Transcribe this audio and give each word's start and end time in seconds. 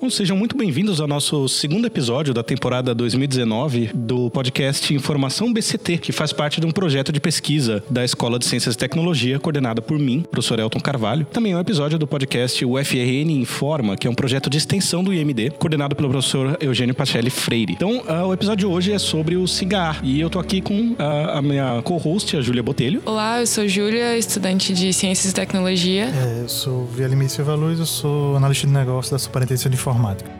Bom, 0.00 0.08
sejam 0.08 0.34
muito 0.34 0.56
bem-vindos 0.56 0.98
ao 0.98 1.06
nosso 1.06 1.46
segundo 1.46 1.86
episódio 1.86 2.32
da 2.32 2.42
temporada 2.42 2.94
2019 2.94 3.90
do 3.92 4.30
podcast 4.30 4.94
Informação 4.94 5.52
BCT, 5.52 5.98
que 5.98 6.10
faz 6.10 6.32
parte 6.32 6.58
de 6.58 6.66
um 6.66 6.70
projeto 6.70 7.12
de 7.12 7.20
pesquisa 7.20 7.84
da 7.90 8.02
Escola 8.02 8.38
de 8.38 8.46
Ciências 8.46 8.74
e 8.74 8.78
Tecnologia, 8.78 9.38
coordenada 9.38 9.82
por 9.82 9.98
mim, 9.98 10.22
professor 10.22 10.58
Elton 10.58 10.80
Carvalho. 10.80 11.26
Também 11.26 11.52
é 11.52 11.56
um 11.56 11.60
episódio 11.60 11.98
do 11.98 12.06
podcast 12.06 12.64
UFRN 12.64 13.30
Informa, 13.30 13.94
que 13.94 14.06
é 14.06 14.10
um 14.10 14.14
projeto 14.14 14.48
de 14.48 14.56
extensão 14.56 15.04
do 15.04 15.12
IMD, 15.12 15.50
coordenado 15.58 15.94
pelo 15.94 16.08
professor 16.08 16.56
Eugênio 16.62 16.94
Pacelli 16.94 17.28
Freire. 17.28 17.74
Então, 17.74 17.98
uh, 17.98 18.26
o 18.26 18.32
episódio 18.32 18.66
de 18.66 18.74
hoje 18.74 18.92
é 18.92 18.98
sobre 18.98 19.36
o 19.36 19.46
cigar, 19.46 20.00
e 20.02 20.18
eu 20.18 20.30
tô 20.30 20.38
aqui 20.38 20.62
com 20.62 20.92
uh, 20.92 20.96
a 21.34 21.42
minha 21.42 21.82
co-host, 21.82 22.38
a 22.38 22.40
Júlia 22.40 22.62
Botelho. 22.62 23.02
Olá, 23.04 23.40
eu 23.40 23.46
sou 23.46 23.68
Júlia, 23.68 24.16
estudante 24.16 24.72
de 24.72 24.94
Ciências 24.94 25.30
e 25.30 25.34
Tecnologia. 25.34 26.06
É, 26.06 26.40
eu 26.40 26.48
sou 26.48 26.86
Vielimir 26.86 27.28
Silva 27.28 27.54
Luz, 27.54 27.78
eu 27.78 27.84
sou 27.84 28.34
analista 28.34 28.66
de 28.66 28.72
negócio 28.72 29.12
da 29.12 29.18
Superintendência 29.18 29.68
de 29.68 29.76
informática 29.76 29.89
informática. 29.90 30.30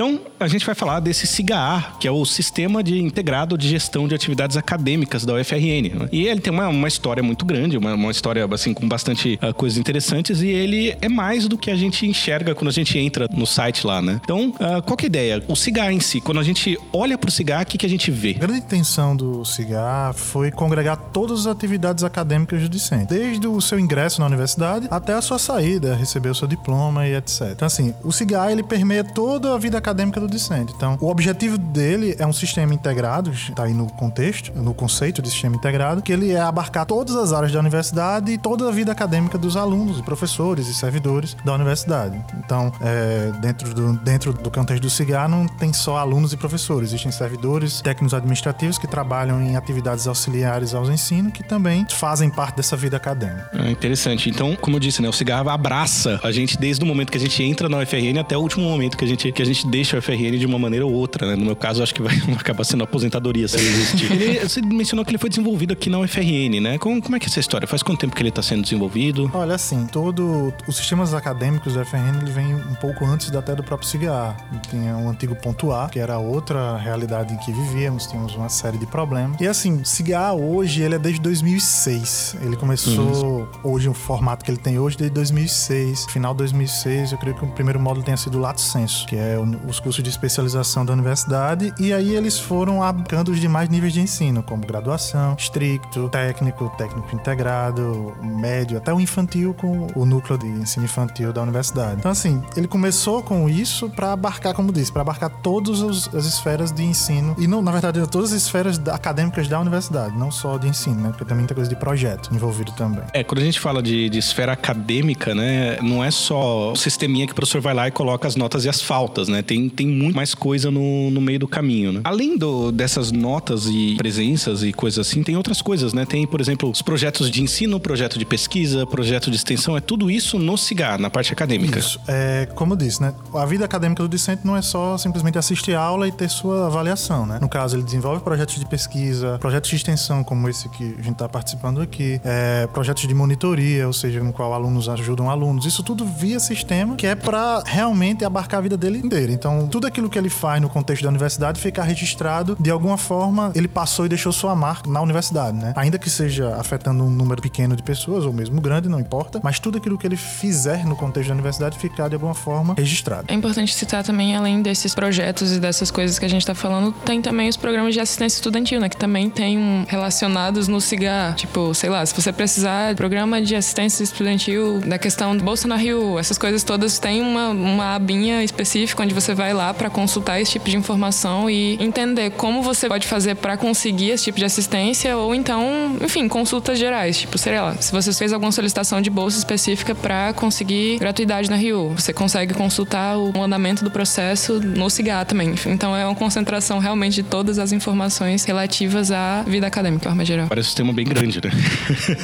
Então, 0.00 0.18
a 0.40 0.48
gente 0.48 0.64
vai 0.64 0.74
falar 0.74 0.98
desse 0.98 1.26
SIGAR, 1.26 1.98
que 2.00 2.08
é 2.08 2.10
o 2.10 2.24
Sistema 2.24 2.82
de 2.82 3.02
Integrado 3.02 3.58
de 3.58 3.68
Gestão 3.68 4.08
de 4.08 4.14
Atividades 4.14 4.56
Acadêmicas 4.56 5.26
da 5.26 5.34
UFRN. 5.34 5.90
Né? 5.94 6.08
E 6.10 6.26
ele 6.26 6.40
tem 6.40 6.50
uma, 6.50 6.68
uma 6.68 6.88
história 6.88 7.22
muito 7.22 7.44
grande, 7.44 7.76
uma, 7.76 7.92
uma 7.92 8.10
história 8.10 8.48
assim 8.50 8.72
com 8.72 8.88
bastante 8.88 9.38
uh, 9.42 9.52
coisas 9.52 9.78
interessantes 9.78 10.40
e 10.40 10.48
ele 10.48 10.96
é 11.02 11.08
mais 11.10 11.46
do 11.46 11.58
que 11.58 11.70
a 11.70 11.76
gente 11.76 12.06
enxerga 12.06 12.54
quando 12.54 12.68
a 12.68 12.72
gente 12.72 12.98
entra 12.98 13.28
no 13.30 13.46
site 13.46 13.86
lá, 13.86 14.00
né? 14.00 14.18
Então, 14.24 14.48
uh, 14.48 14.80
qual 14.86 14.96
que 14.96 15.04
é 15.04 15.08
a 15.08 15.10
ideia? 15.10 15.44
O 15.46 15.54
SIGAR 15.54 15.92
em 15.92 16.00
si, 16.00 16.18
quando 16.18 16.40
a 16.40 16.42
gente 16.42 16.78
olha 16.94 17.18
para 17.18 17.28
o 17.28 17.30
SIGAR, 17.30 17.64
o 17.64 17.66
que, 17.66 17.76
que 17.76 17.84
a 17.84 17.90
gente 17.90 18.10
vê? 18.10 18.30
A 18.36 18.46
grande 18.46 18.60
intenção 18.60 19.14
do 19.14 19.44
SIGAR 19.44 20.14
foi 20.14 20.50
congregar 20.50 20.96
todas 20.96 21.40
as 21.40 21.46
atividades 21.46 22.04
acadêmicas 22.04 22.62
do 22.62 22.70
discente, 22.70 23.08
desde 23.08 23.46
o 23.46 23.60
seu 23.60 23.78
ingresso 23.78 24.18
na 24.18 24.26
universidade 24.26 24.88
até 24.90 25.12
a 25.12 25.20
sua 25.20 25.38
saída, 25.38 25.94
receber 25.94 26.30
o 26.30 26.34
seu 26.34 26.48
diploma 26.48 27.06
e 27.06 27.14
etc. 27.14 27.50
Então, 27.52 27.66
assim, 27.66 27.92
o 28.02 28.10
SIGAR 28.10 28.50
ele 28.50 28.62
permeia 28.62 29.04
toda 29.04 29.54
a 29.54 29.58
vida 29.58 29.76
acadêmica 29.76 29.89
acadêmica 29.90 30.20
do 30.20 30.28
discente. 30.28 30.72
Então, 30.76 30.96
o 31.00 31.08
objetivo 31.08 31.58
dele 31.58 32.14
é 32.18 32.26
um 32.26 32.32
sistema 32.32 32.72
integrado, 32.72 33.30
está 33.32 33.64
aí 33.64 33.74
no 33.74 33.86
contexto, 33.92 34.52
no 34.54 34.72
conceito 34.72 35.20
de 35.20 35.30
sistema 35.30 35.56
integrado, 35.56 36.00
que 36.02 36.12
ele 36.12 36.32
é 36.32 36.40
abarcar 36.40 36.86
todas 36.86 37.16
as 37.16 37.32
áreas 37.32 37.52
da 37.52 37.58
universidade 37.58 38.32
e 38.32 38.38
toda 38.38 38.68
a 38.68 38.72
vida 38.72 38.92
acadêmica 38.92 39.36
dos 39.36 39.56
alunos, 39.56 39.98
e 39.98 40.02
professores 40.02 40.68
e 40.68 40.74
servidores 40.74 41.36
da 41.44 41.54
universidade. 41.54 42.20
Então, 42.38 42.72
é, 42.80 43.32
dentro, 43.40 43.74
do, 43.74 43.92
dentro 43.98 44.32
do 44.32 44.50
contexto 44.50 44.82
do 44.82 44.90
CIGAR, 44.90 45.28
não 45.28 45.46
tem 45.46 45.72
só 45.72 45.96
alunos 45.96 46.32
e 46.32 46.36
professores, 46.36 46.90
existem 46.90 47.10
servidores, 47.10 47.80
técnicos 47.80 48.14
administrativos 48.14 48.78
que 48.78 48.86
trabalham 48.86 49.40
em 49.42 49.56
atividades 49.56 50.06
auxiliares 50.06 50.74
aos 50.74 50.88
ensinos, 50.88 51.32
que 51.32 51.42
também 51.42 51.86
fazem 51.90 52.30
parte 52.30 52.56
dessa 52.56 52.76
vida 52.76 52.96
acadêmica. 52.96 53.50
É 53.54 53.70
interessante. 53.70 54.30
Então, 54.30 54.56
como 54.56 54.76
eu 54.76 54.80
disse, 54.80 55.02
né, 55.02 55.08
o 55.08 55.12
CIGAR 55.12 55.46
abraça 55.48 56.20
a 56.22 56.30
gente 56.30 56.58
desde 56.58 56.84
o 56.84 56.86
momento 56.86 57.10
que 57.10 57.18
a 57.18 57.20
gente 57.20 57.42
entra 57.42 57.68
na 57.68 57.78
UFRN 57.78 58.20
até 58.20 58.36
o 58.36 58.40
último 58.40 58.64
momento 58.64 58.96
que 58.96 59.04
a 59.04 59.08
gente, 59.08 59.32
que 59.32 59.42
a 59.42 59.46
gente 59.46 59.66
deixa 59.80 59.96
a 59.96 59.98
UFRN 59.98 60.38
de 60.38 60.46
uma 60.46 60.58
maneira 60.58 60.84
ou 60.86 60.92
outra, 60.92 61.26
né? 61.26 61.36
No 61.36 61.44
meu 61.44 61.56
caso, 61.56 61.82
acho 61.82 61.94
que 61.94 62.02
vai 62.02 62.14
acabar 62.38 62.64
sendo 62.64 62.84
aposentadoria 62.84 63.48
se 63.48 63.56
ele 63.56 63.68
existir. 63.68 64.12
ele, 64.12 64.40
você 64.40 64.60
mencionou 64.60 65.04
que 65.04 65.10
ele 65.10 65.18
foi 65.18 65.30
desenvolvido 65.30 65.72
aqui 65.72 65.88
na 65.88 65.98
UFRN, 65.98 66.60
né? 66.60 66.78
Como, 66.78 67.00
como 67.00 67.16
é 67.16 67.18
que 67.18 67.26
é 67.26 67.28
essa 67.28 67.40
história? 67.40 67.66
Faz 67.66 67.82
quanto 67.82 68.00
tempo 68.00 68.14
que 68.14 68.22
ele 68.22 68.28
está 68.28 68.42
sendo 68.42 68.62
desenvolvido? 68.62 69.30
Olha, 69.32 69.54
assim, 69.54 69.86
todo 69.86 70.52
os 70.66 70.76
sistemas 70.76 71.14
acadêmicos 71.14 71.74
da 71.74 71.82
UFRN 71.82 72.20
ele 72.20 72.30
vem 72.30 72.54
um 72.54 72.74
pouco 72.74 73.04
antes 73.04 73.34
até 73.34 73.54
do 73.54 73.62
próprio 73.62 73.88
CIGA. 73.88 74.36
Tinha 74.68 74.96
um 74.96 75.08
antigo 75.08 75.34
ponto 75.34 75.72
A, 75.72 75.88
que 75.88 75.98
era 75.98 76.18
outra 76.18 76.76
realidade 76.76 77.32
em 77.32 77.38
que 77.38 77.52
vivíamos, 77.52 78.06
tínhamos 78.06 78.34
uma 78.34 78.48
série 78.48 78.76
de 78.76 78.86
problemas. 78.86 79.40
E 79.40 79.46
assim, 79.46 79.82
CIGA 79.84 80.32
hoje, 80.32 80.82
ele 80.82 80.96
é 80.96 80.98
desde 80.98 81.20
2006. 81.22 82.36
Ele 82.42 82.56
começou 82.56 83.40
uhum. 83.40 83.48
hoje, 83.64 83.88
o 83.88 83.94
formato 83.94 84.44
que 84.44 84.50
ele 84.50 84.58
tem 84.58 84.78
hoje, 84.78 84.96
desde 84.96 85.14
2006. 85.14 86.06
Final 86.10 86.34
de 86.34 86.38
2006, 86.38 87.12
eu 87.12 87.18
creio 87.18 87.36
que 87.36 87.44
o 87.44 87.48
primeiro 87.48 87.80
módulo 87.80 88.04
tenha 88.04 88.16
sido 88.16 88.36
o 88.36 88.40
Lato 88.40 88.60
Senso, 88.60 89.06
que 89.06 89.16
é 89.16 89.38
os 89.70 89.80
cursos 89.80 90.02
de 90.02 90.10
especialização 90.10 90.84
da 90.84 90.92
universidade, 90.92 91.72
e 91.78 91.92
aí 91.92 92.14
eles 92.14 92.38
foram 92.38 92.82
abarcando 92.82 93.30
os 93.30 93.40
demais 93.40 93.68
níveis 93.68 93.92
de 93.92 94.00
ensino, 94.00 94.42
como 94.42 94.66
graduação, 94.66 95.34
estricto, 95.38 96.08
técnico, 96.08 96.70
técnico 96.76 97.14
integrado, 97.14 98.14
médio, 98.22 98.78
até 98.78 98.92
o 98.92 99.00
infantil 99.00 99.54
com 99.54 99.86
o 99.94 100.04
núcleo 100.04 100.38
de 100.38 100.46
ensino 100.46 100.84
infantil 100.84 101.32
da 101.32 101.42
universidade. 101.42 101.96
Então, 101.98 102.10
assim, 102.10 102.42
ele 102.56 102.66
começou 102.66 103.22
com 103.22 103.48
isso 103.48 103.88
para 103.88 104.12
abarcar, 104.12 104.54
como 104.54 104.72
disse, 104.72 104.92
para 104.92 105.02
abarcar 105.02 105.30
todas 105.42 105.82
as 106.14 106.24
esferas 106.26 106.72
de 106.72 106.82
ensino, 106.82 107.34
e 107.38 107.46
não, 107.46 107.62
na 107.62 107.72
verdade, 107.72 108.04
todas 108.08 108.32
as 108.32 108.42
esferas 108.42 108.80
acadêmicas 108.88 109.48
da 109.48 109.60
universidade, 109.60 110.16
não 110.18 110.30
só 110.30 110.58
de 110.58 110.68
ensino, 110.68 111.00
né? 111.00 111.12
Porque 111.16 111.24
tem 111.24 111.46
coisa 111.46 111.70
de 111.70 111.76
projeto 111.76 112.34
envolvido 112.34 112.72
também. 112.72 113.02
É, 113.12 113.24
quando 113.24 113.40
a 113.40 113.44
gente 113.44 113.58
fala 113.58 113.82
de, 113.82 114.08
de 114.08 114.18
esfera 114.18 114.52
acadêmica, 114.52 115.34
né, 115.34 115.78
não 115.80 116.04
é 116.04 116.10
só 116.10 116.72
o 116.72 116.76
sisteminha 116.76 117.26
que 117.26 117.32
o 117.32 117.34
professor 117.34 117.60
vai 117.60 117.74
lá 117.74 117.88
e 117.88 117.90
coloca 117.90 118.26
as 118.26 118.36
notas 118.36 118.64
e 118.64 118.68
as 118.68 118.80
faltas, 118.80 119.28
né? 119.28 119.42
Tem 119.50 119.68
tem 119.68 119.86
muito 119.88 120.14
mais 120.14 120.32
coisa 120.32 120.70
no, 120.70 121.10
no 121.10 121.20
meio 121.20 121.40
do 121.40 121.48
caminho, 121.48 121.90
né? 121.90 122.00
Além 122.04 122.38
do, 122.38 122.70
dessas 122.70 123.10
notas 123.10 123.66
e 123.66 123.96
presenças 123.96 124.62
e 124.62 124.72
coisas 124.72 125.04
assim, 125.04 125.24
tem 125.24 125.36
outras 125.36 125.60
coisas, 125.60 125.92
né? 125.92 126.06
Tem, 126.06 126.24
por 126.24 126.40
exemplo, 126.40 126.70
os 126.70 126.80
projetos 126.82 127.28
de 127.28 127.42
ensino, 127.42 127.80
projeto 127.80 128.16
de 128.16 128.24
pesquisa, 128.24 128.86
projeto 128.86 129.28
de 129.28 129.36
extensão, 129.36 129.76
é 129.76 129.80
tudo 129.80 130.08
isso 130.08 130.38
no 130.38 130.56
CIGAR, 130.56 131.00
na 131.00 131.10
parte 131.10 131.32
acadêmica. 131.32 131.80
Isso. 131.80 132.00
É, 132.06 132.46
como 132.54 132.74
eu 132.74 132.76
disse, 132.76 133.02
né? 133.02 133.12
A 133.34 133.44
vida 133.44 133.64
acadêmica 133.64 134.04
do 134.04 134.08
discente 134.08 134.46
não 134.46 134.56
é 134.56 134.62
só 134.62 134.96
simplesmente 134.96 135.36
assistir 135.36 135.74
a 135.74 135.80
aula 135.80 136.06
e 136.06 136.12
ter 136.12 136.28
sua 136.30 136.66
avaliação, 136.66 137.26
né? 137.26 137.38
No 137.40 137.48
caso, 137.48 137.74
ele 137.74 137.82
desenvolve 137.82 138.22
projetos 138.22 138.56
de 138.56 138.66
pesquisa, 138.66 139.36
projetos 139.40 139.68
de 139.68 139.74
extensão, 139.74 140.22
como 140.22 140.48
esse 140.48 140.68
que 140.68 140.84
a 140.84 141.02
gente 141.02 141.12
está 141.14 141.28
participando 141.28 141.80
aqui, 141.80 142.20
é, 142.24 142.68
projetos 142.68 143.08
de 143.08 143.14
monitoria, 143.14 143.88
ou 143.88 143.92
seja, 143.92 144.22
no 144.22 144.32
qual 144.32 144.54
alunos 144.54 144.88
ajudam 144.88 145.28
alunos. 145.28 145.66
Isso 145.66 145.82
tudo 145.82 146.04
via 146.04 146.38
sistema, 146.38 146.94
que 146.94 147.06
é 147.06 147.16
para 147.16 147.64
realmente 147.66 148.24
abarcar 148.24 148.58
a 148.58 148.62
vida 148.62 148.76
dele 148.76 148.98
inteira. 148.98 149.39
Então, 149.40 149.66
tudo 149.66 149.86
aquilo 149.86 150.10
que 150.10 150.18
ele 150.18 150.28
faz 150.28 150.60
no 150.60 150.68
contexto 150.68 151.02
da 151.02 151.08
universidade 151.08 151.58
fica 151.58 151.82
registrado 151.82 152.58
de 152.60 152.70
alguma 152.70 152.98
forma, 152.98 153.50
ele 153.54 153.66
passou 153.66 154.04
e 154.04 154.08
deixou 154.08 154.30
sua 154.32 154.54
marca 154.54 154.90
na 154.90 155.00
universidade, 155.00 155.56
né? 155.56 155.72
Ainda 155.76 155.98
que 155.98 156.10
seja 156.10 156.54
afetando 156.56 157.04
um 157.04 157.08
número 157.08 157.40
pequeno 157.40 157.74
de 157.74 157.82
pessoas, 157.82 158.26
ou 158.26 158.34
mesmo 158.34 158.60
grande, 158.60 158.86
não 158.86 159.00
importa, 159.00 159.40
mas 159.42 159.58
tudo 159.58 159.78
aquilo 159.78 159.96
que 159.96 160.06
ele 160.06 160.16
fizer 160.16 160.84
no 160.84 160.94
contexto 160.94 161.28
da 161.28 161.34
universidade 161.34 161.78
ficar 161.78 162.08
de 162.08 162.14
alguma 162.14 162.34
forma 162.34 162.74
registrado. 162.76 163.24
É 163.28 163.34
importante 163.34 163.74
citar 163.74 164.04
também, 164.04 164.36
além 164.36 164.60
desses 164.60 164.94
projetos 164.94 165.52
e 165.52 165.58
dessas 165.58 165.90
coisas 165.90 166.18
que 166.18 166.26
a 166.26 166.28
gente 166.28 166.42
está 166.42 166.54
falando, 166.54 166.92
tem 166.92 167.22
também 167.22 167.48
os 167.48 167.56
programas 167.56 167.94
de 167.94 168.00
assistência 168.00 168.36
estudantil, 168.36 168.78
né? 168.78 168.90
Que 168.90 168.96
também 168.96 169.30
tem 169.30 169.56
um, 169.56 169.86
relacionados 169.88 170.68
no 170.68 170.82
CIGAR. 170.82 171.34
Tipo, 171.34 171.74
sei 171.74 171.88
lá, 171.88 172.04
se 172.04 172.14
você 172.14 172.30
precisar 172.30 172.94
programa 172.94 173.40
de 173.40 173.56
assistência 173.56 174.02
estudantil, 174.02 174.80
da 174.80 174.98
questão 174.98 175.34
do 175.34 175.42
Bolsa 175.42 175.66
na 175.66 175.76
Rio, 175.76 176.18
essas 176.18 176.36
coisas 176.36 176.62
todas, 176.62 176.98
tem 176.98 177.22
uma, 177.22 177.48
uma 177.48 177.94
abinha 177.94 178.44
específica 178.44 179.02
onde 179.02 179.14
você 179.14 179.29
vai 179.34 179.50
vai 179.50 179.54
lá 179.54 179.74
para 179.74 179.90
consultar 179.90 180.40
esse 180.40 180.52
tipo 180.52 180.68
de 180.70 180.76
informação 180.76 181.50
e 181.50 181.76
entender 181.82 182.30
como 182.30 182.62
você 182.62 182.88
pode 182.88 183.06
fazer 183.06 183.34
para 183.34 183.56
conseguir 183.56 184.10
esse 184.10 184.24
tipo 184.24 184.38
de 184.38 184.44
assistência 184.44 185.16
ou 185.16 185.34
então, 185.34 185.96
enfim, 186.00 186.28
consultas 186.28 186.78
gerais, 186.78 187.18
tipo, 187.18 187.36
sei 187.36 187.60
lá, 187.60 187.74
se 187.74 187.90
você 187.90 188.12
fez 188.12 188.32
alguma 188.32 188.52
solicitação 188.52 189.00
de 189.00 189.10
bolsa 189.10 189.38
específica 189.38 189.94
para 189.94 190.32
conseguir 190.34 190.98
gratuidade 190.98 191.50
na 191.50 191.56
Rio, 191.56 191.90
você 191.96 192.12
consegue 192.12 192.54
consultar 192.54 193.18
o 193.18 193.42
andamento 193.42 193.82
do 193.82 193.90
processo 193.90 194.60
no 194.60 194.88
CIGA 194.88 195.24
também. 195.24 195.54
Então 195.66 195.96
é 195.96 196.06
uma 196.06 196.14
concentração 196.14 196.78
realmente 196.78 197.14
de 197.14 197.22
todas 197.24 197.58
as 197.58 197.72
informações 197.72 198.44
relativas 198.44 199.10
à 199.10 199.42
vida 199.42 199.66
acadêmica, 199.66 200.02
de 200.02 200.06
forma 200.06 200.24
geral. 200.24 200.46
Parece 200.48 200.66
um 200.66 200.70
sistema 200.70 200.92
bem 200.92 201.04
grande, 201.04 201.40
né? 201.42 201.50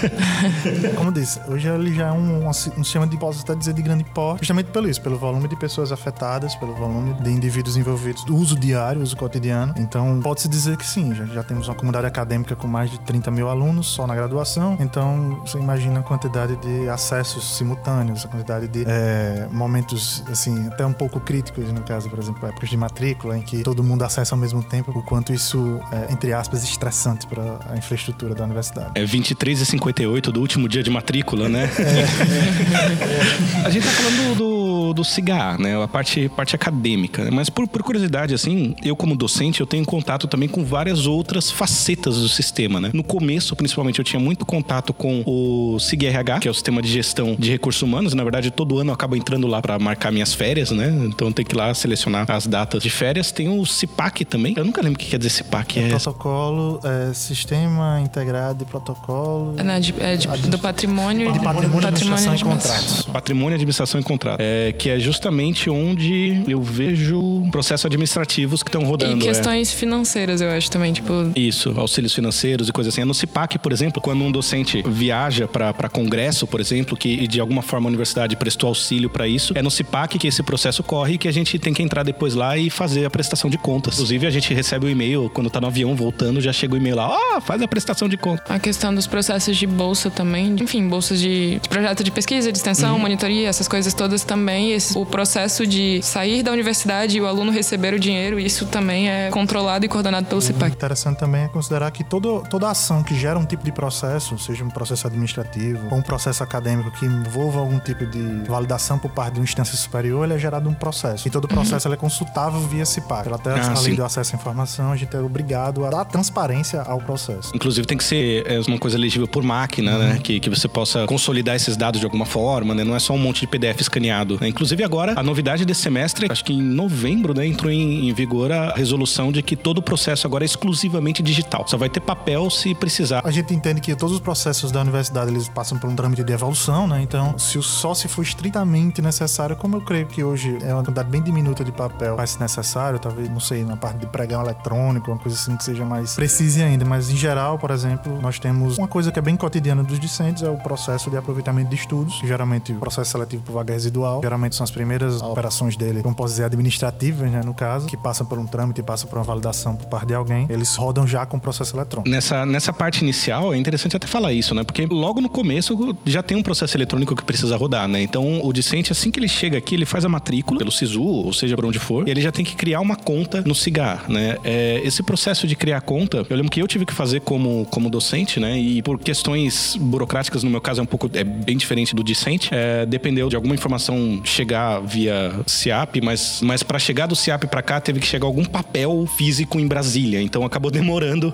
Como 0.97 1.11
disse, 1.11 1.41
hoje 1.49 1.69
ele 1.69 1.93
já 1.94 2.09
é 2.09 2.12
um, 2.12 2.49
um 2.49 2.53
sistema 2.53 3.06
de, 3.06 3.17
posso 3.17 3.43
até 3.43 3.55
dizer, 3.55 3.75
de 3.75 3.83
grande 3.83 4.05
porte, 4.05 4.41
justamente 4.41 4.67
pelo 4.67 4.88
isso, 4.88 5.00
pelo 5.00 5.19
volume 5.19 5.49
de 5.49 5.56
pessoas 5.56 5.91
afetadas, 5.91 6.55
pelo 6.55 6.75
volume 6.75 6.95
de 7.22 7.30
indivíduos 7.30 7.76
envolvidos 7.76 8.24
do 8.24 8.36
uso 8.36 8.58
diário, 8.58 9.02
uso 9.02 9.16
cotidiano. 9.16 9.74
Então, 9.76 10.20
pode-se 10.22 10.48
dizer 10.48 10.76
que 10.76 10.86
sim, 10.86 11.14
já, 11.14 11.24
já, 11.26 11.42
temos 11.42 11.68
uma 11.68 11.74
comunidade 11.74 12.06
acadêmica 12.06 12.54
com 12.54 12.66
mais 12.66 12.90
de 12.90 12.98
30 13.00 13.31
mil 13.31 13.48
alunos 13.48 13.87
só 13.87 14.06
na 14.06 14.14
graduação. 14.14 14.76
Então, 14.81 15.40
você 15.44 15.58
imagina 15.58 16.00
a 16.00 16.02
quantidade 16.02 16.56
de 16.56 16.88
acessos 16.88 17.56
simultâneos, 17.56 18.25
a 18.25 18.28
quantidade 18.28 18.69
de 18.69 18.84
é, 18.87 19.48
momentos, 19.50 20.22
assim, 20.31 20.66
até 20.69 20.84
um 20.84 20.93
pouco 20.93 21.20
críticos, 21.20 21.72
no 21.72 21.82
caso, 21.82 22.08
por 22.08 22.19
exemplo, 22.19 22.46
épocas 22.46 22.69
de 22.69 22.76
matrícula, 22.76 23.37
em 23.37 23.42
que 23.42 23.62
todo 23.62 23.82
mundo 23.82 24.02
acessa 24.02 24.34
ao 24.34 24.40
mesmo 24.40 24.62
tempo, 24.62 24.90
o 24.96 25.02
quanto 25.02 25.32
isso 25.32 25.81
é, 25.92 26.12
entre 26.12 26.32
aspas, 26.32 26.62
estressante 26.64 27.26
para 27.26 27.58
a 27.70 27.76
infraestrutura 27.76 28.34
da 28.34 28.44
universidade. 28.44 28.90
É 28.94 29.04
23 29.04 29.60
e 29.60 29.66
58 29.66 30.32
do 30.32 30.40
último 30.40 30.69
dia 30.69 30.82
de 30.82 30.90
matrícula, 30.90 31.49
né? 31.49 31.70
É. 31.78 33.66
a 33.66 33.70
gente 33.70 33.87
tá 33.87 33.92
falando 33.92 34.37
do 34.37 34.56
do, 34.87 34.94
do 34.94 35.05
CIGA, 35.05 35.56
né? 35.59 35.83
A 35.83 35.88
parte, 35.88 36.29
parte 36.29 36.55
acadêmica. 36.55 37.25
Né? 37.25 37.31
Mas 37.31 37.49
por, 37.49 37.67
por 37.69 37.83
curiosidade, 37.83 38.35
assim, 38.35 38.75
eu 38.85 38.97
como 38.97 39.17
docente, 39.17 39.61
eu 39.61 39.67
tenho 39.67 39.85
contato 39.85 40.27
também 40.27 40.49
com 40.49 40.65
várias 40.65 41.06
outras 41.06 41.50
facetas 41.50 42.19
do 42.19 42.29
sistema, 42.29 42.81
né? 42.81 42.91
No 42.93 43.03
começo, 43.03 43.55
principalmente, 43.56 43.99
eu 43.99 44.05
tinha 44.05 44.21
muito 44.21 44.44
contato 44.44 44.93
com 44.93 45.23
o 45.27 45.79
SIG-RH, 45.79 46.41
que 46.41 46.49
é 46.49 46.50
o 46.50 46.55
Sistema 46.55 46.83
de 46.83 46.88
Gestão 46.88 47.37
de 47.38 47.50
Recursos 47.50 47.83
Humanos. 47.83 48.15
Na 48.15 48.23
verdade, 48.23 48.50
todo 48.50 48.79
ano 48.79 48.91
eu 48.91 48.94
acabo 48.94 49.17
entrando 49.17 49.47
lá 49.47 49.61
para 49.61 49.79
marcar 49.79 50.11
minhas 50.12 50.35
férias, 50.35 50.71
né? 50.71 50.88
Então 51.06 51.33
tem 51.33 51.44
que 51.44 51.55
ir 51.55 51.59
lá 51.59 51.73
selecionar 51.75 52.31
as 52.31 52.47
datas 52.47 52.83
de 52.83 52.91
férias. 52.91 53.31
Tem 53.31 53.49
o 53.49 53.65
CIPAC 53.65 54.25
também. 54.25 54.55
Eu 54.56 54.65
nunca 54.65 54.81
lembro 54.81 54.97
o 54.97 54.99
que 54.99 55.11
quer 55.11 55.19
dizer 55.19 55.31
CIPAC. 55.31 55.79
É, 55.79 55.87
é... 55.87 55.88
protocolo, 55.91 56.81
é, 56.85 57.12
Sistema 57.12 58.00
Integrado 58.00 58.59
de 58.59 58.65
Protocolo. 58.65 59.55
É, 59.59 59.62
né, 59.62 59.81
de, 59.81 59.94
é 60.00 60.17
de, 60.17 60.27
do 60.49 60.59
patrimônio. 60.59 61.33
De 61.33 61.41
patrimônio, 61.41 61.88
administração 61.88 62.35
e 62.35 62.41
contratos. 62.41 63.03
Patrimônio, 63.03 63.55
administração 63.55 64.00
e 64.00 64.05
contratos. 64.05 64.44
É, 64.44 64.73
que 64.78 64.90
é 64.90 64.99
justamente 64.99 65.69
onde 65.70 66.43
eu 66.49 66.62
vejo 66.62 67.46
processos 67.50 67.87
administrativos 67.87 68.62
que 68.62 68.69
estão 68.69 68.84
rodando. 68.84 69.17
E 69.25 69.28
questões 69.28 69.73
é. 69.73 69.76
financeiras, 69.76 70.40
eu 70.40 70.50
acho 70.50 70.70
também, 70.70 70.93
tipo. 70.93 71.12
Isso, 71.34 71.75
auxílios 71.76 72.14
financeiros 72.14 72.69
e 72.69 72.73
coisas 72.73 72.93
assim. 72.93 73.02
É 73.02 73.05
no 73.05 73.14
CIPAC, 73.14 73.58
por 73.58 73.73
exemplo, 73.73 74.00
quando 74.00 74.23
um 74.23 74.31
docente 74.31 74.82
viaja 74.87 75.49
para 75.49 75.88
congresso, 75.88 76.46
por 76.46 76.61
exemplo, 76.61 76.96
que 76.96 77.26
de 77.26 77.40
alguma 77.40 77.62
forma 77.62 77.87
a 77.87 77.88
universidade 77.88 78.37
prestou 78.37 78.69
auxílio 78.69 79.08
para 79.08 79.26
isso, 79.26 79.52
é 79.56 79.62
no 79.62 79.70
CIPAC 79.70 80.19
que 80.19 80.28
esse 80.28 80.43
processo 80.43 80.82
corre 80.82 81.14
e 81.14 81.19
que 81.19 81.28
a 81.28 81.32
gente 81.32 81.58
tem 81.58 81.73
que 81.73 81.82
entrar 81.82 82.02
depois 82.02 82.34
lá 82.34 82.56
e 82.56 82.70
fazer 82.70 83.05
a 83.05 83.11
prestação 83.11 83.49
de 83.50 83.58
contas. 83.58 83.94
Inclusive, 83.94 84.26
a 84.26 84.31
gente 84.31 84.52
recebe 84.52 84.87
o 84.87 84.88
e-mail 84.88 85.31
quando 85.32 85.50
tá 85.50 85.61
no 85.61 85.67
avião 85.67 85.94
voltando, 85.94 86.40
já 86.40 86.52
chega 86.52 86.75
o 86.75 86.76
e-mail 86.76 86.96
lá, 86.96 87.08
ó, 87.08 87.37
oh, 87.37 87.40
faz 87.40 87.62
a 87.62 87.69
prestação 87.69 88.08
de 88.08 88.17
contas. 88.17 88.50
A 88.50 88.58
questão 88.58 88.94
dos 88.94 89.06
processos 89.06 89.56
de 89.56 89.67
bolsa 89.67 90.11
também, 90.11 90.55
enfim, 90.61 90.87
bolsas 90.88 91.20
de, 91.20 91.58
de 91.58 91.69
projeto 91.69 92.05
de 92.05 92.11
pesquisa, 92.11 92.50
de 92.52 92.58
extensão, 92.58 92.94
uhum. 92.94 93.00
monitoria, 93.00 93.49
essas 93.49 93.69
coisas 93.69 93.94
todas 93.94 94.25
também. 94.25 94.65
Esse, 94.72 94.98
o 94.98 95.06
processo 95.06 95.66
de 95.66 96.00
sair 96.02 96.42
da 96.42 96.52
universidade 96.52 97.16
e 97.16 97.20
o 97.20 97.26
aluno 97.26 97.50
receber 97.50 97.94
o 97.94 97.98
dinheiro, 97.98 98.38
isso 98.38 98.66
também 98.66 99.08
é 99.08 99.30
controlado 99.30 99.84
e 99.84 99.88
coordenado 99.88 100.26
pelo 100.26 100.40
CIPAC. 100.40 100.72
Interessante 100.72 101.18
também 101.18 101.44
é 101.44 101.48
considerar 101.48 101.90
que 101.90 102.04
todo, 102.04 102.42
toda 102.50 102.70
ação 102.70 103.02
que 103.02 103.14
gera 103.14 103.38
um 103.38 103.44
tipo 103.44 103.64
de 103.64 103.72
processo, 103.72 104.38
seja 104.38 104.64
um 104.64 104.70
processo 104.70 105.06
administrativo 105.06 105.88
ou 105.90 105.98
um 105.98 106.02
processo 106.02 106.42
acadêmico 106.42 106.90
que 106.90 107.06
envolva 107.06 107.60
algum 107.60 107.78
tipo 107.78 108.06
de 108.06 108.48
validação 108.48 108.98
por 108.98 109.10
parte 109.10 109.34
de 109.34 109.40
uma 109.40 109.44
instância 109.44 109.76
superior, 109.76 110.24
ele 110.24 110.34
é 110.34 110.38
gerado 110.38 110.68
um 110.68 110.74
processo. 110.74 111.26
E 111.28 111.30
todo 111.30 111.48
processo 111.48 111.88
uhum. 111.88 111.94
é 111.94 111.96
consultável 111.96 112.60
via 112.60 112.84
CIPAC. 112.84 113.24
Pela 113.24 113.36
até 113.36 113.50
ah, 113.50 113.74
a 113.76 113.80
lei 113.80 113.94
do 113.94 114.04
acesso 114.04 114.34
à 114.34 114.38
informação, 114.38 114.92
a 114.92 114.96
gente 114.96 115.14
é 115.16 115.20
obrigado 115.20 115.84
a 115.84 115.90
dar 115.90 116.04
transparência 116.04 116.82
ao 116.82 117.00
processo. 117.00 117.52
Inclusive 117.54 117.86
tem 117.86 117.96
que 117.96 118.04
ser 118.04 118.44
é, 118.46 118.60
uma 118.66 118.78
coisa 118.78 118.96
elegível 118.96 119.28
por 119.28 119.42
máquina, 119.42 119.98
né? 119.98 120.04
uhum. 120.04 120.12
né? 120.14 120.20
Que, 120.22 120.40
que 120.40 120.50
você 120.50 120.68
possa 120.68 121.06
consolidar 121.06 121.56
esses 121.56 121.76
dados 121.76 122.00
de 122.00 122.06
alguma 122.06 122.26
forma, 122.26 122.74
né? 122.74 122.84
Não 122.84 122.94
é 122.94 122.98
só 122.98 123.12
um 123.12 123.18
monte 123.18 123.40
de 123.40 123.46
PDF 123.46 123.80
escaneado. 123.80 124.38
Né? 124.40 124.52
Inclusive 124.56 124.82
agora, 124.82 125.12
a 125.14 125.23
novidade 125.23 125.67
desse 125.67 125.82
semestre, 125.82 126.29
acho 126.31 126.43
que 126.43 126.55
em 126.55 126.62
novembro, 126.62 127.35
né, 127.35 127.47
entrou 127.47 127.70
em, 127.70 128.08
em 128.08 128.14
vigor 128.14 128.50
a 128.50 128.73
resolução 128.75 129.31
de 129.31 129.43
que 129.43 129.55
todo 129.55 129.79
o 129.79 129.82
processo 129.82 130.26
agora 130.26 130.44
é 130.44 130.47
exclusivamente 130.47 131.23
digital. 131.23 131.69
Só 131.69 131.76
vai 131.76 131.91
ter 131.91 132.00
papel 132.00 132.49
se 132.49 132.75
precisar. 132.75 133.20
A 133.23 133.31
gente 133.31 133.53
entende 133.53 133.82
que 133.82 133.94
todos 133.94 134.14
os 134.14 134.20
processos 134.20 134.73
da 134.73 134.81
universidade 134.81 135.31
eles 135.31 135.47
passam 135.47 135.79
por 135.79 135.91
um 135.91 135.94
trâmite 135.94 136.25
de 136.25 136.32
evolução, 136.32 136.87
né? 136.87 137.03
Então, 137.03 137.38
se 137.38 137.62
só 137.62 137.93
se 137.93 138.08
for 138.08 138.23
estritamente 138.23 139.03
necessário, 139.03 139.55
como 139.56 139.76
eu 139.76 139.82
creio 139.82 140.06
que 140.06 140.25
hoje 140.25 140.56
é 140.62 140.73
uma 140.73 140.82
quantidade 140.82 141.11
bem 141.11 141.23
diminuta 141.23 141.62
de 141.62 141.70
papel 141.70 142.17
vai 142.17 142.26
ser 142.26 142.41
necessário, 142.41 142.99
talvez, 142.99 143.29
não 143.29 143.41
sei, 143.41 143.62
na 143.62 143.76
parte 143.76 143.99
de 143.99 144.06
pregão 144.06 144.43
eletrônico, 144.43 145.11
uma 145.11 145.19
coisa 145.19 145.37
assim 145.37 145.55
que 145.55 145.64
seja 145.64 145.85
mais 145.85 146.14
precise 146.14 146.62
ainda, 146.62 146.85
mas 146.85 147.11
em 147.11 147.17
geral, 147.17 147.59
por 147.59 147.70
exemplo, 147.70 148.19
nós 148.23 148.38
temos 148.38 148.79
uma 148.79 148.88
coisa 148.88 149.12
que 149.12 149.19
é 149.19 149.23
bem 149.23 149.37
cotidiana 149.37 149.85
dos 149.85 150.00
discentes, 150.00 150.43
é 150.43 150.49
o 150.49 150.56
processo 150.56 151.11
de 151.11 151.17
aproveitamento 151.19 151.69
de 151.69 151.76
estudos, 151.76 152.20
geralmente 152.25 152.73
o 152.73 152.76
processo 152.76 153.11
seletivo 153.11 153.43
por 153.43 153.52
vaga 153.52 153.75
residual, 153.75 154.20
geralmente 154.23 154.45
são 154.54 154.64
as 154.64 154.70
primeiras 154.70 155.20
operações 155.22 155.76
dele, 155.76 156.02
como 156.02 156.14
posso 156.14 156.34
dizer, 156.34 156.44
administrativas, 156.44 157.31
né, 157.31 157.40
no 157.44 157.54
caso, 157.54 157.87
que 157.87 157.96
passam 157.96 158.26
por 158.26 158.38
um 158.38 158.46
trâmite, 158.46 158.82
passam 158.82 159.08
por 159.08 159.19
uma 159.19 159.25
validação 159.25 159.75
por 159.75 159.87
parte 159.87 160.08
de 160.08 160.14
alguém, 160.14 160.46
eles 160.48 160.75
rodam 160.76 161.06
já 161.06 161.25
com 161.26 161.37
o 161.37 161.40
processo 161.40 161.76
eletrônico. 161.76 162.08
Nessa, 162.08 162.46
nessa 162.46 162.72
parte 162.72 163.02
inicial, 163.02 163.52
é 163.52 163.56
interessante 163.56 163.96
até 163.96 164.06
falar 164.06 164.32
isso, 164.32 164.54
né, 164.54 164.64
porque 164.64 164.87
logo 164.87 165.20
no 165.20 165.28
começo 165.28 165.96
já 166.04 166.22
tem 166.22 166.37
um 166.37 166.43
processo 166.43 166.76
eletrônico 166.76 167.14
que 167.16 167.25
precisa 167.25 167.56
rodar, 167.56 167.88
né, 167.88 168.02
então 168.02 168.40
o 168.44 168.52
discente, 168.52 168.93
assim 168.93 169.10
que 169.10 169.19
ele 169.19 169.28
chega 169.28 169.58
aqui, 169.58 169.75
ele 169.75 169.87
faz 169.87 170.04
a 170.04 170.08
matrícula 170.08 170.58
pelo 170.58 170.70
SISU, 170.70 171.02
ou 171.02 171.32
seja, 171.32 171.56
por 171.56 171.64
onde 171.64 171.78
for, 171.78 172.06
e 172.06 172.10
ele 172.10 172.20
já 172.20 172.31
tem 172.31 172.44
que 172.44 172.54
criar 172.54 172.81
uma 172.81 172.96
conta 172.96 173.42
no 173.42 173.54
CIGAR, 173.54 174.10
né, 174.10 174.37
é, 174.44 174.81
esse 174.84 175.02
processo 175.02 175.46
de 175.46 175.56
criar 175.56 175.81
conta, 175.81 176.26
eu 176.28 176.37
lembro 176.37 176.50
que 176.50 176.60
eu 176.60 176.69
tive 176.69 176.84
que 176.84 176.92
fazer 176.92 177.20
como, 177.20 177.66
como 177.66 177.90
docente, 177.90 178.38
né, 178.38 178.58
e 178.58 178.82
por 178.82 178.99
questões 178.99 179.76
burocráticas, 179.76 180.42
no 180.42 180.50
meu 180.50 180.60
caso 180.60 180.81
é 180.81 180.82
um 180.82 180.87
pouco, 180.87 181.10
é 181.12 181.25
bem 181.25 181.56
diferente 181.56 181.94
do 181.94 182.02
discente, 182.02 182.50
é, 182.52 182.84
dependeu 182.87 183.28
de 183.28 183.37
alguma 183.37 183.54
informação 183.54 184.20
chegar 184.37 184.81
via 184.81 185.33
CIAP, 185.47 186.00
mas, 186.03 186.41
mas 186.43 186.62
para 186.62 186.79
chegar 186.79 187.06
do 187.06 187.17
CIAP 187.17 187.47
para 187.47 187.62
cá 187.62 187.81
teve 187.81 188.00
que 188.00 188.06
chegar 188.06 188.27
algum 188.27 188.44
papel 188.44 189.06
físico 189.17 189.59
em 189.59 189.67
Brasília, 189.67 190.21
então 190.21 190.44
acabou 190.44 190.71
demorando 190.77 191.33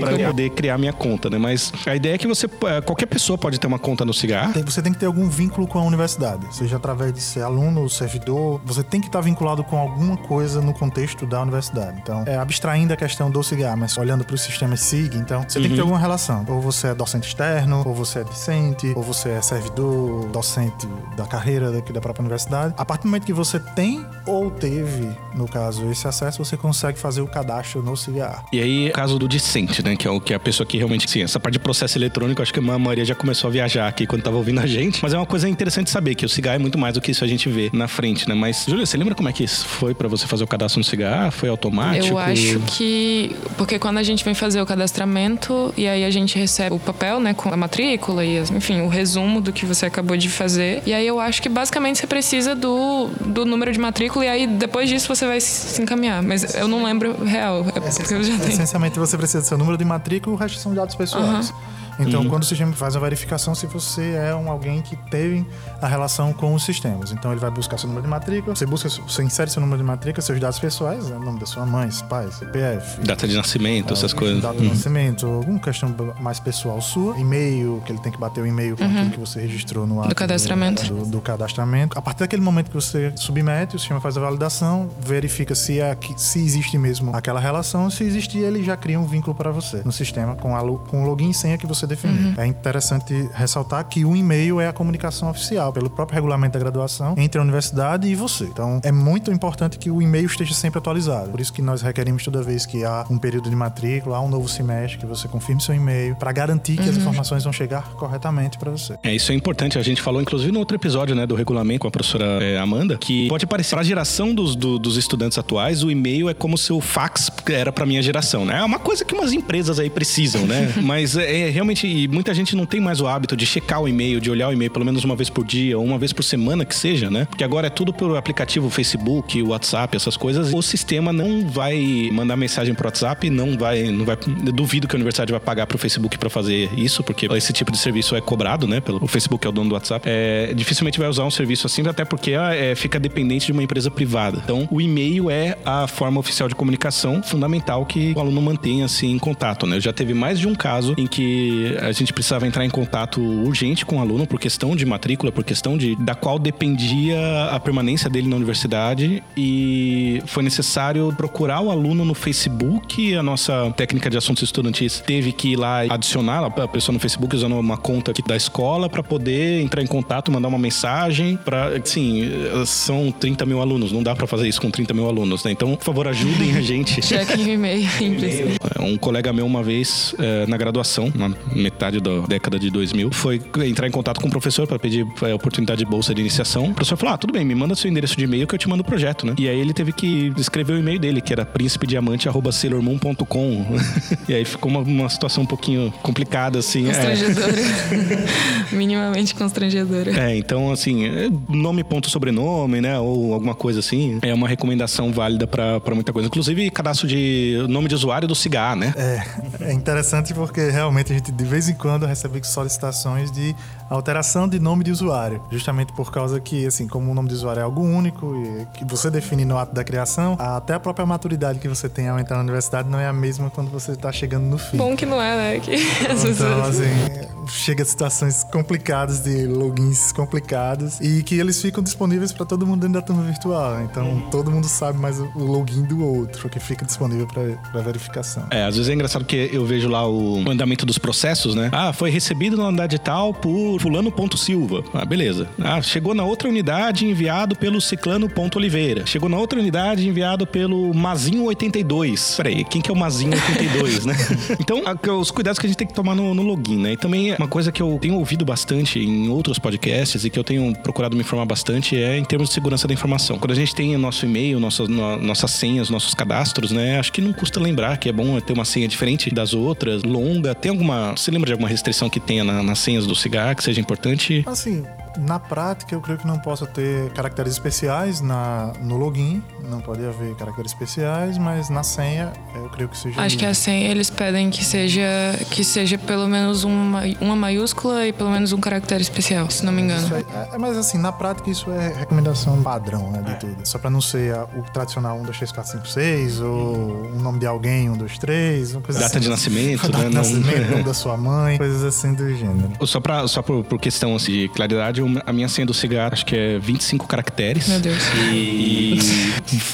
para 0.00 0.26
poder 0.28 0.50
criar 0.50 0.76
minha 0.76 0.92
conta, 0.92 1.30
né? 1.30 1.38
Mas 1.38 1.72
a 1.86 1.96
ideia 1.96 2.14
é 2.14 2.18
que 2.18 2.26
você 2.26 2.46
é, 2.66 2.80
qualquer 2.80 3.06
pessoa 3.06 3.38
pode 3.38 3.58
ter 3.58 3.66
uma 3.66 3.78
conta 3.78 4.04
no 4.04 4.12
Cigar. 4.12 4.52
Você 4.64 4.82
tem 4.82 4.92
que 4.92 4.98
ter 4.98 5.06
algum 5.06 5.28
vínculo 5.28 5.66
com 5.66 5.78
a 5.78 5.82
universidade, 5.82 6.46
seja 6.54 6.76
através 6.76 7.12
de 7.12 7.20
ser 7.20 7.42
aluno 7.42 7.82
ou 7.82 7.88
servidor, 7.88 8.60
você 8.64 8.82
tem 8.82 9.00
que 9.00 9.06
estar 9.06 9.20
vinculado 9.20 9.64
com 9.64 9.76
alguma 9.76 10.16
coisa 10.16 10.60
no 10.60 10.74
contexto 10.74 11.26
da 11.26 11.40
universidade. 11.40 11.98
Então, 12.02 12.24
é, 12.26 12.36
abstraindo 12.36 12.92
a 12.92 12.96
questão 12.96 13.30
do 13.30 13.42
Cigar, 13.42 13.76
mas 13.76 13.96
olhando 13.96 14.24
para 14.24 14.34
o 14.34 14.38
sistema 14.38 14.76
SIG, 14.76 15.16
então 15.16 15.44
você 15.48 15.58
uhum. 15.58 15.62
tem 15.62 15.70
que 15.70 15.76
ter 15.76 15.82
uhum. 15.82 15.88
alguma 15.88 16.00
relação. 16.00 16.44
Ou 16.48 16.60
você 16.60 16.88
é 16.88 16.94
docente 16.94 17.28
externo, 17.28 17.82
ou 17.86 17.94
você 17.94 18.20
é 18.20 18.24
discente, 18.24 18.92
ou 18.94 19.02
você 19.02 19.30
é 19.30 19.40
servidor, 19.40 20.26
docente 20.28 20.86
da 21.16 21.26
carreira 21.26 21.70
daqui 21.86 21.92
da 21.92 22.00
própria 22.00 22.22
universidade. 22.22 22.74
A 22.76 22.84
partir 22.84 23.02
do 23.04 23.08
momento 23.08 23.24
que 23.24 23.32
você 23.32 23.60
tem 23.60 24.04
ou 24.26 24.50
teve, 24.50 25.08
no 25.34 25.46
caso, 25.46 25.90
esse 25.90 26.06
acesso, 26.06 26.44
você 26.44 26.56
consegue 26.56 26.98
fazer 26.98 27.20
o 27.20 27.26
cadastro 27.26 27.82
no 27.82 27.96
CIGAR. 27.96 28.44
E 28.52 28.60
aí, 28.60 28.90
o 28.90 28.92
caso 28.92 29.18
do 29.18 29.28
discente, 29.28 29.82
né? 29.82 29.96
Que 29.96 30.06
é 30.06 30.10
o 30.10 30.20
que 30.20 30.32
é 30.32 30.36
a 30.36 30.40
pessoa 30.40 30.66
que 30.66 30.76
realmente, 30.76 31.08
sim, 31.08 31.22
essa 31.22 31.38
parte 31.38 31.54
de 31.54 31.58
processo 31.60 31.96
eletrônico, 31.96 32.42
acho 32.42 32.52
que 32.52 32.58
a 32.58 32.62
maioria 32.62 33.04
já 33.04 33.14
começou 33.14 33.48
a 33.48 33.50
viajar 33.50 33.86
aqui 33.86 34.06
quando 34.06 34.22
tava 34.22 34.36
ouvindo 34.36 34.60
a 34.60 34.66
gente. 34.66 35.02
Mas 35.02 35.14
é 35.14 35.16
uma 35.16 35.26
coisa 35.26 35.48
interessante 35.48 35.90
saber 35.90 36.14
que 36.14 36.26
o 36.26 36.28
CIGAR 36.28 36.56
é 36.56 36.58
muito 36.58 36.78
mais 36.78 36.94
do 36.94 37.00
que 37.00 37.12
isso 37.12 37.24
a 37.24 37.26
gente 37.26 37.48
vê 37.48 37.70
na 37.72 37.86
frente, 37.86 38.28
né? 38.28 38.34
Mas, 38.34 38.64
Júlia, 38.68 38.84
você 38.84 38.96
lembra 38.96 39.14
como 39.14 39.28
é 39.28 39.32
que 39.32 39.46
foi 39.46 39.94
para 39.94 40.08
você 40.08 40.26
fazer 40.26 40.44
o 40.44 40.46
cadastro 40.46 40.80
no 40.80 40.84
CIGAR? 40.84 41.30
Foi 41.30 41.48
automático? 41.48 42.06
Eu 42.06 42.18
acho 42.18 42.60
que. 42.76 43.36
Porque 43.56 43.78
quando 43.78 43.98
a 43.98 44.02
gente 44.02 44.24
vem 44.24 44.34
fazer 44.34 44.60
o 44.60 44.66
cadastramento 44.66 45.72
e 45.76 45.86
aí 45.86 46.04
a 46.04 46.10
gente 46.10 46.38
recebe 46.38 46.74
o 46.74 46.78
papel, 46.78 47.20
né, 47.20 47.32
com 47.32 47.52
a 47.52 47.56
matrícula 47.56 48.24
e, 48.24 48.38
enfim, 48.38 48.80
o 48.80 48.88
resumo 48.88 49.40
do 49.40 49.52
que 49.52 49.64
você 49.64 49.86
acabou 49.86 50.16
de 50.16 50.28
fazer. 50.28 50.82
E 50.86 50.92
aí 50.92 51.06
eu 51.06 51.20
acho 51.20 51.40
que 51.40 51.48
basicamente 51.48 51.75
você 51.80 52.06
precisa 52.06 52.54
do, 52.54 53.08
do 53.20 53.44
número 53.44 53.72
de 53.72 53.78
matrícula 53.78 54.24
e 54.24 54.28
aí 54.28 54.46
depois 54.46 54.88
disso 54.88 55.08
você 55.08 55.26
vai 55.26 55.40
se 55.40 55.80
encaminhar. 55.80 56.22
Mas 56.22 56.54
eu 56.54 56.68
não 56.68 56.82
lembro 56.82 57.24
real. 57.24 57.64
É 57.74 57.80
porque 57.80 58.14
eu 58.14 58.22
já 58.22 58.36
tenho. 58.38 58.50
Essencialmente 58.50 58.98
você 58.98 59.16
precisa 59.16 59.40
do 59.40 59.46
seu 59.46 59.58
número 59.58 59.76
de 59.76 59.84
matrícula 59.84 60.34
e 60.34 60.36
o 60.36 60.38
resto 60.38 60.58
são 60.58 60.74
dados 60.74 60.94
pessoais. 60.94 61.50
Uhum. 61.50 61.75
Então, 61.98 62.22
uhum. 62.22 62.28
quando 62.28 62.42
o 62.42 62.46
sistema 62.46 62.72
faz 62.72 62.96
a 62.96 63.00
verificação 63.00 63.54
se 63.54 63.66
você 63.66 64.12
é 64.12 64.34
um 64.34 64.50
alguém 64.50 64.82
que 64.82 64.96
teve 65.10 65.46
a 65.80 65.86
relação 65.86 66.32
com 66.32 66.54
os 66.54 66.64
sistemas. 66.64 67.12
Então, 67.12 67.32
ele 67.32 67.40
vai 67.40 67.50
buscar 67.50 67.78
seu 67.78 67.88
número 67.88 68.04
de 68.04 68.10
matrícula, 68.10 68.54
você 68.54 68.66
busca, 68.66 68.88
você 68.88 69.22
insere 69.22 69.50
seu 69.50 69.60
número 69.60 69.78
de 69.78 69.84
matrícula, 69.84 70.22
seus 70.22 70.38
dados 70.40 70.58
pessoais, 70.58 71.08
né? 71.08 71.16
o 71.16 71.20
nome 71.20 71.40
da 71.40 71.46
sua 71.46 71.64
mãe, 71.64 71.88
pai, 72.08 72.30
CPF. 72.30 73.00
Data 73.02 73.26
de 73.26 73.36
nascimento, 73.36 73.92
essas 73.92 74.12
coisas. 74.12 74.42
Data 74.42 74.58
de 74.58 74.64
uhum. 74.64 74.70
nascimento, 74.70 75.26
alguma 75.26 75.58
questão 75.58 75.94
mais 76.20 76.40
pessoal 76.40 76.80
sua, 76.80 77.18
e-mail, 77.18 77.82
que 77.84 77.92
ele 77.92 78.00
tem 78.00 78.12
que 78.12 78.18
bater 78.18 78.40
o 78.40 78.46
e-mail 78.46 78.76
com 78.76 78.84
uhum. 78.84 78.90
aquilo 78.90 79.10
que 79.10 79.20
você 79.20 79.40
registrou 79.40 79.86
no 79.86 80.00
ato 80.00 80.10
do 80.10 80.14
cadastramento. 80.14 80.84
Do, 80.84 80.94
do, 80.94 81.06
do, 81.06 81.20
cadastramento. 81.20 81.98
A 81.98 82.02
partir 82.02 82.20
daquele 82.20 82.42
momento 82.42 82.68
que 82.68 82.74
você 82.74 83.12
submete, 83.16 83.76
o 83.76 83.78
sistema 83.78 84.00
faz 84.00 84.16
a 84.16 84.20
validação, 84.20 84.88
verifica 85.00 85.54
se, 85.54 85.80
é, 85.80 85.96
se 86.16 86.38
existe 86.38 86.78
mesmo 86.78 87.14
aquela 87.14 87.40
relação, 87.40 87.90
se 87.90 88.04
existir, 88.04 88.38
ele 88.38 88.62
já 88.62 88.76
cria 88.76 88.98
um 88.98 89.06
vínculo 89.06 89.34
para 89.34 89.50
você 89.50 89.82
no 89.84 89.92
sistema 89.92 90.34
com, 90.34 90.56
a, 90.56 90.60
com 90.60 91.04
o 91.04 91.06
login 91.06 91.30
e 91.30 91.34
senha 91.34 91.58
que 91.58 91.66
você 91.66 91.85
definiu. 91.86 92.28
Uhum. 92.28 92.34
É 92.36 92.46
interessante 92.46 93.28
ressaltar 93.34 93.84
que 93.84 94.04
o 94.04 94.16
e-mail 94.16 94.60
é 94.60 94.68
a 94.68 94.72
comunicação 94.72 95.30
oficial, 95.30 95.72
pelo 95.72 95.88
próprio 95.88 96.14
regulamento 96.14 96.54
da 96.54 96.58
graduação, 96.58 97.14
entre 97.16 97.38
a 97.38 97.42
universidade 97.42 98.08
e 98.08 98.14
você. 98.14 98.44
Então, 98.44 98.80
é 98.82 98.92
muito 98.92 99.30
importante 99.30 99.78
que 99.78 99.90
o 99.90 100.02
e-mail 100.02 100.26
esteja 100.26 100.54
sempre 100.54 100.78
atualizado. 100.78 101.30
Por 101.30 101.40
isso 101.40 101.52
que 101.52 101.62
nós 101.62 101.82
requerimos 101.82 102.24
toda 102.24 102.42
vez 102.42 102.66
que 102.66 102.84
há 102.84 103.06
um 103.10 103.18
período 103.18 103.48
de 103.48 103.56
matrícula, 103.56 104.16
há 104.16 104.20
um 104.20 104.28
novo 104.28 104.48
semestre, 104.48 104.98
que 104.98 105.06
você 105.06 105.28
confirme 105.28 105.62
seu 105.62 105.74
e-mail, 105.74 106.16
para 106.16 106.32
garantir 106.32 106.76
que 106.76 106.82
uhum. 106.82 106.90
as 106.90 106.96
informações 106.96 107.44
vão 107.44 107.52
chegar 107.52 107.82
corretamente 107.92 108.58
para 108.58 108.70
você. 108.70 108.98
É, 109.02 109.14
isso 109.14 109.32
é 109.32 109.34
importante. 109.34 109.78
A 109.78 109.82
gente 109.82 110.02
falou, 110.02 110.20
inclusive, 110.20 110.50
no 110.52 110.58
outro 110.58 110.76
episódio 110.76 111.14
né, 111.14 111.26
do 111.26 111.34
regulamento 111.34 111.80
com 111.80 111.88
a 111.88 111.90
professora 111.90 112.42
é, 112.42 112.58
Amanda, 112.58 112.96
que 112.98 113.28
pode 113.28 113.46
parecer 113.46 113.76
para 113.76 113.82
a 113.82 113.84
geração 113.84 114.34
dos, 114.34 114.56
do, 114.56 114.78
dos 114.78 114.96
estudantes 114.96 115.36
atuais, 115.36 115.82
o 115.82 115.90
e-mail 115.90 116.30
é 116.30 116.34
como 116.34 116.56
se 116.56 116.72
o 116.72 116.80
fax 116.80 117.30
era 117.50 117.70
para 117.70 117.84
minha 117.84 118.00
geração, 118.00 118.44
né? 118.44 118.58
É 118.58 118.64
uma 118.64 118.78
coisa 118.78 119.04
que 119.04 119.14
umas 119.14 119.32
empresas 119.32 119.78
aí 119.78 119.90
precisam, 119.90 120.46
né? 120.46 120.72
Mas 120.82 121.14
é, 121.16 121.40
é 121.40 121.50
realmente 121.76 121.86
e 121.86 122.08
muita 122.08 122.32
gente 122.32 122.56
não 122.56 122.64
tem 122.64 122.80
mais 122.80 123.00
o 123.00 123.06
hábito 123.06 123.36
de 123.36 123.44
checar 123.44 123.82
o 123.82 123.88
e-mail, 123.88 124.20
de 124.20 124.30
olhar 124.30 124.48
o 124.48 124.52
e-mail 124.52 124.70
pelo 124.70 124.84
menos 124.84 125.04
uma 125.04 125.14
vez 125.14 125.28
por 125.28 125.44
dia 125.44 125.78
ou 125.78 125.84
uma 125.84 125.98
vez 125.98 126.12
por 126.12 126.22
semana 126.22 126.64
que 126.64 126.74
seja, 126.74 127.10
né? 127.10 127.26
Porque 127.26 127.44
agora 127.44 127.66
é 127.66 127.70
tudo 127.70 127.92
pelo 127.92 128.16
aplicativo 128.16 128.70
Facebook, 128.70 129.42
WhatsApp, 129.42 129.96
essas 129.96 130.16
coisas. 130.16 130.52
O 130.52 130.62
sistema 130.62 131.12
não 131.12 131.46
vai 131.46 132.08
mandar 132.12 132.36
mensagem 132.36 132.74
pro 132.74 132.86
WhatsApp, 132.86 133.28
não 133.28 133.56
vai, 133.58 133.84
não 133.90 134.04
vai. 134.04 134.16
Duvido 134.54 134.88
que 134.88 134.96
a 134.96 134.98
universidade 134.98 135.30
vai 135.30 135.40
pagar 135.40 135.66
pro 135.66 135.76
Facebook 135.76 136.16
para 136.18 136.30
fazer 136.30 136.70
isso, 136.76 137.02
porque 137.02 137.26
esse 137.26 137.52
tipo 137.52 137.70
de 137.70 137.78
serviço 137.78 138.16
é 138.16 138.20
cobrado, 138.20 138.66
né? 138.66 138.80
Pelo 138.80 139.02
o 139.02 139.06
Facebook 139.06 139.46
é 139.46 139.50
o 139.50 139.52
dono 139.52 139.68
do 139.68 139.74
WhatsApp. 139.74 140.08
É, 140.08 140.54
dificilmente 140.54 140.98
vai 140.98 141.08
usar 141.08 141.24
um 141.24 141.30
serviço 141.30 141.66
assim, 141.66 141.86
até 141.86 142.04
porque 142.04 142.32
é, 142.32 142.74
fica 142.74 142.98
dependente 142.98 143.46
de 143.46 143.52
uma 143.52 143.62
empresa 143.62 143.90
privada. 143.90 144.40
Então, 144.42 144.66
o 144.70 144.80
e-mail 144.80 145.30
é 145.30 145.58
a 145.64 145.86
forma 145.86 146.18
oficial 146.18 146.48
de 146.48 146.54
comunicação 146.54 147.22
fundamental 147.22 147.84
que 147.84 148.12
o 148.16 148.20
aluno 148.20 148.40
mantenha 148.40 148.86
assim 148.86 149.12
em 149.12 149.18
contato, 149.18 149.66
né? 149.66 149.76
Eu 149.76 149.80
já 149.80 149.92
teve 149.92 150.14
mais 150.14 150.38
de 150.38 150.48
um 150.48 150.54
caso 150.54 150.94
em 150.96 151.06
que 151.06 151.65
a 151.80 151.92
gente 151.92 152.12
precisava 152.12 152.46
entrar 152.46 152.64
em 152.64 152.70
contato 152.70 153.20
urgente 153.20 153.84
com 153.84 153.96
o 153.96 154.00
aluno 154.00 154.26
por 154.26 154.38
questão 154.38 154.76
de 154.76 154.84
matrícula, 154.84 155.32
por 155.32 155.44
questão 155.44 155.76
de 155.76 155.96
da 155.96 156.14
qual 156.14 156.38
dependia 156.38 157.18
a 157.50 157.58
permanência 157.60 158.08
dele 158.08 158.28
na 158.28 158.36
universidade 158.36 159.22
e 159.36 160.22
foi 160.26 160.42
necessário 160.42 161.12
procurar 161.16 161.60
o 161.60 161.70
aluno 161.70 162.04
no 162.04 162.14
Facebook. 162.14 163.14
A 163.14 163.22
nossa 163.22 163.72
técnica 163.76 164.10
de 164.10 164.16
assuntos 164.16 164.42
estudantis 164.42 165.00
teve 165.00 165.32
que 165.32 165.52
ir 165.52 165.56
lá 165.56 165.80
adicionar 165.88 166.44
a 166.44 166.68
pessoa 166.68 166.92
no 166.92 167.00
Facebook 167.00 167.34
usando 167.34 167.58
uma 167.58 167.76
conta 167.76 168.10
aqui 168.10 168.22
da 168.22 168.36
escola 168.36 168.88
para 168.88 169.02
poder 169.02 169.60
entrar 169.62 169.82
em 169.82 169.86
contato, 169.86 170.30
mandar 170.30 170.48
uma 170.48 170.58
mensagem 170.58 171.36
para, 171.36 171.80
sim, 171.84 172.30
são 172.64 173.10
30 173.12 173.46
mil 173.46 173.60
alunos, 173.60 173.92
não 173.92 174.02
dá 174.02 174.14
para 174.14 174.26
fazer 174.26 174.48
isso 174.48 174.60
com 174.60 174.70
30 174.70 174.94
mil 174.94 175.06
alunos, 175.06 175.44
né? 175.44 175.50
Então, 175.50 175.74
por 175.76 175.84
favor, 175.84 176.08
ajudem 176.08 176.56
a 176.56 176.60
gente. 176.60 177.04
Cheque 177.04 177.40
em 177.40 177.54
e-mail, 177.54 177.88
simples. 177.98 178.58
Um 178.80 178.96
colega 178.96 179.32
meu 179.32 179.46
uma 179.46 179.62
vez 179.62 180.14
é, 180.18 180.46
na 180.46 180.56
graduação, 180.56 181.12
metade 181.56 182.00
da 182.00 182.20
década 182.20 182.58
de 182.58 182.70
2000, 182.70 183.10
foi 183.12 183.40
entrar 183.64 183.86
em 183.86 183.90
contato 183.90 184.20
com 184.20 184.28
o 184.28 184.30
professor 184.30 184.66
para 184.66 184.78
pedir 184.78 185.06
a 185.22 185.34
oportunidade 185.34 185.78
de 185.78 185.86
bolsa 185.86 186.14
de 186.14 186.20
iniciação. 186.20 186.70
O 186.70 186.74
professor 186.74 186.96
falou: 186.96 187.14
"Ah, 187.14 187.18
tudo 187.18 187.32
bem, 187.32 187.44
me 187.44 187.54
manda 187.54 187.74
seu 187.74 187.90
endereço 187.90 188.16
de 188.16 188.24
e-mail 188.24 188.46
que 188.46 188.54
eu 188.54 188.58
te 188.58 188.68
mando 188.68 188.82
o 188.82 188.86
projeto, 188.86 189.26
né?" 189.26 189.34
E 189.38 189.48
aí 189.48 189.58
ele 189.58 189.72
teve 189.72 189.92
que 189.92 190.32
escrever 190.36 190.74
o 190.74 190.78
e-mail 190.78 190.98
dele, 190.98 191.20
que 191.20 191.32
era 191.32 191.44
príncipediamante@sailormoon.com. 191.44 193.66
e 194.28 194.34
aí 194.34 194.44
ficou 194.44 194.70
uma, 194.70 194.80
uma, 194.80 195.08
situação 195.08 195.44
um 195.44 195.46
pouquinho 195.46 195.92
complicada 196.02 196.58
assim, 196.58 196.88
é. 196.88 196.92
constrangedora. 196.92 197.52
É. 197.52 198.66
Minimamente 198.74 199.34
constrangedora. 199.34 200.18
É, 200.18 200.36
então 200.36 200.70
assim, 200.70 201.06
é, 201.06 201.28
nome 201.48 201.84
ponto 201.84 202.10
sobrenome, 202.10 202.80
né, 202.80 202.98
ou 202.98 203.32
alguma 203.32 203.54
coisa 203.54 203.80
assim, 203.80 204.18
é 204.22 204.34
uma 204.34 204.48
recomendação 204.48 205.12
válida 205.12 205.46
para 205.46 205.94
muita 205.94 206.12
coisa. 206.12 206.26
Inclusive 206.26 206.70
cadastro 206.70 207.06
de 207.06 207.64
nome 207.68 207.88
de 207.88 207.94
usuário 207.94 208.28
do 208.28 208.34
Cigar, 208.34 208.76
né? 208.76 208.92
É, 208.96 209.70
é 209.70 209.72
interessante 209.72 210.34
porque 210.34 210.70
realmente 210.70 211.12
a 211.12 211.16
gente 211.16 211.32
vez 211.46 211.68
em 211.68 211.74
quando 211.74 212.06
recebe 212.06 212.42
solicitações 212.44 213.30
de 213.30 213.54
alteração 213.88 214.48
de 214.48 214.58
nome 214.58 214.84
de 214.84 214.90
usuário, 214.90 215.42
justamente 215.50 215.92
por 215.92 216.12
causa 216.12 216.40
que, 216.40 216.66
assim, 216.66 216.86
como 216.86 217.10
o 217.10 217.14
nome 217.14 217.28
de 217.28 217.34
usuário 217.34 217.60
é 217.60 217.62
algo 217.62 217.82
único 217.82 218.34
e 218.36 218.66
que 218.78 218.84
você 218.84 219.10
define 219.10 219.44
no 219.44 219.56
ato 219.56 219.74
da 219.74 219.84
criação, 219.84 220.36
até 220.38 220.74
a 220.74 220.80
própria 220.80 221.06
maturidade 221.06 221.58
que 221.58 221.68
você 221.68 221.88
tem 221.88 222.08
ao 222.08 222.18
entrar 222.18 222.36
na 222.36 222.42
universidade 222.42 222.88
não 222.88 222.98
é 222.98 223.06
a 223.06 223.12
mesma 223.12 223.50
quando 223.50 223.70
você 223.70 223.92
está 223.92 224.10
chegando 224.12 224.44
no 224.44 224.58
fim. 224.58 224.76
Bom 224.76 224.96
que 224.96 225.06
não 225.06 225.20
é, 225.20 225.36
né? 225.36 225.60
Que 225.60 225.74
então, 225.74 226.64
assim, 226.64 227.35
chega 227.48 227.82
a 227.82 227.86
situações 227.86 228.44
complicadas 228.44 229.20
de 229.20 229.46
logins 229.46 230.12
complicados 230.12 231.00
e 231.00 231.22
que 231.22 231.38
eles 231.38 231.60
ficam 231.60 231.82
disponíveis 231.82 232.32
para 232.32 232.46
todo 232.46 232.66
mundo 232.66 232.80
dentro 232.80 232.94
da 232.94 233.02
turma 233.02 233.22
virtual. 233.22 233.82
Então, 233.82 234.08
uhum. 234.08 234.30
todo 234.30 234.50
mundo 234.50 234.66
sabe 234.66 234.98
mais 234.98 235.18
o 235.18 235.30
login 235.36 235.82
do 235.82 236.04
outro, 236.04 236.48
que 236.48 236.58
fica 236.58 236.84
disponível 236.84 237.26
para 237.26 237.82
verificação. 237.82 238.46
É, 238.50 238.64
às 238.64 238.76
vezes 238.76 238.90
é 238.90 238.94
engraçado 238.94 239.24
que 239.24 239.50
eu 239.52 239.64
vejo 239.64 239.88
lá 239.88 240.08
o, 240.08 240.48
andamento 240.48 240.86
dos 240.86 240.98
processos, 240.98 241.54
né? 241.54 241.70
Ah, 241.72 241.92
foi 241.92 242.10
recebido 242.10 242.56
na 242.56 242.68
unidade 242.68 242.98
tal 242.98 243.32
por 243.32 243.80
fulano 243.80 244.10
ponto 244.10 244.36
Silva. 244.36 244.82
Ah, 244.92 245.04
beleza. 245.04 245.48
Ah, 245.62 245.80
chegou 245.82 246.14
na 246.14 246.24
outra 246.24 246.48
unidade 246.48 247.06
enviado 247.06 247.56
pelo 247.56 247.80
ciclano 247.80 248.28
ponto 248.28 248.58
Oliveira. 248.58 249.06
Chegou 249.06 249.28
na 249.28 249.36
outra 249.36 249.58
unidade 249.58 250.08
enviado 250.08 250.46
pelo 250.46 250.94
Mazinho 250.94 251.44
82. 251.44 252.34
Peraí, 252.36 252.64
quem 252.64 252.80
que 252.80 252.90
é 252.90 252.92
o 252.92 252.96
Mazinho 252.96 253.32
82, 253.32 254.04
né? 254.04 254.16
então, 254.60 254.82
os 255.18 255.30
cuidados 255.30 255.58
que 255.58 255.66
a 255.66 255.68
gente 255.68 255.78
tem 255.78 255.86
que 255.86 255.94
tomar 255.94 256.14
no, 256.14 256.34
no 256.34 256.42
login, 256.42 256.78
né? 256.78 256.92
E 256.92 256.96
também 256.96 257.35
uma 257.38 257.48
coisa 257.48 257.70
que 257.70 257.82
eu 257.82 257.98
tenho 258.00 258.14
ouvido 258.14 258.44
bastante 258.44 258.98
em 258.98 259.28
outros 259.28 259.58
podcasts 259.58 260.24
e 260.24 260.30
que 260.30 260.38
eu 260.38 260.44
tenho 260.44 260.74
procurado 260.76 261.16
me 261.16 261.22
informar 261.22 261.44
bastante 261.44 261.96
é 261.96 262.16
em 262.16 262.24
termos 262.24 262.48
de 262.48 262.54
segurança 262.54 262.86
da 262.86 262.94
informação. 262.94 263.38
Quando 263.38 263.52
a 263.52 263.54
gente 263.54 263.74
tem 263.74 263.94
o 263.94 263.98
nosso 263.98 264.24
e-mail, 264.24 264.58
nossas, 264.58 264.88
no, 264.88 265.16
nossas 265.18 265.50
senhas, 265.50 265.90
nossos 265.90 266.14
cadastros, 266.14 266.70
né? 266.70 266.98
Acho 266.98 267.12
que 267.12 267.20
não 267.20 267.32
custa 267.32 267.60
lembrar 267.60 267.96
que 267.98 268.08
é 268.08 268.12
bom 268.12 268.38
ter 268.40 268.52
uma 268.52 268.64
senha 268.64 268.88
diferente 268.88 269.30
das 269.30 269.54
outras, 269.54 270.02
longa. 270.02 270.54
Tem 270.54 270.70
alguma. 270.70 271.12
Você 271.12 271.30
lembra 271.30 271.46
de 271.46 271.52
alguma 271.52 271.68
restrição 271.68 272.08
que 272.08 272.20
tenha 272.20 272.44
na, 272.44 272.62
nas 272.62 272.78
senhas 272.78 273.06
do 273.06 273.14
cigarro 273.14 273.56
que 273.56 273.64
seja 273.64 273.80
importante? 273.80 274.42
Assim, 274.46 274.84
na 275.18 275.38
prática, 275.38 275.94
eu 275.94 276.00
creio 276.00 276.18
que 276.18 276.26
não 276.26 276.38
possa 276.38 276.66
ter 276.66 277.10
caracteres 277.12 277.52
especiais 277.52 278.20
na, 278.20 278.72
no 278.80 278.96
login, 278.96 279.42
não 279.68 279.80
pode 279.80 280.04
haver 280.04 280.34
caracteres 280.34 280.72
especiais, 280.72 281.38
mas 281.38 281.68
na 281.68 281.82
senha 281.82 282.32
eu 282.54 282.68
creio 282.70 282.88
que 282.88 282.96
seja. 282.96 283.20
Acho 283.20 283.36
que 283.36 283.46
a 283.46 283.54
senha 283.54 283.90
eles 283.90 284.10
pedem 284.10 284.50
que 284.50 284.64
seja 284.64 285.02
que 285.50 285.64
seja 285.64 285.98
pelo 285.98 286.28
menos 286.28 286.64
uma, 286.64 287.02
uma 287.20 287.36
maiúscula 287.36 288.06
e 288.06 288.12
pelo 288.12 288.30
menos 288.30 288.52
um 288.52 288.58
caractere 288.58 289.02
especial, 289.02 289.50
se 289.50 289.64
não 289.64 289.72
me 289.72 289.82
engano. 289.82 290.16
É, 290.16 290.54
é, 290.54 290.58
mas 290.58 290.76
assim, 290.76 290.98
na 290.98 291.12
prática 291.12 291.50
isso 291.50 291.70
é 291.70 291.92
recomendação 291.92 292.62
padrão 292.62 293.10
né, 293.10 293.22
de 293.22 293.30
é. 293.32 293.34
tudo. 293.34 293.56
Só 293.64 293.78
para 293.78 293.90
não 293.90 294.00
ser 294.00 294.34
a, 294.34 294.44
o 294.44 294.62
tradicional 294.72 295.18
1, 295.18 295.22
2, 295.24 295.36
3, 295.36 295.52
4, 295.52 295.72
5, 295.72 295.88
6 295.88 296.40
ou 296.40 296.76
o 297.14 297.18
nome 297.20 297.38
de 297.38 297.46
alguém, 297.46 297.90
1, 297.90 297.96
2, 297.96 298.18
3, 298.18 298.74
uma 298.74 298.82
coisa 298.82 299.00
Data 299.00 299.12
assim. 299.12 299.20
de 299.20 299.28
nascimento, 299.28 299.82
Data 299.82 299.98
né? 299.98 300.08
de 300.08 300.14
nascimento, 300.14 300.70
nome 300.70 300.82
da 300.82 300.94
sua 300.94 301.16
mãe, 301.16 301.58
coisas 301.58 301.84
assim 301.84 302.14
do 302.14 302.34
gênero. 302.34 302.86
Só, 302.86 303.00
pra, 303.00 303.26
só 303.28 303.42
por, 303.42 303.64
por 303.64 303.78
questão 303.78 304.14
assim, 304.14 304.32
de 304.32 304.48
claridade, 304.48 305.02
a 305.24 305.32
minha 305.32 305.48
senha 305.48 305.66
do 305.66 305.74
cigarro 305.74 306.12
acho 306.12 306.26
que 306.26 306.36
é 306.36 306.58
25 306.58 307.06
caracteres. 307.06 307.68
Meu 307.68 307.80
Deus. 307.80 308.02
E 308.32 308.98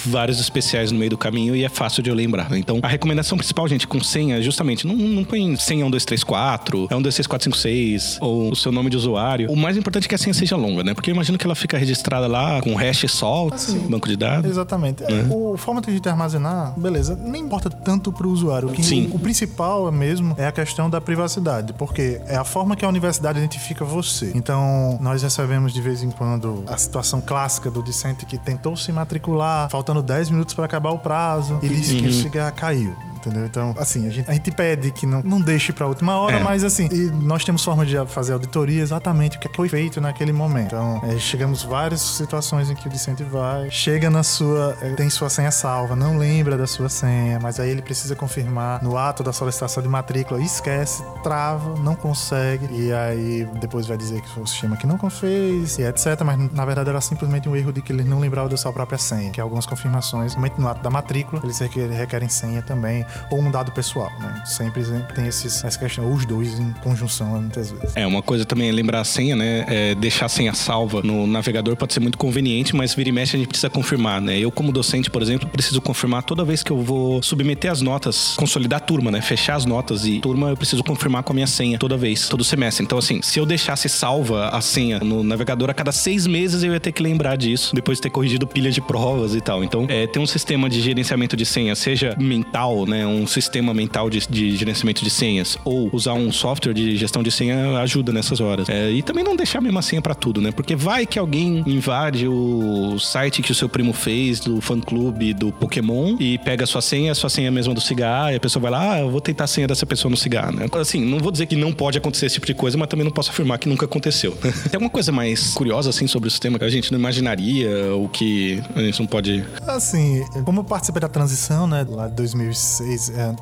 vários 0.07 0.41
especiais 0.41 0.91
no 0.91 0.99
meio 0.99 1.11
do 1.11 1.19
caminho 1.19 1.55
e 1.55 1.65
é 1.65 1.69
fácil 1.69 2.03
de 2.03 2.11
eu 2.11 2.15
lembrar. 2.15 2.49
Então, 2.57 2.81
a 2.83 2.89
recomendação 2.89 3.37
principal, 3.39 3.67
gente, 3.69 3.87
com 3.87 4.03
senha, 4.03 4.41
justamente, 4.43 4.87
não, 4.87 4.95
não 4.95 5.25
põe 5.25 5.57
senha 5.57 5.85
1, 5.87 5.91
2, 5.91 6.05
3, 6.05 6.25
4, 6.25 6.89
é 6.91 6.97
1, 6.97 7.03
2, 7.03 7.15
3, 7.15 7.27
4, 7.27 7.45
5, 7.45 7.57
6, 7.57 8.19
ou 8.21 8.53
o 8.53 8.57
seu 8.57 8.73
nome 8.73 8.91
de 8.91 8.97
usuário. 8.97 9.51
O 9.51 9.57
mais 9.57 9.77
importante 9.77 10.07
é 10.07 10.09
que 10.09 10.15
a 10.15 10.19
senha 10.19 10.35
seja 10.35 10.57
longa, 10.57 10.83
né? 10.83 10.95
Porque 10.95 11.11
eu 11.11 11.15
imagino 11.15 11.39
que 11.39 11.47
ela 11.47 11.55
fica 11.55 11.79
registrada 11.79 12.27
lá 12.27 12.61
com 12.61 12.75
hash 12.75 13.05
só, 13.09 13.49
assim, 13.53 13.79
banco 13.79 14.09
de 14.09 14.17
dados. 14.17 14.51
Exatamente. 14.51 15.03
Né? 15.03 15.27
O 15.31 15.57
formato 15.57 15.91
de 15.91 16.09
armazenar, 16.09 16.79
beleza, 16.79 17.19
nem 17.23 17.43
importa 17.43 17.71
tanto 17.71 18.13
para 18.13 18.27
o 18.27 18.31
usuário. 18.31 18.69
O, 18.69 18.73
que, 18.73 18.83
Sim. 18.83 19.09
O, 19.13 19.17
o 19.17 19.19
principal 19.19 19.91
mesmo 19.91 20.35
é 20.39 20.47
a 20.47 20.53
questão 20.53 20.89
da 20.89 21.01
privacidade, 21.01 21.73
porque 21.73 22.21
é 22.27 22.37
a 22.37 22.45
forma 22.45 22.77
que 22.77 22.85
a 22.85 22.89
universidade 22.89 23.39
identifica 23.39 23.85
você. 23.85 24.33
Então, 24.35 24.99
nós 25.01 25.22
recebemos 25.23 25.73
de 25.73 25.81
vez 25.81 26.03
em 26.03 26.11
quando 26.11 26.65
a 26.67 26.77
situação 26.77 27.21
clássica 27.21 27.71
do 27.71 27.83
discente 27.83 28.27
que 28.27 28.39
tentou 28.39 28.77
se 28.77 28.93
matricular, 28.93 29.71
faltando 29.71 30.03
10 30.03 30.31
minutos 30.31 30.55
para 30.55 30.65
acabar 30.65 30.91
o 30.91 30.99
prazo, 30.99 31.59
e 31.63 31.69
disse 31.69 31.95
uhum. 31.95 32.03
que 32.03 32.09
o 32.09 32.13
cigarro 32.13 32.55
caiu 32.55 33.12
entendeu? 33.29 33.47
Então, 33.47 33.75
assim, 33.79 34.07
a 34.07 34.11
gente, 34.11 34.31
a 34.31 34.33
gente 34.33 34.51
pede 34.51 34.91
que 34.91 35.07
não, 35.07 35.23
não 35.23 35.41
deixe 35.41 35.73
pra 35.73 35.87
última 35.87 36.17
hora, 36.19 36.37
é. 36.37 36.43
mas 36.43 36.65
assim, 36.65 36.89
nós 37.23 37.45
temos 37.45 37.65
forma 37.65 37.87
de 37.87 37.97
fazer 38.07 38.33
auditoria 38.33 38.83
exatamente 38.83 39.37
o 39.37 39.41
que 39.41 39.49
foi 39.55 39.69
feito 39.69 40.01
naquele 40.01 40.33
momento. 40.33 40.67
Então, 40.67 41.01
é, 41.05 41.19
chegamos 41.19 41.63
várias 41.63 42.01
situações 42.01 42.71
em 42.71 42.75
que 42.75 42.87
o 42.87 42.91
discente 42.91 43.23
vai, 43.23 43.71
chega 43.71 44.11
na 44.11 44.23
sua, 44.23 44.77
é, 44.81 44.91
tem 44.95 45.09
sua 45.11 45.29
senha 45.29 45.51
salva, 45.51 45.95
não 45.95 46.19
lembra 46.19 46.57
da 46.57 46.67
sua 46.67 46.89
senha, 46.89 47.39
mas 47.41 47.61
aí 47.61 47.71
ele 47.71 47.83
precisa 47.83 48.17
confirmar 48.17 48.83
no 48.83 48.97
ato 48.97 49.23
da 49.23 49.33
solicitação 49.33 49.83
de 49.83 49.89
matrícula, 49.89 50.41
esquece, 50.41 51.03
trava, 51.23 51.79
não 51.81 51.95
consegue, 51.95 52.69
e 52.73 52.93
aí 52.93 53.49
depois 53.61 53.87
vai 53.87 53.97
dizer 53.97 54.21
que 54.21 54.29
foi 54.29 54.43
o 54.43 54.47
sistema 54.47 54.77
que 54.77 54.87
não 54.87 54.99
fez, 55.11 55.79
e 55.79 55.83
etc. 55.83 56.23
Mas 56.25 56.53
na 56.53 56.65
verdade 56.65 56.89
era 56.89 57.01
simplesmente 57.01 57.49
um 57.49 57.57
erro 57.57 57.73
de 57.73 57.83
que 57.83 57.93
ele 57.93 58.05
não 58.05 58.21
lembrava 58.21 58.49
da 58.49 58.57
sua 58.57 58.73
própria 58.73 58.99
senha, 58.99 59.31
que 59.31 59.41
algumas 59.41 59.67
confirmações, 59.67 60.37
no 60.59 60.69
ato 60.69 60.83
da 60.83 60.91
matrícula, 60.91 61.43
eles 61.45 61.59
requerem 61.59 62.29
senha 62.29 62.63
também 62.63 63.05
ou 63.31 63.41
um 63.41 63.51
dado 63.51 63.73
pessoal, 63.73 64.13
né? 64.21 64.43
Sempre, 64.45 64.83
tem 65.15 65.27
esses, 65.27 65.65
essa 65.65 65.79
questão, 65.79 66.13
os 66.13 66.25
dois 66.27 66.59
em 66.59 66.73
conjunção 66.83 67.41
muitas 67.41 67.71
vezes. 67.71 67.97
É, 67.97 68.07
uma 68.07 68.23
coisa 68.23 68.45
também 68.45 68.69
é 68.69 68.73
lembrar 68.73 69.01
a 69.01 69.05
senha, 69.05 69.37
né? 69.37 69.65
É 69.69 69.95
deixar 69.95 70.27
a 70.27 70.29
senha 70.29 70.55
salva 70.55 71.03
no 71.03 71.27
navegador 71.27 71.77
pode 71.77 71.93
ser 71.93 72.01
muito 72.01 72.19
conveniente, 72.19 72.75
mas 72.75 72.95
vira 72.95 73.09
e 73.09 73.13
mexe 73.13 73.37
a 73.37 73.39
gente 73.39 73.49
precisa 73.49 73.71
confirmar, 73.71 74.21
né? 74.21 74.39
Eu, 74.39 74.51
como 74.51 74.73
docente, 74.73 75.11
por 75.11 75.23
exemplo, 75.23 75.49
preciso 75.49 75.81
confirmar 75.81 76.23
toda 76.23 76.45
vez 76.45 76.63
que 76.63 76.71
eu 76.71 76.81
vou 76.81 77.23
submeter 77.23 77.71
as 77.71 77.81
notas, 77.81 78.35
consolidar 78.37 78.79
a 78.79 78.81
turma, 78.81 79.11
né? 79.11 79.21
Fechar 79.21 79.57
as 79.57 79.65
notas 79.65 80.05
e 80.05 80.21
turma, 80.21 80.51
eu 80.51 80.57
preciso 80.57 80.83
confirmar 80.85 81.23
com 81.23 81.33
a 81.33 81.35
minha 81.35 81.47
senha 81.47 81.79
toda 81.79 81.97
vez, 81.97 82.29
todo 82.29 82.45
semestre. 82.45 82.85
Então, 82.85 82.99
assim, 82.99 83.21
se 83.23 83.39
eu 83.39 83.47
deixasse 83.47 83.89
salva 83.89 84.49
a 84.49 84.61
senha 84.61 85.01
no 85.01 85.23
navegador, 85.23 85.71
a 85.71 85.75
cada 85.75 85.93
seis 85.93 86.27
meses 86.27 86.63
eu 86.63 86.73
ia 86.73 86.81
ter 86.81 86.93
que 86.93 87.03
lembrar 87.03 87.37
disso, 87.37 87.75
depois 87.75 87.99
de 87.99 88.03
ter 88.03 88.11
corrigido 88.11 88.47
pilha 88.47 88.71
de 88.71 88.81
provas 88.81 89.35
e 89.35 89.41
tal. 89.41 89.65
Então, 89.65 89.87
é, 89.89 90.07
ter 90.07 90.19
um 90.19 90.27
sistema 90.27 90.69
de 90.69 90.81
gerenciamento 90.81 91.37
de 91.37 91.45
senha, 91.45 91.75
seja 91.75 92.15
mental, 92.19 92.87
né? 92.87 93.02
Né, 93.03 93.07
um 93.07 93.27
sistema 93.27 93.75
mental 93.75 94.09
de, 94.09 94.27
de 94.29 94.57
gerenciamento 94.57 95.03
de 95.05 95.11
senhas 95.11 95.59
ou 95.65 95.91
usar 95.93 96.15
um 96.15 96.31
software 96.33 96.73
de 96.73 96.97
gestão 96.97 97.23
de 97.23 97.31
senha 97.31 97.79
ajuda 97.79 98.13
nessas 98.13 98.41
horas. 98.41 98.69
É, 98.69 98.91
e 98.91 99.03
também 99.03 99.25
não 99.25 99.35
deixar 99.37 99.59
a 99.59 99.61
mesma 99.61 99.83
senha 99.83 100.01
para 100.01 100.15
tudo, 100.15 100.41
né? 100.41 100.53
Porque 100.53 100.77
vai 100.77 101.05
que 101.05 101.19
alguém 101.19 101.63
invade 101.67 102.29
o 102.29 102.99
site 102.99 103.43
que 103.43 103.53
o 103.53 103.55
seu 103.55 103.69
primo 103.69 103.93
fez 103.93 104.41
do 104.41 104.61
fã-clube 104.61 105.35
do 105.35 105.53
Pokémon 105.53 106.17
e 106.19 106.39
pega 106.39 106.65
a 106.65 106.67
sua 106.67 106.81
senha, 106.81 107.13
a 107.13 107.15
sua 107.15 107.29
senha 107.29 107.47
é 107.47 107.49
a 107.49 107.53
mesma 107.53 107.75
do 107.75 107.81
cigarro, 107.81 108.33
e 108.33 108.37
a 108.37 108.41
pessoa 108.41 108.63
vai 108.63 108.71
lá, 108.71 108.93
ah, 108.93 109.01
eu 109.01 109.11
vou 109.11 109.21
tentar 109.21 109.45
a 109.45 109.47
senha 109.47 109.67
dessa 109.67 109.87
pessoa 109.87 110.11
no 110.11 110.17
cigarro, 110.17 110.53
né? 110.53 110.67
Assim, 110.75 111.05
não 111.05 111.19
vou 111.19 111.31
dizer 111.31 111.47
que 111.47 111.57
não 111.57 111.73
pode 111.73 111.99
acontecer 111.99 112.27
esse 112.27 112.35
tipo 112.35 112.47
de 112.47 112.55
coisa, 112.55 112.77
mas 112.77 112.89
também 112.89 113.05
não 113.05 113.13
posso 113.13 113.31
afirmar 113.31 113.59
que 113.59 113.69
nunca 113.69 113.87
aconteceu. 113.87 114.33
Tem 114.43 114.75
alguma 114.75 114.91
coisa 114.91 115.11
mais 115.11 115.55
curiosa, 115.55 115.91
assim, 115.91 116.07
sobre 116.07 116.29
o 116.29 116.31
sistema 116.31 116.59
que 116.59 116.65
a 116.65 116.69
gente 116.69 116.91
não 116.93 116.99
imaginaria, 116.99 117.95
ou 117.95 118.09
que 118.09 118.63
a 118.75 118.81
gente 118.81 118.99
não 119.01 119.07
pode... 119.07 119.45
Assim, 119.67 120.25
como 120.45 120.61
eu 120.61 120.65
participei 120.65 121.01
da 121.01 121.09
transição, 121.09 121.67
né, 121.67 121.87
lá 121.89 122.09
de 122.09 122.15
2006, 122.15 122.92
é, 122.95 123.35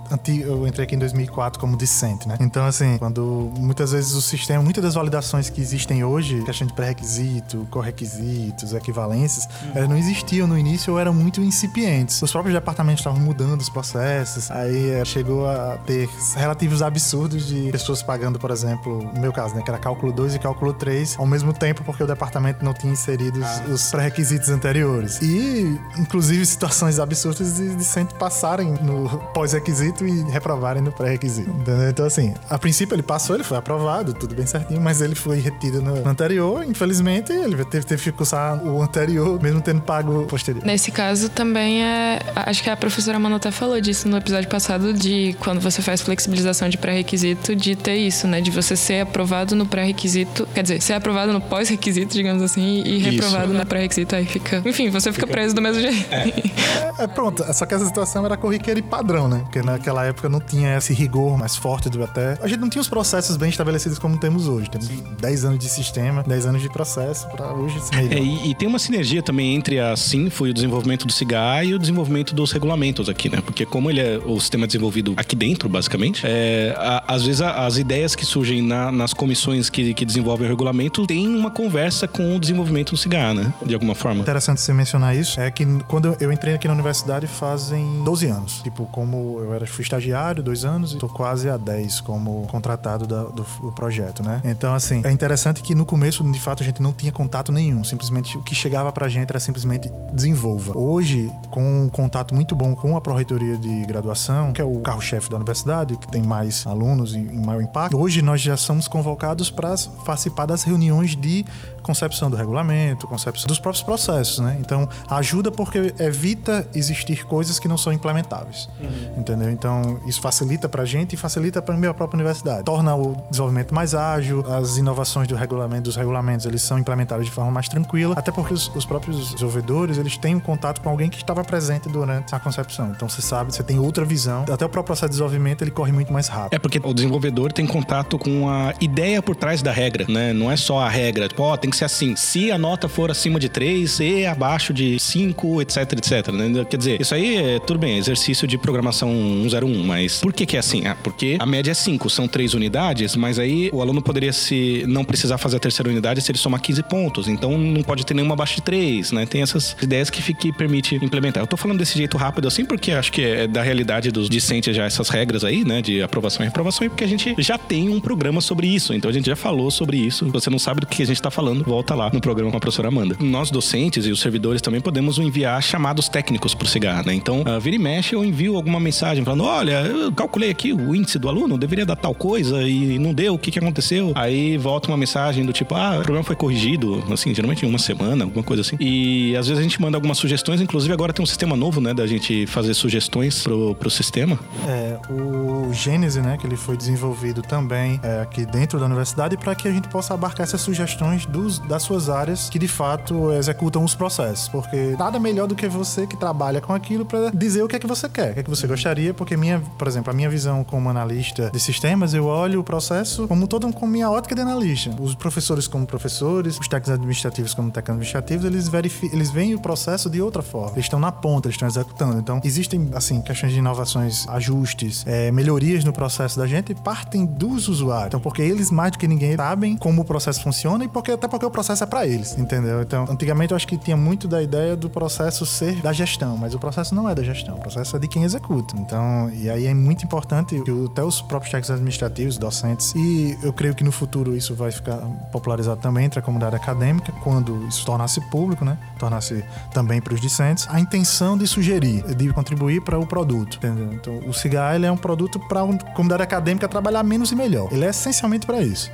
eu 0.44 0.66
entrei 0.66 0.84
aqui 0.84 0.94
em 0.94 0.98
2004 0.98 1.60
como 1.60 1.76
discente, 1.76 2.26
né? 2.26 2.36
Então, 2.40 2.64
assim, 2.66 2.98
quando 2.98 3.52
muitas 3.58 3.92
vezes 3.92 4.12
o 4.14 4.22
sistema, 4.22 4.62
muitas 4.62 4.82
das 4.82 4.94
validações 4.94 5.50
que 5.50 5.60
existem 5.60 6.04
hoje, 6.04 6.42
questão 6.44 6.66
de 6.66 6.72
pré-requisito, 6.72 7.66
correquisitos, 7.70 8.72
equivalências, 8.72 9.46
uhum. 9.46 9.70
elas 9.74 9.88
não 9.88 9.96
existiam 9.96 10.46
no 10.46 10.58
início 10.58 10.92
ou 10.92 10.98
eram 10.98 11.14
muito 11.14 11.40
incipientes. 11.40 12.20
Os 12.22 12.30
próprios 12.30 12.54
departamentos 12.54 13.00
estavam 13.00 13.20
mudando 13.20 13.60
os 13.60 13.68
processos, 13.68 14.50
aí 14.50 14.90
é, 14.90 15.04
chegou 15.04 15.48
a 15.48 15.78
ter 15.86 16.08
relativos 16.36 16.82
absurdos 16.82 17.46
de 17.46 17.70
pessoas 17.70 18.02
pagando, 18.02 18.38
por 18.38 18.50
exemplo, 18.50 19.02
no 19.14 19.20
meu 19.20 19.32
caso, 19.32 19.54
né, 19.54 19.62
que 19.62 19.70
era 19.70 19.78
cálculo 19.78 20.12
2 20.12 20.34
e 20.34 20.38
cálculo 20.38 20.72
3, 20.72 21.16
ao 21.18 21.26
mesmo 21.26 21.52
tempo 21.52 21.82
porque 21.84 22.02
o 22.02 22.06
departamento 22.06 22.64
não 22.64 22.72
tinha 22.72 22.92
inserido 22.92 23.40
ah. 23.42 23.64
os 23.70 23.90
pré-requisitos 23.90 24.48
anteriores. 24.50 25.20
E, 25.22 25.78
inclusive, 25.98 26.44
situações 26.44 26.98
absurdas 26.98 27.56
de, 27.56 27.76
de 27.76 27.84
sempre 27.84 28.14
passarem 28.16 28.74
no 28.82 29.06
pós-requisito 29.40 30.06
e 30.06 30.22
reprovarem 30.30 30.82
no 30.82 30.92
pré-requisito. 30.92 31.50
Então, 31.88 32.04
assim, 32.04 32.34
a 32.50 32.58
princípio 32.58 32.94
ele 32.94 33.02
passou, 33.02 33.34
ele 33.34 33.42
foi 33.42 33.56
aprovado, 33.56 34.12
tudo 34.12 34.34
bem 34.34 34.44
certinho, 34.44 34.78
mas 34.82 35.00
ele 35.00 35.14
foi 35.14 35.40
retido 35.40 35.80
no 35.80 36.06
anterior. 36.06 36.62
Infelizmente, 36.62 37.32
ele 37.32 37.56
teve, 37.64 37.86
teve 37.86 38.02
que 38.02 38.12
cursar 38.12 38.62
o 38.62 38.82
anterior, 38.82 39.40
mesmo 39.42 39.62
tendo 39.62 39.80
pago 39.80 40.22
o 40.22 40.26
posterior. 40.26 40.62
Nesse 40.62 40.90
caso, 40.90 41.30
também 41.30 41.82
é. 41.82 42.18
Acho 42.36 42.62
que 42.62 42.68
a 42.68 42.76
professora 42.76 43.18
Manu 43.18 43.36
até 43.36 43.50
falou 43.50 43.80
disso 43.80 44.06
no 44.08 44.18
episódio 44.18 44.50
passado, 44.50 44.92
de 44.92 45.34
quando 45.40 45.58
você 45.58 45.80
faz 45.80 46.02
flexibilização 46.02 46.68
de 46.68 46.76
pré-requisito, 46.76 47.56
de 47.56 47.74
ter 47.74 47.96
isso, 47.96 48.26
né? 48.26 48.42
De 48.42 48.50
você 48.50 48.76
ser 48.76 49.00
aprovado 49.00 49.56
no 49.56 49.64
pré-requisito, 49.64 50.46
quer 50.54 50.62
dizer, 50.62 50.82
ser 50.82 50.92
aprovado 50.92 51.32
no 51.32 51.40
pós-requisito, 51.40 52.12
digamos 52.12 52.42
assim, 52.42 52.82
e 52.84 52.98
reprovado 52.98 53.54
no 53.54 53.64
pré-requisito. 53.64 54.14
Aí 54.14 54.26
fica. 54.26 54.62
Enfim, 54.66 54.90
você 54.90 55.10
fica, 55.10 55.26
fica... 55.26 55.32
preso 55.32 55.54
do 55.54 55.62
mesmo 55.62 55.80
jeito. 55.80 56.12
É. 56.12 57.04
é, 57.04 57.06
pronto. 57.06 57.42
Só 57.54 57.64
que 57.64 57.74
essa 57.74 57.86
situação 57.86 58.26
era 58.26 58.36
corriqueira 58.36 58.78
e 58.78 58.82
padrão, 58.82 59.29
né? 59.30 59.40
Porque 59.40 59.62
naquela 59.62 60.04
época 60.04 60.28
não 60.28 60.40
tinha 60.40 60.76
esse 60.76 60.92
rigor 60.92 61.38
mais 61.38 61.56
forte 61.56 61.88
do 61.88 62.02
até. 62.02 62.38
A 62.42 62.48
gente 62.48 62.60
não 62.60 62.68
tinha 62.68 62.82
os 62.82 62.88
processos 62.88 63.36
bem 63.36 63.48
estabelecidos 63.48 63.98
como 63.98 64.18
temos 64.18 64.48
hoje. 64.48 64.68
Temos 64.70 64.86
Sim. 64.86 65.02
10 65.20 65.44
anos 65.44 65.58
de 65.58 65.68
sistema, 65.68 66.22
10 66.22 66.46
anos 66.46 66.62
de 66.62 66.68
processo 66.68 67.28
para 67.28 67.52
hoje 67.52 67.80
se 67.80 67.94
é, 67.94 68.18
e, 68.18 68.50
e, 68.50 68.54
tem 68.54 68.66
uma 68.66 68.78
sinergia 68.78 69.22
também 69.22 69.54
entre 69.54 69.78
a 69.78 69.96
Sinfo 69.96 70.46
e 70.46 70.50
o 70.50 70.54
desenvolvimento 70.54 71.06
do 71.06 71.12
CIGA 71.12 71.64
e 71.64 71.74
o 71.74 71.78
desenvolvimento 71.78 72.34
dos 72.34 72.52
regulamentos 72.52 73.08
aqui, 73.08 73.28
né? 73.28 73.40
Porque 73.44 73.64
como 73.64 73.90
ele 73.90 74.00
é 74.00 74.18
o 74.18 74.38
sistema 74.40 74.66
desenvolvido 74.66 75.14
aqui 75.16 75.36
dentro, 75.36 75.68
basicamente, 75.68 76.22
é, 76.24 76.74
a, 76.76 77.14
às 77.14 77.24
vezes 77.24 77.40
a, 77.40 77.66
as 77.66 77.76
ideias 77.76 78.14
que 78.14 78.24
surgem 78.24 78.62
na, 78.62 78.90
nas 78.90 79.12
comissões 79.12 79.70
que, 79.70 79.94
que 79.94 80.04
desenvolvem 80.04 80.46
o 80.46 80.50
regulamento 80.50 81.06
tem 81.06 81.28
uma 81.28 81.50
conversa 81.50 82.08
com 82.08 82.36
o 82.36 82.40
desenvolvimento 82.40 82.90
do 82.90 82.96
CIGA, 82.96 83.34
né? 83.34 83.52
De 83.64 83.74
alguma 83.74 83.94
forma. 83.94 84.20
Interessante 84.20 84.60
você 84.60 84.72
mencionar 84.72 85.16
isso. 85.16 85.40
É 85.40 85.50
que 85.50 85.66
quando 85.86 86.16
eu 86.20 86.32
entrei 86.32 86.54
aqui 86.54 86.66
na 86.66 86.74
universidade 86.74 87.26
fazem 87.26 88.02
12 88.04 88.26
anos. 88.26 88.62
Tipo, 88.62 88.86
como 88.86 89.09
eu 89.16 89.54
era, 89.54 89.66
fui 89.66 89.82
estagiário, 89.82 90.42
dois 90.42 90.64
anos, 90.64 90.92
e 90.92 90.98
tô 90.98 91.08
quase 91.08 91.48
há 91.48 91.56
10 91.56 92.00
como 92.00 92.46
contratado 92.48 93.06
da, 93.06 93.24
do, 93.24 93.42
do 93.42 93.72
projeto, 93.72 94.22
né? 94.22 94.40
Então, 94.44 94.74
assim, 94.74 95.02
é 95.04 95.10
interessante 95.10 95.62
que 95.62 95.74
no 95.74 95.84
começo, 95.84 96.22
de 96.30 96.40
fato, 96.40 96.62
a 96.62 96.66
gente 96.66 96.82
não 96.82 96.92
tinha 96.92 97.12
contato 97.12 97.52
nenhum. 97.52 97.82
Simplesmente 97.84 98.36
o 98.36 98.42
que 98.42 98.54
chegava 98.54 98.92
pra 98.92 99.08
gente 99.08 99.30
era 99.30 99.40
simplesmente 99.40 99.90
desenvolva. 100.12 100.76
Hoje, 100.76 101.30
com 101.50 101.84
um 101.84 101.88
contato 101.88 102.34
muito 102.34 102.54
bom 102.54 102.74
com 102.74 102.96
a 102.96 103.00
Pró-Reitoria 103.00 103.56
de 103.56 103.82
Graduação, 103.86 104.52
que 104.52 104.60
é 104.60 104.64
o 104.64 104.80
carro-chefe 104.80 105.30
da 105.30 105.36
universidade, 105.36 105.96
que 105.96 106.08
tem 106.08 106.22
mais 106.22 106.66
alunos 106.66 107.14
e 107.14 107.18
maior 107.18 107.62
impacto, 107.62 107.98
hoje 107.98 108.22
nós 108.22 108.40
já 108.40 108.56
somos 108.56 108.88
convocados 108.88 109.50
para 109.50 109.74
participar 110.04 110.46
das 110.46 110.62
reuniões 110.62 111.16
de 111.16 111.44
concepção 111.82 112.30
do 112.30 112.36
regulamento, 112.36 113.06
concepção 113.06 113.46
dos 113.46 113.58
próprios 113.58 113.82
processos, 113.82 114.38
né? 114.38 114.56
Então, 114.60 114.88
ajuda 115.08 115.50
porque 115.50 115.94
evita 115.98 116.66
existir 116.74 117.24
coisas 117.24 117.58
que 117.58 117.68
não 117.68 117.78
são 117.78 117.92
implementáveis, 117.92 118.68
uhum. 118.80 119.20
entendeu? 119.20 119.50
Então, 119.50 120.00
isso 120.06 120.20
facilita 120.20 120.68
para 120.68 120.82
a 120.82 120.86
gente 120.86 121.14
e 121.14 121.16
facilita 121.16 121.60
para 121.62 121.74
a 121.74 121.94
própria 121.94 122.16
universidade. 122.16 122.64
Torna 122.64 122.94
o 122.94 123.16
desenvolvimento 123.30 123.74
mais 123.74 123.94
ágil, 123.94 124.44
as 124.48 124.76
inovações 124.76 125.28
do 125.28 125.34
regulamento, 125.34 125.82
dos 125.84 125.96
regulamentos, 125.96 126.46
eles 126.46 126.62
são 126.62 126.78
implementados 126.78 127.24
de 127.26 127.32
forma 127.32 127.50
mais 127.50 127.68
tranquila, 127.68 128.14
até 128.16 128.30
porque 128.30 128.54
os, 128.54 128.68
os 128.74 128.84
próprios 128.84 129.32
desenvolvedores, 129.32 129.98
eles 129.98 130.16
têm 130.16 130.34
um 130.34 130.40
contato 130.40 130.80
com 130.80 130.88
alguém 130.88 131.08
que 131.08 131.16
estava 131.16 131.42
presente 131.44 131.88
durante 131.88 132.34
a 132.34 132.40
concepção. 132.40 132.90
Então, 132.90 133.08
você 133.08 133.22
sabe, 133.22 133.54
você 133.54 133.62
tem 133.62 133.78
outra 133.78 134.04
visão. 134.04 134.42
Até 134.42 134.64
o 134.64 134.68
próprio 134.68 134.84
processo 134.84 135.06
de 135.06 135.12
desenvolvimento, 135.12 135.62
ele 135.62 135.70
corre 135.70 135.92
muito 135.92 136.12
mais 136.12 136.28
rápido. 136.28 136.54
É 136.54 136.58
porque 136.58 136.80
o 136.82 136.94
desenvolvedor 136.94 137.52
tem 137.52 137.66
contato 137.66 138.18
com 138.18 138.48
a 138.48 138.74
ideia 138.80 139.22
por 139.22 139.36
trás 139.36 139.62
da 139.62 139.72
regra, 139.72 140.04
né? 140.08 140.32
Não 140.32 140.50
é 140.50 140.56
só 140.56 140.80
a 140.80 140.88
regra, 140.88 141.28
tipo, 141.28 141.42
ó, 141.42 141.54
oh, 141.54 141.56
tem 141.56 141.69
que 141.70 141.76
ser 141.76 141.84
assim. 141.84 142.16
Se 142.16 142.50
a 142.50 142.58
nota 142.58 142.88
for 142.88 143.10
acima 143.10 143.38
de 143.38 143.48
3 143.48 144.00
e 144.00 144.26
abaixo 144.26 144.72
de 144.72 144.98
5, 144.98 145.62
etc, 145.62 145.92
etc. 145.92 146.28
Né? 146.32 146.64
Quer 146.64 146.76
dizer, 146.76 147.00
isso 147.00 147.14
aí 147.14 147.36
é 147.36 147.58
tudo 147.58 147.78
bem, 147.78 147.98
exercício 147.98 148.46
de 148.46 148.58
programação 148.58 149.10
101, 149.42 149.84
mas 149.84 150.20
por 150.20 150.32
que, 150.32 150.46
que 150.46 150.56
é 150.56 150.60
assim? 150.60 150.86
Ah, 150.86 150.96
porque 151.02 151.36
a 151.38 151.46
média 151.46 151.70
é 151.70 151.74
5, 151.74 152.08
são 152.10 152.26
3 152.28 152.54
unidades, 152.54 153.16
mas 153.16 153.38
aí 153.38 153.70
o 153.72 153.80
aluno 153.80 154.02
poderia 154.02 154.32
se 154.32 154.84
não 154.86 155.04
precisar 155.04 155.38
fazer 155.38 155.56
a 155.56 155.60
terceira 155.60 155.88
unidade 155.88 156.20
se 156.20 156.30
ele 156.30 156.38
somar 156.38 156.60
15 156.60 156.82
pontos. 156.84 157.28
Então 157.28 157.56
não 157.56 157.82
pode 157.82 158.04
ter 158.04 158.14
nenhuma 158.14 158.34
abaixo 158.34 158.56
de 158.56 158.62
3, 158.62 159.12
né? 159.12 159.26
Tem 159.26 159.42
essas 159.42 159.76
ideias 159.80 160.10
que, 160.10 160.34
que 160.34 160.52
permite 160.52 160.96
implementar. 160.96 161.42
Eu 161.42 161.46
tô 161.46 161.56
falando 161.56 161.78
desse 161.78 161.96
jeito 161.96 162.16
rápido 162.16 162.48
assim 162.48 162.64
porque 162.64 162.92
acho 162.92 163.12
que 163.12 163.22
é 163.22 163.46
da 163.46 163.62
realidade 163.62 164.10
dos 164.10 164.28
discentes 164.28 164.74
já 164.74 164.84
essas 164.84 165.08
regras 165.08 165.44
aí, 165.44 165.64
né? 165.64 165.82
De 165.82 166.02
aprovação 166.02 166.44
e 166.44 166.48
reprovação, 166.48 166.86
e 166.86 166.88
porque 166.90 167.04
a 167.04 167.08
gente 167.08 167.34
já 167.38 167.58
tem 167.58 167.88
um 167.88 168.00
programa 168.00 168.40
sobre 168.40 168.66
isso. 168.66 168.94
Então 168.94 169.10
a 169.10 169.12
gente 169.12 169.26
já 169.26 169.36
falou 169.36 169.70
sobre 169.70 169.96
isso. 169.96 170.26
Você 170.30 170.50
não 170.50 170.58
sabe 170.58 170.80
do 170.80 170.86
que 170.86 171.02
a 171.02 171.06
gente 171.06 171.20
tá 171.20 171.30
falando, 171.30 171.59
volta 171.64 171.94
lá 171.94 172.10
no 172.12 172.20
programa 172.20 172.50
com 172.50 172.56
a 172.56 172.60
professora 172.60 172.88
Amanda. 172.88 173.16
Nós, 173.20 173.50
docentes 173.50 174.06
e 174.06 174.10
os 174.10 174.20
servidores 174.20 174.60
também 174.60 174.80
podemos 174.80 175.18
enviar 175.18 175.62
chamados 175.62 176.08
técnicos 176.08 176.54
pro 176.54 176.66
CIGAR, 176.66 177.06
né? 177.06 177.14
Então, 177.14 177.42
uh, 177.42 177.60
vira 177.60 177.76
e 177.76 177.78
mexe, 177.78 178.14
eu 178.14 178.24
envio 178.24 178.56
alguma 178.56 178.80
mensagem 178.80 179.24
falando: 179.24 179.44
olha, 179.44 179.80
eu 179.82 180.12
calculei 180.12 180.50
aqui 180.50 180.72
o 180.72 180.94
índice 180.94 181.18
do 181.18 181.28
aluno, 181.28 181.58
deveria 181.58 181.86
dar 181.86 181.96
tal 181.96 182.14
coisa 182.14 182.62
e 182.62 182.98
não 182.98 183.12
deu, 183.12 183.34
o 183.34 183.38
que, 183.38 183.50
que 183.50 183.58
aconteceu? 183.58 184.12
Aí 184.14 184.56
volta 184.56 184.88
uma 184.88 184.96
mensagem 184.96 185.44
do 185.44 185.52
tipo: 185.52 185.74
ah, 185.74 185.98
o 185.98 186.02
programa 186.02 186.24
foi 186.24 186.36
corrigido, 186.36 187.02
assim, 187.12 187.34
geralmente 187.34 187.64
em 187.64 187.68
uma 187.68 187.78
semana, 187.78 188.24
alguma 188.24 188.42
coisa 188.42 188.62
assim. 188.62 188.76
E 188.78 189.36
às 189.36 189.46
vezes 189.46 189.60
a 189.60 189.62
gente 189.62 189.80
manda 189.80 189.96
algumas 189.96 190.18
sugestões, 190.18 190.60
inclusive 190.60 190.92
agora 190.92 191.12
tem 191.12 191.22
um 191.22 191.26
sistema 191.26 191.56
novo, 191.56 191.80
né, 191.80 191.92
da 191.94 192.06
gente 192.06 192.46
fazer 192.46 192.74
sugestões 192.74 193.42
pro, 193.42 193.74
pro 193.74 193.90
sistema. 193.90 194.38
É, 194.66 194.98
o 195.10 195.72
Gênese, 195.72 196.20
né, 196.20 196.36
que 196.38 196.46
ele 196.46 196.56
foi 196.56 196.76
desenvolvido 196.76 197.42
também 197.42 198.00
é, 198.02 198.20
aqui 198.20 198.44
dentro 198.44 198.78
da 198.78 198.86
universidade 198.86 199.36
para 199.36 199.54
que 199.54 199.68
a 199.68 199.72
gente 199.72 199.88
possa 199.88 200.14
abarcar 200.14 200.44
essas 200.44 200.60
sugestões 200.60 201.26
dos, 201.26 201.49
das 201.58 201.82
suas 201.82 202.08
áreas 202.08 202.48
que 202.48 202.58
de 202.58 202.68
fato 202.68 203.32
executam 203.32 203.84
os 203.84 203.94
processos, 203.94 204.48
porque 204.48 204.94
nada 204.98 205.18
melhor 205.18 205.46
do 205.46 205.54
que 205.54 205.68
você 205.68 206.06
que 206.06 206.16
trabalha 206.16 206.60
com 206.60 206.72
aquilo 206.72 207.04
para 207.04 207.30
dizer 207.30 207.62
o 207.62 207.68
que 207.68 207.76
é 207.76 207.78
que 207.78 207.86
você 207.86 208.08
quer, 208.08 208.30
o 208.30 208.34
que 208.34 208.40
é 208.40 208.42
que 208.42 208.50
você 208.50 208.66
gostaria, 208.66 209.14
porque 209.14 209.36
minha, 209.36 209.60
por 209.78 209.88
exemplo, 209.88 210.10
a 210.10 210.14
minha 210.14 210.28
visão 210.28 210.64
como 210.64 210.88
analista 210.88 211.50
de 211.50 211.60
sistemas, 211.60 212.14
eu 212.14 212.26
olho 212.26 212.60
o 212.60 212.64
processo 212.64 213.26
como 213.28 213.46
todo 213.46 213.70
com 213.72 213.86
minha 213.86 214.10
ótica 214.10 214.34
de 214.34 214.40
analista. 214.40 214.90
Os 215.00 215.14
professores 215.14 215.68
como 215.68 215.86
professores, 215.86 216.58
os 216.58 216.66
técnicos 216.66 216.90
administrativos 216.90 217.54
como 217.54 217.70
técnicos 217.70 217.90
administrativos, 217.90 218.44
eles 218.44 218.68
verificam, 218.68 219.16
eles 219.16 219.30
veem 219.30 219.54
o 219.54 219.60
processo 219.60 220.08
de 220.08 220.20
outra 220.20 220.42
forma. 220.42 220.72
Eles 220.72 220.86
estão 220.86 220.98
na 220.98 221.12
ponta, 221.12 221.48
eles 221.48 221.54
estão 221.54 221.68
executando. 221.68 222.18
Então, 222.18 222.40
existem 222.44 222.90
assim 222.94 223.20
questões 223.20 223.52
de 223.52 223.58
inovações, 223.58 224.26
ajustes, 224.28 225.04
é, 225.06 225.30
melhorias 225.30 225.84
no 225.84 225.92
processo 225.92 226.38
da 226.38 226.46
gente 226.46 226.74
partem 226.74 227.24
dos 227.24 227.68
usuários. 227.68 228.08
Então, 228.08 228.20
porque 228.20 228.42
eles 228.42 228.70
mais 228.70 228.92
do 228.92 228.98
que 228.98 229.06
ninguém 229.06 229.36
sabem 229.36 229.76
como 229.76 230.02
o 230.02 230.04
processo 230.04 230.42
funciona 230.42 230.84
e 230.84 230.88
porque 230.88 231.12
até 231.12 231.28
porque 231.28 231.39
o 231.46 231.50
processo 231.50 231.84
é 231.84 231.86
para 231.86 232.06
eles, 232.06 232.36
entendeu? 232.38 232.82
Então, 232.82 233.06
antigamente 233.08 233.52
eu 233.52 233.56
acho 233.56 233.66
que 233.66 233.76
tinha 233.76 233.96
muito 233.96 234.26
da 234.28 234.42
ideia 234.42 234.76
do 234.76 234.88
processo 234.88 235.44
ser 235.46 235.80
da 235.80 235.92
gestão, 235.92 236.36
mas 236.36 236.54
o 236.54 236.58
processo 236.58 236.94
não 236.94 237.08
é 237.08 237.14
da 237.14 237.22
gestão, 237.22 237.56
o 237.56 237.60
processo 237.60 237.96
é 237.96 237.98
de 237.98 238.08
quem 238.08 238.24
executa. 238.24 238.76
Então, 238.76 239.30
e 239.30 239.48
aí 239.48 239.66
é 239.66 239.74
muito 239.74 240.04
importante 240.04 240.60
que 240.62 240.70
até 240.86 241.02
os 241.02 241.20
próprios 241.20 241.50
técnicos 241.50 241.70
administrativos, 241.70 242.38
docentes, 242.38 242.94
e 242.94 243.38
eu 243.42 243.52
creio 243.52 243.74
que 243.74 243.84
no 243.84 243.92
futuro 243.92 244.36
isso 244.36 244.54
vai 244.54 244.70
ficar 244.70 244.98
popularizado 245.32 245.80
também 245.80 246.06
entre 246.06 246.18
a 246.18 246.22
comunidade 246.22 246.56
acadêmica, 246.56 247.12
quando 247.22 247.66
isso 247.66 247.84
tornasse 247.84 248.20
público, 248.30 248.64
né? 248.64 248.78
Tornasse 248.98 249.44
também 249.72 250.00
para 250.00 250.14
os 250.14 250.20
discentes, 250.20 250.66
a 250.68 250.80
intenção 250.80 251.36
de 251.36 251.46
sugerir, 251.46 252.02
de 252.14 252.32
contribuir 252.32 252.82
para 252.82 252.98
o 252.98 253.06
produto, 253.06 253.56
entendeu? 253.56 253.92
Então, 253.92 254.18
o 254.26 254.32
cigarro 254.32 254.84
é 254.84 254.90
um 254.90 254.96
produto 254.96 255.38
para 255.40 255.62
a 255.62 255.78
comunidade 255.94 256.22
acadêmica 256.22 256.68
trabalhar 256.68 257.02
menos 257.02 257.32
e 257.32 257.36
melhor. 257.36 257.68
Ele 257.72 257.84
é 257.84 257.88
essencialmente 257.88 258.46
para 258.46 258.62
isso. 258.62 258.90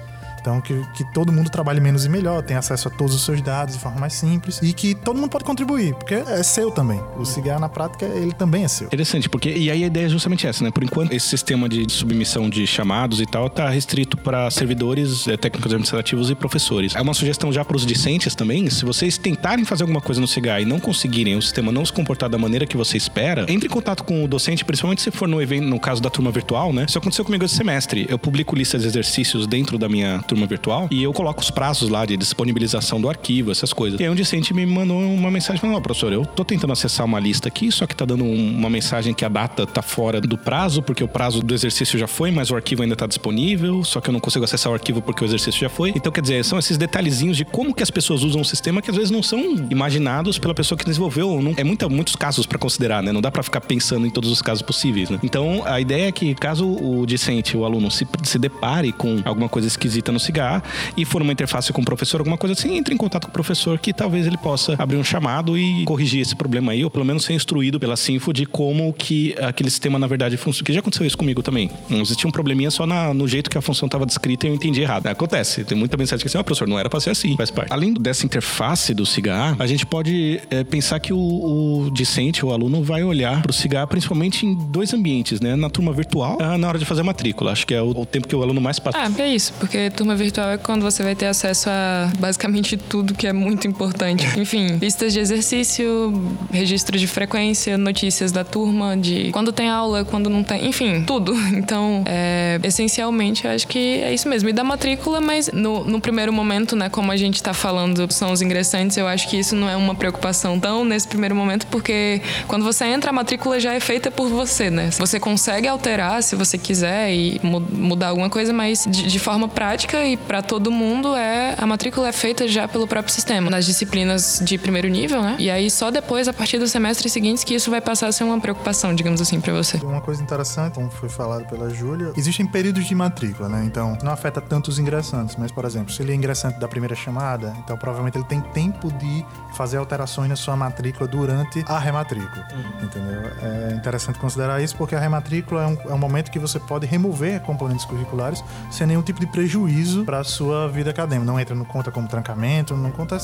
Então, 0.47 0.61
que, 0.61 0.81
que 0.95 1.03
todo 1.13 1.33
mundo 1.33 1.51
trabalhe 1.51 1.81
menos 1.81 2.05
e 2.05 2.09
melhor, 2.09 2.41
tenha 2.41 2.61
acesso 2.61 2.87
a 2.87 2.91
todos 2.93 3.13
os 3.17 3.25
seus 3.25 3.43
dados 3.43 3.75
de 3.75 3.81
forma 3.81 3.99
mais 3.99 4.13
simples 4.13 4.61
e 4.63 4.73
que 4.73 4.95
todo 4.95 5.17
mundo 5.17 5.29
pode 5.29 5.43
contribuir, 5.43 5.93
porque 5.95 6.15
é 6.15 6.41
seu 6.45 6.71
também. 6.71 7.01
O 7.19 7.25
cigarro, 7.25 7.59
na 7.59 7.69
prática, 7.69 8.07
ele 8.07 8.33
também 8.33 8.63
é 8.63 8.69
seu. 8.69 8.87
Interessante, 8.87 9.29
porque 9.29 9.51
e 9.51 9.73
aí 9.73 9.83
a 9.83 9.87
ideia 9.89 10.07
é 10.07 10.09
justamente 10.09 10.47
essa, 10.47 10.63
né? 10.63 10.71
Por 10.71 10.85
enquanto, 10.85 11.13
esse 11.13 11.27
sistema 11.27 11.69
de 11.69 11.91
submissão 11.93 12.49
de 12.49 12.65
chamados 12.65 13.21
e 13.21 13.27
tal 13.27 13.51
tá 13.51 13.69
restrito 13.69 14.17
para 14.17 14.49
servidores, 14.53 15.27
é, 15.27 15.37
técnicos 15.37 15.73
administrativos 15.73 16.31
e 16.31 16.37
professores. 16.37 16.95
É 16.95 17.01
uma 17.01 17.13
sugestão 17.13 17.53
já 17.53 17.65
para 17.65 17.77
os 17.77 17.85
discentes 17.85 18.37
também, 18.37 18.71
se 18.71 18.85
vocês 18.85 19.19
tentarem 19.19 19.65
fazer 19.65 19.83
alguma 19.83 20.01
coisa 20.01 20.21
no 20.21 20.29
CIGA 20.29 20.61
e 20.61 20.65
não 20.65 20.79
conseguirem, 20.79 21.37
o 21.37 21.43
sistema 21.43 21.73
não 21.73 21.85
se 21.85 21.93
comportar 21.93 22.31
da 22.31 22.39
maneira 22.39 22.65
que 22.67 22.77
você 22.77 22.97
espera, 22.97 23.47
entre 23.49 23.67
em 23.67 23.71
contato 23.71 24.05
com 24.05 24.23
o 24.23 24.29
docente, 24.29 24.65
principalmente 24.65 25.03
se 25.03 25.11
for 25.11 25.27
no 25.27 25.43
evento, 25.43 25.67
no 25.67 25.81
caso 25.81 26.01
da 26.01 26.09
turma 26.09 26.31
virtual, 26.31 26.73
né? 26.73 26.87
Isso 26.89 26.99
aconteceu 26.99 27.25
comigo 27.25 27.45
esse 27.45 27.57
semestre. 27.57 28.07
Eu 28.09 28.17
publico 28.17 28.55
listas 28.55 28.83
de 28.83 28.87
exercícios 28.87 29.49
dentro 29.49 29.77
da 29.77 29.89
minha 29.89 30.23
turma 30.23 30.36
virtual 30.44 30.88
e 30.90 31.03
eu 31.03 31.12
coloco 31.12 31.40
os 31.40 31.51
prazos 31.51 31.88
lá 31.88 32.05
de 32.05 32.16
disponibilização 32.16 33.01
do 33.01 33.09
arquivo, 33.09 33.53
essas 33.53 33.72
coisas. 33.72 34.01
E 34.01 34.03
aí 34.03 34.11
um 34.11 34.14
discente 34.14 34.53
me 34.53 34.66
mandou 34.66 34.99
uma 34.99 35.31
mensagem 35.31 35.61
falando: 35.61 35.77
Ó, 35.77 35.79
oh, 35.79 35.83
professor, 35.83 36.12
eu 36.12 36.27
tô 36.27 36.44
tentando 36.44 36.72
acessar 36.72 37.07
uma 37.07 37.20
lista 37.20 37.49
aqui, 37.49 37.70
só 37.70 37.87
que 37.87 37.94
tá 37.94 38.05
dando 38.05 38.25
uma 38.25 38.68
mensagem 38.68 39.14
que 39.14 39.25
a 39.25 39.29
data 39.29 39.66
tá 39.66 39.83
fora 39.83 40.20
do 40.20 40.37
prazo, 40.37 40.83
porque 40.83 41.05
o 41.05 41.09
prazo 41.09 41.40
do 41.40 41.55
exercício 41.55 41.99
já 41.99 42.07
foi, 42.07 42.31
mas 42.31 42.51
o 42.51 42.57
arquivo 42.57 42.83
ainda 42.83 42.96
tá 42.96 43.07
disponível, 43.07 43.85
só 43.85 44.01
que 44.01 44.11
eu 44.11 44.12
não 44.12 44.20
consigo 44.20 44.44
acessar 44.44 44.72
o 44.72 44.75
arquivo 44.75 45.01
porque 45.01 45.25
o 45.25 45.27
exercício 45.27 45.61
já 45.61 45.68
foi. 45.68 45.92
Então, 45.94 46.11
quer 46.11 46.20
dizer, 46.20 46.44
são 46.44 46.59
esses 46.59 46.77
detalhezinhos 46.77 47.37
de 47.37 47.44
como 47.44 47.75
que 47.75 47.83
as 47.83 47.90
pessoas 47.90 48.22
usam 48.22 48.40
o 48.40 48.44
sistema 48.44 48.83
que 48.83 48.90
às 48.90 48.96
vezes 48.96 49.11
não 49.11 49.22
são 49.22 49.40
imaginados 49.70 50.38
pela 50.38 50.55
pessoa 50.55 50.79
que 50.79 50.85
desenvolveu. 50.85 51.40
Não, 51.40 51.55
é 51.57 51.64
muita, 51.64 51.88
muitos 51.88 52.16
casos 52.16 52.46
para 52.46 52.59
considerar, 52.59 53.03
né? 53.03 53.12
Não 53.12 53.20
dá 53.20 53.31
para 53.31 53.42
ficar 53.42 53.61
pensando 53.61 54.07
em 54.07 54.11
todos 54.11 54.31
os 54.31 54.42
casos 54.42 54.62
possíveis, 54.62 55.11
né? 55.11 55.18
Então, 55.22 55.62
a 55.64 55.81
ideia 55.81 56.09
é 56.09 56.12
que 56.12 56.35
caso 56.35 56.66
o 56.66 57.07
discente, 57.07 57.57
o 57.57 57.64
aluno, 57.64 57.90
se, 57.90 58.07
se 58.22 58.38
depare 58.38 58.92
com 58.92 59.20
alguma 59.25 59.49
coisa 59.49 59.68
esquisita 59.68 60.11
no 60.11 60.20
cigarro 60.27 60.62
e 60.97 61.05
for 61.05 61.23
uma 61.23 61.33
interface 61.33 61.73
com 61.73 61.81
o 61.81 61.85
professor, 61.85 62.21
alguma 62.21 62.37
coisa 62.37 62.53
assim, 62.53 62.77
entre 62.77 62.95
em 62.95 62.97
contato 62.97 63.25
com 63.25 63.31
o 63.31 63.33
professor 63.33 63.79
que 63.79 63.93
talvez 63.93 64.27
ele 64.27 64.37
possa 64.37 64.75
abrir 64.79 64.97
um 64.97 65.05
chamado 65.05 65.57
e 65.57 65.85
corrigir 65.85 66.21
esse 66.21 66.37
problema 66.37 66.73
aí, 66.73 66.85
ou 66.85 66.91
pelo 66.91 67.05
menos 67.05 67.25
ser 67.25 67.33
instruído 67.33 67.79
pela 67.79 67.97
Sinfo 67.97 68.33
de 68.33 68.47
como 68.47 68.93
que 68.93 69.35
aquele 69.41 69.71
sistema, 69.71 69.99
na 69.99 70.07
verdade, 70.07 70.37
funciona. 70.37 70.67
Que 70.67 70.73
já 70.73 70.81
aconteceu 70.81 71.07
isso 71.07 71.17
comigo 71.17 71.43
também. 71.43 71.71
Existia 71.91 72.29
um 72.29 72.33
probleminha 72.33 72.71
só 72.71 72.87
na, 72.87 73.15
no 73.15 73.27
jeito 73.29 73.51
que 73.51 73.59
a 73.59 73.62
função 73.62 73.87
estava 73.87 74.05
descrita 74.05 74.47
e 74.47 74.51
eu 74.51 74.55
entendi 74.55 74.81
errado. 74.81 75.07
Acontece. 75.07 75.65
Tem 75.65 75.77
muita 75.77 75.97
mensagem 75.97 76.23
que 76.23 76.29
assim, 76.29 76.39
ó, 76.39 76.41
oh, 76.41 76.45
professor, 76.45 76.67
não 76.67 76.79
era 76.79 76.89
para 76.89 77.01
ser 77.01 77.11
assim, 77.11 77.37
faz 77.37 77.51
parte. 77.51 77.73
Além 77.73 77.95
dessa 77.95 78.27
interface 78.27 78.93
do 78.95 79.07
cigarro, 79.07 79.57
a 79.59 79.67
gente 79.67 79.87
pode 79.87 80.41
é, 80.51 80.65
pensar 80.65 80.99
que 81.01 81.12
o, 81.12 81.19
o 81.19 81.91
discente, 81.93 82.45
o 82.45 82.53
aluno, 82.53 82.83
vai 82.83 83.05
olhar 83.05 83.43
para 83.43 83.51
o 83.51 83.55
cigarro 83.55 83.87
principalmente 83.87 84.45
em 84.45 84.55
dois 84.55 84.93
ambientes, 84.93 85.41
né? 85.41 85.55
Na 85.55 85.71
turma 85.71 85.93
virtual, 85.93 86.39
ah, 86.41 86.59
na 86.59 86.69
hora 86.69 86.79
de 86.79 86.85
fazer 86.85 87.03
a 87.03 87.05
matrícula. 87.05 87.53
Acho 87.53 87.67
que 87.67 87.75
é 87.75 87.83
o, 87.83 87.91
o 87.91 88.07
tempo 88.07 88.27
que 88.27 88.35
o 88.35 88.43
aluno 88.43 88.61
mais 88.61 88.79
passa. 88.79 88.99
Ah, 88.99 89.11
é 89.19 89.35
isso, 89.35 89.53
porque 89.61 89.91
turma 89.91 90.16
virtual 90.17 90.51
é 90.51 90.59
quando 90.59 90.83
você 90.83 91.03
vai 91.03 91.15
ter 91.15 91.27
acesso 91.27 91.69
a 91.71 92.11
basicamente 92.19 92.77
tudo 92.77 93.15
que 93.15 93.27
é 93.27 93.33
muito 93.33 93.67
importante. 93.67 94.27
Enfim, 94.39 94.79
listas 94.81 95.13
de 95.13 95.21
exercício, 95.21 96.13
registro 96.51 96.99
de 96.99 97.07
frequência, 97.07 97.77
notícias 97.77 98.33
da 98.33 98.45
turma, 98.45 98.97
de 98.97 99.31
quando 99.33 99.53
tem 99.53 99.69
aula, 99.69 100.05
quando 100.05 100.29
não 100.29 100.43
tem, 100.43 100.67
enfim, 100.67 101.05
tudo. 101.05 101.35
Então, 101.57 102.05
é, 102.07 102.61
essencialmente, 102.63 103.45
eu 103.45 103.51
acho 103.51 103.67
que 103.67 103.79
é 103.79 104.13
isso 104.13 104.29
mesmo. 104.29 104.49
E 104.49 104.53
da 104.53 104.63
matrícula, 104.63 105.21
mas 105.21 105.51
no, 105.53 105.85
no 105.85 106.01
primeiro 106.01 106.33
momento, 106.33 106.77
né, 106.77 106.89
como 106.89 107.11
a 107.11 107.17
gente 107.17 107.43
tá 107.43 107.55
falando, 107.55 108.13
são 108.13 108.31
os 108.31 108.43
ingressantes, 108.43 108.97
eu 108.97 109.09
acho 109.09 109.29
que 109.29 109.39
isso 109.39 109.57
não 109.57 109.69
é 109.69 109.77
uma 109.77 109.95
preocupação 109.95 110.61
tão 110.61 110.85
nesse 110.85 111.09
primeiro 111.09 111.35
momento, 111.35 111.67
porque 111.69 112.21
quando 112.47 112.65
você 112.65 112.85
entra, 112.85 113.11
a 113.11 113.13
matrícula 113.13 113.59
já 113.59 113.75
é 113.75 113.81
feita 113.81 114.11
por 114.11 114.29
você, 114.29 114.71
né? 114.71 114.91
Você 114.99 115.19
consegue 115.19 115.67
alterar 115.67 116.23
se 116.23 116.37
você 116.37 116.59
quiser 116.59 117.13
e 117.13 117.41
mudar 117.43 118.09
alguma 118.09 118.29
coisa, 118.29 118.53
mas 118.53 118.85
de, 118.89 119.05
de 119.05 119.19
forma 119.19 119.49
prática 119.49 119.96
e 120.05 120.17
para 120.17 120.43
todo 120.43 120.71
mundo 120.71 121.15
é 121.15 121.55
a 121.59 121.67
matrícula 121.67 122.09
é 122.09 122.13
feita 122.13 122.47
já 122.49 122.67
pelo 122.69 122.87
próprio 122.87 123.13
sistema, 123.13 123.51
nas 123.51 123.65
disciplinas 123.65 124.41
de 124.43 124.59
primeiro 124.59 124.89
nível, 124.89 125.23
né? 125.23 125.37
E 125.39 125.51
aí 125.51 125.71
só 125.71 125.91
depois, 125.91 126.29
a 126.29 126.33
partir 126.33 126.59
dos 126.59 126.71
semestres 126.71 127.13
seguintes, 127.13 127.45
que 127.45 127.55
isso 127.55 127.71
vai 127.71 127.81
passar 127.81 128.09
a 128.09 128.13
ser 128.13 128.25
uma 128.25 128.41
preocupação, 128.41 128.95
digamos 128.95 129.21
assim, 129.21 129.41
para 129.41 129.53
você. 129.53 129.77
Uma 129.79 130.01
coisa 130.01 130.23
interessante, 130.23 130.75
como 130.75 130.91
foi 130.91 131.09
falado 131.09 131.47
pela 131.47 131.71
Júlia, 131.71 132.13
existem 132.17 132.47
períodos 132.47 132.87
de 132.87 132.95
matrícula, 132.95 133.49
né? 133.49 133.65
Então 133.65 133.97
não 134.03 134.13
afeta 134.13 134.41
tanto 134.41 134.69
os 134.69 134.79
ingressantes, 134.79 135.37
mas 135.37 135.51
por 135.51 135.65
exemplo, 135.65 135.93
se 135.93 136.03
ele 136.03 136.13
é 136.13 136.15
ingressante 136.15 136.59
da 136.59 136.69
primeira 136.69 136.95
chamada, 136.95 137.55
então 137.65 137.77
provavelmente 137.77 138.19
ele 138.19 138.25
tem 138.25 138.41
tempo 138.41 138.93
de 138.93 139.25
fazer 139.57 139.79
alterações 139.79 140.29
na 140.29 140.37
sua 140.37 140.57
matrícula 140.57 141.09
durante 141.09 141.65
a 141.67 141.79
rematrícula, 141.79 142.47
uhum. 142.53 142.85
entendeu? 142.85 143.23
É 143.43 143.75
interessante 143.75 144.19
considerar 144.19 144.63
isso 144.63 144.77
porque 144.77 144.95
a 144.95 145.01
rematrícula 145.01 145.63
é 145.63 145.67
um, 145.67 145.79
é 145.91 145.95
um 145.95 145.99
momento 145.99 146.31
que 146.31 146.39
você 146.39 146.59
pode 146.59 146.87
remover 146.87 147.41
componentes 147.41 147.85
curriculares 147.85 148.43
sem 148.71 148.87
nenhum 148.87 149.03
tipo 149.03 149.21
de 149.21 149.27
prejuízo 149.27 149.86
para 150.05 150.20
a 150.20 150.25
sua 150.25 150.68
vida 150.68 150.90
acadêmica. 150.90 151.27
Não 151.27 151.38
entra 151.38 151.55
no 151.55 151.64
conta 151.64 151.90
como 151.90 152.09
trancamento, 152.09 152.77
não 152.77 152.90
conta, 152.90 153.18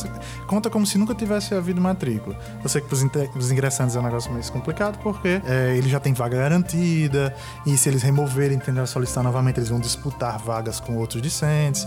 conta 0.46 0.70
como 0.70 0.86
se 0.86 0.98
nunca 0.98 1.14
tivesse 1.14 1.54
havido 1.54 1.80
matrícula. 1.80 2.36
Eu 2.62 2.68
sei 2.68 2.80
que 2.80 2.88
para 2.88 3.38
os 3.38 3.50
ingressantes 3.50 3.96
é 3.96 4.00
um 4.00 4.02
negócio 4.02 4.32
mais 4.32 4.50
complicado 4.50 4.98
porque 5.02 5.40
é, 5.46 5.76
ele 5.76 5.88
já 5.88 6.00
tem 6.00 6.12
vaga 6.12 6.38
garantida 6.38 7.34
e 7.66 7.76
se 7.76 7.88
eles 7.88 8.02
removerem, 8.02 8.58
tentar 8.58 8.86
solicitar 8.86 9.22
novamente, 9.22 9.58
eles 9.58 9.68
vão 9.68 9.80
disputar 9.80 10.38
vagas 10.38 10.80
com 10.80 10.96
outros 10.96 11.22
discentes. 11.22 11.86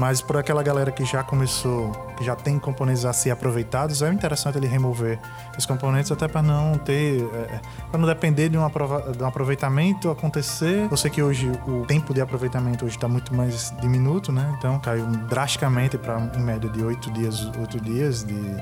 Mas 0.00 0.22
por 0.22 0.38
aquela 0.38 0.62
galera 0.62 0.90
que 0.90 1.04
já 1.04 1.22
começou, 1.22 1.92
que 2.16 2.24
já 2.24 2.34
tem 2.34 2.58
componentes 2.58 3.04
a 3.04 3.12
ser 3.12 3.32
aproveitados, 3.32 4.00
é 4.00 4.10
interessante 4.10 4.56
ele 4.56 4.66
remover 4.66 5.18
esses 5.52 5.66
componentes 5.66 6.10
até 6.10 6.26
para 6.26 6.40
não 6.40 6.78
ter, 6.78 7.22
é, 7.34 7.60
para 7.90 8.00
não 8.00 8.08
depender 8.08 8.48
de 8.48 8.56
um, 8.56 8.66
de 8.66 9.22
um 9.22 9.26
aproveitamento 9.26 10.10
acontecer. 10.10 10.88
Eu 10.90 10.96
sei 10.96 11.10
que 11.10 11.22
hoje 11.22 11.52
o 11.68 11.84
tempo 11.84 12.14
de 12.14 12.20
aproveitamento 12.22 12.86
hoje 12.86 12.96
está 12.96 13.06
muito 13.06 13.34
mais 13.34 13.74
diminuto, 13.78 14.32
né? 14.32 14.50
Então 14.56 14.78
caiu 14.78 15.04
drasticamente 15.28 15.98
para 15.98 16.18
em 16.34 16.40
média 16.40 16.70
de 16.70 16.82
oito 16.82 17.10
dias, 17.10 17.44
oito 17.58 17.78
dias 17.78 18.24
de 18.24 18.56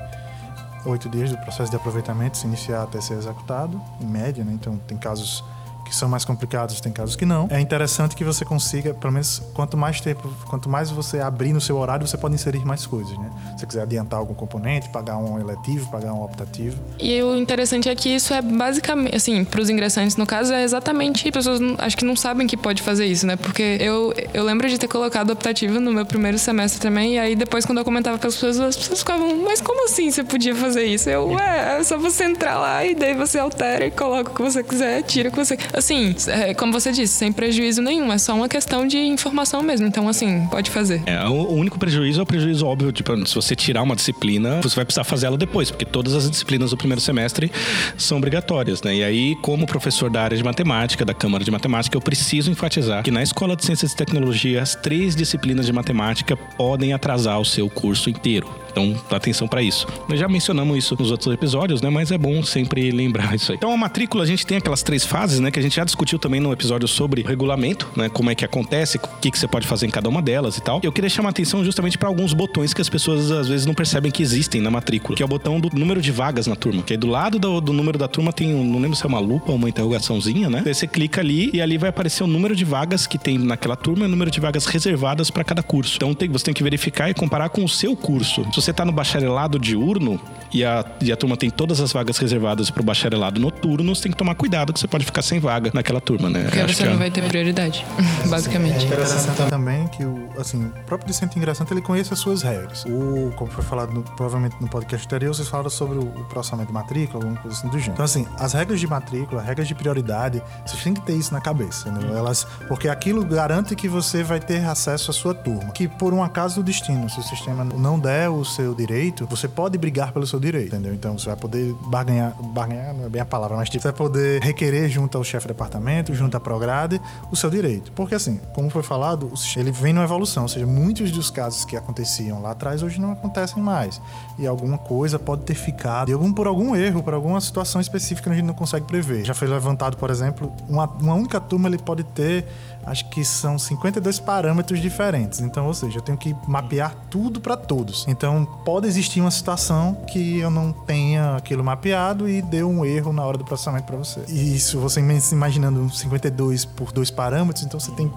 oito 0.85 1.07
dias 1.07 1.31
do 1.31 1.37
processo 1.37 1.71
de 1.71 1.77
aproveitamento 1.77 2.37
se 2.37 2.47
iniciar 2.47 2.83
até 2.83 2.99
ser 2.99 3.13
executado, 3.13 3.81
em 4.01 4.07
média, 4.07 4.43
né? 4.43 4.51
Então 4.51 4.77
tem 4.85 4.97
casos 4.97 5.41
que 5.89 5.95
são 5.95 6.07
mais 6.07 6.23
complicados, 6.23 6.79
tem 6.79 6.91
casos 6.91 7.15
que 7.15 7.25
não. 7.25 7.47
É 7.49 7.59
interessante 7.59 8.15
que 8.15 8.23
você 8.23 8.45
consiga, 8.45 8.93
pelo 8.93 9.13
menos, 9.13 9.41
quanto 9.53 9.75
mais 9.75 9.99
tempo, 9.99 10.31
quanto 10.47 10.69
mais 10.69 10.89
você 10.89 11.19
abrir 11.19 11.51
no 11.51 11.59
seu 11.59 11.77
horário, 11.77 12.07
você 12.07 12.17
pode 12.17 12.35
inserir 12.35 12.63
mais 12.65 12.85
coisas, 12.85 13.17
né? 13.17 13.29
Se 13.53 13.59
você 13.59 13.65
quiser 13.65 13.81
adiantar 13.81 14.19
algum 14.19 14.33
componente, 14.33 14.89
pagar 14.89 15.17
um 15.17 15.39
eletivo, 15.39 15.89
pagar 15.89 16.13
um 16.13 16.23
optativo. 16.23 16.77
E 16.99 17.21
o 17.21 17.35
interessante 17.35 17.89
é 17.89 17.95
que 17.95 18.09
isso 18.09 18.33
é 18.33 18.41
basicamente, 18.41 19.15
assim, 19.15 19.43
para 19.43 19.61
os 19.61 19.69
ingressantes, 19.69 20.15
no 20.15 20.25
caso, 20.25 20.53
é 20.53 20.63
exatamente, 20.63 21.31
pessoas 21.31 21.59
acho 21.79 21.97
que 21.97 22.05
não 22.05 22.15
sabem 22.15 22.45
que 22.47 22.55
pode 22.55 22.81
fazer 22.81 23.05
isso, 23.05 23.25
né? 23.25 23.35
Porque 23.35 23.77
eu, 23.79 24.13
eu 24.33 24.43
lembro 24.43 24.69
de 24.69 24.77
ter 24.77 24.87
colocado 24.87 25.31
optativo 25.31 25.79
no 25.79 25.91
meu 25.91 26.05
primeiro 26.05 26.37
semestre 26.37 26.79
também, 26.79 27.15
e 27.15 27.19
aí 27.19 27.35
depois, 27.35 27.65
quando 27.65 27.79
eu 27.79 27.85
comentava 27.85 28.17
com 28.19 28.27
as 28.27 28.35
pessoas, 28.35 28.59
as 28.59 28.77
pessoas 28.77 28.99
ficavam, 28.99 29.43
mas 29.43 29.61
como 29.61 29.85
assim 29.85 30.11
você 30.11 30.23
podia 30.23 30.55
fazer 30.55 30.85
isso? 30.85 31.09
Eu, 31.09 31.29
ué, 31.29 31.79
é 31.79 31.83
só 31.83 31.97
você 31.97 32.25
entrar 32.25 32.57
lá 32.59 32.85
e 32.85 32.93
daí 32.93 33.15
você 33.15 33.39
altera 33.39 33.85
e 33.85 33.91
coloca 33.91 34.31
o 34.31 34.35
que 34.35 34.41
você 34.41 34.63
quiser, 34.63 35.01
tira 35.03 35.29
o 35.29 35.31
que 35.31 35.37
você 35.37 35.57
assim, 35.79 36.15
é, 36.27 36.53
como 36.53 36.71
você 36.71 36.91
disse, 36.91 37.13
sem 37.15 37.31
prejuízo 37.31 37.81
nenhum. 37.81 38.11
É 38.11 38.17
só 38.17 38.35
uma 38.35 38.47
questão 38.47 38.85
de 38.85 38.97
informação 38.97 39.61
mesmo. 39.61 39.87
Então, 39.87 40.07
assim, 40.07 40.47
pode 40.51 40.69
fazer. 40.69 41.01
É, 41.05 41.23
o 41.27 41.51
único 41.53 41.79
prejuízo 41.79 42.19
é 42.19 42.23
o 42.23 42.25
prejuízo 42.25 42.65
óbvio. 42.65 42.91
Tipo, 42.91 43.25
se 43.27 43.35
você 43.35 43.55
tirar 43.55 43.81
uma 43.81 43.95
disciplina, 43.95 44.61
você 44.61 44.75
vai 44.75 44.85
precisar 44.85 45.03
fazer 45.03 45.25
ela 45.25 45.37
depois, 45.37 45.71
porque 45.71 45.85
todas 45.85 46.13
as 46.13 46.29
disciplinas 46.29 46.71
do 46.71 46.77
primeiro 46.77 47.01
semestre 47.01 47.51
são 47.97 48.17
obrigatórias, 48.17 48.81
né? 48.83 48.95
E 48.95 49.03
aí, 49.03 49.35
como 49.41 49.65
professor 49.65 50.09
da 50.09 50.21
área 50.21 50.37
de 50.37 50.43
matemática, 50.43 51.03
da 51.03 51.13
Câmara 51.13 51.43
de 51.43 51.51
Matemática, 51.51 51.97
eu 51.97 52.01
preciso 52.01 52.51
enfatizar 52.51 53.03
que 53.03 53.11
na 53.11 53.23
Escola 53.23 53.55
de 53.55 53.65
Ciências 53.65 53.91
e 53.91 53.95
Tecnologia, 53.95 54.61
as 54.61 54.75
três 54.75 55.15
disciplinas 55.15 55.65
de 55.65 55.73
matemática 55.73 56.35
podem 56.35 56.93
atrasar 56.93 57.39
o 57.39 57.45
seu 57.45 57.69
curso 57.69 58.09
inteiro. 58.09 58.47
Então, 58.71 58.95
atenção 59.11 59.47
para 59.47 59.61
isso. 59.61 59.87
Nós 60.07 60.19
já 60.19 60.27
mencionamos 60.27 60.77
isso 60.77 60.95
nos 60.97 61.11
outros 61.11 61.33
episódios, 61.33 61.81
né? 61.81 61.89
Mas 61.89 62.11
é 62.11 62.17
bom 62.17 62.43
sempre 62.43 62.91
lembrar 62.91 63.35
isso 63.35 63.51
aí. 63.51 63.57
Então, 63.57 63.71
a 63.71 63.77
matrícula, 63.77 64.23
a 64.23 64.27
gente 64.27 64.45
tem 64.45 64.57
aquelas 64.57 64.83
três 64.83 65.05
fases, 65.05 65.39
né? 65.39 65.51
Que 65.51 65.59
a 65.59 65.61
gente 65.61 65.68
já 65.75 65.83
discutiu 65.83 66.19
também 66.19 66.39
no 66.39 66.51
episódio 66.51 66.87
sobre 66.87 67.21
regulamento, 67.21 67.89
né? 67.95 68.09
Como 68.09 68.29
é 68.29 68.35
que 68.35 68.45
acontece, 68.45 68.97
o 68.97 69.01
que, 69.19 69.31
que 69.31 69.39
você 69.39 69.47
pode 69.47 69.67
fazer 69.67 69.85
em 69.85 69.89
cada 69.89 70.09
uma 70.09 70.21
delas 70.21 70.57
e 70.57 70.61
tal. 70.61 70.79
Eu 70.83 70.91
queria 70.91 71.09
chamar 71.09 71.29
atenção 71.29 71.63
justamente 71.63 71.97
para 71.97 72.07
alguns 72.07 72.33
botões 72.33 72.73
que 72.73 72.81
as 72.81 72.89
pessoas 72.89 73.31
às 73.31 73.47
vezes 73.47 73.65
não 73.65 73.73
percebem 73.73 74.11
que 74.11 74.21
existem 74.23 74.61
na 74.61 74.71
matrícula, 74.71 75.15
que 75.15 75.23
é 75.23 75.25
o 75.25 75.29
botão 75.29 75.59
do 75.59 75.69
número 75.77 76.01
de 76.01 76.11
vagas 76.11 76.47
na 76.47 76.55
turma. 76.55 76.83
Que 76.83 76.93
aí 76.93 76.97
do 76.97 77.07
lado 77.07 77.39
do, 77.39 77.61
do 77.61 77.73
número 77.73 77.97
da 77.97 78.07
turma 78.07 78.31
tem, 78.31 78.53
um, 78.53 78.63
não 78.63 78.79
lembro 78.79 78.95
se 78.95 79.03
é 79.03 79.07
uma 79.07 79.19
lupa 79.19 79.51
ou 79.51 79.57
uma 79.57 79.69
interrogaçãozinha, 79.69 80.49
né? 80.49 80.63
Aí 80.65 80.73
você 80.73 80.87
clica 80.87 81.21
ali 81.21 81.49
e 81.53 81.61
ali 81.61 81.77
vai 81.77 81.89
aparecer 81.89 82.23
o 82.23 82.27
número 82.27 82.55
de 82.55 82.63
vagas 82.63 83.05
que 83.07 83.17
tem 83.17 83.37
naquela 83.37 83.75
turma 83.75 84.03
e 84.03 84.07
o 84.07 84.09
número 84.09 84.31
de 84.31 84.39
vagas 84.39 84.65
reservadas 84.65 85.29
para 85.29 85.43
cada 85.43 85.63
curso. 85.63 85.95
Então 85.95 86.13
tem, 86.13 86.29
você 86.29 86.45
tem 86.45 86.53
que 86.53 86.63
verificar 86.63 87.09
e 87.09 87.13
comparar 87.13 87.49
com 87.49 87.63
o 87.63 87.69
seu 87.69 87.95
curso. 87.95 88.45
Se 88.51 88.61
você 88.61 88.71
está 88.71 88.85
no 88.85 88.91
bacharelado 88.91 89.59
diurno 89.59 90.19
e 90.53 90.63
a, 90.63 90.85
e 91.01 91.11
a 91.11 91.17
turma 91.17 91.35
tem 91.35 91.49
todas 91.49 91.79
as 91.79 91.91
vagas 91.91 92.17
reservadas 92.17 92.69
para 92.69 92.81
o 92.81 92.85
bacharelado 92.85 93.39
noturno, 93.39 93.95
você 93.95 94.03
tem 94.03 94.11
que 94.11 94.17
tomar 94.17 94.35
cuidado 94.35 94.71
que 94.71 94.79
você 94.79 94.87
pode 94.87 95.05
ficar 95.05 95.21
sem 95.21 95.39
vaga 95.39 95.58
vaga 95.59 95.71
naquela 95.73 96.01
turma, 96.01 96.29
né? 96.29 96.43
Porque 96.43 96.59
Acho 96.59 96.73
você 96.73 96.83
que 96.83 96.87
é- 96.89 96.91
não 96.91 96.97
vai 96.99 97.11
ter 97.11 97.23
prioridade, 97.27 97.85
basicamente. 98.29 98.83
É 98.83 98.87
interessante 98.87 99.49
também 99.49 99.87
que 99.87 100.03
o, 100.03 100.29
assim, 100.39 100.65
o 100.65 100.83
próprio 100.85 101.07
discente 101.11 101.37
ingressante 101.37 101.73
ele 101.73 101.81
conhece 101.81 102.13
as 102.13 102.19
suas 102.19 102.41
regras. 102.41 102.85
O, 102.85 103.31
como 103.35 103.51
foi 103.51 103.63
falado 103.63 103.91
no- 103.93 104.03
provavelmente 104.03 104.55
no 104.59 104.67
podcast 104.67 105.05
anterior, 105.05 105.33
vocês 105.33 105.47
falaram 105.47 105.69
sobre 105.69 105.97
o, 105.97 106.01
o 106.03 106.25
processamento 106.25 106.67
de 106.67 106.73
matrícula, 106.73 107.23
alguma 107.23 107.41
coisa 107.41 107.57
assim 107.57 107.67
do 107.67 107.73
gênero. 107.77 107.93
Então, 107.93 108.05
assim, 108.05 108.25
as 108.37 108.53
regras 108.53 108.79
de 108.79 108.87
matrícula, 108.87 109.41
regras 109.41 109.67
de 109.67 109.75
prioridade, 109.75 110.41
vocês 110.65 110.83
têm 110.83 110.93
que 110.93 111.01
ter 111.01 111.13
isso 111.13 111.33
na 111.33 111.41
cabeça, 111.41 111.89
entendeu? 111.89 112.15
Elas, 112.17 112.45
porque 112.67 112.87
aquilo 112.87 113.23
garante 113.25 113.75
que 113.75 113.87
você 113.87 114.23
vai 114.23 114.39
ter 114.39 114.63
acesso 114.65 115.11
à 115.11 115.13
sua 115.13 115.33
turma. 115.33 115.71
Que 115.71 115.87
por 115.87 116.13
um 116.13 116.23
acaso 116.23 116.55
do 116.55 116.63
destino, 116.63 117.09
se 117.09 117.19
o 117.19 117.23
sistema 117.23 117.63
não 117.63 117.99
der 117.99 118.29
o 118.29 118.43
seu 118.45 118.73
direito, 118.73 119.25
você 119.27 119.47
pode 119.47 119.77
brigar 119.77 120.11
pelo 120.11 120.25
seu 120.25 120.39
direito, 120.39 120.67
entendeu? 120.75 120.93
Então 120.93 121.17
você 121.17 121.27
vai 121.27 121.35
poder 121.35 121.73
barganhar, 121.87 122.33
barganhar 122.41 122.93
não 122.93 123.05
é 123.05 123.09
bem 123.09 123.21
a 123.21 123.25
palavra, 123.25 123.57
mas 123.57 123.69
tipo, 123.69 123.81
você 123.81 123.89
vai 123.89 123.97
poder 123.97 124.41
requerer 124.41 124.89
junto 124.89 125.17
ao 125.17 125.23
chefe 125.23 125.47
departamento, 125.49 126.13
junto 126.13 126.37
à 126.37 126.39
Prograde, 126.39 127.01
o 127.31 127.35
seu 127.35 127.49
direito. 127.49 127.91
Porque 127.91 128.15
assim, 128.15 128.39
como 128.53 128.69
foi 128.69 128.83
falado, 128.83 129.31
ele 129.55 129.71
vem 129.71 129.93
numa 129.93 130.05
evolução, 130.05 130.43
ou 130.43 130.49
seja, 130.49 130.65
muitos 130.65 131.11
dos 131.11 131.29
casos 131.29 131.65
que 131.65 131.75
aconteciam 131.75 132.41
lá 132.41 132.51
atrás 132.51 132.81
hoje 132.81 132.99
não 132.99 133.11
acontecem 133.11 133.61
mais. 133.61 134.01
E 134.37 134.47
alguma 134.47 134.77
coisa 134.77 135.19
pode 135.19 135.43
ter 135.43 135.55
ficado, 135.55 136.13
algum, 136.13 136.31
por 136.31 136.47
algum 136.47 136.75
erro, 136.75 137.03
por 137.03 137.13
alguma 137.13 137.41
situação 137.41 137.81
específica 137.81 138.29
que 138.29 138.33
a 138.33 138.35
gente 138.35 138.45
não 138.45 138.53
consegue 138.53 138.85
prever. 138.85 139.25
Já 139.25 139.33
foi 139.33 139.47
levantado, 139.47 139.97
por 139.97 140.09
exemplo, 140.09 140.51
uma, 140.67 140.85
uma 140.85 141.13
única 141.15 141.39
turma 141.39 141.67
ele 141.67 141.77
pode 141.77 142.03
ter 142.03 142.45
acho 142.89 143.07
que 143.09 143.23
são 143.23 143.57
52 143.57 144.19
parâmetros 144.19 144.81
diferentes. 144.81 145.39
Então, 145.39 145.67
ou 145.67 145.73
seja, 145.73 145.99
eu 145.99 146.01
tenho 146.01 146.17
que 146.17 146.35
mapear 146.47 146.95
tudo 147.09 147.39
para 147.39 147.55
todos. 147.55 148.05
Então, 148.07 148.45
pode 148.65 148.87
existir 148.87 149.21
uma 149.21 149.31
situação 149.31 149.95
que 150.07 150.39
eu 150.39 150.49
não 150.49 150.71
tenha 150.71 151.35
aquilo 151.35 151.63
mapeado 151.63 152.27
e 152.27 152.41
deu 152.41 152.69
um 152.69 152.83
erro 152.83 153.13
na 153.13 153.23
hora 153.23 153.37
do 153.37 153.45
processamento 153.45 153.85
para 153.85 153.97
você. 153.97 154.21
E 154.27 154.55
isso, 154.55 154.79
você 154.79 154.99
imaginando 155.31 155.89
52 155.89 156.65
por 156.65 156.91
dois 156.91 157.11
parâmetros, 157.11 157.63
então 157.63 157.79
você 157.79 157.91
tem 157.91 158.11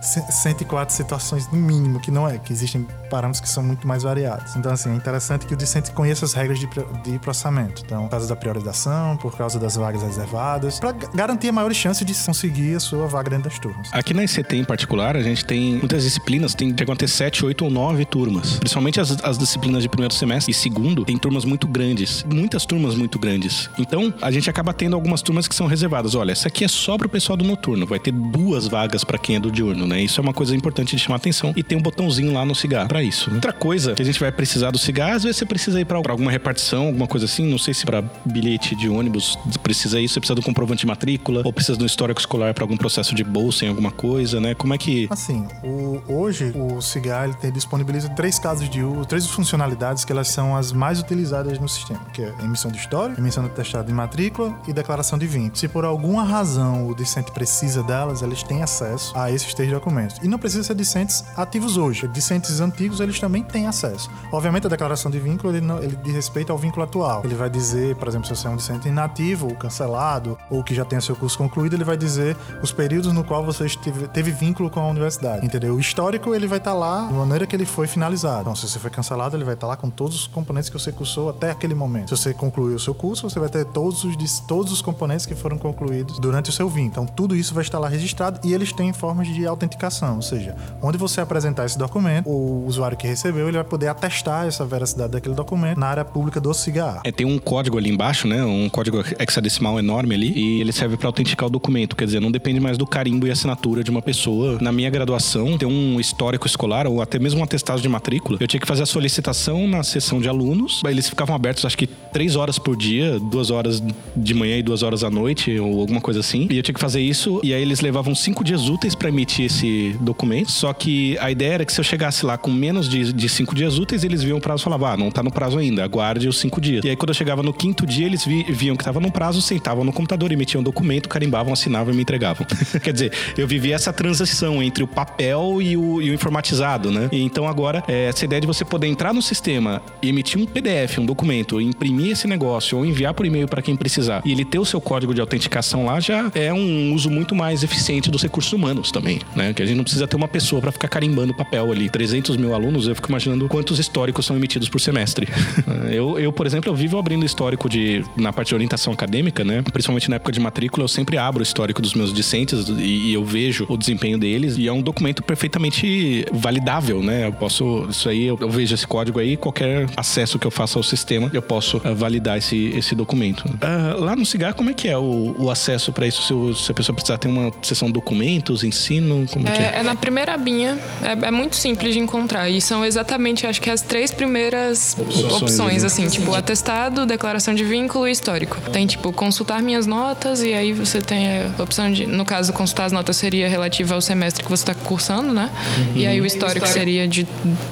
104 0.00 0.94
situações 0.94 1.48
no 1.50 1.58
mínimo, 1.58 2.00
que 2.00 2.10
não 2.10 2.28
é, 2.28 2.38
que 2.38 2.52
existem 2.52 2.86
parâmetros 3.10 3.40
que 3.40 3.48
são 3.48 3.62
muito 3.62 3.86
mais 3.86 4.02
variados. 4.02 4.56
Então, 4.56 4.72
assim, 4.72 4.90
é 4.90 4.94
interessante 4.94 5.46
que 5.46 5.54
o 5.54 5.56
discente 5.56 5.90
conheça 5.92 6.24
as 6.24 6.32
regras 6.32 6.58
de, 6.58 6.68
de 7.04 7.18
processamento. 7.18 7.82
Então, 7.84 8.04
por 8.04 8.10
causa 8.10 8.28
da 8.28 8.36
priorização, 8.36 9.16
por 9.16 9.36
causa 9.36 9.58
das 9.58 9.76
vagas 9.76 10.02
reservadas, 10.02 10.80
para 10.80 10.92
garantir 10.92 11.48
a 11.48 11.52
maior 11.52 11.72
chance 11.74 12.04
de 12.04 12.14
conseguir 12.14 12.76
a 12.76 12.80
sua 12.80 13.06
vaga 13.06 13.30
dentro 13.30 13.50
das 13.50 13.58
turmas. 13.58 13.88
Aqui 13.92 14.14
na 14.14 14.24
ICT 14.24 14.56
em 14.56 14.64
particular, 14.64 15.16
a 15.16 15.22
gente 15.22 15.44
tem 15.44 15.76
muitas 15.76 16.04
disciplinas, 16.04 16.54
tem 16.54 16.74
chegam 16.76 16.94
a 16.94 16.96
ter 16.96 17.08
7, 17.08 17.44
8 17.44 17.64
ou 17.64 17.70
9 17.70 18.04
turmas. 18.04 18.58
Principalmente 18.58 19.00
as, 19.00 19.22
as 19.22 19.38
disciplinas 19.38 19.82
de 19.82 19.88
primeiro 19.88 20.14
semestre 20.14 20.50
e 20.50 20.54
segundo, 20.54 21.04
tem 21.04 21.18
turmas 21.18 21.44
muito 21.44 21.66
grandes. 21.66 22.24
Muitas 22.24 22.64
turmas 22.64 22.94
muito 22.94 23.18
grandes. 23.18 23.68
Então, 23.78 24.12
a 24.20 24.30
gente 24.30 24.48
acaba 24.48 24.72
tendo 24.72 24.94
algumas 24.94 25.22
turmas 25.22 25.46
que 25.46 25.54
são 25.54 25.66
reservadas. 25.66 26.14
Olha, 26.14 26.32
essa 26.32 26.48
aqui 26.48 26.64
é 26.64 26.68
só 26.68 26.96
pro 26.96 27.08
pessoal 27.08 27.36
do 27.36 27.44
noturno. 27.44 27.86
Vai 27.86 27.98
ter 27.98 28.12
duas 28.12 28.66
vagas 28.66 29.04
para 29.04 29.18
quem 29.18 29.36
é 29.36 29.40
do 29.40 29.50
diurno, 29.50 29.86
né? 29.90 30.00
Isso 30.02 30.20
é 30.20 30.22
uma 30.22 30.32
coisa 30.32 30.54
importante 30.56 30.96
de 30.96 31.02
chamar 31.02 31.16
atenção. 31.16 31.52
E 31.56 31.62
tem 31.62 31.76
um 31.76 31.82
botãozinho 31.82 32.32
lá 32.32 32.44
no 32.44 32.54
cigarro 32.54 32.88
para 32.88 33.02
isso. 33.02 33.28
né? 33.28 33.36
Outra 33.36 33.52
coisa 33.52 33.94
que 33.94 34.02
a 34.02 34.04
gente 34.04 34.18
vai 34.18 34.30
precisar 34.32 34.70
do 34.70 34.78
cigarro, 34.78 35.14
às 35.16 35.22
vezes 35.24 35.36
você 35.38 35.44
precisa 35.46 35.80
ir 35.80 35.84
para 35.84 35.98
alguma 35.98 36.30
repartição, 36.30 36.86
alguma 36.86 37.06
coisa 37.06 37.26
assim. 37.26 37.44
Não 37.50 37.58
sei 37.58 37.74
se 37.74 37.84
para 37.84 38.02
bilhete 38.24 38.74
de 38.74 38.88
ônibus 38.88 39.36
precisa 39.62 40.00
isso, 40.00 40.14
você 40.14 40.20
precisa 40.20 40.34
do 40.34 40.42
comprovante 40.42 40.80
de 40.80 40.86
matrícula, 40.86 41.42
ou 41.44 41.52
precisa 41.52 41.76
do 41.76 41.84
histórico 41.84 42.20
escolar 42.20 42.54
para 42.54 42.64
algum 42.64 42.76
processo 42.76 43.14
de 43.14 43.24
bolsa 43.24 43.64
em 43.64 43.68
alguma 43.68 43.90
coisa, 43.90 44.40
né? 44.40 44.54
Como 44.54 44.72
é 44.72 44.78
que. 44.78 45.06
Assim, 45.10 45.46
o- 45.64 46.00
hoje 46.08 46.52
o 46.54 46.80
Cigar 46.80 47.24
ele 47.24 47.34
tem, 47.34 47.50
disponibiliza 47.52 48.08
três 48.10 48.38
casos 48.38 48.68
de 48.70 48.82
uso, 48.82 49.04
três 49.04 49.26
funcionalidades 49.26 50.04
que 50.04 50.12
elas 50.12 50.28
são 50.28 50.56
as 50.56 50.72
mais 50.72 51.00
utilizadas 51.00 51.58
no 51.58 51.68
sistema, 51.68 52.00
que 52.12 52.22
é 52.22 52.32
emissão 52.42 52.70
de 52.70 52.78
história, 52.78 53.14
emissão 53.18 53.42
de 53.44 53.50
testado 53.50 53.86
de 53.88 53.92
matrícula 53.92 54.56
e 54.68 54.72
declaração 54.72 55.18
de 55.18 55.26
vínculo. 55.26 55.56
Se 55.56 55.68
por 55.68 55.84
alguma 55.84 56.22
razão 56.22 56.86
o 56.88 56.94
discente 56.94 57.32
precisa 57.32 57.82
delas, 57.82 58.22
eles 58.22 58.42
têm 58.42 58.62
acesso 58.62 59.12
a 59.16 59.30
esses 59.30 59.52
três 59.54 59.70
documentos. 59.80 60.18
E 60.22 60.28
não 60.28 60.38
precisa 60.38 60.62
ser 60.62 60.74
discentes 60.74 61.24
ativos 61.36 61.76
hoje. 61.76 62.06
Discentes 62.08 62.60
antigos, 62.60 63.00
eles 63.00 63.18
também 63.18 63.42
têm 63.42 63.66
acesso. 63.66 64.10
Obviamente, 64.32 64.66
a 64.66 64.70
declaração 64.70 65.10
de 65.10 65.18
vínculo, 65.18 65.54
ele, 65.54 65.64
ele 65.82 65.96
diz 66.04 66.14
respeito 66.14 66.52
ao 66.52 66.58
vínculo 66.58 66.84
atual. 66.84 67.22
Ele 67.24 67.34
vai 67.34 67.48
dizer, 67.50 67.96
por 67.96 68.06
exemplo, 68.08 68.26
se 68.28 68.36
você 68.36 68.46
é 68.46 68.50
um 68.50 68.56
discente 68.56 68.88
inativo 68.88 69.48
ou 69.48 69.54
cancelado, 69.54 70.38
ou 70.50 70.62
que 70.62 70.74
já 70.74 70.84
tenha 70.84 71.00
seu 71.00 71.16
curso 71.16 71.36
concluído, 71.38 71.74
ele 71.74 71.84
vai 71.84 71.96
dizer 71.96 72.36
os 72.62 72.70
períodos 72.72 73.12
no 73.12 73.24
qual 73.24 73.44
você 73.44 73.64
esteve- 73.66 74.06
teve 74.08 74.30
vínculo 74.30 74.68
com 74.70 74.80
a 74.80 74.86
universidade. 74.88 75.44
Entendeu? 75.44 75.74
O 75.74 75.80
histórico, 75.80 76.34
ele 76.34 76.46
vai 76.46 76.58
estar 76.58 76.74
lá 76.74 77.06
da 77.06 77.12
maneira 77.12 77.46
que 77.46 77.56
ele 77.56 77.64
foi 77.66 77.86
finalizado. 77.86 78.42
Então, 78.42 78.54
se 78.56 78.68
você 78.68 78.78
foi 78.78 78.90
cancelado, 78.90 79.36
ele 79.36 79.44
vai 79.44 79.54
estar 79.54 79.66
lá 79.66 79.76
com 79.76 79.88
todos 79.88 80.14
os 80.16 80.26
componentes 80.26 80.68
que 80.68 80.78
você 80.78 80.92
cursou 80.92 81.30
até 81.30 81.50
aquele 81.50 81.74
momento. 81.74 82.14
Se 82.14 82.22
você 82.22 82.34
concluiu 82.34 82.76
o 82.76 82.78
seu 82.80 82.94
curso, 82.94 83.28
você 83.28 83.38
vai 83.40 83.48
ter 83.48 83.64
todos 83.64 84.04
os, 84.04 84.40
todos 84.40 84.72
os 84.72 84.82
componentes 84.82 85.24
que 85.26 85.34
foram 85.34 85.56
concluídos 85.58 86.18
durante 86.18 86.50
o 86.50 86.52
seu 86.52 86.68
vínculo. 86.68 86.90
Então, 86.90 87.06
tudo 87.06 87.34
isso 87.34 87.54
vai 87.54 87.62
estar 87.62 87.78
lá 87.78 87.88
registrado 87.88 88.40
e 88.44 88.52
eles 88.52 88.72
têm 88.72 88.92
formas 88.92 89.26
de 89.28 89.46
autenticação, 89.70 90.16
ou 90.16 90.22
seja, 90.22 90.54
onde 90.82 90.98
você 90.98 91.20
apresentar 91.20 91.64
esse 91.64 91.78
documento, 91.78 92.28
o 92.28 92.66
usuário 92.66 92.96
que 92.96 93.06
recebeu, 93.06 93.48
ele 93.48 93.56
vai 93.56 93.64
poder 93.64 93.88
atestar 93.88 94.46
essa 94.46 94.64
veracidade 94.64 95.12
daquele 95.12 95.34
documento 95.34 95.78
na 95.78 95.86
área 95.86 96.04
pública 96.04 96.40
do 96.40 96.52
cigarro. 96.52 97.00
É, 97.04 97.12
tem 97.12 97.26
um 97.26 97.38
código 97.38 97.78
ali 97.78 97.90
embaixo, 97.90 98.26
né? 98.26 98.44
Um 98.44 98.68
código 98.68 99.02
hexadecimal 99.18 99.78
enorme 99.78 100.14
ali. 100.14 100.32
E 100.36 100.60
ele 100.60 100.72
serve 100.72 100.96
para 100.96 101.08
autenticar 101.08 101.46
o 101.46 101.50
documento. 101.50 101.94
Quer 101.94 102.06
dizer, 102.06 102.20
não 102.20 102.30
depende 102.30 102.58
mais 102.60 102.76
do 102.76 102.86
carimbo 102.86 103.26
e 103.26 103.30
assinatura 103.30 103.84
de 103.84 103.90
uma 103.90 104.02
pessoa. 104.02 104.58
Na 104.60 104.72
minha 104.72 104.90
graduação, 104.90 105.56
tem 105.56 105.68
um 105.68 106.00
histórico 106.00 106.46
escolar, 106.46 106.86
ou 106.86 107.00
até 107.00 107.18
mesmo 107.18 107.40
um 107.40 107.44
atestado 107.44 107.80
de 107.80 107.88
matrícula. 107.88 108.38
Eu 108.40 108.48
tinha 108.48 108.60
que 108.60 108.66
fazer 108.66 108.82
a 108.82 108.86
solicitação 108.86 109.68
na 109.68 109.82
sessão 109.82 110.20
de 110.20 110.28
alunos. 110.28 110.82
Eles 110.86 111.08
ficavam 111.08 111.34
abertos, 111.34 111.64
acho 111.64 111.78
que 111.78 111.86
três 111.86 112.36
horas 112.36 112.58
por 112.58 112.76
dia, 112.76 113.18
duas 113.18 113.50
horas 113.50 113.82
de 114.16 114.34
manhã 114.34 114.56
e 114.56 114.62
duas 114.62 114.82
horas 114.82 115.04
à 115.04 115.10
noite, 115.10 115.58
ou 115.58 115.80
alguma 115.80 116.00
coisa 116.00 116.20
assim. 116.20 116.48
E 116.50 116.56
eu 116.56 116.62
tinha 116.62 116.74
que 116.74 116.80
fazer 116.80 117.00
isso. 117.00 117.40
E 117.42 117.54
aí 117.54 117.62
eles 117.62 117.80
levavam 117.80 118.14
cinco 118.14 118.42
dias 118.42 118.68
úteis 118.68 118.94
para 118.94 119.08
emitir 119.08 119.46
esse 119.46 119.59
documento. 120.00 120.50
Só 120.50 120.72
que 120.72 121.16
a 121.18 121.30
ideia 121.30 121.54
era 121.54 121.64
que 121.64 121.72
se 121.72 121.80
eu 121.80 121.84
chegasse 121.84 122.24
lá 122.24 122.36
com 122.38 122.50
menos 122.50 122.88
de, 122.88 123.12
de 123.12 123.28
cinco 123.28 123.54
dias 123.54 123.78
úteis, 123.78 124.04
eles 124.04 124.22
viam 124.22 124.38
o 124.38 124.40
prazo 124.40 124.62
e 124.62 124.64
falavam, 124.64 124.88
ah, 124.88 124.96
não 124.96 125.10
tá 125.10 125.22
no 125.22 125.30
prazo 125.30 125.58
ainda, 125.58 125.84
aguarde 125.84 126.28
os 126.28 126.38
cinco 126.38 126.60
dias. 126.60 126.84
E 126.84 126.88
aí 126.90 126.96
quando 126.96 127.10
eu 127.10 127.14
chegava 127.14 127.42
no 127.42 127.52
quinto 127.52 127.86
dia, 127.86 128.06
eles 128.06 128.24
vi- 128.24 128.44
viam 128.48 128.76
que 128.76 128.84
tava 128.84 129.00
no 129.00 129.10
prazo, 129.10 129.40
sentavam 129.42 129.84
no 129.84 129.92
computador, 129.92 130.30
emitiam 130.32 130.60
um 130.60 130.64
documento, 130.64 131.08
carimbavam, 131.08 131.52
assinavam 131.52 131.92
e 131.92 131.96
me 131.96 132.02
entregavam. 132.02 132.46
Quer 132.82 132.92
dizer, 132.92 133.12
eu 133.36 133.46
vivi 133.46 133.72
essa 133.72 133.92
transição 133.92 134.62
entre 134.62 134.82
o 134.82 134.86
papel 134.86 135.60
e 135.60 135.76
o, 135.76 136.00
e 136.02 136.10
o 136.10 136.14
informatizado, 136.14 136.90
né? 136.90 137.08
E 137.12 137.20
então 137.22 137.46
agora, 137.46 137.82
é, 137.88 138.06
essa 138.06 138.24
ideia 138.24 138.40
de 138.40 138.46
você 138.46 138.64
poder 138.64 138.86
entrar 138.86 139.12
no 139.12 139.22
sistema 139.22 139.82
emitir 140.02 140.40
um 140.40 140.46
PDF, 140.46 140.98
um 140.98 141.06
documento, 141.06 141.60
imprimir 141.60 142.12
esse 142.12 142.26
negócio 142.26 142.78
ou 142.78 142.84
enviar 142.86 143.14
por 143.14 143.26
e-mail 143.26 143.46
para 143.48 143.62
quem 143.62 143.76
precisar 143.76 144.22
e 144.24 144.32
ele 144.32 144.44
ter 144.44 144.58
o 144.58 144.64
seu 144.64 144.80
código 144.80 145.14
de 145.14 145.20
autenticação 145.20 145.84
lá 145.84 146.00
já 146.00 146.30
é 146.34 146.52
um 146.52 146.92
uso 146.94 147.10
muito 147.10 147.34
mais 147.34 147.62
eficiente 147.62 148.10
dos 148.10 148.22
recursos 148.22 148.52
humanos 148.52 148.90
também, 148.90 149.20
né? 149.34 149.49
Que 149.54 149.62
a 149.62 149.66
gente 149.66 149.76
não 149.76 149.84
precisa 149.84 150.06
ter 150.06 150.16
uma 150.16 150.28
pessoa 150.28 150.60
para 150.60 150.72
ficar 150.72 150.88
carimbando 150.88 151.34
papel 151.34 151.70
ali. 151.70 151.88
300 151.88 152.36
mil 152.36 152.54
alunos, 152.54 152.86
eu 152.86 152.94
fico 152.94 153.08
imaginando 153.08 153.48
quantos 153.48 153.78
históricos 153.78 154.26
são 154.26 154.36
emitidos 154.36 154.68
por 154.68 154.80
semestre. 154.80 155.28
eu, 155.90 156.18
eu, 156.18 156.32
por 156.32 156.46
exemplo, 156.46 156.70
eu 156.70 156.74
vivo 156.74 156.98
abrindo 156.98 157.24
histórico 157.24 157.68
de 157.68 158.04
na 158.16 158.32
parte 158.32 158.48
de 158.48 158.54
orientação 158.54 158.92
acadêmica, 158.92 159.44
né? 159.44 159.62
Principalmente 159.62 160.08
na 160.08 160.16
época 160.16 160.32
de 160.32 160.40
matrícula, 160.40 160.84
eu 160.84 160.88
sempre 160.88 161.16
abro 161.16 161.40
o 161.40 161.42
histórico 161.42 161.80
dos 161.82 161.94
meus 161.94 162.12
discentes 162.12 162.68
e, 162.68 163.10
e 163.10 163.14
eu 163.14 163.24
vejo 163.24 163.66
o 163.68 163.76
desempenho 163.76 164.18
deles 164.18 164.56
e 164.58 164.68
é 164.68 164.72
um 164.72 164.82
documento 164.82 165.22
perfeitamente 165.22 166.24
validável, 166.32 167.02
né? 167.02 167.26
Eu 167.26 167.32
posso, 167.32 167.86
isso 167.90 168.08
aí, 168.08 168.24
eu, 168.26 168.38
eu 168.40 168.50
vejo 168.50 168.74
esse 168.74 168.86
código 168.86 169.18
aí, 169.18 169.36
qualquer 169.36 169.86
acesso 169.96 170.38
que 170.38 170.46
eu 170.46 170.50
faça 170.50 170.78
ao 170.78 170.82
sistema, 170.82 171.30
eu 171.32 171.42
posso 171.42 171.80
ah, 171.84 171.92
validar 171.92 172.38
esse, 172.38 172.72
esse 172.76 172.94
documento. 172.94 173.44
Ah, 173.60 173.94
lá 173.98 174.16
no 174.16 174.24
Cigar, 174.24 174.54
como 174.54 174.70
é 174.70 174.74
que 174.74 174.88
é 174.88 174.96
o, 174.96 175.34
o 175.38 175.50
acesso 175.50 175.92
para 175.92 176.06
isso? 176.06 176.22
Se, 176.54 176.64
se 176.64 176.70
a 176.70 176.74
pessoa 176.74 176.94
precisar 176.94 177.18
ter 177.18 177.28
uma 177.28 177.52
sessão 177.62 177.90
documentos, 177.90 178.64
ensino, 178.64 179.26
como 179.32 179.48
é 179.48 179.52
que 179.52 179.62
é? 179.62 179.78
É, 179.78 179.82
na 179.82 179.94
primeira 179.94 180.34
abinha, 180.34 180.78
é, 181.02 181.26
é 181.26 181.30
muito 181.30 181.56
simples 181.56 181.94
de 181.94 182.00
encontrar. 182.00 182.48
E 182.48 182.60
são 182.60 182.84
exatamente, 182.84 183.46
acho 183.46 183.60
que 183.60 183.70
as 183.70 183.82
três 183.82 184.10
primeiras 184.10 184.96
Opções, 184.98 185.42
opções, 185.42 185.84
assim, 185.84 186.08
tipo, 186.08 186.34
atestado, 186.34 187.06
declaração 187.06 187.54
de 187.54 187.64
vínculo 187.64 188.08
e 188.08 188.10
histórico. 188.10 188.60
Tem, 188.70 188.86
tipo, 188.86 189.12
consultar 189.12 189.62
minhas 189.62 189.86
notas, 189.86 190.42
e 190.42 190.52
aí 190.52 190.72
você 190.72 191.00
tem 191.00 191.42
a 191.58 191.62
opção 191.62 191.90
de, 191.92 192.06
no 192.06 192.24
caso, 192.24 192.52
consultar 192.52 192.86
as 192.86 192.92
notas 192.92 193.16
seria 193.16 193.48
relativa 193.48 193.94
ao 193.94 194.00
semestre 194.00 194.42
que 194.42 194.50
você 194.50 194.62
está 194.62 194.74
cursando, 194.74 195.32
né? 195.32 195.50
E 195.94 196.06
aí 196.06 196.20
o 196.20 196.26
histórico 196.26 196.66
seria 196.66 197.06
de 197.06 197.26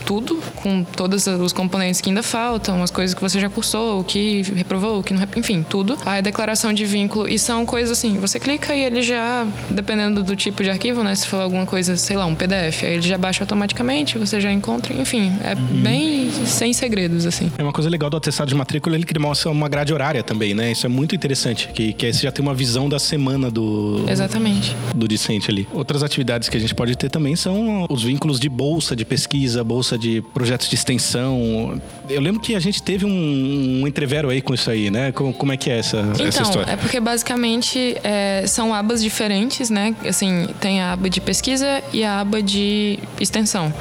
tudo, 0.04 0.42
com 0.56 0.84
todos 0.84 1.26
os 1.26 1.52
componentes 1.52 2.00
que 2.00 2.10
ainda 2.10 2.22
faltam, 2.22 2.82
as 2.82 2.90
coisas 2.90 3.14
que 3.14 3.20
você 3.20 3.40
já 3.40 3.48
cursou, 3.48 4.00
o 4.00 4.04
que 4.04 4.42
reprovou, 4.54 5.00
o 5.00 5.02
que 5.02 5.12
não 5.12 5.20
reprovou, 5.20 5.40
enfim, 5.40 5.64
tudo. 5.68 5.98
Aí 6.04 6.18
a 6.18 6.20
declaração 6.20 6.72
de 6.72 6.84
vínculo, 6.84 7.28
e 7.28 7.38
são 7.38 7.64
coisas 7.64 7.98
assim, 7.98 8.18
você 8.18 8.38
clica 8.38 8.74
e 8.74 8.84
ele 8.84 9.02
já, 9.02 9.46
dependendo 9.70 10.22
do 10.22 10.36
tipo 10.36 10.62
de 10.62 10.70
arquivo, 10.70 11.02
né? 11.02 11.14
Se 11.14 11.26
for 11.26 11.47
alguma 11.48 11.66
coisa, 11.66 11.96
sei 11.96 12.16
lá, 12.16 12.26
um 12.26 12.34
PDF, 12.34 12.84
aí 12.84 12.94
ele 12.94 13.02
já 13.02 13.18
baixa 13.18 13.42
automaticamente, 13.42 14.18
você 14.18 14.40
já 14.40 14.52
encontra, 14.52 14.94
enfim, 14.94 15.32
é 15.42 15.54
bem 15.54 16.30
sem 16.46 16.72
segredos, 16.72 17.26
assim. 17.26 17.50
É 17.58 17.62
uma 17.62 17.72
coisa 17.72 17.90
legal 17.90 18.08
do 18.11 18.16
atestado 18.16 18.48
de 18.48 18.54
matrícula, 18.54 18.94
ele 18.96 19.04
cria 19.04 19.18
uma, 19.24 19.32
uma 19.50 19.68
grade 19.68 19.92
horária 19.92 20.22
também, 20.22 20.54
né? 20.54 20.72
Isso 20.72 20.87
é 20.87 20.88
muito 20.88 21.14
interessante, 21.14 21.68
que, 21.74 21.92
que 21.92 22.06
aí 22.06 22.12
você 22.12 22.22
já 22.22 22.30
tem 22.32 22.42
uma 22.42 22.54
visão 22.54 22.88
da 22.88 22.98
semana 22.98 23.50
do, 23.50 24.04
Exatamente. 24.08 24.76
do 24.94 25.08
discente 25.08 25.50
ali. 25.50 25.66
Outras 25.72 26.02
atividades 26.02 26.48
que 26.48 26.56
a 26.56 26.61
gente 26.61 26.74
pode 26.74 26.96
ter 26.96 27.11
também 27.11 27.34
são 27.37 27.87
os 27.88 28.02
vínculos 28.02 28.38
de 28.38 28.48
bolsa 28.48 28.94
de 28.94 29.04
pesquisa, 29.04 29.64
bolsa 29.64 29.96
de 29.98 30.22
projetos 30.34 30.68
de 30.68 30.74
extensão. 30.74 31.80
Eu 32.08 32.20
lembro 32.20 32.40
que 32.40 32.54
a 32.54 32.61
gente 32.61 32.82
teve 32.82 33.04
um, 33.04 33.80
um 33.82 33.87
entrevero 33.87 34.28
aí 34.30 34.40
com 34.40 34.54
isso 34.54 34.70
aí, 34.70 34.90
né? 34.90 35.12
Como, 35.12 35.32
como 35.32 35.52
é 35.52 35.56
que 35.56 35.70
é 35.70 35.78
essa, 35.78 35.98
essa 35.98 36.22
Então, 36.22 36.42
história? 36.42 36.72
é 36.72 36.76
porque 36.76 37.00
basicamente 37.00 37.96
é, 38.04 38.44
são 38.46 38.74
abas 38.74 39.02
diferentes, 39.02 39.70
né? 39.70 39.94
Assim, 40.06 40.48
tem 40.61 40.80
a 40.80 40.92
aba 40.92 41.08
de 41.08 41.20
pesquisa 41.20 41.38
e 41.92 42.05
a 42.05 42.20
aba 42.20 42.42
de 42.42 42.98
extensão. 43.20 43.72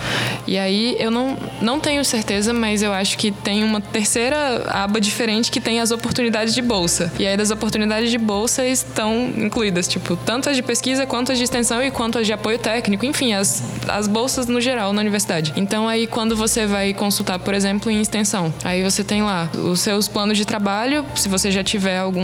E 0.48 0.58
aí 0.58 0.96
eu 1.00 1.12
não, 1.12 1.38
não 1.62 1.80
tenho 1.80 2.04
certeza, 2.06 2.54
mas 2.54 2.82
eu 2.82 2.94
acho 2.94 3.18
que 3.18 3.32
tem 3.32 3.64
uma 3.64 3.82
terceira 3.82 4.64
aba 4.70 5.00
diferente 5.02 5.52
que 5.52 5.60
tem 5.60 5.80
as 5.80 5.92
oportunidades 5.92 6.54
de 6.54 6.62
bolsa. 6.62 7.12
E 7.20 7.28
aí 7.28 7.36
das 7.36 7.52
oportunidades 7.52 8.10
de 8.10 8.18
bolsa 8.18 8.66
estão 8.66 9.32
incluídas, 9.38 9.88
tipo, 9.88 10.16
tanto 10.16 10.50
as 10.50 10.56
de 10.56 10.64
pesquisa 10.64 11.06
quanto 11.06 11.32
as 11.32 11.38
de 11.38 11.44
extensão 11.44 11.84
e 11.84 11.92
quanto 11.92 12.18
as 12.18 12.26
de 12.26 12.34
apoio 12.34 12.58
técnico, 12.58 13.06
enfim, 13.06 13.34
as, 13.34 13.64
as 13.88 14.08
bolsas 14.08 14.48
no 14.48 14.62
geral 14.62 14.94
na 14.94 15.02
universidade. 15.02 15.54
Então 15.56 15.88
aí 15.88 16.08
quando 16.08 16.36
você 16.36 16.66
vai 16.66 16.94
consultar, 16.94 17.40
por 17.40 17.54
exemplo, 17.54 17.92
em 17.92 18.02
extensão, 18.02 18.54
aí 18.64 18.84
você 18.84 19.04
tem 19.04 19.22
lá 19.22 19.50
os 19.54 19.82
seus 19.82 20.08
planos 20.08 20.38
de 20.38 20.46
trabalho, 20.46 21.06
se 21.16 21.28
você 21.28 21.52
já 21.52 21.64
tiver 21.64 21.98
algum, 21.98 22.24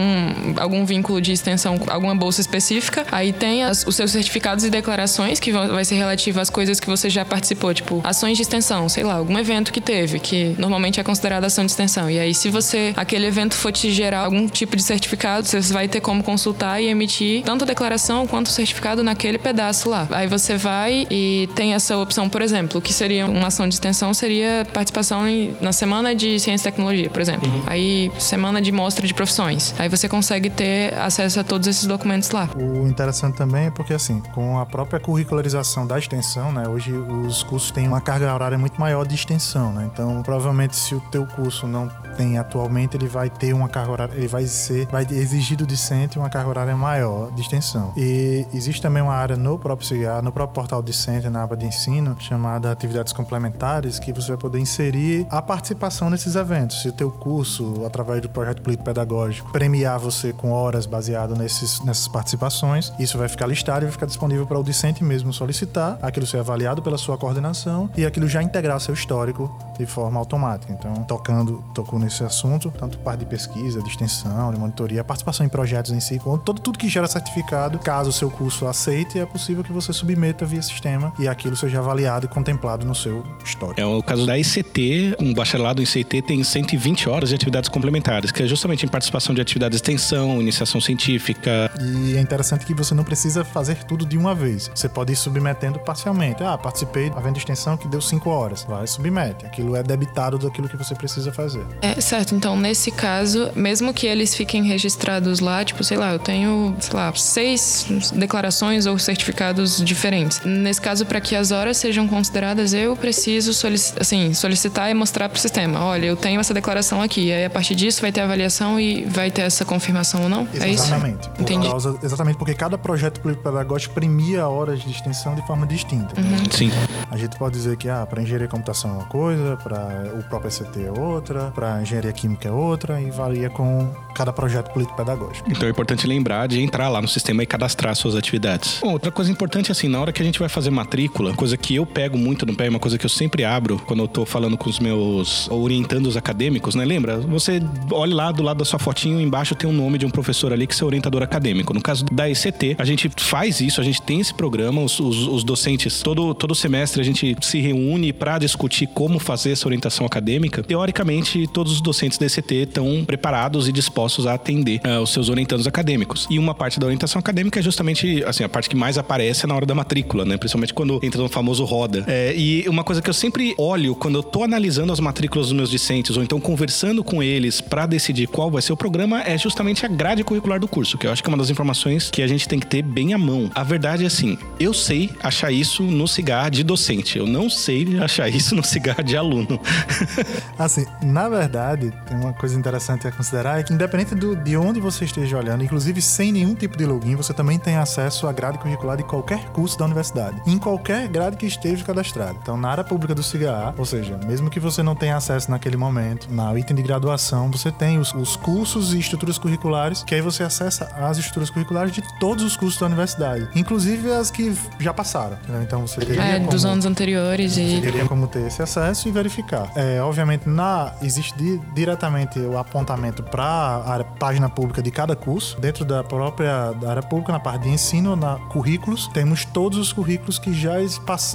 algum 0.58 0.86
vínculo 0.86 1.22
de 1.22 1.32
extensão, 1.32 1.80
alguma 1.88 2.16
bolsa 2.16 2.42
específica, 2.42 3.06
aí 3.12 3.34
tem 3.34 3.64
as, 3.64 3.86
os 3.86 3.96
seus 3.96 4.12
certificados 4.12 4.64
e 4.64 4.70
declarações 4.70 5.23
que 5.40 5.52
vão, 5.52 5.68
vai 5.70 5.86
ser 5.86 5.96
relativo 5.96 6.40
às 6.40 6.50
coisas 6.50 6.80
que 6.80 6.88
você 6.88 7.10
já 7.10 7.26
participou, 7.26 7.74
tipo 7.74 8.02
ações 8.04 8.38
de 8.38 8.44
extensão, 8.44 8.88
sei 8.90 9.04
lá, 9.04 9.16
algum 9.16 9.38
evento 9.38 9.72
que 9.72 9.82
teve, 9.82 10.20
que 10.20 10.56
normalmente 10.58 11.00
é 11.00 11.04
considerado 11.04 11.44
ação 11.46 11.66
de 11.66 11.72
extensão. 11.72 12.10
E 12.10 12.20
aí 12.20 12.34
se 12.34 12.50
você 12.50 12.94
aquele 12.96 13.26
evento 13.26 13.56
for 13.56 13.72
te 13.72 13.92
gerar 13.92 14.22
algum 14.22 14.48
tipo 14.48 14.76
de 14.76 14.84
certificado, 14.84 15.48
você 15.48 15.62
vai 15.74 15.88
ter 15.88 16.02
como 16.02 16.24
consultar 16.24 16.82
e 16.82 16.88
emitir 16.88 17.44
tanto 17.44 17.64
a 17.64 17.68
declaração 17.68 18.26
quanto 18.28 18.48
o 18.48 18.52
certificado 18.52 19.04
naquele 19.04 19.38
pedaço 19.38 19.90
lá. 19.90 20.08
Aí 20.12 20.28
você 20.28 20.58
vai 20.58 21.08
e 21.10 21.50
tem 21.56 21.74
essa 21.74 21.98
opção, 21.98 22.30
por 22.30 22.42
exemplo, 22.42 22.80
o 22.80 22.82
que 22.82 22.94
seria 22.94 23.26
uma 23.26 23.48
ação 23.48 23.68
de 23.68 23.76
extensão 23.76 24.14
seria 24.14 24.66
participação 24.74 25.28
em, 25.28 25.56
na 25.62 25.72
semana 25.72 26.16
de 26.16 26.40
ciência 26.40 26.70
e 26.70 26.72
tecnologia, 26.72 27.10
por 27.10 27.22
exemplo. 27.22 27.50
Uhum. 27.50 27.64
Aí 27.68 28.12
semana 28.18 28.62
de 28.62 28.72
mostra 28.72 29.06
de 29.06 29.14
profissões. 29.14 29.74
Aí 29.78 29.90
você 29.90 30.08
consegue 30.08 30.50
ter 30.50 30.94
acesso 30.96 31.40
a 31.40 31.44
todos 31.44 31.68
esses 31.68 31.86
documentos 31.86 32.30
lá. 32.32 32.50
O 32.56 32.88
interessante 32.88 33.36
também 33.38 33.66
é 33.66 33.72
porque 33.72 33.94
assim, 33.94 34.22
com 34.34 34.60
a 34.60 34.66
própria 34.66 35.00
curricularização 35.14 35.86
da 35.86 36.00
extensão, 36.00 36.52
né, 36.52 36.68
hoje 36.68 36.92
os 36.92 37.44
cursos 37.44 37.70
têm 37.70 37.88
uma 37.88 38.02
carga 38.02 38.34
horária 38.34 38.58
muito 38.58 38.82
maior 38.82 39.06
de 39.06 39.14
extensão, 39.14 39.72
né? 39.72 39.88
Então, 39.94 40.24
provavelmente 40.24 40.76
se 40.76 40.96
o 40.96 41.02
teu 41.12 41.28
curso 41.28 41.68
não 41.68 41.88
tem 42.16 42.38
atualmente, 42.38 42.96
ele 42.96 43.08
vai 43.08 43.30
ter 43.30 43.54
uma 43.54 43.68
carga 43.68 43.92
horária, 43.92 44.14
ele 44.16 44.28
vai 44.28 44.46
ser, 44.46 44.88
vai 44.88 45.06
exigir 45.10 45.58
do 45.58 45.66
discente 45.66 46.18
uma 46.18 46.30
carga 46.30 46.50
horária 46.50 46.76
maior 46.76 47.32
de 47.32 47.42
extensão. 47.42 47.94
E 47.98 48.46
existe 48.54 48.82
também 48.82 49.02
uma 49.02 49.14
área 49.14 49.36
no 49.36 49.58
próprio 49.58 49.88
CIGA, 49.88 50.22
no 50.22 50.32
próprio 50.32 50.56
portal 50.56 50.82
discente, 50.82 51.30
na 51.30 51.44
aba 51.44 51.58
de 51.58 51.66
ensino, 51.66 52.16
chamada 52.20 52.72
atividades 52.72 53.14
complementares, 53.14 54.00
que 54.00 54.14
você 54.14 54.30
vai 54.30 54.38
poder 54.38 54.60
inserir 54.60 55.26
a 55.30 55.42
participação 55.42 56.10
nesses 56.10 56.36
eventos. 56.36 56.82
Se 56.82 56.90
o 56.90 56.94
teu 56.94 57.12
curso, 57.12 57.84
através 57.86 58.22
do 58.22 58.30
projeto 58.30 58.62
político 58.62 58.86
pedagógico, 58.86 59.52
premiar 59.52 60.00
você 60.00 60.34
com 60.34 60.52
horas 60.52 60.86
baseado 60.86 61.36
nesses, 61.36 61.80
nessas 61.82 62.08
participações, 62.08 62.94
isso 63.00 63.18
vai 63.18 63.28
ficar 63.28 63.48
listado 63.48 63.84
e 63.84 63.86
vai 63.86 63.92
ficar 63.92 64.06
disponível 64.06 64.46
para 64.46 64.60
o 64.60 64.64
discente 64.64 65.04
mesmo 65.04 65.34
solicitar, 65.34 65.98
aquilo 66.02 66.26
ser 66.26 66.40
avaliado 66.40 66.82
pela 66.82 66.98
sua 66.98 67.18
coordenação 67.18 67.90
e 67.96 68.06
aquilo 68.06 68.28
já 68.28 68.42
integrar 68.42 68.80
seu 68.80 68.94
histórico 68.94 69.52
de 69.78 69.86
forma 69.86 70.20
automática. 70.20 70.72
Então, 70.72 70.94
tocando, 71.04 71.64
tocou 71.74 72.00
nesse 72.04 72.24
assunto, 72.24 72.72
tanto 72.78 72.98
parte 73.00 73.20
de 73.20 73.26
pesquisa, 73.26 73.82
de 73.82 73.90
extensão, 73.90 74.52
de 74.52 74.60
monitoria, 74.60 75.02
a 75.02 75.04
participação 75.04 75.46
em 75.46 75.50
projetos 75.50 75.92
em 75.92 76.00
si, 76.00 76.20
todo, 76.44 76.62
tudo 76.62 76.78
que 76.78 76.88
gera 76.88 77.08
certificado, 77.08 77.80
caso 77.80 78.10
o 78.10 78.14
seu 78.14 78.30
curso 78.30 78.68
aceite, 78.68 79.20
é 79.20 79.26
possível 79.26 79.64
que 79.64 79.72
você 79.72 79.94
submeta 79.94 80.46
via 80.46 80.62
sistema 80.62 81.14
e 81.20 81.28
aquilo 81.28 81.56
seja 81.56 81.80
avaliado 81.80 82.26
e 82.26 82.30
contemplado 82.30 82.86
no 82.86 82.96
seu 82.96 83.24
histórico. 83.44 83.80
É 83.80 83.86
o 83.86 84.02
caso 84.02 84.26
da 84.26 84.38
ICT, 84.38 85.18
um 85.20 85.34
bacharelado 85.34 85.82
em 85.82 85.86
ICT 85.86 86.22
tem 86.22 86.44
120 86.44 87.10
horas 87.10 87.30
de 87.30 87.36
atividades 87.36 87.70
complementares, 87.70 88.32
que 88.32 88.44
é 88.44 88.48
justamente 88.48 88.86
em 88.86 88.90
participação 88.90 89.34
de 89.34 89.42
atividades 89.42 89.82
de 89.82 89.84
extensão, 89.84 90.42
iniciação 90.42 90.80
científica. 90.82 91.72
E 91.82 92.16
é 92.16 92.22
interessante 92.22 92.66
que 92.66 92.74
você 92.74 92.94
não 92.94 93.04
precisa 93.04 93.44
fazer 93.44 93.84
tudo 93.84 94.06
de 94.06 94.18
uma 94.18 94.36
vez. 94.36 94.70
Você 94.74 94.90
pode 94.90 95.14
ir 95.14 95.16
submetendo 95.16 95.80
parcialmente. 95.80 96.44
Ah, 96.44 96.58
participei 96.58 97.10
da 97.10 97.18
venda 97.18 97.34
de 97.34 97.40
extensão 97.40 97.78
que 97.78 97.88
deu 97.88 98.02
5 98.02 98.30
horas. 98.30 98.64
Vai, 98.64 98.88
submete. 98.88 99.46
Aquilo 99.46 99.76
é 99.76 99.84
debitado 99.84 100.38
daquilo 100.38 100.68
que 100.70 100.78
você 100.78 100.96
precisa 100.96 101.32
fazer. 101.32 101.66
É, 101.82 101.93
certo. 102.00 102.36
Então, 102.36 102.56
nesse 102.56 102.92
caso, 102.92 103.52
mesmo 103.56 103.94
que 103.94 104.08
eles 104.08 104.36
fiquem 104.36 104.64
registrados 104.64 105.40
lá, 105.40 105.64
tipo, 105.64 105.84
sei 105.84 105.98
lá, 105.98 106.14
eu 106.14 106.20
tenho, 106.20 106.76
sei 106.80 106.94
lá, 106.94 107.14
seis 107.16 108.12
declarações 108.14 108.86
ou 108.86 108.98
certificados 108.98 109.84
diferentes. 109.84 110.42
Nesse 110.44 110.82
caso, 110.82 111.06
para 111.06 111.22
que 111.22 111.36
as 111.36 111.52
horas 111.52 111.78
sejam 111.78 112.08
consideradas, 112.08 112.74
eu 112.74 112.96
preciso 112.96 113.54
solic 113.54 113.84
assim, 114.00 114.34
solicitar 114.34 114.90
e 114.90 114.94
mostrar 114.94 115.30
para 115.30 115.38
o 115.38 115.40
sistema: 115.40 115.84
olha, 115.84 116.06
eu 116.06 116.16
tenho 116.16 116.40
essa 116.40 116.54
declaração 116.54 117.02
aqui. 117.02 117.28
E 117.28 117.34
aí, 117.34 117.46
a 117.46 117.50
partir 117.50 117.76
disso, 117.76 118.02
vai 118.02 118.12
ter 118.12 118.22
avaliação 118.22 118.80
e 118.80 119.04
vai 119.06 119.32
ter 119.32 119.42
essa 119.42 119.66
confirmação 119.66 120.24
ou 120.24 120.30
não? 120.30 120.42
Exatamente. 120.54 120.64
É 120.64 120.70
isso? 120.70 120.84
Exatamente. 120.84 121.30
Entendi. 121.40 121.68
Causa, 121.68 122.00
exatamente, 122.04 122.38
porque 122.38 122.54
cada 122.54 122.78
projeto 122.78 123.20
pedagógico 123.22 123.94
premia 123.94 124.48
horas 124.48 124.82
de 124.82 124.92
extensão 124.92 125.36
de 125.36 125.46
forma 125.46 125.66
distinta. 125.66 126.20
Uhum. 126.20 126.52
Sim. 126.52 126.72
A 127.10 127.18
gente 127.18 127.38
pode 127.38 127.56
dizer 127.56 127.78
que 127.78 127.90
ah, 127.90 128.06
para 128.06 128.22
engenharia 128.22 128.48
computação 128.48 128.92
é 128.92 128.94
uma 128.94 129.06
coisa, 129.06 129.58
para 129.58 130.12
o 130.18 130.24
próprio 130.24 130.50
ECT 130.50 130.86
é 130.86 131.00
outra, 131.00 131.52
para 131.54 131.82
engenharia 131.84 132.12
química 132.12 132.50
é 132.50 132.52
outra, 132.52 133.02
e 133.02 133.10
varia 133.12 133.50
com 133.50 133.94
cada 134.16 134.32
projeto 134.32 134.72
político-pedagógico. 134.72 135.50
Então 135.50 135.68
é 135.68 135.72
importante 135.72 136.08
lembrar 136.08 136.48
de 136.48 136.62
entrar 136.62 136.90
lá 136.90 137.02
no 137.02 137.08
sistema 137.08 137.44
e 137.44 137.46
cadastrar 137.46 137.96
suas 137.96 138.16
atividades. 138.16 138.80
Bom, 138.82 138.94
outra 138.94 139.12
coisa 139.12 139.32
importante 139.32 139.72
assim, 139.72 139.88
na 139.88 140.00
hora 140.00 140.12
que 140.12 140.22
a 140.22 140.26
gente 140.26 140.40
vai 140.40 140.50
fazer 140.50 140.70
matrícula, 140.70 141.34
coisa 141.34 141.58
que 141.58 141.76
eu 141.76 141.86
pego 141.86 142.18
muito 142.18 142.46
no 142.46 142.56
pé, 142.56 142.70
uma 142.70 142.80
coisa 142.80 142.98
que 142.98 143.06
eu 143.06 143.10
sempre 143.10 143.44
abro 143.44 143.80
quando 143.86 144.02
eu 144.02 144.08
tô 144.08 144.26
falando 144.26 144.58
com 144.58 144.70
os 144.70 144.80
meus 144.80 145.50
orientandos 145.50 146.16
acadêmicos, 146.18 146.76
né? 146.76 146.86
Lembra? 146.86 147.18
Você 147.20 147.62
olha 147.92 148.16
lá 148.16 148.32
do 148.32 148.44
lado 148.44 148.58
da 148.58 148.66
sua 148.66 148.80
fotinho, 148.80 149.20
embaixo 149.20 149.56
tem 149.56 149.70
um 149.70 149.74
nome 149.74 149.98
de 149.98 150.06
um 150.06 150.10
professor 150.10 150.54
ali 150.54 150.68
que 150.68 150.82
é 150.82 150.86
orientador 150.86 151.22
acadêmico. 151.22 151.74
No 151.74 151.82
caso 151.82 152.06
da 152.06 152.30
ICT, 152.30 152.76
a 152.78 152.86
gente 152.86 153.10
faz 153.18 153.60
isso, 153.62 153.82
a 153.82 153.84
gente 153.84 154.02
tem 154.02 154.20
esse 154.20 154.34
programa, 154.34 154.82
os, 154.82 155.00
os, 155.00 155.28
os 155.28 155.44
docentes, 155.44 156.02
todo, 156.02 156.34
todo 156.34 156.56
semestre 156.56 157.02
a 157.02 157.04
gente 157.04 157.36
se 157.42 157.60
reúne 157.60 158.14
para 158.14 158.38
discutir 158.38 158.88
como 158.88 159.20
fazer 159.20 159.52
essa 159.52 159.68
orientação 159.68 160.06
acadêmica. 160.06 160.64
Teoricamente, 160.64 161.48
todos 161.48 161.73
os 161.74 161.82
docentes 161.82 162.18
da 162.18 162.26
ICT 162.26 162.56
estão 162.56 163.04
preparados 163.06 163.68
e 163.68 163.72
dispostos 163.72 164.28
a 164.28 164.34
atender 164.34 164.82
uh, 164.86 165.02
os 165.02 165.12
seus 165.12 165.30
orientandos 165.30 165.68
acadêmicos. 165.68 166.28
E 166.30 166.40
uma 166.40 166.54
parte 166.54 166.80
da 166.80 166.86
orientação 166.86 167.20
acadêmica 167.20 167.60
é 167.60 167.64
justamente 167.64 168.24
assim, 168.26 168.44
a 168.44 168.50
parte 168.50 168.70
que 168.70 168.76
mais 168.76 168.98
aparece 168.98 169.46
na 169.48 169.56
hora 169.56 169.66
da 169.66 169.76
matrícula, 169.76 170.26
né? 170.26 170.38
Principalmente 170.38 170.74
quando 170.74 171.00
entra 171.04 171.22
no 171.22 171.30
famoso 171.30 171.64
roda. 171.66 172.04
É, 172.08 172.34
e 172.36 172.68
uma 172.68 172.84
coisa 172.84 173.02
que 173.02 173.10
eu 173.10 173.14
sempre 173.14 173.54
olho 173.58 173.96
quando 173.96 174.16
eu 174.16 174.24
tô 174.24 174.44
analisando 174.44 174.92
as 174.92 175.00
matrículas 175.00 175.48
dos 175.48 175.56
meus 175.56 175.70
discentes, 175.70 176.16
ou 176.18 176.24
então 176.24 176.40
conversando 176.40 177.04
com 177.04 177.22
eles 177.22 177.62
para 177.62 177.86
decidir 177.86 178.28
qual 178.28 178.50
vai 178.50 178.62
ser 178.62 178.74
o 178.74 178.78
programa, 178.78 179.22
é 179.22 179.38
justamente 179.38 179.86
a 179.86 179.90
grade 179.90 180.24
curricular 180.24 180.60
do 180.60 180.68
curso, 180.68 180.98
que 180.98 181.08
eu 181.08 181.12
acho 181.12 181.24
que 181.24 181.30
é 181.30 181.32
uma 181.32 181.38
das 181.38 181.50
informações 181.50 182.10
que 182.10 182.22
a 182.22 182.28
gente 182.28 182.48
tem 182.48 182.60
que 182.60 182.68
ter 182.68 182.82
bem 182.82 183.14
à 183.14 183.18
mão. 183.18 183.50
A 183.56 183.64
verdade 183.64 184.04
é 184.04 184.08
assim, 184.08 184.38
eu 184.60 184.74
sei 184.74 185.10
achar 185.22 185.52
isso 185.52 185.84
no 185.84 186.08
cigarro 186.08 186.52
de 186.52 186.64
docente, 186.64 187.18
eu 187.18 187.26
não 187.26 187.50
sei 187.50 188.00
achar 188.00 188.30
isso 188.30 188.56
no 188.56 188.64
cigarro 188.64 189.04
de 189.04 189.16
aluno. 189.16 189.60
assim, 190.58 190.86
na 191.02 191.28
verdade, 191.54 191.94
tem 192.08 192.18
uma 192.18 192.34
coisa 192.34 192.58
interessante 192.58 193.08
a 193.08 193.12
considerar, 193.12 193.60
é 193.60 193.64
que 193.64 193.72
independente 193.72 194.16
do, 194.16 194.36
de 194.36 194.58
onde 194.58 194.80
você 194.80 195.06
esteja 195.06 195.38
olhando, 195.38 195.64
inclusive 195.64 196.02
sem 196.02 196.32
nenhum 196.32 196.56
tipo 196.56 196.76
de 196.76 196.84
login, 196.84 197.16
você 197.16 197.32
também 197.32 197.60
tem 197.60 197.78
acesso 197.78 198.26
à 198.26 198.32
grade 198.32 198.58
curricular 198.58 198.98
de 198.98 199.04
qualquer 199.04 199.46
curso 199.50 199.78
da 199.78 199.86
universidade, 199.86 200.42
em 200.48 200.58
qualquer 200.58 201.08
grade 201.08 201.38
que 201.38 201.46
esteja 201.46 201.86
cadastrado. 201.86 202.40
Então, 202.42 202.58
na 202.58 202.70
área 202.70 202.84
pública 202.84 203.14
do 203.14 203.22
CIGA, 203.22 203.72
ou 203.78 203.86
seja, 203.86 204.18
mesmo 204.26 204.50
que 204.50 204.60
você 204.60 204.82
não 204.82 204.96
tenha 204.96 205.16
acesso 205.16 205.52
naquele 205.52 205.78
momento, 205.78 206.28
na 206.34 206.58
item 206.58 206.76
de 206.76 206.82
graduação, 206.82 207.52
você 207.52 207.72
tem 207.72 208.00
os, 208.00 208.12
os 208.16 208.36
cursos 208.36 208.92
e 208.96 209.00
estruturas 209.00 209.38
curriculares, 209.38 210.02
que 210.02 210.16
aí 210.16 210.22
você 210.22 210.42
acessa 210.42 210.86
as 210.96 211.20
estruturas 211.20 211.52
curriculares 211.52 211.92
de 211.92 212.02
todos 212.20 212.44
os 212.44 212.58
cursos 212.58 212.80
da 212.80 212.88
universidade, 212.88 213.48
inclusive 213.56 214.12
as 214.12 214.32
que 214.32 214.56
já 214.80 214.92
passaram. 214.92 215.38
Então, 215.62 215.86
você 215.86 216.02
teria 216.02 216.24
é, 216.24 216.40
como, 216.40 216.50
dos 216.50 216.66
anos 216.66 216.86
anteriores 216.86 217.58
e 217.58 217.80
teria 217.80 218.06
como 218.06 218.28
ter 218.28 218.48
esse 218.48 218.62
acesso 218.62 219.08
e 219.08 219.12
verificar. 219.12 219.72
É, 219.76 220.02
obviamente, 220.02 220.50
na 220.50 220.94
existe 221.04 221.43
di, 221.44 221.62
diretamente 221.74 222.40
o 222.40 222.58
apontamento 222.58 223.22
para 223.22 223.44
a 223.44 224.04
página 224.04 224.50
pública 224.50 224.82
de 224.82 224.90
cada 224.90 225.16
curso, 225.16 225.60
dentro 225.60 225.84
da 225.84 226.04
própria 226.04 226.72
da 226.74 226.92
área 226.92 227.04
pública, 227.04 227.34
na 227.34 227.40
parte 227.40 227.64
de 227.64 227.70
ensino, 227.70 228.16
na 228.16 228.36
currículos, 228.50 229.08
temos 229.08 229.44
todos 229.46 229.78
os 229.78 229.92
currículos 229.92 230.40
que 230.40 230.54
já, 230.54 230.76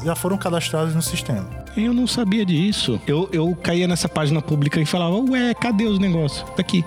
já 0.05 0.14
foram 0.14 0.38
cadastrados 0.38 0.94
no 0.94 1.03
sistema. 1.03 1.47
Eu 1.77 1.92
não 1.92 2.07
sabia 2.07 2.44
disso. 2.44 3.01
Eu, 3.07 3.29
eu 3.33 3.57
caía 3.62 3.87
nessa 3.87 4.09
página 4.09 4.40
pública 4.40 4.81
e 4.81 4.87
falava, 4.87 5.16
ué, 5.31 5.55
cadê 5.55 5.85
os 5.85 5.99
negócios? 5.99 6.42
Tá 6.51 6.61
aqui. 6.61 6.85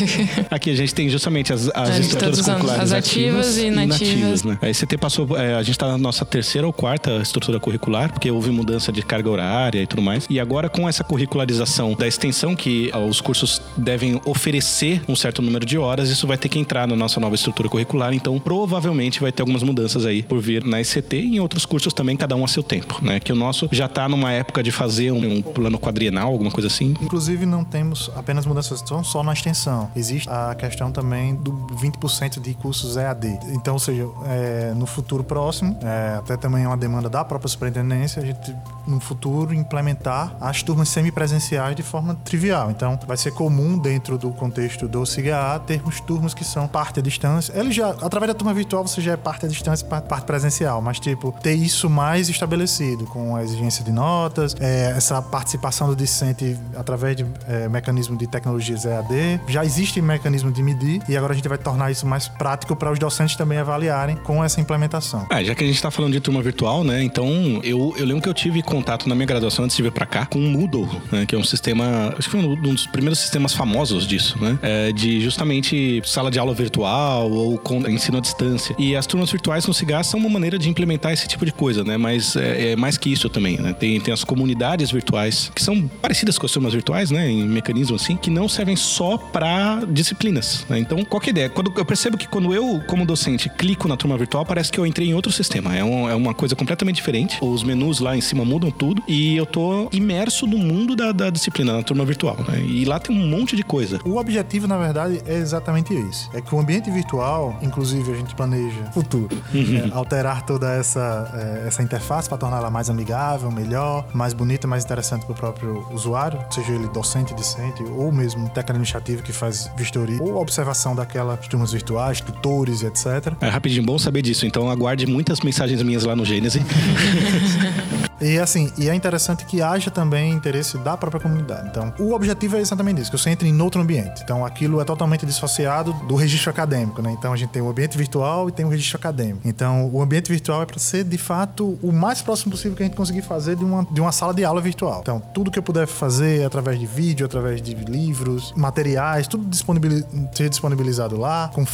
aqui 0.50 0.70
a 0.70 0.74
gente 0.74 0.94
tem 0.94 1.08
justamente 1.08 1.52
as, 1.52 1.70
as 1.74 1.98
estruturas 1.98 2.40
curriculares 2.40 2.82
as 2.82 2.92
ativas, 2.92 3.56
e 3.56 3.66
inativas. 3.66 4.42
né? 4.42 4.58
Aí 4.60 4.74
você 4.74 4.86
passou, 4.98 5.36
é, 5.36 5.54
a 5.54 5.62
gente 5.62 5.78
tá 5.78 5.88
na 5.88 5.98
nossa 5.98 6.24
terceira 6.24 6.66
ou 6.66 6.72
quarta 6.72 7.16
estrutura 7.22 7.58
curricular, 7.60 8.12
porque 8.12 8.30
houve 8.30 8.50
mudança 8.50 8.92
de 8.92 9.02
carga 9.02 9.30
horária 9.30 9.82
e 9.82 9.86
tudo 9.86 10.02
mais. 10.02 10.26
E 10.28 10.40
agora 10.40 10.68
com 10.68 10.88
essa 10.88 11.04
curricularização 11.04 11.94
da 11.94 12.06
extensão 12.06 12.54
que 12.54 12.63
ó, 12.92 13.04
os 13.04 13.20
cursos 13.20 13.60
devem 13.76 14.20
oferecer 14.24 15.02
um 15.08 15.16
certo 15.16 15.42
número 15.42 15.64
de 15.64 15.78
horas, 15.78 16.08
isso 16.08 16.26
vai 16.26 16.36
ter 16.36 16.48
que 16.48 16.58
entrar 16.58 16.86
na 16.86 16.96
nossa 16.96 17.20
nova 17.20 17.34
estrutura 17.34 17.68
curricular. 17.68 18.12
Então, 18.12 18.38
provavelmente 18.38 19.20
vai 19.20 19.32
ter 19.32 19.42
algumas 19.42 19.62
mudanças 19.62 20.06
aí 20.06 20.22
por 20.22 20.40
vir 20.40 20.64
na 20.64 20.80
ICT 20.80 21.16
e 21.16 21.36
em 21.36 21.40
outros 21.40 21.66
cursos 21.66 21.92
também, 21.92 22.16
cada 22.16 22.36
um 22.36 22.44
a 22.44 22.48
seu 22.48 22.62
tempo, 22.62 22.98
né? 23.02 23.20
Que 23.20 23.32
o 23.32 23.36
nosso 23.36 23.68
já 23.72 23.88
tá 23.88 24.08
numa 24.08 24.32
época 24.32 24.62
de 24.62 24.70
fazer 24.70 25.10
um, 25.10 25.38
um 25.38 25.42
plano 25.42 25.78
quadrienal, 25.78 26.32
alguma 26.32 26.50
coisa 26.50 26.68
assim? 26.68 26.94
Inclusive, 27.00 27.46
não 27.46 27.64
temos 27.64 28.10
apenas 28.16 28.46
mudanças 28.46 28.82
só 29.02 29.22
na 29.22 29.32
extensão. 29.32 29.90
Existe 29.94 30.28
a 30.28 30.54
questão 30.54 30.90
também 30.90 31.34
do 31.34 31.52
20% 31.76 32.40
de 32.40 32.54
cursos 32.54 32.96
EAD. 32.96 33.38
Então, 33.48 33.74
ou 33.74 33.80
seja, 33.80 34.06
é, 34.26 34.72
no 34.74 34.86
futuro 34.86 35.24
próximo, 35.24 35.78
é, 35.82 36.16
até 36.18 36.36
também 36.36 36.64
é 36.64 36.66
uma 36.66 36.76
demanda 36.76 37.08
da 37.08 37.24
própria 37.24 37.48
superintendência, 37.48 38.22
a 38.22 38.26
gente, 38.26 38.54
no 38.86 39.00
futuro, 39.00 39.54
implementar 39.54 40.36
as 40.40 40.62
turmas 40.62 40.88
semipresenciais 40.88 41.76
de 41.76 41.82
forma 41.82 42.14
trivial. 42.14 42.53
Então, 42.70 42.98
vai 43.06 43.16
ser 43.16 43.32
comum, 43.32 43.78
dentro 43.78 44.16
do 44.18 44.30
contexto 44.30 44.88
do 44.88 45.04
CIGA, 45.04 45.60
termos 45.66 46.00
turmas 46.00 46.34
que 46.34 46.44
são 46.44 46.66
parte 46.66 47.00
à 47.00 47.02
distância. 47.02 47.52
Ele 47.58 47.72
já, 47.72 47.90
através 47.90 48.28
da 48.28 48.34
turma 48.34 48.54
virtual, 48.54 48.86
você 48.86 49.00
já 49.00 49.12
é 49.12 49.16
parte 49.16 49.46
à 49.46 49.48
distância 49.48 49.86
parte 49.86 50.26
presencial, 50.26 50.80
mas, 50.80 50.98
tipo, 50.98 51.34
ter 51.42 51.54
isso 51.54 51.88
mais 51.90 52.28
estabelecido, 52.28 53.06
com 53.06 53.36
a 53.36 53.42
exigência 53.42 53.84
de 53.84 53.92
notas, 53.92 54.54
é, 54.60 54.94
essa 54.96 55.20
participação 55.20 55.88
do 55.88 55.96
discente 55.96 56.56
através 56.76 57.16
de 57.16 57.26
é, 57.48 57.68
mecanismo 57.68 58.16
de 58.16 58.26
tecnologias 58.26 58.84
EAD. 58.84 59.40
Já 59.48 59.64
existe 59.64 60.00
mecanismo 60.00 60.50
de 60.50 60.62
medir 60.62 61.02
e 61.08 61.16
agora 61.16 61.32
a 61.32 61.36
gente 61.36 61.48
vai 61.48 61.58
tornar 61.58 61.90
isso 61.90 62.06
mais 62.06 62.28
prático 62.28 62.76
para 62.76 62.90
os 62.90 62.98
docentes 62.98 63.36
também 63.36 63.58
avaliarem 63.58 64.16
com 64.16 64.42
essa 64.42 64.60
implementação. 64.60 65.26
Ah, 65.30 65.42
já 65.42 65.54
que 65.54 65.64
a 65.64 65.66
gente 65.66 65.76
está 65.76 65.90
falando 65.90 66.12
de 66.12 66.20
turma 66.20 66.42
virtual, 66.42 66.84
né? 66.84 67.02
Então, 67.02 67.28
eu, 67.62 67.94
eu 67.96 68.06
lembro 68.06 68.22
que 68.22 68.28
eu 68.28 68.34
tive 68.34 68.62
contato 68.62 69.08
na 69.08 69.14
minha 69.14 69.26
graduação 69.26 69.64
antes 69.64 69.76
de 69.76 69.82
vir 69.82 69.92
para 69.92 70.06
cá 70.06 70.26
com 70.26 70.38
o 70.38 70.42
Moodle, 70.42 70.88
né? 71.10 71.26
Que 71.26 71.34
é 71.34 71.38
um 71.38 71.44
sistema, 71.44 72.14
acho 72.16 72.28
que 72.28 72.30
foi 72.30 72.40
um 72.44 72.54
dos 72.54 72.86
primeiros 72.86 73.18
sistemas 73.18 73.52
famosos 73.52 74.06
disso, 74.06 74.36
né? 74.40 74.58
É, 74.62 74.92
de 74.92 75.20
justamente 75.20 76.02
sala 76.04 76.30
de 76.30 76.38
aula 76.38 76.54
virtual 76.54 77.30
ou 77.30 77.60
ensino 77.88 78.18
à 78.18 78.20
distância. 78.20 78.74
E 78.78 78.94
as 78.96 79.06
turmas 79.06 79.30
virtuais 79.30 79.66
no 79.66 79.74
CIGAS 79.74 80.08
são 80.08 80.20
uma 80.20 80.28
maneira 80.28 80.58
de 80.58 80.68
implementar 80.68 81.12
esse 81.12 81.26
tipo 81.26 81.44
de 81.44 81.52
coisa, 81.52 81.84
né? 81.84 81.96
Mas 81.96 82.36
é, 82.36 82.72
é 82.72 82.76
mais 82.76 82.96
que 82.96 83.12
isso 83.12 83.28
também, 83.28 83.58
né? 83.58 83.72
Tem, 83.72 84.00
tem 84.00 84.12
as 84.12 84.24
comunidades 84.24 84.90
virtuais 84.90 85.50
que 85.54 85.62
são 85.62 85.88
parecidas 86.00 86.38
com 86.38 86.46
as 86.46 86.52
turmas 86.52 86.72
virtuais, 86.72 87.10
né? 87.10 87.30
Em 87.30 87.46
mecanismo 87.46 87.96
assim, 87.96 88.16
que 88.16 88.30
não 88.30 88.48
servem 88.48 88.76
só 88.76 89.16
para 89.16 89.82
disciplinas. 89.88 90.64
Né? 90.68 90.78
Então, 90.78 91.04
qual 91.04 91.20
que 91.20 91.28
é 91.28 91.30
a 91.30 91.32
ideia? 91.32 91.50
Quando, 91.50 91.72
eu 91.76 91.84
percebo 91.84 92.16
que 92.16 92.28
quando 92.28 92.54
eu, 92.54 92.82
como 92.86 93.04
docente, 93.06 93.48
clico 93.48 93.88
na 93.88 93.96
turma 93.96 94.16
virtual, 94.16 94.44
parece 94.44 94.70
que 94.70 94.78
eu 94.78 94.86
entrei 94.86 95.08
em 95.08 95.14
outro 95.14 95.32
sistema. 95.32 95.74
É, 95.76 95.84
um, 95.84 96.08
é 96.08 96.14
uma 96.14 96.34
coisa 96.34 96.54
completamente 96.54 96.96
diferente. 96.96 97.38
Os 97.40 97.62
menus 97.62 98.00
lá 98.00 98.16
em 98.16 98.20
cima 98.20 98.44
mudam 98.44 98.70
tudo 98.70 99.02
e 99.08 99.36
eu 99.36 99.46
tô 99.46 99.88
imerso 99.92 100.46
no 100.46 100.58
mundo 100.58 100.94
da, 100.94 101.12
da 101.12 101.30
disciplina, 101.30 101.72
na 101.72 101.82
turma 101.82 102.04
virtual. 102.04 102.33
Né? 102.42 102.60
E 102.64 102.84
lá 102.84 102.98
tem 102.98 103.16
um 103.16 103.28
monte 103.28 103.56
de 103.56 103.62
coisa. 103.62 104.00
O 104.04 104.16
objetivo, 104.16 104.66
na 104.66 104.76
verdade, 104.76 105.22
é 105.26 105.34
exatamente 105.34 105.94
isso. 105.94 106.30
É 106.34 106.40
que 106.40 106.54
o 106.54 106.58
ambiente 106.58 106.90
virtual, 106.90 107.58
inclusive 107.62 108.12
a 108.12 108.16
gente 108.16 108.34
planeja 108.34 108.84
futuro, 108.92 109.36
uhum. 109.52 109.90
é, 109.90 109.94
alterar 109.94 110.42
toda 110.42 110.70
essa, 110.72 111.30
é, 111.34 111.68
essa 111.68 111.82
interface 111.82 112.28
para 112.28 112.38
torná-la 112.38 112.70
mais 112.70 112.90
amigável, 112.90 113.50
melhor, 113.50 114.06
mais 114.12 114.32
bonita, 114.32 114.66
mais 114.66 114.84
interessante 114.84 115.24
para 115.24 115.32
o 115.32 115.36
próprio 115.36 115.86
usuário, 115.92 116.38
seja 116.50 116.72
ele 116.72 116.88
docente, 116.88 117.34
discente 117.34 117.82
ou 117.82 118.10
mesmo 118.10 118.48
técnico 118.48 118.74
administrativo 118.74 119.22
que 119.22 119.32
faz 119.32 119.70
vistoria 119.76 120.22
ou 120.22 120.36
observação 120.36 120.94
daquelas 120.94 121.46
turmas 121.46 121.72
virtuais, 121.72 122.20
tutores 122.20 122.82
e 122.82 122.86
etc. 122.86 123.32
É 123.40 123.48
rapidinho, 123.48 123.84
bom 123.84 123.98
saber 123.98 124.22
disso. 124.22 124.46
Então 124.46 124.70
aguarde 124.70 125.06
muitas 125.06 125.40
mensagens 125.40 125.82
minhas 125.82 126.04
lá 126.04 126.16
no 126.16 126.24
Gênesis. 126.24 126.62
E 128.24 128.38
assim, 128.38 128.72
e 128.78 128.88
é 128.88 128.94
interessante 128.94 129.44
que 129.44 129.60
haja 129.60 129.90
também 129.90 130.32
interesse 130.32 130.78
da 130.78 130.96
própria 130.96 131.20
comunidade. 131.20 131.68
Então, 131.68 131.92
o 131.98 132.14
objetivo 132.14 132.56
é 132.56 132.60
exatamente 132.60 133.02
isso, 133.02 133.10
que 133.10 133.18
você 133.18 133.28
entre 133.30 133.46
em 133.46 133.60
outro 133.60 133.80
ambiente. 133.80 134.22
Então, 134.22 134.46
aquilo 134.46 134.80
é 134.80 134.84
totalmente 134.84 135.26
dissociado 135.26 135.92
do 136.08 136.14
registro 136.14 136.50
acadêmico, 136.50 137.02
né? 137.02 137.12
Então, 137.12 137.34
a 137.34 137.36
gente 137.36 137.50
tem 137.50 137.60
o 137.60 137.68
ambiente 137.68 137.98
virtual 137.98 138.48
e 138.48 138.52
tem 138.52 138.64
o 138.64 138.68
registro 138.68 138.96
acadêmico. 138.96 139.40
Então, 139.44 139.90
o 139.92 140.00
ambiente 140.00 140.30
virtual 140.30 140.62
é 140.62 140.66
para 140.66 140.78
ser, 140.78 141.04
de 141.04 141.18
fato, 141.18 141.78
o 141.82 141.92
mais 141.92 142.22
próximo 142.22 142.52
possível 142.52 142.74
que 142.74 142.82
a 142.82 142.86
gente 142.86 142.96
conseguir 142.96 143.22
fazer 143.22 143.56
de 143.56 143.64
uma, 143.64 143.86
de 143.90 144.00
uma 144.00 144.10
sala 144.10 144.32
de 144.32 144.42
aula 144.42 144.60
virtual. 144.60 145.00
Então, 145.02 145.20
tudo 145.34 145.50
que 145.50 145.58
eu 145.58 145.62
puder 145.62 145.86
fazer 145.86 146.46
através 146.46 146.78
de 146.78 146.86
vídeo, 146.86 147.26
através 147.26 147.60
de 147.60 147.74
livros, 147.74 148.54
materiais, 148.56 149.28
tudo 149.28 149.44
disponibiliz 149.44 150.04
ser 150.34 150.48
disponibilizado 150.48 151.18
lá, 151.18 151.50
com 151.52 151.64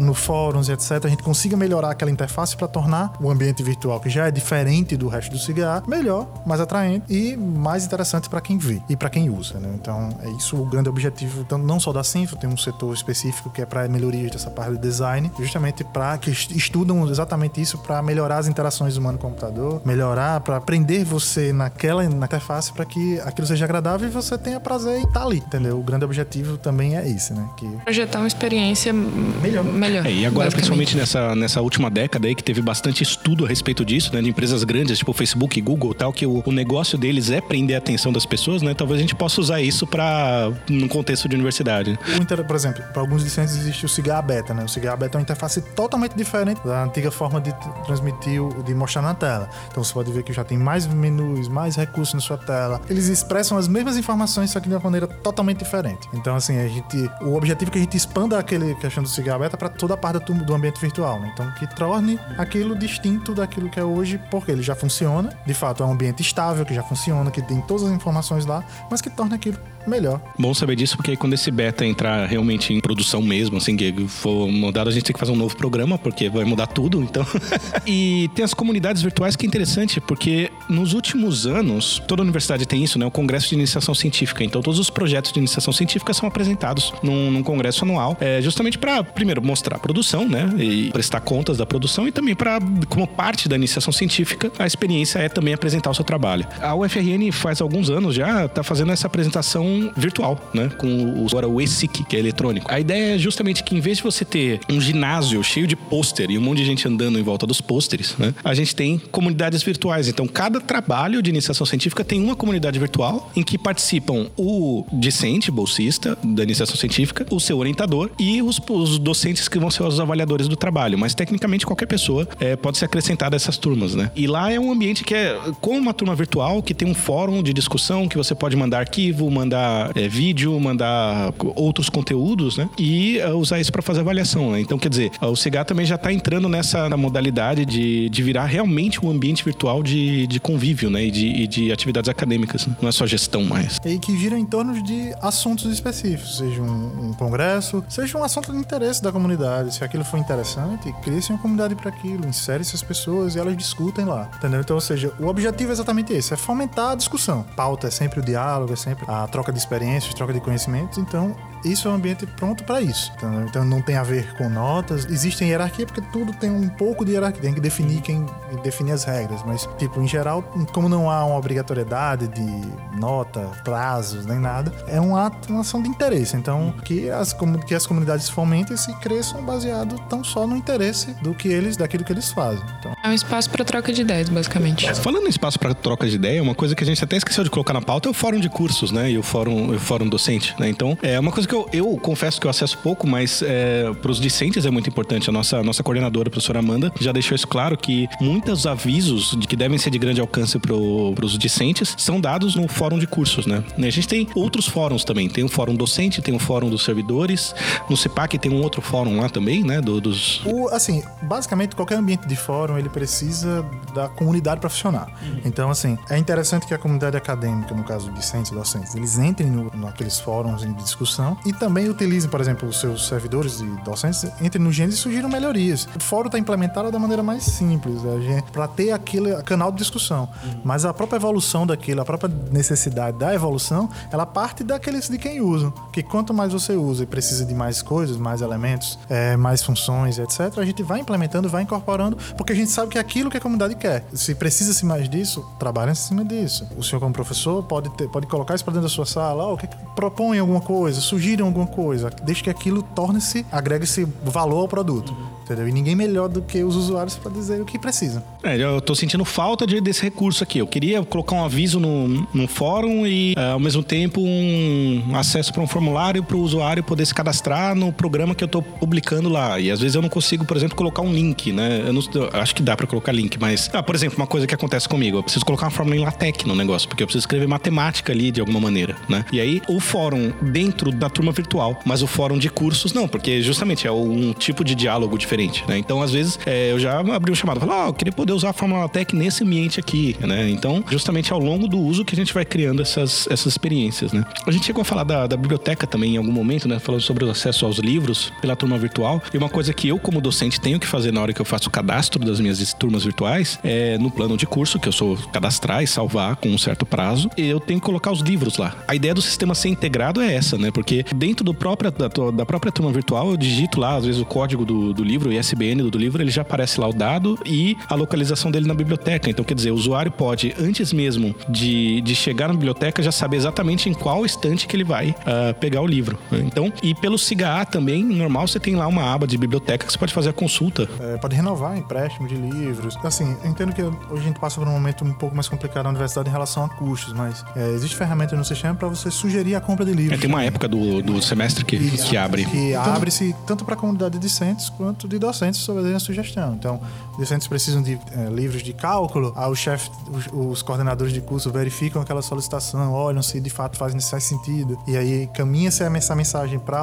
no 0.00 0.14
fóruns 0.14 0.68
etc., 0.68 1.04
a 1.04 1.08
gente 1.08 1.22
consiga 1.22 1.56
melhorar 1.56 1.90
aquela 1.90 2.10
interface 2.10 2.56
para 2.56 2.66
tornar 2.66 3.12
o 3.20 3.30
ambiente 3.30 3.62
virtual, 3.62 4.00
que 4.00 4.10
já 4.10 4.26
é 4.26 4.30
diferente 4.30 4.96
do 4.96 5.08
resto 5.08 5.30
do 5.30 5.38
cigarro, 5.38 5.84
melhor, 5.92 6.26
mais 6.46 6.60
atraente 6.60 7.04
e 7.08 7.36
mais 7.36 7.84
interessante 7.84 8.28
para 8.28 8.40
quem 8.40 8.58
vê 8.58 8.80
e 8.88 8.96
para 8.96 9.10
quem 9.10 9.30
usa. 9.30 9.58
Né? 9.58 9.70
Então, 9.74 10.08
é 10.22 10.30
isso 10.30 10.56
o 10.56 10.64
grande 10.66 10.88
objetivo, 10.88 11.42
então, 11.42 11.58
não 11.58 11.78
só 11.78 11.92
da 11.92 12.02
Sinfo, 12.02 12.36
tem 12.36 12.48
um 12.48 12.56
setor 12.56 12.94
específico 12.94 13.50
que 13.50 13.62
é 13.62 13.66
para 13.66 13.88
melhoria 13.88 14.28
dessa 14.30 14.50
parte 14.50 14.72
de 14.72 14.78
design, 14.78 15.30
justamente 15.38 15.84
para 15.84 16.16
que 16.18 16.30
estudam 16.30 17.08
exatamente 17.08 17.60
isso 17.60 17.78
para 17.78 18.02
melhorar 18.02 18.38
as 18.38 18.48
interações 18.48 18.96
humano-computador, 18.96 19.82
melhorar, 19.84 20.40
para 20.40 20.56
aprender 20.56 21.04
você 21.04 21.52
naquela 21.52 22.02
na 22.08 22.26
interface 22.26 22.72
para 22.72 22.84
que 22.84 23.20
aquilo 23.20 23.46
seja 23.46 23.64
agradável 23.64 24.08
e 24.08 24.10
você 24.10 24.38
tenha 24.38 24.58
prazer 24.58 24.98
em 24.98 25.04
estar 25.04 25.20
tá 25.20 25.26
ali, 25.26 25.38
entendeu? 25.38 25.78
O 25.78 25.82
grande 25.82 26.04
objetivo 26.04 26.56
também 26.56 26.96
é 26.96 27.08
esse, 27.08 27.32
né? 27.32 27.46
Que... 27.56 27.66
Projetar 27.84 28.18
uma 28.18 28.28
experiência 28.28 28.92
melhor. 28.92 29.64
melhor 29.64 30.06
é, 30.06 30.12
e 30.12 30.26
agora, 30.26 30.50
principalmente 30.50 30.96
nessa, 30.96 31.34
nessa 31.34 31.60
última 31.60 31.90
década 31.90 32.26
aí, 32.26 32.34
que 32.34 32.42
teve 32.42 32.62
bastante 32.62 33.02
estudo 33.02 33.44
a 33.44 33.48
respeito 33.48 33.84
disso, 33.84 34.14
né? 34.14 34.22
De 34.22 34.28
empresas 34.28 34.64
grandes, 34.64 34.98
tipo 34.98 35.12
Facebook, 35.12 35.60
Google, 35.60 35.71
Google 35.72 35.94
tal, 35.94 36.12
que 36.12 36.26
o, 36.26 36.42
o 36.44 36.52
negócio 36.52 36.98
deles 36.98 37.30
é 37.30 37.40
prender 37.40 37.76
a 37.76 37.78
atenção 37.78 38.12
das 38.12 38.26
pessoas, 38.26 38.62
né? 38.62 38.74
Talvez 38.74 38.98
a 38.98 39.02
gente 39.02 39.14
possa 39.14 39.40
usar 39.40 39.60
isso 39.60 39.86
para 39.86 40.52
num 40.68 40.88
contexto 40.88 41.28
de 41.28 41.34
universidade. 41.34 41.98
Por 42.46 42.56
exemplo, 42.56 42.82
para 42.92 43.00
alguns 43.00 43.24
discentes 43.24 43.56
existe 43.56 43.86
o 43.86 43.88
cigarro 43.88 44.22
beta, 44.22 44.52
né? 44.52 44.64
O 44.64 44.68
cigarro 44.68 44.96
beta 44.96 45.16
é 45.16 45.18
uma 45.18 45.22
interface 45.22 45.62
totalmente 45.74 46.14
diferente 46.14 46.60
da 46.64 46.84
antiga 46.84 47.10
forma 47.10 47.40
de 47.40 47.52
transmitir, 47.86 48.40
de 48.64 48.74
mostrar 48.74 49.02
na 49.02 49.14
tela. 49.14 49.48
Então 49.70 49.82
você 49.82 49.92
pode 49.92 50.12
ver 50.12 50.22
que 50.22 50.32
já 50.32 50.44
tem 50.44 50.58
mais 50.58 50.86
menus, 50.86 51.48
mais 51.48 51.76
recursos 51.76 52.14
na 52.14 52.20
sua 52.20 52.36
tela. 52.36 52.80
Eles 52.88 53.08
expressam 53.08 53.56
as 53.56 53.68
mesmas 53.68 53.96
informações, 53.96 54.50
só 54.50 54.60
que 54.60 54.68
de 54.68 54.74
uma 54.74 54.80
maneira 54.80 55.06
totalmente 55.06 55.58
diferente. 55.58 56.08
Então, 56.12 56.36
assim, 56.36 56.58
a 56.58 56.68
gente, 56.68 57.10
o 57.22 57.34
objetivo 57.34 57.70
é 57.70 57.72
que 57.72 57.78
a 57.78 57.82
gente 57.82 57.96
expanda 57.96 58.38
aquele 58.38 58.74
questão 58.76 59.02
do 59.02 59.08
cigarro 59.08 59.40
beta 59.40 59.56
para 59.56 59.68
toda 59.68 59.94
a 59.94 59.96
parte 59.96 60.24
do, 60.24 60.44
do 60.44 60.54
ambiente 60.54 60.80
virtual, 60.80 61.20
né? 61.20 61.30
Então, 61.32 61.50
que 61.52 61.66
torne 61.74 62.18
aquilo 62.36 62.76
distinto 62.76 63.34
daquilo 63.34 63.68
que 63.68 63.80
é 63.80 63.84
hoje, 63.84 64.20
porque 64.30 64.50
ele 64.50 64.62
já 64.62 64.74
funciona, 64.74 65.30
de 65.46 65.54
fato 65.62 65.80
é 65.80 65.86
um 65.86 65.92
ambiente 65.92 66.20
estável, 66.20 66.66
que 66.66 66.74
já 66.74 66.82
funciona, 66.82 67.30
que 67.30 67.40
tem 67.40 67.60
todas 67.60 67.84
as 67.84 67.92
informações 67.92 68.44
lá, 68.44 68.64
mas 68.90 69.00
que 69.00 69.08
torna 69.08 69.36
aquilo 69.36 69.56
melhor. 69.86 70.20
Bom 70.38 70.52
saber 70.54 70.76
disso, 70.76 70.96
porque 70.96 71.16
quando 71.16 71.34
esse 71.34 71.50
beta 71.50 71.84
entrar 71.84 72.26
realmente 72.26 72.72
em 72.72 72.80
produção 72.80 73.22
mesmo, 73.22 73.56
assim, 73.56 73.76
que 73.76 73.92
for 74.08 74.48
mudado, 74.48 74.88
a 74.88 74.92
gente 74.92 75.04
tem 75.04 75.12
que 75.12 75.20
fazer 75.20 75.32
um 75.32 75.36
novo 75.36 75.56
programa, 75.56 75.98
porque 75.98 76.28
vai 76.28 76.44
mudar 76.44 76.66
tudo, 76.66 77.02
então. 77.02 77.26
e 77.86 78.30
tem 78.34 78.44
as 78.44 78.54
comunidades 78.54 79.02
virtuais 79.02 79.36
que 79.36 79.46
é 79.46 79.48
interessante, 79.48 80.00
porque 80.00 80.50
nos 80.68 80.92
últimos 80.92 81.46
anos, 81.46 82.02
toda 82.06 82.22
universidade 82.22 82.66
tem 82.66 82.82
isso, 82.82 82.98
né? 82.98 83.06
O 83.06 83.10
Congresso 83.10 83.48
de 83.48 83.54
Iniciação 83.54 83.94
Científica. 83.94 84.44
Então, 84.44 84.62
todos 84.62 84.78
os 84.78 84.90
projetos 84.90 85.32
de 85.32 85.38
iniciação 85.38 85.72
científica 85.72 86.12
são 86.12 86.28
apresentados 86.28 86.92
num, 87.02 87.30
num 87.30 87.42
congresso 87.42 87.84
anual, 87.84 88.16
é, 88.20 88.40
justamente 88.40 88.78
para, 88.78 89.02
primeiro, 89.04 89.42
mostrar 89.42 89.76
a 89.76 89.78
produção, 89.78 90.28
né? 90.28 90.50
E 90.58 90.90
prestar 90.90 91.20
contas 91.20 91.58
da 91.58 91.66
produção 91.66 92.06
e 92.06 92.12
também 92.12 92.34
para, 92.34 92.58
como 92.88 93.06
parte 93.06 93.48
da 93.48 93.56
iniciação 93.56 93.92
científica, 93.92 94.50
a 94.58 94.66
experiência 94.66 95.18
é 95.18 95.28
também 95.28 95.54
apresentar 95.54 95.90
o 95.90 95.94
seu 95.94 96.04
trabalho. 96.04 96.46
A 96.60 96.74
UFRN 96.74 97.30
faz 97.32 97.60
alguns 97.60 97.90
anos 97.90 98.14
já 98.14 98.46
está 98.46 98.62
fazendo 98.62 98.92
essa 98.92 99.06
apresentação 99.06 99.71
virtual, 99.96 100.50
né? 100.54 100.70
Com 100.78 101.22
o, 101.22 101.26
agora 101.28 101.48
o 101.48 101.60
ESIC, 101.60 102.04
que 102.04 102.16
é 102.16 102.18
eletrônico. 102.18 102.70
A 102.70 102.80
ideia 102.80 103.14
é 103.14 103.18
justamente 103.18 103.62
que 103.62 103.74
em 103.74 103.80
vez 103.80 103.98
de 103.98 104.02
você 104.02 104.24
ter 104.24 104.60
um 104.68 104.80
ginásio 104.80 105.42
cheio 105.42 105.66
de 105.66 105.76
pôster 105.76 106.30
e 106.30 106.38
um 106.38 106.40
monte 106.40 106.58
de 106.58 106.64
gente 106.64 106.86
andando 106.86 107.18
em 107.18 107.22
volta 107.22 107.46
dos 107.46 107.60
pôsteres, 107.60 108.16
né? 108.18 108.34
A 108.42 108.54
gente 108.54 108.74
tem 108.74 108.98
comunidades 109.10 109.62
virtuais. 109.62 110.08
Então, 110.08 110.26
cada 110.26 110.60
trabalho 110.60 111.22
de 111.22 111.30
iniciação 111.30 111.66
científica 111.66 112.04
tem 112.04 112.22
uma 112.22 112.36
comunidade 112.36 112.78
virtual 112.78 113.30
em 113.36 113.42
que 113.42 113.58
participam 113.58 114.26
o 114.36 114.84
discente, 114.92 115.50
bolsista 115.50 116.16
da 116.22 116.42
iniciação 116.42 116.76
científica, 116.76 117.26
o 117.30 117.40
seu 117.40 117.58
orientador 117.58 118.10
e 118.18 118.42
os, 118.42 118.60
os 118.70 118.98
docentes 118.98 119.48
que 119.48 119.58
vão 119.58 119.70
ser 119.70 119.82
os 119.82 120.00
avaliadores 120.00 120.48
do 120.48 120.56
trabalho. 120.56 120.98
Mas, 120.98 121.14
tecnicamente, 121.14 121.66
qualquer 121.66 121.86
pessoa 121.86 122.28
é, 122.40 122.56
pode 122.56 122.78
ser 122.78 122.86
acrescentada 122.86 123.36
a 123.36 123.38
essas 123.38 123.56
turmas, 123.56 123.94
né? 123.94 124.10
E 124.14 124.26
lá 124.26 124.52
é 124.52 124.58
um 124.58 124.72
ambiente 124.72 125.04
que 125.04 125.14
é 125.14 125.38
com 125.60 125.76
uma 125.76 125.94
turma 125.94 126.14
virtual, 126.14 126.62
que 126.62 126.74
tem 126.74 126.88
um 126.88 126.94
fórum 126.94 127.42
de 127.42 127.52
discussão, 127.52 128.08
que 128.08 128.16
você 128.16 128.34
pode 128.34 128.56
mandar 128.56 128.80
arquivo, 128.80 129.30
mandar 129.30 129.61
mandar 129.62 129.96
é, 129.96 130.08
vídeo, 130.08 130.58
mandar 130.58 131.32
outros 131.54 131.88
conteúdos, 131.88 132.56
né? 132.56 132.68
E 132.78 133.18
uh, 133.18 133.36
usar 133.36 133.60
isso 133.60 133.72
para 133.72 133.82
fazer 133.82 134.00
avaliação, 134.00 134.52
né? 134.52 134.60
Então, 134.60 134.78
quer 134.78 134.88
dizer, 134.88 135.10
o 135.20 135.36
CIGA 135.36 135.64
também 135.64 135.86
já 135.86 135.94
está 135.94 136.12
entrando 136.12 136.48
nessa 136.48 136.88
modalidade 136.96 137.64
de, 137.64 138.08
de 138.08 138.22
virar 138.22 138.46
realmente 138.46 139.04
um 139.04 139.10
ambiente 139.10 139.44
virtual 139.44 139.82
de, 139.82 140.26
de 140.26 140.40
convívio, 140.40 140.90
né? 140.90 141.04
E 141.04 141.10
de, 141.10 141.26
e 141.26 141.46
de 141.46 141.72
atividades 141.72 142.08
acadêmicas, 142.08 142.66
né? 142.66 142.76
não 142.80 142.88
é 142.88 142.92
só 142.92 143.06
gestão 143.06 143.44
mais. 143.44 143.78
E 143.84 143.98
que 143.98 144.16
gira 144.18 144.38
em 144.38 144.44
torno 144.44 144.80
de 144.82 145.14
assuntos 145.20 145.70
específicos, 145.72 146.38
seja 146.38 146.62
um, 146.62 147.10
um 147.10 147.12
congresso, 147.12 147.84
seja 147.88 148.18
um 148.18 148.24
assunto 148.24 148.52
de 148.52 148.58
interesse 148.58 149.02
da 149.02 149.12
comunidade. 149.12 149.74
Se 149.74 149.84
aquilo 149.84 150.04
for 150.04 150.18
interessante, 150.18 150.92
crie-se 151.02 151.30
uma 151.30 151.38
comunidade 151.38 151.74
para 151.74 151.90
aquilo, 151.90 152.26
insere 152.26 152.62
essas 152.62 152.82
pessoas 152.82 153.34
e 153.34 153.38
elas 153.38 153.56
discutem 153.56 154.04
lá, 154.04 154.30
entendeu? 154.36 154.60
Então, 154.60 154.76
ou 154.76 154.80
seja, 154.80 155.12
o 155.18 155.26
objetivo 155.26 155.70
é 155.70 155.72
exatamente 155.72 156.12
esse, 156.12 156.34
é 156.34 156.36
fomentar 156.36 156.92
a 156.92 156.94
discussão. 156.94 157.44
Pauta 157.56 157.88
é 157.88 157.90
sempre 157.90 158.20
o 158.20 158.22
diálogo, 158.22 158.72
é 158.72 158.76
sempre 158.76 159.04
a 159.08 159.26
troca 159.26 159.51
de 159.52 159.58
experiências, 159.58 160.14
troca 160.14 160.32
de 160.32 160.40
conhecimentos. 160.40 160.98
Então, 160.98 161.36
isso 161.64 161.88
é 161.88 161.90
um 161.90 161.94
ambiente 161.94 162.26
pronto 162.26 162.64
para 162.64 162.80
isso. 162.80 163.12
Então, 163.16 163.44
então, 163.44 163.64
não 163.64 163.80
tem 163.80 163.96
a 163.96 164.02
ver 164.02 164.34
com 164.34 164.48
notas. 164.48 165.06
Existe 165.06 165.44
hierarquia 165.44 165.86
porque 165.86 166.02
tudo 166.12 166.32
tem 166.32 166.50
um 166.50 166.68
pouco 166.68 167.04
de 167.04 167.12
hierarquia. 167.12 167.42
Tem 167.42 167.54
que 167.54 167.60
definir 167.60 168.00
quem 168.00 168.26
definir 168.62 168.92
as 168.92 169.04
regras. 169.04 169.42
Mas, 169.44 169.68
tipo, 169.78 170.00
em 170.00 170.08
geral, 170.08 170.42
como 170.72 170.88
não 170.88 171.10
há 171.10 171.24
uma 171.24 171.36
obrigatoriedade 171.36 172.28
de 172.28 172.98
nota, 172.98 173.40
prazos, 173.64 174.26
nem 174.26 174.38
nada, 174.38 174.72
é 174.86 175.00
um 175.00 175.16
ato, 175.16 175.52
uma 175.52 175.60
ação 175.60 175.82
de 175.82 175.88
interesse. 175.88 176.36
Então, 176.36 176.74
que 176.84 177.10
as, 177.10 177.34
que 177.66 177.74
as 177.74 177.86
comunidades 177.86 178.28
fomentem 178.28 178.74
e 178.74 178.78
se 178.78 178.92
cresçam 178.96 179.42
baseado 179.44 179.98
tão 180.08 180.22
só 180.24 180.46
no 180.46 180.56
interesse 180.56 181.12
do 181.22 181.34
que 181.34 181.48
eles, 181.48 181.76
daquilo 181.76 182.04
que 182.04 182.12
eles 182.12 182.30
fazem. 182.30 182.64
Então, 182.78 182.94
é 183.02 183.08
um 183.08 183.12
espaço 183.12 183.50
para 183.50 183.64
troca 183.64 183.92
de 183.92 184.02
ideias, 184.02 184.28
basicamente. 184.28 184.92
Falando 184.94 185.26
em 185.26 185.30
espaço 185.30 185.58
para 185.58 185.74
troca 185.74 186.08
de 186.08 186.16
ideia, 186.16 186.42
uma 186.42 186.54
coisa 186.54 186.74
que 186.74 186.82
a 186.82 186.86
gente 186.86 187.02
até 187.02 187.16
esqueceu 187.16 187.44
de 187.44 187.50
colocar 187.50 187.72
na 187.72 187.82
pauta 187.82 188.08
é 188.08 188.10
o 188.10 188.14
fórum 188.14 188.40
de 188.40 188.48
cursos, 188.48 188.90
né? 188.90 189.10
E 189.10 189.18
o 189.18 189.22
fórum, 189.22 189.74
o 189.74 189.78
fórum 189.78 190.08
docente, 190.08 190.54
né? 190.58 190.68
Então, 190.68 190.96
é 191.02 191.18
uma 191.18 191.30
coisa 191.30 191.48
que 191.48 191.51
eu, 191.54 191.68
eu 191.72 191.96
confesso 191.96 192.40
que 192.40 192.46
eu 192.46 192.50
acesso 192.50 192.78
pouco, 192.78 193.06
mas 193.06 193.42
é, 193.42 193.92
para 194.00 194.10
os 194.10 194.20
discentes 194.20 194.64
é 194.66 194.70
muito 194.70 194.88
importante. 194.88 195.28
A 195.28 195.32
nossa, 195.32 195.62
nossa 195.62 195.82
coordenadora, 195.82 196.28
a 196.28 196.30
professora 196.30 196.58
Amanda, 196.58 196.92
já 197.00 197.12
deixou 197.12 197.34
isso 197.34 197.46
claro 197.46 197.76
que 197.76 198.08
muitos 198.20 198.66
avisos 198.66 199.36
de 199.38 199.46
que 199.46 199.56
devem 199.56 199.78
ser 199.78 199.90
de 199.90 199.98
grande 199.98 200.20
alcance 200.20 200.58
para 200.58 200.74
os 200.74 201.38
discentes 201.38 201.94
são 201.98 202.20
dados 202.20 202.54
no 202.54 202.68
fórum 202.68 202.98
de 202.98 203.06
cursos, 203.06 203.46
né? 203.46 203.64
E 203.76 203.86
a 203.86 203.90
gente 203.90 204.08
tem 204.08 204.28
outros 204.34 204.66
fóruns 204.66 205.04
também. 205.04 205.28
Tem 205.28 205.44
o 205.44 205.48
fórum 205.48 205.74
docente, 205.74 206.22
tem 206.22 206.34
o 206.34 206.38
fórum 206.38 206.68
dos 206.68 206.84
servidores. 206.84 207.54
No 207.88 207.96
CEPAC 207.96 208.38
tem 208.38 208.52
um 208.52 208.62
outro 208.62 208.80
fórum 208.80 209.20
lá 209.20 209.28
também, 209.28 209.62
né? 209.62 209.80
Do, 209.80 210.00
dos... 210.00 210.44
O, 210.44 210.68
assim, 210.68 211.02
basicamente 211.22 211.74
qualquer 211.76 211.96
ambiente 211.96 212.26
de 212.26 212.36
fórum 212.36 212.78
ele 212.78 212.88
precisa 212.88 213.64
da 213.94 214.08
comunidade 214.08 214.60
para 214.60 214.70
funcionar. 214.70 215.08
Uhum. 215.22 215.40
Então, 215.44 215.70
assim, 215.70 215.98
é 216.08 216.18
interessante 216.18 216.66
que 216.66 216.74
a 216.74 216.78
comunidade 216.78 217.16
acadêmica, 217.16 217.74
no 217.74 217.84
caso 217.84 218.10
discentes 218.12 218.50
e 218.50 218.54
docentes, 218.54 218.94
eles 218.94 219.18
entrem 219.18 219.50
no, 219.50 219.70
naqueles 219.74 220.18
fóruns 220.18 220.62
de 220.62 220.72
discussão 220.74 221.36
e 221.44 221.52
também 221.52 221.88
utilizem, 221.88 222.30
por 222.30 222.40
exemplo, 222.40 222.68
os 222.68 222.80
seus 222.80 223.06
servidores 223.06 223.60
e 223.60 223.66
docentes, 223.84 224.24
entrem 224.40 224.62
no 224.62 224.72
Gênesis 224.72 225.00
e 225.00 225.02
surgiram 225.02 225.28
melhorias. 225.28 225.88
O 225.96 226.00
fórum 226.00 226.26
está 226.26 226.38
implementado 226.38 226.90
da 226.90 226.98
maneira 226.98 227.22
mais 227.22 227.44
simples, 227.44 228.02
né, 228.02 228.42
para 228.52 228.68
ter 228.68 228.92
aquele 228.92 229.34
canal 229.42 229.70
de 229.70 229.78
discussão. 229.78 230.28
Uhum. 230.44 230.60
Mas 230.64 230.84
a 230.84 230.92
própria 230.92 231.16
evolução 231.16 231.66
daquilo, 231.66 232.00
a 232.00 232.04
própria 232.04 232.32
necessidade 232.50 233.18
da 233.18 233.34
evolução, 233.34 233.88
ela 234.10 234.26
parte 234.26 234.62
daqueles 234.62 235.08
de 235.08 235.18
quem 235.18 235.40
usa. 235.40 235.72
Que 235.92 236.02
quanto 236.02 236.32
mais 236.32 236.52
você 236.52 236.74
usa 236.74 237.04
e 237.04 237.06
precisa 237.06 237.44
de 237.44 237.54
mais 237.54 237.82
coisas, 237.82 238.16
mais 238.16 238.40
elementos, 238.40 238.98
é, 239.08 239.36
mais 239.36 239.62
funções, 239.62 240.18
etc., 240.18 240.58
a 240.58 240.64
gente 240.64 240.82
vai 240.82 241.00
implementando, 241.00 241.48
vai 241.48 241.62
incorporando, 241.62 242.16
porque 242.36 242.52
a 242.52 242.56
gente 242.56 242.70
sabe 242.70 242.90
que 242.90 242.98
é 242.98 243.00
aquilo 243.00 243.30
que 243.30 243.36
a 243.36 243.40
comunidade 243.40 243.74
quer. 243.74 244.04
Se 244.12 244.34
precisa-se 244.34 244.84
mais 244.84 245.08
disso, 245.08 245.44
trabalhe 245.58 245.92
em 245.92 245.94
cima 245.94 246.24
disso. 246.24 246.66
O 246.76 246.82
senhor, 246.82 247.00
como 247.00 247.12
professor, 247.12 247.62
pode, 247.62 247.90
ter, 247.90 248.08
pode 248.08 248.26
colocar 248.26 248.54
isso 248.54 248.64
para 248.64 248.74
dentro 248.74 248.88
da 248.88 248.94
sua 248.94 249.06
sala, 249.06 249.46
oh, 249.46 249.56
que, 249.56 249.68
propõe 249.94 250.38
alguma 250.38 250.60
coisa, 250.60 251.00
sugiram 251.32 251.46
alguma 251.46 251.66
coisa, 251.66 252.10
desde 252.22 252.44
que 252.44 252.50
aquilo 252.50 252.82
torne-se, 252.82 253.46
agregue-se 253.50 254.04
valor 254.24 254.60
ao 254.60 254.68
produto. 254.68 255.12
Uhum. 255.12 255.26
Entendeu? 255.44 255.68
E 255.68 255.72
ninguém 255.72 255.94
melhor 255.94 256.28
do 256.28 256.42
que 256.42 256.62
os 256.62 256.76
usuários 256.76 257.16
para 257.16 257.30
dizer 257.30 257.60
o 257.60 257.64
que 257.64 257.78
precisam. 257.78 258.22
É, 258.42 258.56
eu 258.56 258.80
tô 258.80 258.94
sentindo 258.94 259.24
falta 259.24 259.66
de, 259.66 259.80
desse 259.80 260.02
recurso 260.02 260.42
aqui. 260.42 260.58
Eu 260.58 260.66
queria 260.66 261.02
colocar 261.04 261.36
um 261.36 261.44
aviso 261.44 261.78
no, 261.80 262.26
no 262.32 262.48
fórum 262.48 263.06
e, 263.06 263.34
uh, 263.36 263.52
ao 263.52 263.60
mesmo 263.60 263.82
tempo, 263.82 264.20
um 264.20 265.14
acesso 265.14 265.52
para 265.52 265.62
um 265.62 265.66
formulário 265.66 266.22
para 266.22 266.36
o 266.36 266.40
usuário 266.40 266.82
poder 266.82 267.06
se 267.06 267.14
cadastrar 267.14 267.74
no 267.74 267.92
programa 267.92 268.34
que 268.34 268.42
eu 268.42 268.48
tô 268.48 268.62
publicando 268.62 269.28
lá. 269.28 269.58
E 269.58 269.70
às 269.70 269.80
vezes 269.80 269.94
eu 269.94 270.02
não 270.02 270.08
consigo, 270.08 270.44
por 270.44 270.56
exemplo, 270.56 270.76
colocar 270.76 271.02
um 271.02 271.12
link, 271.12 271.52
né? 271.52 271.82
Eu, 271.86 271.92
não, 271.92 272.02
eu 272.14 272.30
acho 272.40 272.54
que 272.54 272.62
dá 272.62 272.76
para 272.76 272.86
colocar 272.86 273.12
link, 273.12 273.38
mas, 273.38 273.70
ah, 273.72 273.82
por 273.82 273.94
exemplo, 273.94 274.16
uma 274.16 274.26
coisa 274.26 274.46
que 274.46 274.54
acontece 274.54 274.88
comigo, 274.88 275.18
eu 275.18 275.22
preciso 275.22 275.44
colocar 275.44 275.66
uma 275.66 275.70
fórmula 275.70 275.96
em 275.96 276.00
LaTeX 276.00 276.44
no 276.44 276.54
negócio, 276.54 276.88
porque 276.88 277.02
eu 277.02 277.06
preciso 277.06 277.22
escrever 277.22 277.46
matemática 277.46 278.12
ali 278.12 278.30
de 278.30 278.40
alguma 278.40 278.60
maneira, 278.60 278.96
né? 279.08 279.24
E 279.32 279.40
aí, 279.40 279.60
o 279.68 279.80
fórum 279.80 280.32
dentro 280.40 280.90
da 280.90 281.08
turma 281.08 281.32
virtual, 281.32 281.78
mas 281.84 282.02
o 282.02 282.06
fórum 282.06 282.38
de 282.38 282.48
cursos 282.48 282.92
não, 282.92 283.08
porque 283.08 283.42
justamente 283.42 283.86
é 283.86 283.92
um 283.92 284.32
tipo 284.32 284.64
de 284.64 284.74
diálogo 284.74 285.16
diferente, 285.18 285.31
né? 285.66 285.78
Então, 285.78 286.02
às 286.02 286.12
vezes, 286.12 286.38
é, 286.44 286.72
eu 286.72 286.78
já 286.78 286.98
abri 286.98 287.32
um 287.32 287.34
chamado, 287.34 287.60
falei, 287.60 287.74
ó, 287.74 287.84
oh, 287.84 287.88
eu 287.88 287.94
queria 287.94 288.12
poder 288.12 288.32
usar 288.32 288.50
a 288.50 288.52
fórmula 288.52 288.82
LaTeX 288.82 289.12
nesse 289.14 289.44
ambiente 289.44 289.80
aqui, 289.80 290.16
né? 290.20 290.48
Então, 290.50 290.84
justamente 290.90 291.32
ao 291.32 291.38
longo 291.38 291.66
do 291.66 291.78
uso 291.78 292.04
que 292.04 292.14
a 292.14 292.16
gente 292.16 292.32
vai 292.32 292.44
criando 292.44 292.82
essas, 292.82 293.26
essas 293.30 293.46
experiências, 293.46 294.12
né? 294.12 294.24
A 294.46 294.50
gente 294.50 294.66
chegou 294.66 294.82
a 294.82 294.84
falar 294.84 295.04
da, 295.04 295.26
da 295.26 295.36
biblioteca 295.36 295.86
também 295.86 296.14
em 296.14 296.16
algum 296.16 296.32
momento, 296.32 296.68
né? 296.68 296.78
Falando 296.78 297.00
sobre 297.00 297.24
o 297.24 297.30
acesso 297.30 297.64
aos 297.64 297.78
livros 297.78 298.32
pela 298.40 298.54
turma 298.54 298.78
virtual. 298.78 299.22
E 299.32 299.38
uma 299.38 299.48
coisa 299.48 299.72
que 299.72 299.88
eu, 299.88 299.98
como 299.98 300.20
docente, 300.20 300.60
tenho 300.60 300.78
que 300.78 300.86
fazer 300.86 301.12
na 301.12 301.20
hora 301.20 301.32
que 301.32 301.40
eu 301.40 301.44
faço 301.44 301.68
o 301.68 301.72
cadastro 301.72 302.24
das 302.24 302.40
minhas 302.40 302.72
turmas 302.74 303.04
virtuais 303.04 303.58
é 303.62 303.98
no 303.98 304.10
plano 304.10 304.36
de 304.36 304.46
curso, 304.46 304.78
que 304.78 304.88
eu 304.88 304.92
sou 304.92 305.16
cadastrar 305.32 305.82
e 305.82 305.86
salvar 305.86 306.36
com 306.36 306.48
um 306.48 306.58
certo 306.58 306.84
prazo, 306.84 307.30
e 307.36 307.46
eu 307.46 307.60
tenho 307.60 307.80
que 307.80 307.86
colocar 307.86 308.10
os 308.10 308.20
livros 308.20 308.58
lá. 308.58 308.74
A 308.86 308.94
ideia 308.94 309.14
do 309.14 309.22
sistema 309.22 309.54
ser 309.54 309.68
integrado 309.68 310.20
é 310.20 310.34
essa, 310.34 310.58
né? 310.58 310.70
Porque 310.70 311.04
dentro 311.14 311.44
do 311.44 311.54
próprio, 311.54 311.90
da, 311.90 312.08
da 312.08 312.46
própria 312.46 312.72
turma 312.72 312.92
virtual, 312.92 313.30
eu 313.30 313.36
digito 313.36 313.80
lá, 313.80 313.96
às 313.96 314.04
vezes, 314.04 314.20
o 314.20 314.24
código 314.24 314.64
do, 314.64 314.92
do 314.92 315.04
livro, 315.04 315.21
o 315.28 315.32
ISBN 315.32 315.82
do, 315.90 315.98
livro, 315.98 316.22
ele 316.22 316.30
já 316.30 316.42
aparece 316.42 316.80
lá 316.80 316.88
o 316.88 316.92
dado 316.92 317.38
e 317.44 317.76
a 317.88 317.94
localização 317.94 318.50
dele 318.50 318.66
na 318.66 318.74
biblioteca. 318.74 319.30
Então, 319.30 319.44
quer 319.44 319.54
dizer, 319.54 319.70
o 319.70 319.74
usuário 319.74 320.10
pode, 320.10 320.54
antes 320.58 320.92
mesmo 320.92 321.34
de, 321.48 322.00
de 322.00 322.14
chegar 322.14 322.48
na 322.48 322.54
biblioteca, 322.54 323.02
já 323.02 323.12
saber 323.12 323.36
exatamente 323.36 323.88
em 323.88 323.94
qual 323.94 324.24
estante 324.24 324.66
que 324.66 324.76
ele 324.76 324.84
vai 324.84 325.10
uh, 325.10 325.54
pegar 325.60 325.80
o 325.80 325.86
livro. 325.86 326.18
Então, 326.32 326.72
e 326.82 326.94
pelo 326.94 327.18
SIGA 327.18 327.64
também, 327.66 328.04
normal, 328.04 328.46
você 328.46 328.58
tem 328.58 328.74
lá 328.74 328.86
uma 328.86 329.12
aba 329.12 329.26
de 329.26 329.36
biblioteca 329.36 329.86
que 329.86 329.92
você 329.92 329.98
pode 329.98 330.12
fazer 330.12 330.30
a 330.30 330.32
consulta. 330.32 330.88
É, 331.00 331.16
pode 331.16 331.34
renovar 331.34 331.76
empréstimo 331.76 332.26
de 332.28 332.34
livros. 332.34 332.96
Assim, 333.02 333.36
eu 333.44 333.50
entendo 333.50 333.72
que 333.72 333.82
hoje 333.82 333.96
a 334.10 334.26
gente 334.26 334.38
passa 334.38 334.58
por 334.58 334.68
um 334.68 334.72
momento 334.72 335.04
um 335.04 335.12
pouco 335.12 335.34
mais 335.34 335.48
complicado 335.48 335.84
na 335.84 335.90
universidade 335.90 336.28
em 336.28 336.32
relação 336.32 336.64
a 336.64 336.68
custos, 336.68 337.12
mas 337.12 337.44
é, 337.56 337.68
existe 337.70 337.96
ferramenta 337.96 338.36
no 338.36 338.44
sistema 338.44 338.74
para 338.74 338.88
você 338.88 339.10
sugerir 339.10 339.54
a 339.54 339.60
compra 339.60 339.84
de 339.84 339.92
livros. 339.92 340.18
É, 340.18 340.20
tem 340.20 340.30
uma 340.30 340.44
época 340.44 340.68
do, 340.68 341.02
do 341.02 341.20
semestre 341.20 341.64
que, 341.64 341.78
que 341.78 342.16
abre. 342.16 342.44
Que 342.44 342.70
então, 342.70 342.94
abre-se 342.94 343.34
tanto 343.46 343.64
para 343.64 343.74
a 343.74 343.76
comunidade 343.76 344.14
de 344.14 344.18
discentes 344.18 344.68
quanto 344.68 345.06
de 345.12 345.18
docentes 345.18 345.60
sobre 345.60 345.94
a 345.94 346.00
sugestão. 346.00 346.54
Então, 346.54 346.80
docentes 347.18 347.46
precisam 347.46 347.82
de 347.82 347.98
é, 348.16 348.30
livros 348.30 348.62
de 348.62 348.72
cálculo, 348.72 349.32
aí 349.36 349.50
o 349.50 349.54
chefe, 349.54 349.90
os, 350.10 350.26
os, 350.32 350.62
coordenadores 350.62 351.12
de 351.12 351.20
curso 351.20 351.50
verificam 351.50 352.00
aquela 352.00 352.22
solicitação, 352.22 352.92
olham 352.92 353.22
se 353.22 353.40
de 353.40 353.50
fato 353.50 353.76
faz, 353.76 353.92
faz 354.08 354.24
sentido, 354.24 354.78
e 354.86 354.96
aí 354.96 355.26
caminha-se 355.28 355.82
essa 355.82 356.14
mensagem 356.14 356.58
para 356.58 356.82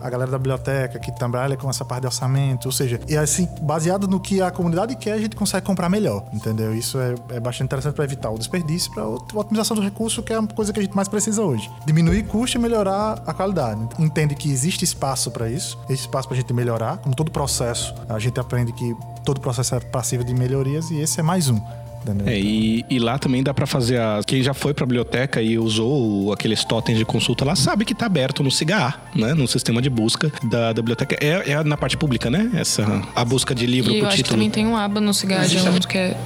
a 0.00 0.10
galera 0.10 0.30
da 0.30 0.38
biblioteca 0.38 0.98
que 0.98 1.12
trabalha 1.12 1.56
com 1.56 1.68
essa 1.68 1.84
parte 1.84 2.02
de 2.02 2.06
orçamento, 2.06 2.66
ou 2.66 2.72
seja, 2.72 3.00
e 3.08 3.16
assim, 3.16 3.48
baseado 3.62 4.08
no 4.08 4.18
que 4.18 4.40
a 4.40 4.50
comunidade 4.50 4.96
quer, 4.96 5.12
a 5.12 5.18
gente 5.18 5.36
consegue 5.36 5.66
comprar 5.66 5.88
melhor, 5.88 6.24
entendeu? 6.32 6.74
Isso 6.74 6.98
é, 6.98 7.14
é 7.30 7.40
bastante 7.40 7.66
interessante 7.66 7.94
para 7.94 8.04
evitar 8.04 8.30
o 8.30 8.38
desperdício, 8.38 8.92
para 8.92 9.02
a 9.02 9.08
otimização 9.08 9.76
do 9.76 9.82
recurso, 9.82 10.22
que 10.22 10.32
é 10.32 10.36
a 10.36 10.42
coisa 10.42 10.72
que 10.72 10.80
a 10.80 10.82
gente 10.82 10.94
mais 10.94 11.08
precisa 11.08 11.42
hoje. 11.42 11.70
Diminuir 11.84 12.24
custo 12.24 12.56
e 12.56 12.60
melhorar 12.60 13.22
a 13.26 13.34
qualidade. 13.34 13.80
Entende 13.98 14.34
que 14.34 14.50
existe 14.50 14.84
espaço 14.84 15.30
para 15.30 15.48
isso, 15.48 15.78
existe 15.88 16.06
espaço 16.06 16.28
para 16.28 16.36
a 16.36 16.40
gente 16.40 16.52
melhorar, 16.52 16.98
como 16.98 17.14
todo 17.14 17.30
processo, 17.30 17.49
a 18.08 18.18
gente 18.18 18.38
aprende 18.38 18.72
que 18.72 18.96
todo 19.24 19.40
processo 19.40 19.74
é 19.74 19.80
passivo 19.80 20.22
de 20.24 20.34
melhorias 20.34 20.90
e 20.90 21.00
esse 21.00 21.20
é 21.20 21.22
mais 21.22 21.48
um. 21.48 21.60
É, 22.26 22.38
e, 22.38 22.84
e, 22.88 22.98
lá 22.98 23.18
também 23.18 23.42
dá 23.42 23.52
para 23.52 23.66
fazer 23.66 24.00
a. 24.00 24.20
Quem 24.26 24.42
já 24.42 24.54
foi 24.54 24.72
para 24.72 24.84
a 24.84 24.86
biblioteca 24.86 25.42
e 25.42 25.58
usou 25.58 26.32
aqueles 26.32 26.64
totens 26.64 26.98
de 26.98 27.04
consulta 27.04 27.44
lá 27.44 27.54
sabe 27.54 27.84
que 27.84 27.94
tá 27.94 28.06
aberto 28.06 28.42
no 28.42 28.50
CIGA, 28.50 28.94
né? 29.14 29.34
No 29.34 29.46
sistema 29.46 29.82
de 29.82 29.90
busca 29.90 30.32
da, 30.44 30.72
da 30.72 30.82
biblioteca. 30.82 31.16
É, 31.20 31.52
é, 31.52 31.64
na 31.64 31.76
parte 31.76 31.96
pública, 31.96 32.30
né? 32.30 32.50
Essa 32.54 33.02
a 33.14 33.24
busca 33.24 33.54
de 33.54 33.66
livro 33.66 33.92
e 33.92 33.98
por 34.00 34.06
eu 34.06 34.10
título. 34.10 34.12
Acho 34.12 34.24
que 34.24 34.30
também 34.30 34.50
tem 34.50 34.66
um 34.66 34.76
aba 34.76 35.00
no 35.00 35.12
CIGA 35.12 35.46
de 35.46 35.58
um 35.58 35.78
que 35.80 35.98
é 35.98 36.16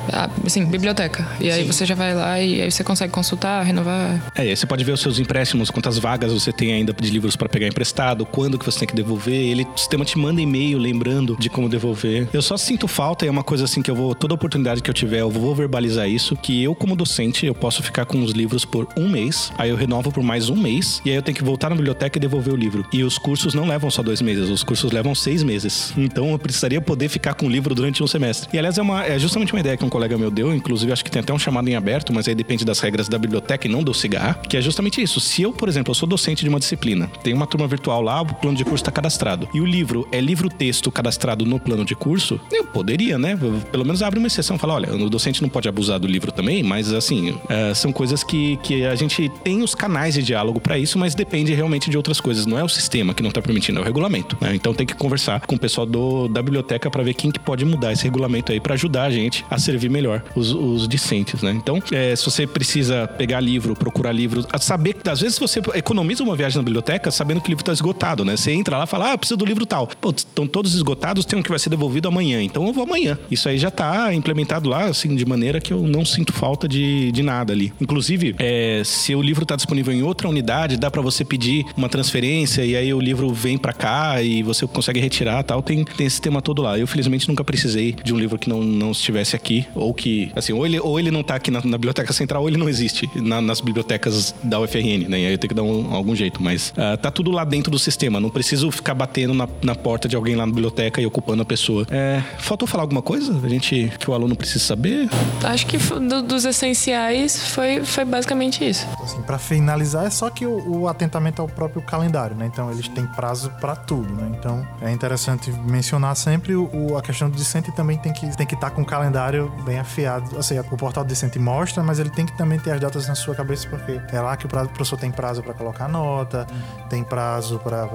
assim, 0.45 0.65
biblioteca. 0.65 1.27
E 1.41 1.51
aí 1.51 1.63
Sim. 1.63 1.73
você 1.73 1.85
já 1.85 1.95
vai 1.95 2.15
lá 2.15 2.41
e 2.41 2.63
aí 2.63 2.71
você 2.71 2.85
consegue 2.85 3.13
consultar, 3.13 3.65
renovar. 3.65 4.33
É, 4.35 4.43
aí 4.43 4.57
você 4.57 4.67
pode 4.67 4.85
ver 4.85 4.93
os 4.93 5.01
seus 5.01 5.19
empréstimos, 5.19 5.71
quantas 5.71 5.99
vagas 5.99 6.33
você 6.33 6.53
tem 6.53 6.73
ainda 6.73 6.93
de 6.93 7.11
livros 7.11 7.37
para 7.37 7.49
pegar 7.49 7.67
emprestado, 7.67 8.25
quando 8.25 8.59
que 8.59 8.65
você 8.65 8.81
tem 8.81 8.89
que 8.89 8.95
devolver. 8.95 9.35
Ele, 9.35 9.65
o 9.75 9.79
sistema 9.79 10.05
te 10.05 10.19
manda 10.19 10.41
e-mail 10.41 10.79
lembrando 10.79 11.37
de 11.39 11.51
como 11.51 11.69
devolver. 11.69 12.29
Eu 12.33 12.43
só 12.43 12.57
sinto 12.57 12.87
falta, 12.87 13.27
é 13.27 13.31
uma 13.31 13.43
coisa 13.43 13.65
assim 13.65 13.83
que 13.83 13.91
eu 13.91 13.95
vou, 13.95 14.15
toda 14.15 14.35
oportunidade 14.35 14.83
que 14.83 14.89
eu 14.89 14.95
tiver, 14.95 15.21
eu 15.21 15.31
vou 15.31 15.64
verbalizar 15.65 16.09
isso, 16.09 16.37
que 16.37 16.63
eu 16.63 16.75
como 16.75 16.95
docente, 16.95 17.47
eu 17.47 17.55
posso 17.55 17.83
ficar 17.83 18.05
com 18.05 18.23
os 18.23 18.33
livros 18.33 18.65
por 18.65 18.87
um 18.97 19.09
mês, 19.09 19.53
aí 19.57 19.71
eu 19.71 19.77
renovo 19.77 20.13
por 20.13 20.23
mais 20.23 20.49
um 20.51 20.57
mês, 20.57 21.01
e 21.05 21.11
aí 21.11 21.17
eu 21.17 21.23
tenho 21.23 21.37
que 21.37 21.43
voltar 21.43 21.71
na 21.71 21.77
biblioteca 21.77 22.19
e 22.19 22.21
devolver 22.21 22.53
o 22.53 22.57
livro. 22.57 22.85
E 22.93 23.03
os 23.03 23.19
cursos 23.19 23.55
não 23.55 23.67
levam 23.67 23.91
só 23.91 24.03
dois 24.03 24.21
meses, 24.21 24.49
os 24.51 24.63
cursos 24.63 24.93
levam 24.93 25.15
seis 25.15 25.43
meses. 25.43 25.93
Então 25.97 26.31
eu 26.31 26.39
precisaria 26.39 26.81
poder 26.81 27.09
ficar 27.09 27.35
com 27.35 27.47
o 27.47 27.51
livro 27.51 27.75
durante 27.75 28.03
um 28.03 28.07
semestre. 28.07 28.49
E 28.53 28.59
aliás, 28.59 28.77
é, 28.79 28.83
uma, 28.83 29.05
é 29.05 29.19
justamente 29.19 29.53
uma 29.53 29.61
ideia 29.61 29.77
que 29.77 29.85
um 29.85 29.89
colega 29.89 30.19
meu 30.19 30.31
deu, 30.31 30.55
inclusive 30.55 30.93
acho 30.93 31.05
que 31.05 31.11
tem 31.11 31.21
até 31.21 31.33
um 31.33 31.39
chamado 31.39 31.69
em 31.69 31.75
aberto, 31.75 32.13
mas 32.13 32.29
aí 32.29 32.35
depende 32.35 32.65
das 32.65 32.81
regras 32.81 33.09
da 33.09 33.19
biblioteca 33.19 33.67
e 33.67 33.71
não 33.71 33.83
do 33.83 33.95
cigarro, 33.95 34.41
que 34.49 34.57
é 34.57 34.61
justamente 34.61 35.03
isso. 35.03 35.19
Se 35.21 35.43
eu, 35.43 35.53
por 35.53 35.69
exemplo, 35.69 35.91
eu 35.91 35.95
sou 35.95 36.09
docente 36.09 36.43
de 36.43 36.49
uma 36.49 36.59
disciplina, 36.59 37.11
tem 37.23 37.33
uma 37.33 37.47
turma 37.47 37.67
virtual 37.67 38.03
lá, 38.03 38.21
o 38.21 38.27
plano 38.27 38.57
de 38.57 38.65
curso 38.65 38.83
está 38.83 38.93
cadastrado, 38.93 39.49
e 39.55 39.61
o 39.61 39.65
livro 39.65 40.07
é 40.13 40.21
livro-texto 40.21 40.91
cadastrado 40.93 41.47
no 41.47 41.59
plano 41.59 41.85
de 41.85 41.95
curso, 41.95 42.39
eu 42.53 42.65
poderia, 42.65 43.19
né? 43.19 43.39
Pelo 43.71 43.85
menos 43.85 44.03
abre 44.03 44.19
uma 44.19 44.27
exceção, 44.27 44.59
falar, 44.59 44.75
olha, 44.75 44.95
o 44.95 45.11
docente 45.11 45.41
não 45.41 45.49
pode 45.55 45.69
abusar 45.69 46.01
do 46.01 46.09
livro 46.09 46.33
também, 46.33 46.65
mas 46.65 46.93
assim, 46.93 47.39
é, 47.49 47.73
são 47.75 47.93
coisas 47.93 48.25
que, 48.25 48.57
que 48.57 48.85
a 48.85 48.97
gente 48.97 49.29
tem 49.45 49.63
os 49.63 49.73
canais 49.73 50.15
de 50.15 50.23
diálogo 50.23 50.61
para 50.61 50.77
isso, 50.77 50.99
mas 50.99 51.15
depende 51.15 51.55
realmente 51.55 51.89
de 51.89 51.97
outras 51.97 52.21
coisas. 52.21 52.45
Não 52.45 52.59
é 52.59 52.65
o 52.65 52.69
sistema 52.69 53.15
que 53.15 53.23
não 53.23 53.31
tá 53.31 53.41
permitindo, 53.41 53.79
é 53.79 53.83
o 53.83 53.85
regulamento. 53.85 54.37
Né? 54.41 54.53
Então 54.57 54.75
tem 54.75 54.85
que 54.85 54.95
conversar 54.95 55.47
com 55.47 55.55
o 55.55 55.59
pessoal 55.59 55.87
do, 55.87 56.27
da 56.27 56.43
biblioteca 56.43 56.91
para 56.91 57.05
ver 57.05 57.15
quem 57.15 57.31
que 57.31 57.39
pode 57.39 57.65
mudar 57.65 57.93
esse 57.93 58.03
regulamento 58.03 58.51
aí 58.51 58.59
para 58.59 58.75
ajudar 58.75 59.05
a 59.05 59.11
gente 59.11 59.45
a 59.49 59.57
servir 59.57 59.89
melhor 59.89 60.25
os, 60.35 60.51
os 60.51 60.89
discentes, 60.89 61.41
né? 61.41 61.53
Então, 61.53 61.81
é, 61.93 62.17
se 62.17 62.25
você 62.25 62.47
precisa 62.49 63.07
pegar 63.07 63.39
livro, 63.41 63.77
procurar 63.77 64.11
livro, 64.11 64.45
saber 64.59 64.95
que 64.95 65.09
às 65.09 65.21
vezes 65.21 65.39
você 65.39 65.61
economiza 65.75 66.25
uma 66.25 66.35
viagem 66.35 66.57
na 66.57 66.65
biblioteca 66.65 67.11
sabendo 67.13 67.41
que 67.41 67.47
o 67.47 67.51
livro 67.51 67.63
está 67.63 67.73
esgotado, 67.73 68.25
né? 68.25 68.37
Você 68.37 68.51
entra 68.51 68.79
lá 68.79 68.85
e 68.85 68.87
fala, 68.89 69.13
ah, 69.13 69.19
preciso 69.19 69.37
do 69.37 69.45
livro 69.45 69.65
tal. 69.65 69.87
Pô, 70.01 70.11
estão 70.11 70.49
todos 70.49 70.75
esgotados, 70.75 71.25
tem 71.25 71.39
um 71.39 71.43
que 71.43 71.51
vai 71.51 71.59
ser 71.59 71.71
devolvido 71.71 72.09
amanhã, 72.09 72.43
então 72.43 72.67
eu 72.67 72.73
vou 72.73 72.83
amanhã. 72.83 73.17
Isso 73.31 73.49
aí 73.49 73.59
já 73.59 73.69
está 73.69 74.13
implementado 74.13 74.69
lá, 74.69 74.87
assim, 74.87 75.15
de 75.15 75.25
maneira 75.25 75.44
que 75.61 75.73
eu 75.73 75.83
não 75.83 76.05
sinto 76.05 76.33
falta 76.33 76.69
de, 76.69 77.11
de 77.13 77.23
nada 77.23 77.53
ali. 77.53 77.73
Inclusive, 77.81 78.35
é, 78.39 78.83
se 78.85 79.15
o 79.15 79.23
livro 79.23 79.43
está 79.43 79.57
disponível 79.57 79.93
em 79.93 80.03
outra 80.03 80.29
unidade, 80.29 80.77
dá 80.77 80.91
para 80.91 81.03
você 81.03 81.25
pedir 81.25 81.65
uma 81.77 81.89
transferência 81.89 82.65
e 82.65 82.77
aí 82.77 82.93
o 82.93 83.01
livro 83.01 83.33
vem 83.33 83.59
para 83.59 83.73
cá 83.73 84.23
e 84.23 84.43
você 84.43 84.67
consegue 84.67 85.01
retirar 85.01 85.43
tal. 85.43 85.63
Tem, 85.63 85.85
tem 85.85 86.07
esse 86.07 86.21
tema 86.21 86.41
todo 86.41 86.63
lá. 86.63 86.79
Eu, 86.79 86.87
felizmente, 86.87 87.29
nunca 87.29 87.45
precisei 87.45 87.95
de 88.05 88.13
um 88.13 88.19
livro 88.19 88.39
que 88.39 88.49
não, 88.49 88.63
não 88.63 88.91
estivesse 88.93 89.37
aqui, 89.37 89.67
ou 89.75 89.93
que, 89.93 90.31
assim, 90.35 90.53
ou 90.53 90.65
ele, 90.67 90.81
ou 90.81 90.99
ele 90.99 91.11
não 91.11 91.21
está 91.21 91.35
aqui 91.35 91.51
na, 91.51 91.61
na, 91.65 91.79
biblioteca 91.79 92.13
central, 92.13 92.43
ou 92.43 92.49
ele 92.49 92.57
não 92.57 92.69
existe 92.69 93.09
na, 93.17 93.41
nas 93.41 93.61
bibliotecas 93.61 94.35
da 94.43 94.61
UFRN, 94.61 95.09
né? 95.09 95.21
E 95.21 95.27
aí 95.27 95.33
eu 95.33 95.39
tenho 95.39 95.49
que 95.49 95.55
dar 95.55 95.63
um, 95.63 95.93
algum 95.95 96.15
jeito, 96.15 96.43
mas 96.43 96.71
uh, 96.71 96.97
tá 96.97 97.11
tudo 97.11 97.31
lá 97.31 97.45
dentro 97.45 97.71
do 97.71 97.79
sistema. 97.79 98.21
Não 98.21 98.31
preciso 98.31 98.71
ficar 98.71 98.95
batendo 98.95 99.35
na, 99.35 99.49
na 99.63 99.75
porta 99.75 100.09
de 100.09 100.17
alguém 100.17 100.35
lá 100.35 100.47
na 100.47 100.53
biblioteca 100.53 101.01
e 101.01 101.07
ocupando 101.07 101.43
a 101.43 101.45
pessoa. 101.45 101.87
É, 101.91 102.23
faltou 102.39 102.67
falar 102.67 102.83
alguma 102.83 103.03
coisa? 103.03 103.39
A 103.43 103.49
gente 103.49 103.93
que 103.99 104.11
o 104.11 104.15
aluno 104.15 104.37
precisa 104.37 104.65
saber? 104.65 105.09
Acho 105.43 105.67
que 105.67 105.77
do, 105.77 106.23
dos 106.23 106.45
essenciais 106.45 107.49
foi, 107.49 107.85
foi 107.85 108.05
basicamente 108.05 108.69
isso. 108.69 108.87
Assim, 109.03 109.21
para 109.23 109.39
finalizar, 109.39 110.07
é 110.07 110.11
só 110.11 110.31
que 110.31 110.47
o, 110.47 110.81
o, 110.81 110.89
atentamento 110.89 111.41
ao 111.41 111.49
próprio 111.49 111.83
calendário, 111.83 112.37
né? 112.37 112.47
Então 112.47 112.71
eles 112.71 112.89
têm 112.89 113.07
prazo 113.07 113.51
para 113.61 113.77
tudo, 113.77 114.13
né? 114.15 114.35
Então 114.39 114.67
é 114.81 114.91
interessante 114.91 115.51
mencionar 115.67 116.17
sempre 116.17 116.55
o, 116.55 116.97
a 116.97 117.03
questão 117.03 117.29
do 117.29 117.37
discente 117.37 117.73
também 117.73 117.99
tem 117.99 118.13
que 118.13 118.37
tem 118.37 118.47
que 118.47 118.55
estar 118.55 118.71
tá 118.71 118.77
com 118.77 118.83
o 118.83 118.87
calendário 118.87 119.51
bem 119.65 119.79
afiado. 119.79 120.43
Seja, 120.43 120.65
o 120.71 120.77
portal 120.77 121.05
do 121.05 121.09
discente 121.09 121.39
mostra, 121.39 121.83
mas 121.83 121.99
ele 121.99 122.11
tem 122.11 122.27
que 122.27 122.37
também 122.37 122.59
ter 122.59 122.73
as 122.73 122.81
datas 122.81 123.07
na 123.07 123.15
sua 123.15 123.35
cabeça 123.35 123.69
porque 123.69 124.01
é 124.13 124.21
lá 124.21 124.37
que 124.37 124.47
o 124.47 124.49
professor 124.49 124.99
tem 124.99 125.11
prazo 125.11 125.43
para 125.43 125.55
colocar 125.55 125.89
nota, 125.89 126.47
tem 126.89 127.03
prazo 127.03 127.59
para 127.59 127.87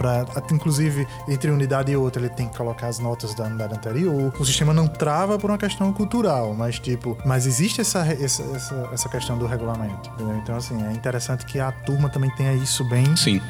para 0.00 0.24
inclusive 0.50 1.06
entre 1.28 1.50
unidade 1.50 1.92
e 1.92 1.96
outra 1.96 2.22
ele 2.22 2.30
tem 2.30 2.48
que 2.48 2.56
colocar 2.56 2.86
as 2.86 2.98
notas 2.98 3.34
da 3.34 3.44
unidade 3.44 3.74
anterior. 3.74 4.32
O 4.38 4.44
sistema 4.44 4.72
não 4.72 4.88
trava 4.88 5.38
por 5.38 5.50
uma 5.50 5.58
questão 5.58 5.92
cultural, 5.92 6.49
mas 6.54 6.78
tipo, 6.78 7.16
mas 7.24 7.46
existe 7.46 7.80
essa 7.80 8.00
essa, 8.00 8.42
essa, 8.42 8.88
essa 8.92 9.08
questão 9.08 9.38
do 9.38 9.46
regulamento, 9.46 10.10
entendeu? 10.14 10.36
Então 10.36 10.56
assim, 10.56 10.82
é 10.84 10.92
interessante 10.92 11.44
que 11.44 11.58
a 11.58 11.70
turma 11.70 12.08
também 12.08 12.30
tenha 12.36 12.52
isso 12.54 12.84
bem 12.84 13.04
Sim. 13.16 13.40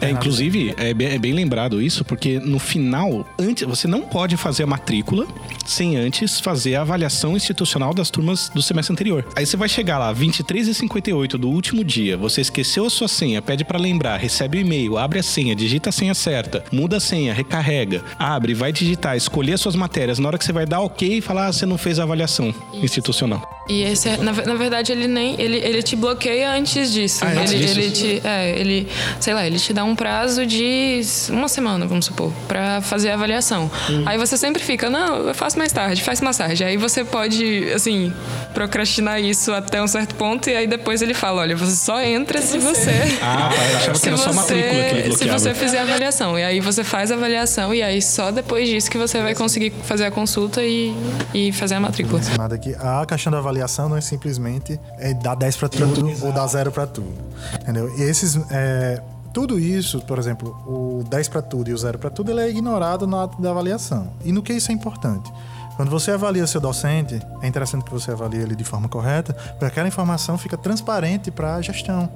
É, 0.00 0.10
inclusive, 0.10 0.74
é 0.76 0.92
bem, 0.92 1.08
é 1.08 1.18
bem 1.18 1.32
lembrado 1.32 1.80
isso, 1.80 2.04
porque 2.04 2.38
no 2.38 2.58
final, 2.58 3.26
antes, 3.38 3.66
você 3.66 3.86
não 3.86 4.02
pode 4.02 4.36
fazer 4.36 4.64
a 4.64 4.66
matrícula 4.66 5.26
sem 5.64 5.96
antes 5.96 6.40
fazer 6.40 6.74
a 6.74 6.82
avaliação 6.82 7.36
institucional 7.36 7.94
das 7.94 8.10
turmas 8.10 8.48
do 8.48 8.60
semestre 8.60 8.92
anterior. 8.92 9.26
Aí 9.36 9.46
você 9.46 9.56
vai 9.56 9.68
chegar 9.68 9.98
lá, 9.98 10.12
23 10.12 10.68
e 10.68 10.74
58 10.74 11.38
do 11.38 11.48
último 11.48 11.84
dia, 11.84 12.16
você 12.16 12.40
esqueceu 12.40 12.86
a 12.86 12.90
sua 12.90 13.08
senha, 13.08 13.40
pede 13.40 13.64
para 13.64 13.78
lembrar, 13.78 14.16
recebe 14.16 14.58
o 14.58 14.60
e-mail, 14.60 14.98
abre 14.98 15.18
a 15.18 15.22
senha, 15.22 15.54
digita 15.54 15.90
a 15.90 15.92
senha 15.92 16.14
certa, 16.14 16.64
muda 16.72 16.96
a 16.96 17.00
senha, 17.00 17.32
recarrega, 17.32 18.02
abre, 18.18 18.54
vai 18.54 18.72
digitar, 18.72 19.16
escolher 19.16 19.54
as 19.54 19.60
suas 19.60 19.76
matérias. 19.76 20.18
Na 20.18 20.28
hora 20.28 20.38
que 20.38 20.44
você 20.44 20.52
vai 20.52 20.66
dar 20.66 20.80
ok, 20.80 21.20
falar, 21.20 21.46
ah, 21.46 21.52
você 21.52 21.64
não 21.64 21.78
fez 21.78 21.98
a 21.98 22.04
avaliação 22.12 22.54
Isso. 22.72 22.84
institucional. 22.84 23.42
E 23.68 23.82
esse, 23.82 24.08
é, 24.08 24.16
na, 24.16 24.32
na, 24.32 24.54
verdade, 24.54 24.90
ele 24.90 25.06
nem. 25.06 25.40
Ele, 25.40 25.56
ele 25.58 25.82
te 25.82 25.94
bloqueia 25.94 26.50
antes 26.50 26.92
disso. 26.92 27.24
Ah, 27.24 27.32
ele, 27.32 27.58
disso? 27.58 27.78
ele 27.78 27.90
te. 27.90 28.22
É, 28.26 28.58
ele. 28.58 28.88
Sei 29.20 29.32
lá, 29.32 29.46
ele 29.46 29.58
te 29.58 29.72
dá 29.72 29.84
um 29.84 29.94
prazo 29.94 30.44
de 30.44 31.00
uma 31.30 31.48
semana, 31.48 31.86
vamos 31.86 32.06
supor, 32.06 32.32
para 32.48 32.80
fazer 32.80 33.10
a 33.10 33.14
avaliação. 33.14 33.70
Hum. 33.88 34.02
Aí 34.04 34.18
você 34.18 34.36
sempre 34.36 34.62
fica, 34.62 34.90
não, 34.90 35.28
eu 35.28 35.34
faço 35.34 35.56
mais 35.56 35.72
tarde, 35.72 36.02
faz 36.02 36.20
mais 36.20 36.36
tarde. 36.36 36.64
Aí 36.64 36.76
você 36.76 37.04
pode, 37.04 37.70
assim, 37.72 38.12
procrastinar 38.52 39.20
isso 39.20 39.52
até 39.52 39.80
um 39.80 39.86
certo 39.86 40.16
ponto 40.16 40.50
e 40.50 40.56
aí 40.56 40.66
depois 40.66 41.00
ele 41.00 41.14
fala, 41.14 41.42
olha, 41.42 41.56
você 41.56 41.76
só 41.76 42.02
entra 42.02 42.42
se 42.42 42.58
você. 42.58 42.90
Ah, 43.22 43.50
eu 43.70 43.76
achava 43.76 43.98
que 44.00 44.08
era 44.08 44.16
só 44.16 44.32
matrícula 44.32 44.70
que 44.70 44.94
ele 44.94 45.02
bloqueava. 45.08 45.38
Se 45.38 45.46
você 45.46 45.54
fizer 45.54 45.78
a 45.78 45.82
avaliação. 45.82 46.36
E 46.36 46.42
aí 46.42 46.58
você 46.58 46.82
faz 46.82 47.12
a 47.12 47.14
avaliação 47.14 47.72
e 47.72 47.80
aí 47.80 48.02
só 48.02 48.32
depois 48.32 48.68
disso 48.68 48.90
que 48.90 48.98
você 48.98 49.22
vai 49.22 49.34
conseguir 49.34 49.72
fazer 49.84 50.04
a 50.04 50.10
consulta 50.10 50.62
e, 50.64 50.92
e 51.32 51.52
fazer 51.52 51.76
a 51.76 51.80
matrícula. 51.80 52.01
Nada 52.36 52.54
aqui. 52.54 52.74
A 52.78 53.04
questão 53.06 53.32
da 53.32 53.38
avaliação 53.38 53.88
não 53.88 53.96
é 53.96 54.00
simplesmente 54.00 54.78
é 54.98 55.14
dar 55.14 55.34
10 55.34 55.56
para 55.56 55.68
tudo, 55.68 55.94
tudo 55.94 56.26
ou 56.26 56.32
dar 56.32 56.46
0 56.46 56.70
para 56.70 56.86
tudo. 56.86 57.12
Entendeu? 57.60 57.92
E 57.98 58.02
esses. 58.02 58.38
É, 58.50 59.02
tudo 59.32 59.58
isso, 59.58 60.00
por 60.02 60.18
exemplo, 60.18 60.50
o 60.66 61.04
10 61.08 61.28
para 61.28 61.40
tudo 61.40 61.70
e 61.70 61.72
o 61.72 61.78
0 61.78 61.98
para 61.98 62.10
tudo, 62.10 62.30
ele 62.30 62.40
é 62.40 62.50
ignorado 62.50 63.06
na 63.06 63.24
ato 63.24 63.40
da 63.40 63.50
avaliação. 63.50 64.12
E 64.24 64.30
no 64.30 64.42
que 64.42 64.52
isso 64.52 64.70
é 64.70 64.74
importante? 64.74 65.32
Quando 65.76 65.90
você 65.90 66.10
avalia 66.10 66.46
seu 66.46 66.60
docente, 66.60 67.20
é 67.40 67.46
interessante 67.46 67.84
que 67.84 67.90
você 67.90 68.10
avalie 68.10 68.40
ele 68.40 68.54
de 68.54 68.64
forma 68.64 68.88
correta, 68.88 69.32
porque 69.32 69.64
aquela 69.64 69.88
informação 69.88 70.36
fica 70.36 70.56
transparente 70.56 71.30
para 71.30 71.56
a 71.56 71.62
gestão. 71.62 72.10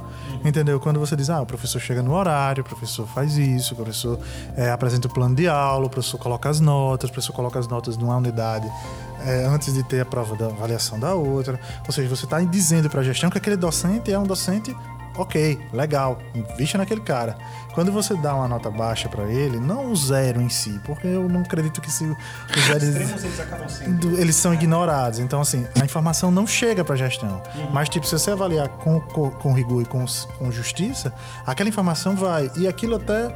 Entendeu? 0.45 0.79
Quando 0.79 1.01
você 1.01 1.17
diz, 1.17 1.31
ah, 1.31 1.41
o 1.41 1.47
professor 1.47 1.81
chega 1.81 2.03
no 2.03 2.13
horário, 2.13 2.63
o 2.63 2.65
professor 2.65 3.07
faz 3.07 3.37
isso, 3.37 3.75
o 3.75 3.77
professor 3.77 4.19
é, 4.57 4.71
apresenta 4.71 5.09
o 5.09 5.11
plano 5.11 5.35
de 5.35 5.49
aula, 5.49 5.87
o 5.87 5.91
professor 5.91 6.19
coloca 6.19 6.49
as 6.49 6.61
notas, 6.61 7.09
o 7.09 7.13
professor 7.13 7.33
coloca 7.33 7.59
as 7.59 7.67
notas 7.67 7.97
numa 7.97 8.17
unidade 8.17 8.71
é, 9.25 9.45
antes 9.47 9.73
de 9.73 9.83
ter 9.83 10.01
a 10.01 10.05
prova 10.05 10.37
da 10.37 10.47
avaliação 10.47 10.99
da 10.99 11.15
outra. 11.15 11.59
Ou 11.87 11.93
seja, 11.93 12.09
você 12.09 12.25
está 12.25 12.41
dizendo 12.41 12.91
para 12.91 13.01
a 13.01 13.05
gestão 13.05 13.31
que 13.31 13.39
aquele 13.39 13.57
docente 13.57 14.13
é 14.13 14.19
um 14.19 14.25
docente 14.25 14.77
ok, 15.19 15.59
legal, 15.73 16.19
invista 16.35 16.79
naquele 16.79 17.01
cara. 17.01 17.37
Quando 17.77 17.93
você 17.93 18.17
dá 18.17 18.35
uma 18.35 18.49
nota 18.49 18.71
baixa 18.71 19.07
para 19.07 19.25
ele, 19.25 19.61
não 19.61 19.93
o 19.93 19.97
zero 19.97 20.41
em 20.41 20.49
si, 20.49 20.81
porque 20.85 21.07
eu 21.07 21.29
não 21.29 21.43
acredito 21.43 21.79
que 21.81 21.91
se 21.91 22.05
os 22.57 22.63
zeros 22.65 22.83
eles, 22.83 24.19
eles 24.19 24.37
são 24.37 24.55
ignorados. 24.55 25.19
Então 25.19 25.43
assim, 25.43 25.67
a 25.79 25.85
informação 25.85 26.31
não 26.31 26.47
chega 26.47 26.83
para 26.83 26.95
a 26.95 26.97
gestão. 26.97 27.43
Uhum. 27.55 27.71
Mas 27.73 27.91
tipo, 27.91 28.07
se 28.07 28.19
você 28.19 28.31
avaliar 28.31 28.69
com, 28.69 28.99
com, 29.01 29.31
com 29.31 29.53
rigor 29.53 29.83
e 29.83 29.85
com, 29.85 30.05
com, 30.39 30.51
justiça, 30.51 31.13
aquela 31.47 31.69
informação 31.69 32.17
vai 32.17 32.51
e 32.57 32.67
aquilo 32.67 32.97
até 32.97 33.35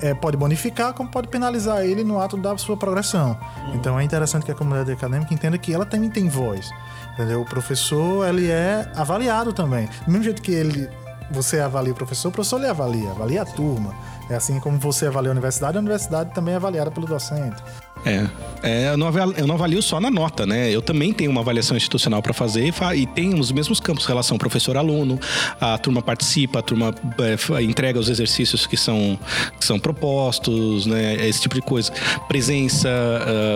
é, 0.00 0.14
pode 0.14 0.38
bonificar, 0.38 0.94
como 0.94 1.10
pode 1.10 1.28
penalizar 1.28 1.84
ele 1.84 2.02
no 2.02 2.18
ato 2.18 2.38
da 2.38 2.56
sua 2.56 2.76
progressão. 2.76 3.38
Uhum. 3.58 3.74
Então 3.74 4.00
é 4.00 4.02
interessante 4.02 4.46
que 4.46 4.50
a 4.50 4.54
comunidade 4.54 4.92
acadêmica 4.92 5.34
entenda 5.34 5.58
que 5.58 5.74
ela 5.74 5.84
também 5.84 6.08
tem 6.08 6.26
voz. 6.26 6.70
Entendeu? 7.18 7.40
O 7.40 7.44
professor, 7.44 8.28
ele 8.28 8.48
é 8.48 8.88
avaliado 8.94 9.52
também. 9.52 9.88
Do 10.06 10.12
mesmo 10.12 10.22
jeito 10.22 10.40
que 10.40 10.52
ele 10.52 10.88
você 11.32 11.58
avalia 11.58 11.92
o 11.92 11.96
professor, 11.96 12.28
o 12.28 12.32
professor 12.32 12.60
lhe 12.60 12.68
avalia, 12.68 13.10
avalia 13.10 13.42
a 13.42 13.44
turma. 13.44 13.92
É 14.30 14.36
assim 14.36 14.60
como 14.60 14.78
você 14.78 15.06
avalia 15.06 15.30
a 15.30 15.32
universidade, 15.32 15.76
a 15.76 15.80
universidade 15.80 16.32
também 16.32 16.54
é 16.54 16.56
avaliada 16.56 16.92
pelo 16.92 17.06
docente. 17.06 17.60
É, 18.04 18.26
é 18.62 18.92
eu, 18.92 18.96
não 18.96 19.08
avalio, 19.08 19.34
eu 19.36 19.46
não 19.46 19.54
avalio 19.54 19.82
só 19.82 20.00
na 20.00 20.10
nota, 20.10 20.46
né? 20.46 20.70
Eu 20.70 20.80
também 20.82 21.12
tenho 21.12 21.30
uma 21.30 21.40
avaliação 21.40 21.76
institucional 21.76 22.22
para 22.22 22.32
fazer 22.32 22.72
e, 22.94 23.06
tem 23.06 23.38
os 23.38 23.52
mesmos 23.52 23.80
campos, 23.80 24.06
relação 24.06 24.38
professor-aluno, 24.38 25.18
a 25.60 25.76
turma 25.78 26.02
participa, 26.02 26.60
a 26.60 26.62
turma 26.62 26.94
é, 27.18 27.62
entrega 27.62 27.98
os 27.98 28.08
exercícios 28.08 28.66
que 28.66 28.76
são, 28.76 29.18
que 29.58 29.64
são 29.64 29.78
propostos, 29.78 30.86
né? 30.86 31.26
Esse 31.26 31.40
tipo 31.40 31.54
de 31.54 31.62
coisa. 31.62 31.92
Presença, 32.28 32.88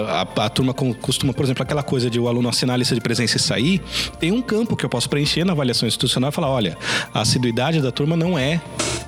ah, 0.08 0.26
a, 0.36 0.46
a 0.46 0.48
turma 0.48 0.74
costuma, 0.74 1.32
por 1.32 1.44
exemplo, 1.44 1.62
aquela 1.62 1.82
coisa 1.82 2.10
de 2.10 2.18
o 2.18 2.28
aluno 2.28 2.48
assinar 2.48 2.74
a 2.74 2.76
lista 2.76 2.94
de 2.94 3.00
presença 3.00 3.36
e 3.36 3.40
sair, 3.40 3.82
tem 4.18 4.32
um 4.32 4.42
campo 4.42 4.76
que 4.76 4.84
eu 4.84 4.88
posso 4.88 5.08
preencher 5.08 5.44
na 5.44 5.52
avaliação 5.52 5.86
institucional 5.86 6.30
e 6.30 6.32
falar, 6.32 6.50
olha, 6.50 6.76
a 7.12 7.20
assiduidade 7.20 7.80
da 7.80 7.90
turma 7.90 8.16
não 8.16 8.38
é 8.38 8.60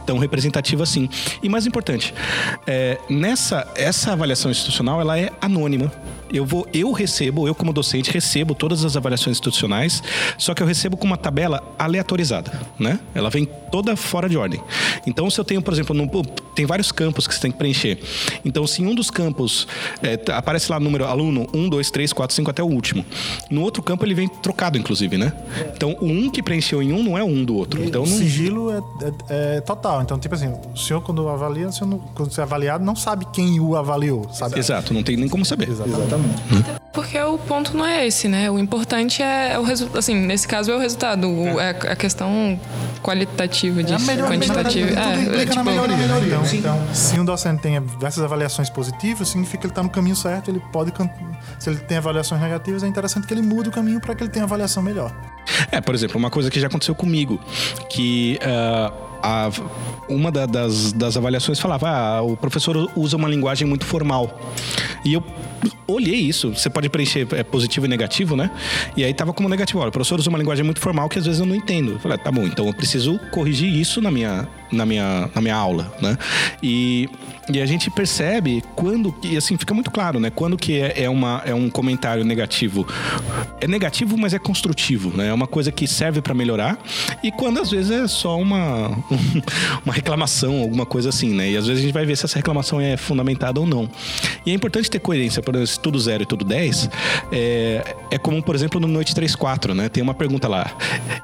tão 0.04 0.18
representativa 0.18 0.82
assim. 0.82 1.08
E 1.42 1.48
mais 1.48 1.66
importante, 1.66 2.14
é, 2.66 2.98
nessa 3.08 3.70
essa 3.74 4.12
avaliação 4.12 4.50
institucional, 4.50 5.00
ela 5.00 5.18
é 5.18 5.30
anônima 5.40 5.92
eu 6.34 6.44
vou, 6.44 6.66
eu 6.72 6.92
recebo, 6.92 7.46
eu 7.46 7.54
como 7.54 7.72
docente 7.72 8.10
recebo 8.10 8.54
todas 8.54 8.84
as 8.84 8.96
avaliações 8.96 9.36
institucionais, 9.36 10.02
só 10.36 10.52
que 10.52 10.62
eu 10.62 10.66
recebo 10.66 10.96
com 10.96 11.06
uma 11.06 11.16
tabela 11.16 11.62
aleatorizada, 11.78 12.52
né? 12.78 12.98
Ela 13.14 13.30
vem 13.30 13.48
toda 13.70 13.96
fora 13.96 14.28
de 14.28 14.36
ordem. 14.36 14.60
Então, 15.06 15.28
se 15.30 15.38
eu 15.38 15.44
tenho, 15.44 15.62
por 15.62 15.72
exemplo, 15.72 15.94
tem 16.54 16.66
vários 16.66 16.92
campos 16.92 17.26
que 17.26 17.34
você 17.34 17.40
tem 17.40 17.50
que 17.50 17.58
preencher. 17.58 17.98
Então, 18.44 18.66
se 18.66 18.82
em 18.82 18.86
um 18.86 18.94
dos 18.94 19.10
campos 19.10 19.66
é, 20.02 20.18
aparece 20.32 20.70
lá 20.70 20.78
o 20.78 20.80
número 20.80 21.04
aluno 21.04 21.46
1, 21.52 21.68
2, 21.68 21.90
3, 21.90 22.12
4, 22.12 22.36
5 22.36 22.50
até 22.50 22.62
o 22.62 22.66
último. 22.66 23.04
No 23.50 23.62
outro 23.62 23.82
campo 23.82 24.04
ele 24.04 24.14
vem 24.14 24.28
trocado, 24.28 24.78
inclusive, 24.78 25.18
né? 25.18 25.32
Então, 25.74 25.96
o 26.00 26.06
um 26.06 26.30
que 26.30 26.42
preencheu 26.42 26.82
em 26.82 26.92
um 26.92 27.02
não 27.02 27.18
é 27.18 27.24
um 27.24 27.44
do 27.44 27.56
outro. 27.56 27.82
então, 27.84 28.02
o 28.02 28.06
não... 28.06 28.16
sigilo 28.16 28.70
é, 28.70 28.78
é, 28.78 29.56
é, 29.56 29.60
total. 29.60 30.02
Então, 30.02 30.18
tipo 30.18 30.34
assim, 30.34 30.52
o 30.72 30.76
senhor 30.76 31.00
quando 31.00 31.28
avalia, 31.28 31.68
o 31.68 31.72
senhor 31.72 31.90
não, 31.90 31.98
quando 31.98 32.32
você 32.32 32.40
é 32.40 32.44
avaliado, 32.44 32.84
não 32.84 32.96
sabe 32.96 33.26
quem 33.32 33.60
o 33.60 33.76
avaliou, 33.76 34.28
sabe? 34.32 34.58
Exato, 34.58 34.94
não 34.94 35.02
tem 35.02 35.16
nem 35.16 35.28
como 35.28 35.44
saber. 35.44 35.68
Exatamente. 35.68 36.23
Porque 36.92 37.18
o 37.18 37.36
ponto 37.38 37.76
não 37.76 37.84
é 37.84 38.06
esse, 38.06 38.28
né? 38.28 38.48
O 38.50 38.58
importante 38.58 39.20
é 39.22 39.58
o 39.58 39.62
resultado. 39.64 39.98
Assim, 39.98 40.14
nesse 40.14 40.46
caso 40.46 40.70
é 40.70 40.76
o 40.76 40.78
resultado. 40.78 41.28
O, 41.28 41.58
é 41.60 41.70
a 41.70 41.96
questão 41.96 42.58
qualitativa 43.02 43.80
É 43.80 43.82
a 43.82 43.86
disso. 43.86 44.06
melhor- 44.06 44.28
quantitativa. 44.30 44.86
tudo 44.88 44.98
É, 45.00 45.42
é, 45.42 45.44
na 45.44 45.46
tipo, 45.52 45.64
melhoria. 45.64 45.96
Então, 45.96 46.44
então, 46.52 46.82
se 46.94 47.18
um 47.18 47.24
docente 47.24 47.60
tem 47.62 47.80
diversas 47.82 48.22
avaliações 48.22 48.70
positivas, 48.70 49.28
significa 49.28 49.58
que 49.58 49.66
ele 49.66 49.72
está 49.72 49.82
no 49.82 49.90
caminho 49.90 50.14
certo. 50.16 50.50
Ele 50.50 50.62
pode, 50.72 50.92
se 51.58 51.68
ele 51.68 51.78
tem 51.80 51.96
avaliações 51.98 52.40
negativas, 52.40 52.82
é 52.84 52.86
interessante 52.86 53.26
que 53.26 53.34
ele 53.34 53.42
mude 53.42 53.68
o 53.70 53.72
caminho 53.72 54.00
para 54.00 54.14
que 54.14 54.22
ele 54.22 54.30
tenha 54.30 54.44
avaliação 54.44 54.82
melhor. 54.82 55.12
É, 55.72 55.80
por 55.80 55.94
exemplo, 55.96 56.16
uma 56.16 56.30
coisa 56.30 56.48
que 56.50 56.60
já 56.60 56.68
aconteceu 56.68 56.94
comigo, 56.94 57.40
que 57.90 58.38
ah, 58.42 58.92
a- 59.22 59.50
uma 60.08 60.30
da- 60.30 60.46
das, 60.46 60.92
das 60.92 61.16
avaliações 61.16 61.58
falava, 61.58 61.88
ah, 61.90 62.22
o 62.22 62.36
professor 62.36 62.88
usa 62.96 63.16
uma 63.16 63.28
linguagem 63.28 63.66
muito 63.66 63.84
formal. 63.84 64.38
E 65.04 65.12
eu 65.12 65.22
olhei 65.86 66.16
isso, 66.16 66.50
você 66.54 66.70
pode 66.70 66.88
preencher 66.88 67.26
é, 67.32 67.42
positivo 67.42 67.86
e 67.86 67.88
negativo, 67.88 68.36
né? 68.36 68.50
E 68.96 69.04
aí 69.04 69.12
tava 69.12 69.32
como 69.32 69.48
negativo, 69.48 69.80
olha, 69.80 69.88
o 69.88 69.92
professor 69.92 70.18
usa 70.18 70.28
uma 70.28 70.38
linguagem 70.38 70.64
muito 70.64 70.80
formal 70.80 71.08
que 71.08 71.18
às 71.18 71.26
vezes 71.26 71.40
eu 71.40 71.46
não 71.46 71.54
entendo. 71.54 71.92
Eu 71.92 71.98
falei, 71.98 72.16
ah, 72.16 72.24
tá 72.24 72.30
bom, 72.30 72.44
então 72.44 72.66
eu 72.66 72.74
preciso 72.74 73.18
corrigir 73.30 73.72
isso 73.72 74.00
na 74.00 74.10
minha, 74.10 74.48
na 74.72 74.84
minha, 74.84 75.30
na 75.34 75.40
minha 75.40 75.54
aula, 75.54 75.92
né? 76.00 76.16
E, 76.62 77.08
e 77.48 77.60
a 77.60 77.66
gente 77.66 77.90
percebe 77.90 78.62
quando, 78.74 79.14
e 79.22 79.36
assim, 79.36 79.56
fica 79.56 79.74
muito 79.74 79.90
claro, 79.90 80.18
né? 80.18 80.30
Quando 80.30 80.56
que 80.56 80.80
é, 80.80 81.04
é, 81.04 81.10
uma, 81.10 81.42
é 81.44 81.54
um 81.54 81.68
comentário 81.68 82.24
negativo. 82.24 82.86
É 83.60 83.66
negativo, 83.66 84.16
mas 84.16 84.34
é 84.34 84.38
construtivo, 84.38 85.16
né? 85.16 85.28
É 85.28 85.32
uma 85.32 85.46
coisa 85.46 85.70
que 85.70 85.86
serve 85.86 86.20
para 86.20 86.34
melhorar. 86.34 86.78
E 87.22 87.30
quando 87.30 87.60
às 87.60 87.70
vezes 87.70 87.90
é 87.90 88.06
só 88.06 88.38
uma, 88.38 88.88
uma 89.84 89.92
reclamação, 89.92 90.60
alguma 90.60 90.86
coisa 90.86 91.08
assim, 91.08 91.34
né? 91.34 91.50
E 91.50 91.56
às 91.56 91.66
vezes 91.66 91.82
a 91.82 91.84
gente 91.84 91.94
vai 91.94 92.06
ver 92.06 92.16
se 92.16 92.24
essa 92.24 92.36
reclamação 92.36 92.80
é 92.80 92.96
fundamentada 92.96 93.60
ou 93.60 93.66
não. 93.66 93.88
E 94.44 94.50
é 94.50 94.54
importante 94.54 94.90
ter 94.90 94.98
coerência, 94.98 95.42
por 95.42 95.53
se 95.66 95.78
tudo 95.78 95.98
zero 95.98 96.22
e 96.22 96.26
tudo 96.26 96.44
10, 96.44 96.90
é, 97.32 97.96
é 98.10 98.18
comum, 98.18 98.40
por 98.40 98.54
exemplo, 98.54 98.80
no 98.80 98.86
Noite 98.86 99.14
3-4, 99.14 99.74
né? 99.74 99.88
Tem 99.88 100.02
uma 100.02 100.14
pergunta 100.14 100.48
lá. 100.48 100.70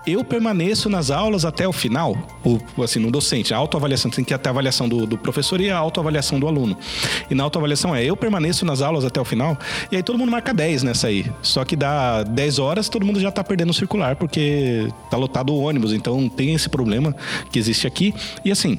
Eu 0.06 0.24
permaneço 0.24 0.88
nas 0.88 1.10
aulas 1.10 1.44
até 1.44 1.66
o 1.66 1.72
final? 1.72 2.16
Ou, 2.44 2.60
assim, 2.82 2.98
no 2.98 3.10
docente, 3.10 3.52
a 3.54 3.56
autoavaliação, 3.56 4.10
tem 4.10 4.24
que 4.24 4.36
ter 4.36 4.48
a 4.48 4.50
avaliação 4.50 4.88
do, 4.88 5.06
do 5.06 5.18
professor 5.18 5.60
e 5.60 5.70
a 5.70 5.76
autoavaliação 5.76 6.38
do 6.38 6.46
aluno. 6.46 6.76
E 7.30 7.34
na 7.34 7.44
autoavaliação 7.44 7.94
é, 7.94 8.04
eu 8.04 8.16
permaneço 8.16 8.64
nas 8.64 8.80
aulas 8.82 9.04
até 9.04 9.20
o 9.20 9.24
final? 9.24 9.56
E 9.90 9.96
aí 9.96 10.02
todo 10.02 10.18
mundo 10.18 10.30
marca 10.30 10.52
10 10.52 10.82
nessa 10.82 11.08
aí. 11.08 11.30
Só 11.42 11.64
que 11.64 11.76
dá 11.76 12.22
10 12.22 12.58
horas, 12.58 12.88
todo 12.88 13.04
mundo 13.04 13.20
já 13.20 13.30
tá 13.30 13.42
perdendo 13.42 13.70
o 13.70 13.74
circular, 13.74 14.16
porque 14.16 14.88
tá 15.10 15.16
lotado 15.16 15.52
o 15.52 15.60
ônibus. 15.60 15.92
Então 15.92 16.28
tem 16.28 16.54
esse 16.54 16.68
problema 16.68 17.14
que 17.50 17.58
existe 17.58 17.86
aqui. 17.86 18.14
E 18.44 18.50
assim, 18.50 18.78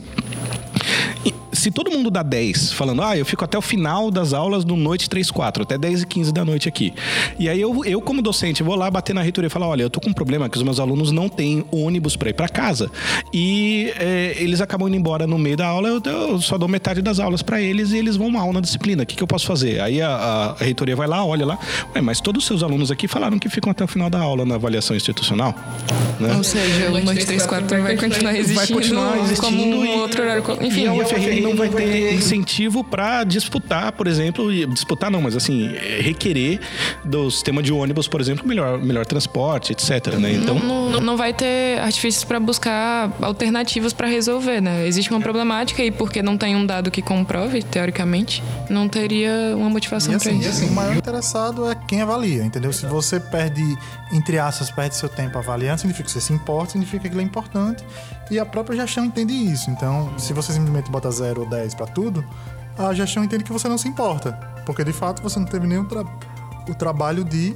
se 1.62 1.70
todo 1.72 1.92
mundo 1.92 2.10
dá 2.10 2.24
10, 2.24 2.74
falando, 2.74 3.02
ah, 3.04 3.16
eu 3.18 3.26
fico 3.26 3.44
até 3.46 3.58
o 3.58 3.62
final 3.62 4.10
das 4.10 4.34
aulas 4.34 4.64
do 4.66 4.76
noite 4.76 5.08
3, 5.10 5.30
4, 5.30 5.64
até 5.64 5.78
10 5.78 6.02
e 6.02 6.08
15 6.08 6.32
da 6.34 6.44
noite 6.44 6.68
aqui. 6.68 6.92
E 7.38 7.48
aí 7.48 7.62
eu, 7.62 7.86
eu 7.86 8.02
como 8.02 8.22
docente, 8.22 8.64
vou 8.64 8.76
lá 8.76 8.90
bater 8.90 9.14
na 9.14 9.22
reitoria 9.22 9.48
e 9.48 9.50
falar, 9.50 9.68
olha, 9.68 9.84
eu 9.84 9.90
tô 9.90 10.00
com 10.00 10.10
um 10.10 10.14
problema 10.14 10.50
que 10.50 10.58
os 10.58 10.64
meus 10.64 10.80
alunos 10.80 11.12
não 11.12 11.30
têm 11.30 11.64
ônibus 11.72 12.16
para 12.16 12.30
ir 12.30 12.34
para 12.34 12.50
casa. 12.50 12.90
E 13.34 13.94
é, 14.00 14.36
eles 14.38 14.60
acabam 14.60 14.88
indo 14.88 14.98
embora 14.98 15.28
no 15.28 15.38
meio 15.38 15.56
da 15.56 15.68
aula, 15.68 15.88
eu, 15.88 16.02
eu 16.04 16.42
só 16.42 16.58
dou 16.58 16.68
metade 16.68 17.02
das 17.02 17.20
aulas 17.20 17.42
para 17.44 17.62
eles 17.62 17.92
e 17.92 17.98
eles 17.98 18.16
vão 18.16 18.30
mal 18.32 18.52
na 18.52 18.60
disciplina. 18.60 19.04
O 19.04 19.06
que, 19.06 19.16
que 19.16 19.22
eu 19.24 19.28
posso 19.28 19.46
fazer? 19.46 19.80
Aí 19.82 20.02
a, 20.02 20.10
a- 20.10 20.56
reitoria 20.64 20.96
vai 20.96 21.08
lá, 21.08 21.24
olha 21.24 21.46
lá, 21.46 21.60
Ué, 21.96 22.02
mas 22.02 22.20
todos 22.20 22.44
os 22.44 22.48
seus 22.48 22.64
alunos 22.64 22.90
aqui 22.90 23.08
falaram 23.08 23.38
que 23.38 23.50
ficam 23.50 23.72
até 23.72 23.84
o 23.84 23.88
final 23.88 24.10
da 24.10 24.20
aula 24.20 24.46
na 24.46 24.56
avaliação 24.56 24.96
institucional. 24.96 25.54
Né? 26.20 26.36
Ou 26.36 26.44
seja, 26.44 26.90
o 26.90 27.02
Noite 27.04 27.26
34 27.26 27.82
vai 27.82 27.98
continuar 27.98 28.36
existindo, 28.36 28.56
vai 28.60 28.68
continuar 28.68 29.18
existindo 29.20 29.42
como 29.42 29.64
um 29.78 29.86
e- 29.86 29.90
outro 30.00 30.22
horário. 30.24 30.44
Enfim, 30.62 30.82
e 30.84 30.88
a 30.88 30.96
é 30.96 31.02
UFRN 31.02 31.42
não 31.42 31.51
vai 31.56 31.70
ter 31.70 32.14
incentivo 32.14 32.84
para 32.84 33.24
disputar, 33.24 33.92
por 33.92 34.08
exemplo, 34.08 34.52
e- 34.52 34.66
disputar 34.66 35.10
não, 35.12 35.22
mas 35.22 35.36
assim, 35.36 35.74
requerer 36.00 36.60
do 37.04 37.30
sistema 37.30 37.62
de 37.62 37.72
ônibus, 37.72 38.08
por 38.08 38.22
exemplo, 38.22 38.48
melhor, 38.48 38.78
melhor 38.78 39.06
transporte, 39.06 39.72
etc. 39.72 40.16
Né? 40.16 40.34
Então, 40.34 40.56
não, 40.60 41.00
não 41.02 41.18
vai 41.18 41.34
ter 41.34 41.80
artifícios 41.80 42.24
para 42.24 42.40
buscar 42.40 43.12
alternativas 43.22 43.94
para 43.94 44.08
resolver, 44.08 44.62
né? 44.62 44.88
Existe 44.88 45.12
uma 45.12 45.20
problemática 45.20 45.84
e 45.84 45.92
porque 45.92 46.22
não 46.22 46.38
tem 46.38 46.56
um 46.56 46.66
dado 46.66 46.92
que 46.92 47.02
comprove, 47.02 47.62
teoricamente, 47.64 48.44
não 48.70 48.88
teria 48.88 49.56
uma 49.56 49.70
motivação 49.70 50.18
para 50.18 50.30
assim, 50.32 50.38
e 50.38 50.42
isso. 50.42 50.50
assim, 50.50 50.70
o 50.70 50.74
maior 50.74 50.96
interessado 50.96 51.70
é 51.70 51.76
quem 51.88 52.02
avalia, 52.02 52.44
entendeu? 52.44 52.72
Se 52.74 52.86
você 52.86 53.20
perde, 53.20 53.78
entre 54.12 54.38
aspas, 54.38 54.70
perde 54.70 54.96
seu 54.96 55.08
tempo 55.08 55.38
avaliando, 55.38 55.80
significa 55.80 56.06
que 56.06 56.12
você 56.12 56.22
se 56.22 56.34
importa, 56.34 56.74
significa 56.74 57.08
que 57.08 57.16
ele 57.16 57.22
é 57.22 57.26
importante. 57.26 57.86
E 58.30 58.40
a 58.40 58.46
própria 58.46 58.76
gestão 58.76 59.06
entende 59.06 59.34
isso. 59.34 59.70
Então, 59.72 60.18
se 60.20 60.34
você 60.34 60.52
simplesmente 60.54 60.92
bota 60.92 61.10
0 61.10 61.42
ou 61.42 61.50
10 61.50 61.76
para 61.76 61.88
tudo, 61.88 62.24
a 62.78 62.94
gestão 62.94 63.24
entende 63.24 63.44
que 63.44 63.54
você 63.54 63.68
não 63.70 63.78
se 63.78 63.88
importa. 63.88 64.34
Porque 64.66 64.84
de 64.84 64.94
fato 64.94 65.22
você 65.22 65.40
não 65.40 65.46
teve 65.46 65.66
nenhum 65.66 65.86
tra 65.86 66.04
o 66.70 66.76
trabalho 66.76 67.24
de 67.24 67.56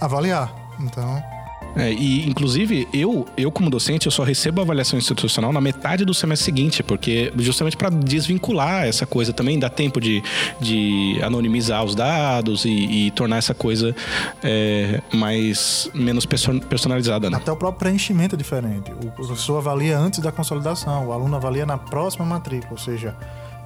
avaliar. 0.00 0.52
Então. 0.80 1.35
É, 1.76 1.92
e 1.92 2.26
inclusive 2.26 2.88
eu, 2.92 3.26
eu 3.36 3.52
como 3.52 3.68
docente, 3.68 4.06
eu 4.06 4.12
só 4.12 4.22
recebo 4.24 4.62
avaliação 4.62 4.98
institucional 4.98 5.52
na 5.52 5.60
metade 5.60 6.04
do 6.04 6.14
semestre 6.14 6.44
seguinte, 6.46 6.82
porque 6.82 7.32
justamente 7.36 7.76
para 7.76 7.90
desvincular 7.90 8.86
essa 8.86 9.04
coisa 9.04 9.32
também, 9.32 9.58
dá 9.58 9.68
tempo 9.68 10.00
de, 10.00 10.22
de 10.60 11.20
anonimizar 11.22 11.84
os 11.84 11.94
dados 11.94 12.64
e, 12.64 12.70
e 12.70 13.10
tornar 13.10 13.36
essa 13.36 13.54
coisa 13.54 13.94
é, 14.42 15.02
mais 15.12 15.90
menos 15.92 16.24
perso- 16.24 16.60
personalizada, 16.60 17.28
né? 17.28 17.36
Até 17.36 17.52
o 17.52 17.56
próprio 17.56 17.78
preenchimento 17.78 18.34
é 18.34 18.38
diferente. 18.38 18.90
O 18.92 19.10
professor 19.10 19.58
avalia 19.58 19.98
antes 19.98 20.20
da 20.20 20.32
consolidação, 20.32 21.08
o 21.08 21.12
aluno 21.12 21.36
avalia 21.36 21.66
na 21.66 21.76
próxima 21.76 22.24
matrícula, 22.24 22.72
ou 22.72 22.78
seja, 22.78 23.14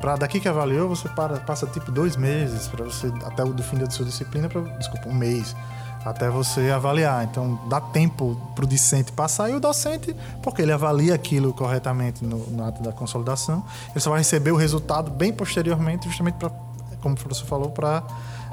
para 0.01 0.17
daqui 0.17 0.41
que 0.41 0.49
avaliou, 0.49 0.89
você 0.89 1.09
para, 1.09 1.37
passa 1.41 1.67
tipo 1.67 1.93
dois 1.93 2.17
meses 2.17 2.67
para 2.67 2.85
você 2.85 3.13
até 3.25 3.45
o 3.45 3.57
fim 3.59 3.77
da 3.77 3.89
sua 3.89 4.05
disciplina, 4.05 4.49
pra, 4.49 4.63
desculpa, 4.63 5.09
um 5.09 5.15
mês 5.15 5.55
até 6.05 6.29
você 6.31 6.71
avaliar. 6.71 7.25
Então 7.25 7.59
dá 7.69 7.81
tempo 7.81 8.37
para 8.55 8.65
o 8.65 8.69
discente 8.69 9.13
passar 9.13 9.51
e 9.51 9.55
o 9.55 9.61
docente, 9.61 10.15
porque 10.43 10.63
ele 10.63 10.73
avalia 10.73 11.15
aquilo 11.15 11.53
corretamente 11.53 12.25
no, 12.25 12.39
no 12.47 12.65
ato 12.65 12.83
da 12.83 12.93
consolidação, 12.93 13.65
ele 13.91 14.01
só 14.01 14.11
vai 14.11 14.21
receber 14.21 14.53
o 14.53 14.57
resultado 14.57 15.11
bem 15.11 15.33
posteriormente, 15.33 16.07
justamente 16.09 16.35
para, 16.35 16.51
como 17.01 17.15
o 17.15 17.19
professor 17.19 17.47
falou, 17.47 17.71
para 17.71 18.03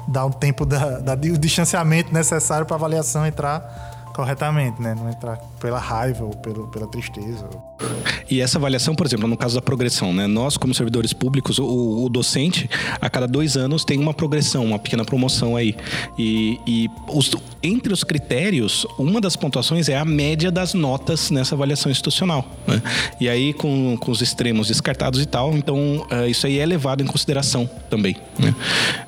dar 0.06 0.24
o 0.26 0.30
tempo 0.30 0.64
da, 0.64 0.98
da- 1.00 1.14
o 1.14 1.38
distanciamento 1.38 2.12
necessário 2.12 2.66
para 2.66 2.76
a 2.76 2.78
avaliação 2.78 3.26
entrar 3.26 4.08
corretamente, 4.14 4.80
né? 4.82 4.94
Não 4.94 5.08
entrar 5.08 5.38
pela 5.60 5.78
raiva 5.78 6.24
ou 6.24 6.30
pelo, 6.30 6.66
pela 6.68 6.86
tristeza. 6.88 7.46
E 8.30 8.40
essa 8.40 8.58
avaliação, 8.58 8.94
por 8.94 9.06
exemplo, 9.06 9.26
no 9.28 9.36
caso 9.36 9.54
da 9.54 9.62
progressão, 9.62 10.12
né? 10.12 10.26
Nós, 10.26 10.56
como 10.56 10.74
servidores 10.74 11.12
públicos, 11.12 11.58
o, 11.58 12.04
o 12.04 12.08
docente, 12.08 12.68
a 13.00 13.08
cada 13.08 13.26
dois 13.26 13.56
anos 13.56 13.84
tem 13.84 13.98
uma 13.98 14.12
progressão, 14.12 14.64
uma 14.64 14.78
pequena 14.78 15.04
promoção 15.04 15.56
aí. 15.56 15.74
E, 16.18 16.58
e 16.66 16.90
os- 17.08 17.30
entre 17.62 17.92
os 17.92 18.04
critérios, 18.04 18.86
uma 18.98 19.20
das 19.20 19.34
pontuações 19.36 19.88
é 19.88 19.96
a 19.96 20.04
média 20.04 20.50
das 20.50 20.74
notas 20.74 21.30
nessa 21.30 21.54
avaliação 21.54 21.90
institucional. 21.90 22.46
né? 22.66 22.82
E 23.20 23.28
aí, 23.28 23.52
com, 23.52 23.96
com 23.98 24.10
os 24.10 24.20
extremos 24.22 24.68
descartados 24.68 25.20
e 25.22 25.26
tal, 25.26 25.54
então 25.56 26.06
eh, 26.10 26.28
isso 26.28 26.46
aí 26.46 26.58
é 26.58 26.66
levado 26.66 27.02
em 27.02 27.06
consideração 27.06 27.68
também. 27.88 28.16
né? 28.38 28.54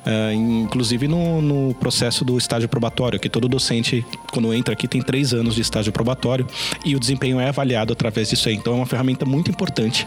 Eh, 0.05 0.33
inclusive 0.33 1.07
no, 1.07 1.41
no 1.41 1.73
processo 1.75 2.25
do 2.25 2.37
estágio 2.37 2.67
probatório, 2.67 3.19
que 3.19 3.29
todo 3.29 3.47
docente, 3.47 4.05
quando 4.31 4.53
entra 4.53 4.73
aqui, 4.73 4.87
tem 4.87 5.01
três 5.01 5.33
anos 5.33 5.55
de 5.55 5.61
estágio 5.61 5.91
probatório 5.91 6.47
e 6.85 6.95
o 6.95 6.99
desempenho 6.99 7.39
é 7.39 7.49
avaliado 7.49 7.93
através 7.93 8.29
disso 8.29 8.49
aí. 8.49 8.60
Então 8.61 8.73
é 8.73 8.75
uma 8.75 8.85
ferramenta 8.85 9.25
muito 9.25 9.49
importante 9.49 10.05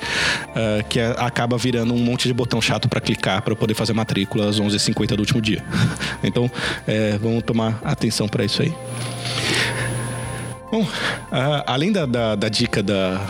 eh, 0.55 0.85
que 0.89 1.01
a- 1.01 1.11
acaba 1.13 1.59
virando 1.59 1.93
um 1.93 1.99
monte 1.99 2.29
de 2.29 2.33
botão 2.33 2.63
chato 2.63 2.89
para 2.89 3.01
clicar 3.01 3.43
para 3.43 3.57
poder 3.57 3.75
fazer 3.75 3.93
matrícula 3.93 4.49
às 4.49 4.61
11h50 4.61 5.09
do 5.17 5.21
último 5.21 5.41
dia. 5.43 5.63
então 6.23 6.49
eh, 6.87 7.19
vamos 7.21 7.43
tomar 7.43 7.81
atenção 7.85 8.29
para 8.29 8.45
isso 8.45 8.63
aí. 8.63 8.73
Bom, 10.71 10.87
ah, 11.33 11.65
além 11.67 11.91
da, 11.93 12.07
da- 12.07 12.35
da 12.37 12.49
dica 12.49 12.83
da, 12.83 13.21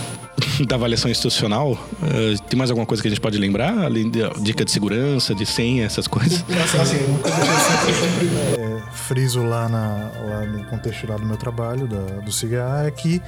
da 0.66 0.76
avaliação 0.76 1.10
institucional, 1.10 1.78
eh, 2.02 2.34
tem 2.48 2.56
mais 2.58 2.70
alguma 2.70 2.86
coisa 2.86 3.02
que 3.02 3.08
a 3.08 3.10
gente 3.10 3.20
pode 3.20 3.36
lembrar? 3.38 3.76
Além 3.84 4.10
da 4.10 4.30
dica 4.40 4.64
de 4.64 4.70
segurança, 4.70 5.34
de 5.34 5.44
senha, 5.46 5.84
essas 5.84 6.06
coisas? 6.06 6.42
Assim, 6.80 7.04
uma 7.06 7.18
coisa 7.18 7.36
que 7.84 7.90
eu 7.90 7.94
sempre 7.94 8.62
é, 8.62 8.80
friso 8.92 9.42
lá, 9.42 9.68
na, 9.68 10.10
lá 10.28 10.46
no 10.46 10.64
contexto 10.64 11.06
lá 11.08 11.16
do 11.16 11.24
meu 11.26 11.36
trabalho, 11.36 11.86
da- 11.86 12.20
do 12.20 12.32
CIGA, 12.32 12.84
é 12.86 12.90
que 12.90 13.20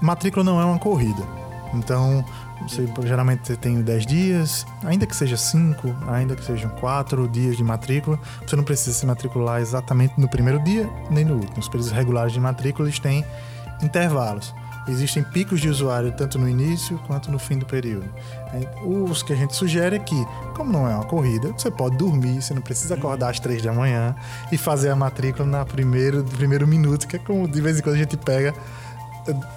matrícula 0.00 0.44
não 0.44 0.60
é 0.60 0.64
uma 0.64 0.78
corrida. 0.78 1.22
Então, 1.74 2.24
você 2.62 2.88
geralmente 3.04 3.46
você 3.46 3.56
tem 3.56 3.80
10 3.82 4.06
dias, 4.06 4.66
ainda 4.84 5.06
que 5.06 5.14
seja 5.14 5.36
5, 5.36 5.94
ainda 6.08 6.34
que 6.34 6.44
sejam 6.44 6.70
4 6.70 7.28
dias 7.28 7.56
de 7.56 7.64
matrícula, 7.64 8.18
você 8.46 8.56
não 8.56 8.64
precisa 8.64 8.96
se 8.96 9.06
matricular 9.06 9.60
exatamente 9.60 10.14
no 10.18 10.28
primeiro 10.28 10.58
dia 10.64 10.88
nem 11.10 11.24
no 11.24 11.34
último. 11.34 11.58
Os 11.58 11.68
períodos 11.68 11.92
regulares 11.92 12.32
de 12.32 12.40
matrícula 12.40 12.88
eles 12.88 12.98
têm 12.98 13.24
intervalos. 13.82 14.54
Existem 14.88 15.22
picos 15.22 15.60
de 15.60 15.68
usuário 15.68 16.10
tanto 16.12 16.38
no 16.38 16.48
início 16.48 16.98
quanto 17.06 17.30
no 17.30 17.38
fim 17.38 17.58
do 17.58 17.66
período. 17.66 18.08
Os 18.82 19.22
que 19.22 19.34
a 19.34 19.36
gente 19.36 19.54
sugere 19.54 19.96
é 19.96 19.98
que, 19.98 20.16
como 20.56 20.72
não 20.72 20.88
é 20.88 20.94
uma 20.94 21.04
corrida, 21.04 21.52
você 21.52 21.70
pode 21.70 21.98
dormir, 21.98 22.40
você 22.40 22.54
não 22.54 22.62
precisa 22.62 22.94
acordar 22.94 23.28
às 23.28 23.38
três 23.38 23.62
da 23.62 23.70
manhã 23.70 24.16
e 24.50 24.56
fazer 24.56 24.88
a 24.88 24.96
matrícula 24.96 25.46
na 25.46 25.62
primeiro, 25.66 26.22
no 26.22 26.30
primeiro 26.30 26.66
minuto, 26.66 27.06
que 27.06 27.16
é 27.16 27.18
como 27.18 27.46
de 27.46 27.60
vez 27.60 27.78
em 27.78 27.82
quando 27.82 27.96
a 27.96 27.98
gente 27.98 28.16
pega 28.16 28.54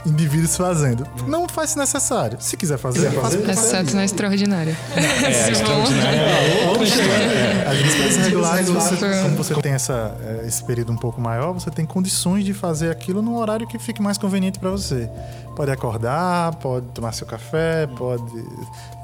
indivíduos 0.05 0.55
fazendo. 0.55 1.07
Não 1.27 1.47
faz 1.47 1.71
se 1.71 1.77
necessário. 1.77 2.37
Se 2.39 2.55
quiser 2.57 2.77
fazer, 2.77 3.11
fazer, 3.11 3.39
fazer 3.39 3.51
Exceto 3.51 3.95
na 3.95 4.05
extraordinária. 4.05 4.77
É, 4.95 5.43
a 5.45 5.51
extraordinária 5.51 6.17
é 6.17 6.67
outra 6.67 6.83
história. 6.83 7.69
As 7.69 7.77
despesas 7.77 8.25
regulares, 8.25 8.69
você, 8.69 9.21
como 9.23 9.35
você 9.35 9.55
tem 9.55 9.73
essa, 9.73 10.15
é, 10.21 10.47
esse 10.47 10.63
período 10.63 10.91
um 10.91 10.97
pouco 10.97 11.21
maior, 11.21 11.53
você 11.53 11.69
tem 11.69 11.85
condições 11.85 12.43
de 12.43 12.53
fazer 12.53 12.91
aquilo 12.91 13.21
num 13.21 13.35
horário 13.35 13.67
que 13.67 13.77
fique 13.79 14.01
mais 14.01 14.17
conveniente 14.17 14.59
para 14.59 14.69
você. 14.69 15.09
Pode 15.55 15.71
acordar, 15.71 16.55
pode 16.55 16.87
tomar 16.87 17.11
seu 17.13 17.27
café, 17.27 17.87
pode 17.97 18.23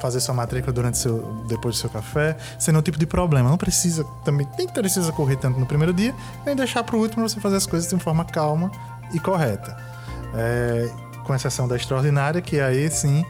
fazer 0.02 0.20
sua 0.20 0.34
matrícula 0.34 0.74
durante 0.74 0.98
seu, 0.98 1.44
depois 1.48 1.76
do 1.76 1.80
seu 1.80 1.90
café, 1.90 2.38
sem 2.58 2.72
nenhum 2.72 2.82
tipo 2.82 2.98
de 2.98 3.06
problema. 3.06 3.50
Não 3.50 3.58
precisa, 3.58 4.04
também 4.24 4.48
nem 4.58 4.68
precisa 4.68 5.12
correr 5.12 5.36
tanto 5.38 5.60
no 5.60 5.66
primeiro 5.66 5.94
dia, 5.94 6.14
nem 6.46 6.56
deixar 6.56 6.84
para 6.84 6.96
o 6.96 7.00
último 7.00 7.28
você 7.28 7.40
fazer 7.40 7.58
as 7.58 7.66
coisas 7.66 7.90
de 7.90 7.98
forma 8.02 8.26
calma 8.26 8.72
e 9.14 9.20
correta. 9.20 9.97
É, 10.36 10.90
com 11.24 11.36
exceção 11.36 11.68
da 11.68 11.76
extraordinária, 11.76 12.42
que 12.42 12.60
aí 12.60 12.90
sim 12.90 13.26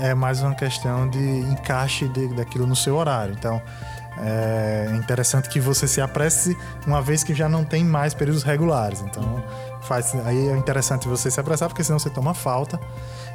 é 0.00 0.14
mais 0.14 0.42
uma 0.42 0.54
questão 0.54 1.08
de 1.08 1.18
encaixe 1.18 2.08
de, 2.08 2.28
daquilo 2.34 2.66
no 2.66 2.74
seu 2.74 2.96
horário. 2.96 3.34
Então, 3.38 3.62
é 4.18 4.92
interessante 4.96 5.48
que 5.48 5.60
você 5.60 5.86
se 5.86 6.00
apresse 6.00 6.56
uma 6.86 7.02
vez 7.02 7.22
que 7.22 7.34
já 7.34 7.48
não 7.48 7.64
tem 7.64 7.84
mais 7.84 8.14
períodos 8.14 8.42
regulares. 8.42 9.02
Então, 9.02 9.44
faz, 9.82 10.14
aí 10.24 10.48
é 10.48 10.56
interessante 10.56 11.06
você 11.06 11.30
se 11.30 11.38
apressar, 11.38 11.68
porque 11.68 11.84
senão 11.84 11.98
você 11.98 12.10
toma 12.10 12.32
falta. 12.32 12.80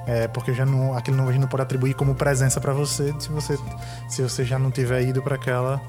É, 0.07 0.27
porque 0.27 0.51
já 0.51 0.65
não, 0.65 0.97
aquilo 0.97 1.15
não, 1.15 1.27
a 1.27 1.31
gente 1.31 1.41
não 1.41 1.47
pode 1.47 1.61
atribuir 1.61 1.93
como 1.93 2.15
presença 2.15 2.59
para 2.59 2.73
você 2.73 3.13
se 3.19 3.29
você 3.29 3.55
se 4.09 4.23
você 4.23 4.43
já 4.43 4.57
não 4.57 4.71
tiver 4.71 5.03
ido 5.03 5.21
para 5.21 5.35
aquela 5.35 5.79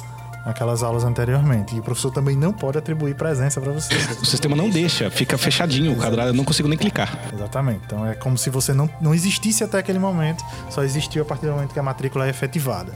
aquelas 0.44 0.82
aulas 0.82 1.04
anteriormente. 1.04 1.74
E 1.76 1.80
o 1.80 1.82
professor 1.82 2.10
também 2.10 2.36
não 2.36 2.52
pode 2.52 2.78
atribuir 2.78 3.14
presença 3.14 3.60
para 3.60 3.72
você. 3.72 3.94
O 4.20 4.24
sistema 4.24 4.56
não 4.56 4.68
deixa, 4.68 5.10
fica 5.10 5.38
fechadinho 5.38 5.92
o 5.92 5.96
quadrado, 5.96 6.30
eu 6.30 6.34
não 6.34 6.44
consigo 6.44 6.68
nem 6.68 6.78
clicar. 6.78 7.18
Exatamente. 7.32 7.82
Então 7.86 8.06
é 8.06 8.14
como 8.14 8.36
se 8.36 8.50
você 8.50 8.72
não, 8.72 8.88
não 9.00 9.14
existisse 9.14 9.64
até 9.64 9.78
aquele 9.78 9.98
momento, 9.98 10.44
só 10.70 10.82
existiu 10.82 11.22
a 11.22 11.24
partir 11.24 11.46
do 11.46 11.52
momento 11.52 11.72
que 11.72 11.78
a 11.78 11.82
matrícula 11.82 12.26
é 12.26 12.30
efetivada. 12.30 12.92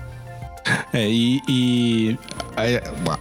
É, 0.93 1.09
e, 1.09 1.41
e 1.49 2.19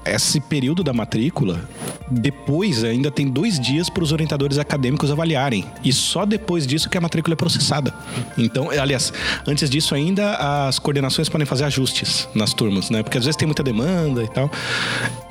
esse 0.06 0.40
período 0.40 0.84
da 0.84 0.94
matrícula, 0.94 1.62
depois 2.10 2.84
ainda 2.84 3.10
tem 3.10 3.28
dois 3.28 3.60
dias 3.60 3.90
para 3.90 4.04
os 4.04 4.12
orientadores 4.12 4.58
acadêmicos 4.58 5.12
avaliarem. 5.12 5.66
E 5.84 5.92
só 5.92 6.26
depois 6.26 6.66
disso 6.68 6.90
que 6.90 6.98
a 6.98 7.02
matrícula 7.02 7.34
é 7.34 7.38
processada. 7.38 7.94
Então, 8.38 8.70
aliás, 8.70 9.12
antes 9.48 9.70
disso 9.70 9.96
ainda 9.96 10.68
as 10.68 10.80
coordenações 10.80 11.30
podem 11.30 11.46
fazer 11.46 11.64
ajustes 11.66 12.28
nas 12.36 12.54
turmas, 12.54 12.90
né? 12.90 13.04
Porque 13.04 13.18
às 13.18 13.26
vezes 13.26 13.36
tem 13.36 13.48
muita 13.48 13.64
demanda 13.64 14.24
e 14.24 14.28
tal. 14.28 14.50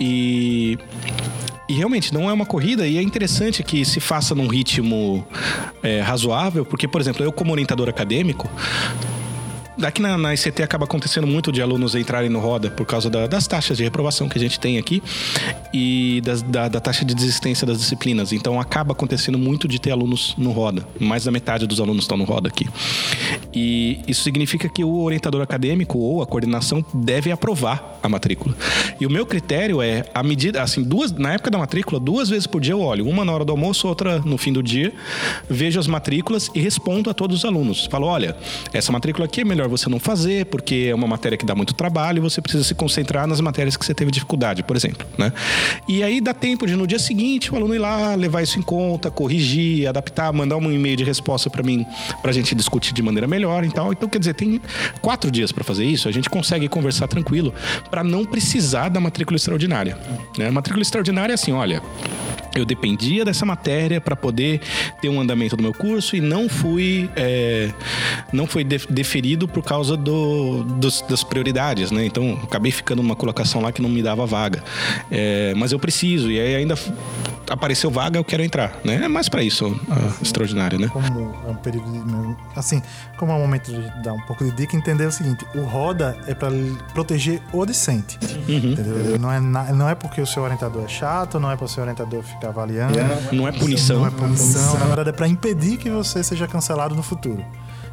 E 0.01 0.79
e 1.69 1.73
realmente 1.73 2.13
não 2.13 2.29
é 2.29 2.33
uma 2.33 2.45
corrida 2.45 2.87
e 2.87 2.99
é 2.99 3.03
interessante 3.03 3.63
que 3.63 3.85
se 3.85 3.99
faça 3.99 4.35
num 4.35 4.47
ritmo 4.47 5.27
é, 5.83 6.01
razoável, 6.01 6.65
porque, 6.65 6.87
por 6.87 7.01
exemplo, 7.01 7.25
eu 7.25 7.33
como 7.33 7.53
orientador 7.53 7.89
acadêmico, 7.89 8.51
Aqui 9.83 10.01
na, 10.01 10.17
na 10.17 10.33
ICT 10.33 10.63
acaba 10.63 10.85
acontecendo 10.85 11.27
muito 11.27 11.51
de 11.51 11.61
alunos 11.61 11.95
entrarem 11.95 12.31
no 12.31 12.39
roda 12.39 12.71
por 12.71 12.87
causa 12.87 13.11
da, 13.11 13.27
das 13.27 13.47
taxas 13.47 13.77
de 13.77 13.83
reprovação 13.83 14.29
que 14.29 14.39
a 14.39 14.41
gente 14.41 14.59
tem 14.61 14.79
aqui 14.79 15.03
e 15.73 16.21
das, 16.25 16.43
da, 16.43 16.69
da, 16.69 16.81
taxa 16.81 17.05
de 17.05 17.15
desistência 17.15 17.67
das 17.67 17.79
disciplinas. 17.79 18.33
Então 18.33 18.61
acaba 18.61 18.93
acontecendo 18.93 19.37
muito 19.37 19.67
de 19.67 19.81
ter 19.81 19.91
alunos 19.91 20.35
no 20.39 20.53
roda. 20.53 20.87
Mais 21.01 21.25
da 21.25 21.33
metade 21.33 21.67
dos 21.67 21.81
alunos 21.81 22.05
estão 22.05 22.17
no 22.17 22.25
roda 22.25 22.49
aqui. 22.49 22.69
E 23.53 24.01
isso 24.07 24.23
significa 24.23 24.69
que 24.69 24.85
o 24.85 25.03
orientador 25.03 25.43
acadêmico 25.43 25.99
ou 25.99 26.23
a 26.23 26.27
coordenação 26.27 26.85
deve 26.95 27.33
aprovar 27.33 27.99
a 28.03 28.09
matrícula. 28.09 28.55
E 29.01 29.07
o 29.07 29.11
meu 29.11 29.27
critério 29.27 29.83
é 29.83 30.05
a 30.15 30.23
medida, 30.23 30.63
assim, 30.63 30.83
duas 30.83 31.11
na 31.11 31.33
época 31.33 31.51
da 31.51 31.59
matrícula, 31.59 31.99
duas 31.99 32.29
vezes 32.29 32.47
por 32.47 32.61
dia 32.61 32.73
eu 32.73 32.81
olho, 32.81 33.09
uma 33.09 33.25
na 33.25 33.33
hora 33.33 33.45
do 33.45 33.51
almoço, 33.51 33.89
outra 33.89 34.19
no 34.21 34.39
fim 34.39 34.53
do 34.53 34.63
dia, 34.63 34.93
vejo 35.49 35.81
as 35.81 35.87
matrículas 35.87 36.51
e 36.55 36.61
respondo 36.61 37.11
a 37.11 37.15
todos 37.15 37.39
os 37.39 37.45
alunos. 37.45 37.87
Falo, 37.87 38.07
olha, 38.07 38.37
essa 38.73 38.93
matrícula 38.93 39.27
aqui 39.27 39.41
é 39.41 39.45
melhor 39.45 39.64
melhor 39.65 39.69
você 39.69 39.89
não 39.89 39.99
fazer, 39.99 40.47
porque 40.47 40.89
é 40.91 40.95
uma 40.95 41.07
matéria 41.07 41.37
que 41.37 41.45
dá 41.45 41.55
muito 41.55 41.75
trabalho 41.75 42.19
e 42.19 42.21
você 42.21 42.41
precisa 42.41 42.63
se 42.65 42.75
concentrar 42.75 43.27
nas 43.27 43.41
matérias 43.41 43.77
que 43.77 43.85
você 43.85 43.95
teve 43.95 44.11
dificuldade, 44.11 44.63
por 44.63 44.77
exemplo, 44.77 45.07
né? 45.19 45.33
E 45.89 46.03
aí 46.03 46.21
dá 46.21 46.33
tempo 46.33 46.67
de 46.67 46.77
no 46.77 46.87
dia 46.87 46.99
seguinte 46.99 47.53
o 47.53 47.57
aluno 47.57 47.75
ir 47.75 47.79
lá, 47.79 48.15
levar 48.15 48.43
isso 48.43 48.59
em 48.59 48.63
conta, 48.63 49.11
corrigir, 49.11 49.89
adaptar, 49.89 50.33
mandar 50.33 50.57
um 50.57 50.71
e-mail 50.71 50.97
de 50.97 51.05
resposta 51.05 51.49
para 51.51 51.63
mim, 51.63 51.87
para 52.21 52.31
a 52.31 52.35
gente 52.35 52.55
discutir 52.55 52.93
de 52.93 53.03
maneira 53.03 53.27
melhor 53.27 53.65
e 53.65 53.71
tal. 53.71 53.93
Então, 53.93 54.09
quer 54.09 54.19
dizer, 54.19 54.35
tem 54.35 54.61
quatro 55.01 55.31
dias 55.31 55.53
para 55.53 55.65
fazer 55.65 55.85
isso, 55.85 56.09
a 56.09 56.13
gente 56.13 56.29
consegue 56.29 56.69
conversar 56.69 57.09
tranquilo 57.09 57.53
para 57.91 58.05
não 58.05 58.25
precisar 58.25 58.89
da 58.89 59.01
matrícula 59.01 59.37
extraordinária. 59.37 59.99
Né? 60.39 60.51
Matrícula 60.51 60.83
extraordinária 60.83 61.33
é 61.33 61.35
assim, 61.35 61.53
olha, 61.53 61.83
eu 62.55 62.65
dependia 62.65 63.25
dessa 63.25 63.45
matéria 63.45 64.01
para 64.01 64.15
poder 64.15 64.61
ter 65.01 65.09
um 65.09 65.21
andamento 65.21 65.57
do 65.57 65.63
meu 65.63 65.75
curso 65.75 66.17
e 66.17 66.21
não 66.21 66.49
fui 66.49 67.11
é, 67.17 67.71
não 68.33 68.47
foi 68.47 68.65
deferido 68.65 69.49
por 69.49 69.63
causa 69.63 69.97
do, 69.97 70.63
dos, 70.63 71.03
das 71.03 71.25
prioridades, 71.25 71.91
né? 71.91 72.05
Então 72.05 72.39
acabei 72.43 72.71
ficando 72.71 73.03
numa 73.03 73.17
colocação 73.17 73.61
lá 73.61 73.73
que 73.73 73.83
não 73.83 73.89
me 73.89 74.03
dava 74.03 74.25
vaga, 74.27 74.63
é, 75.11 75.53
mas 75.57 75.73
eu 75.73 75.79
preciso 75.79 76.31
e 76.31 76.39
aí 76.39 76.55
ainda 76.55 76.75
apareceu 77.49 77.91
vaga 77.91 78.19
eu 78.19 78.25
quero 78.25 78.43
entrar, 78.43 78.79
né? 78.85 79.05
É 79.05 79.09
mais 79.09 79.29
para 79.29 79.43
isso 79.43 79.79
extraordinário, 80.23 80.79
né? 80.79 80.89
Como 80.89 81.35
é 81.47 81.51
um 81.51 81.57
período 81.57 81.91
de, 81.91 82.59
assim, 82.59 82.83
como 83.17 83.33
é 83.33 83.35
um 83.35 83.41
momento 83.41 83.71
de 83.73 84.03
dar 84.03 84.13
um 84.13 84.21
pouco 84.21 84.45
de 84.45 84.51
dica, 84.53 84.77
entender 84.77 85.07
o 85.07 85.13
seguinte: 85.13 85.47
o 85.55 85.63
roda 85.63 86.17
é 86.27 86.35
para 86.35 86.51
proteger 86.93 87.41
o 87.53 87.65
discente, 87.65 88.19
uhum. 88.49 88.73
entendeu? 88.73 89.19
Não 89.19 89.33
é 89.33 89.41
não 89.41 89.89
é 89.89 89.95
porque 89.95 90.21
o 90.21 90.27
seu 90.27 90.43
orientador 90.43 90.85
é 90.85 90.89
chato, 90.89 91.39
não 91.39 91.51
é 91.51 91.57
para 91.57 91.65
o 91.65 91.69
seu 91.69 91.83
orientador 91.83 92.23
ficar 92.23 92.49
avaliando. 92.49 92.95
Não 93.33 93.49
é 93.49 93.53
punição. 93.53 94.01
Não 94.01 94.07
é 94.07 94.11
punição. 94.11 94.79
Na 94.79 94.87
verdade, 94.87 95.11
é 95.11 95.13
para 95.13 95.29
impedir 95.29 95.77
que 95.77 95.91
você 95.91 96.23
seja 96.23 96.47
cancelado 96.47 96.95
no 96.95 97.03
futuro. 97.03 97.45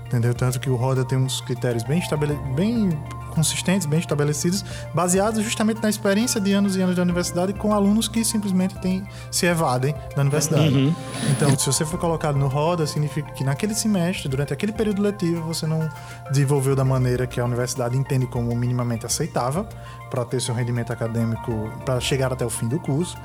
Entendeu? 0.05 0.33
Tanto 0.33 0.59
que 0.59 0.69
o 0.69 0.75
Roda 0.75 1.05
tem 1.05 1.17
uns 1.17 1.39
critérios 1.39 1.83
bem, 1.83 1.99
estabele... 1.99 2.37
bem 2.53 2.89
consistentes, 3.31 3.87
bem 3.87 3.99
estabelecidos, 3.99 4.63
baseados 4.93 5.43
justamente 5.43 5.81
na 5.81 5.89
experiência 5.89 6.39
de 6.39 6.53
anos 6.53 6.75
e 6.75 6.81
anos 6.81 6.95
da 6.95 7.01
universidade 7.01 7.53
com 7.53 7.73
alunos 7.73 8.07
que 8.07 8.23
simplesmente 8.23 8.79
tem, 8.79 9.07
se 9.31 9.45
evadem 9.45 9.95
da 10.15 10.21
universidade. 10.21 10.73
Uhum. 10.73 10.95
Então, 11.31 11.57
se 11.57 11.65
você 11.65 11.85
for 11.85 11.99
colocado 11.99 12.37
no 12.37 12.47
roda, 12.47 12.85
significa 12.85 13.31
que 13.31 13.43
naquele 13.43 13.73
semestre, 13.73 14.29
durante 14.29 14.53
aquele 14.53 14.71
período 14.71 15.01
letivo, 15.01 15.41
você 15.41 15.65
não 15.65 15.89
desenvolveu 16.29 16.75
da 16.75 16.85
maneira 16.85 17.25
que 17.25 17.39
a 17.39 17.45
universidade 17.45 17.97
entende 17.97 18.27
como 18.27 18.55
minimamente 18.55 19.05
aceitável 19.05 19.67
para 20.09 20.25
ter 20.25 20.41
seu 20.41 20.53
rendimento 20.53 20.91
acadêmico, 20.91 21.71
para 21.85 21.99
chegar 21.99 22.31
até 22.33 22.45
o 22.45 22.49
fim 22.49 22.67
do 22.67 22.79
curso. 22.79 23.17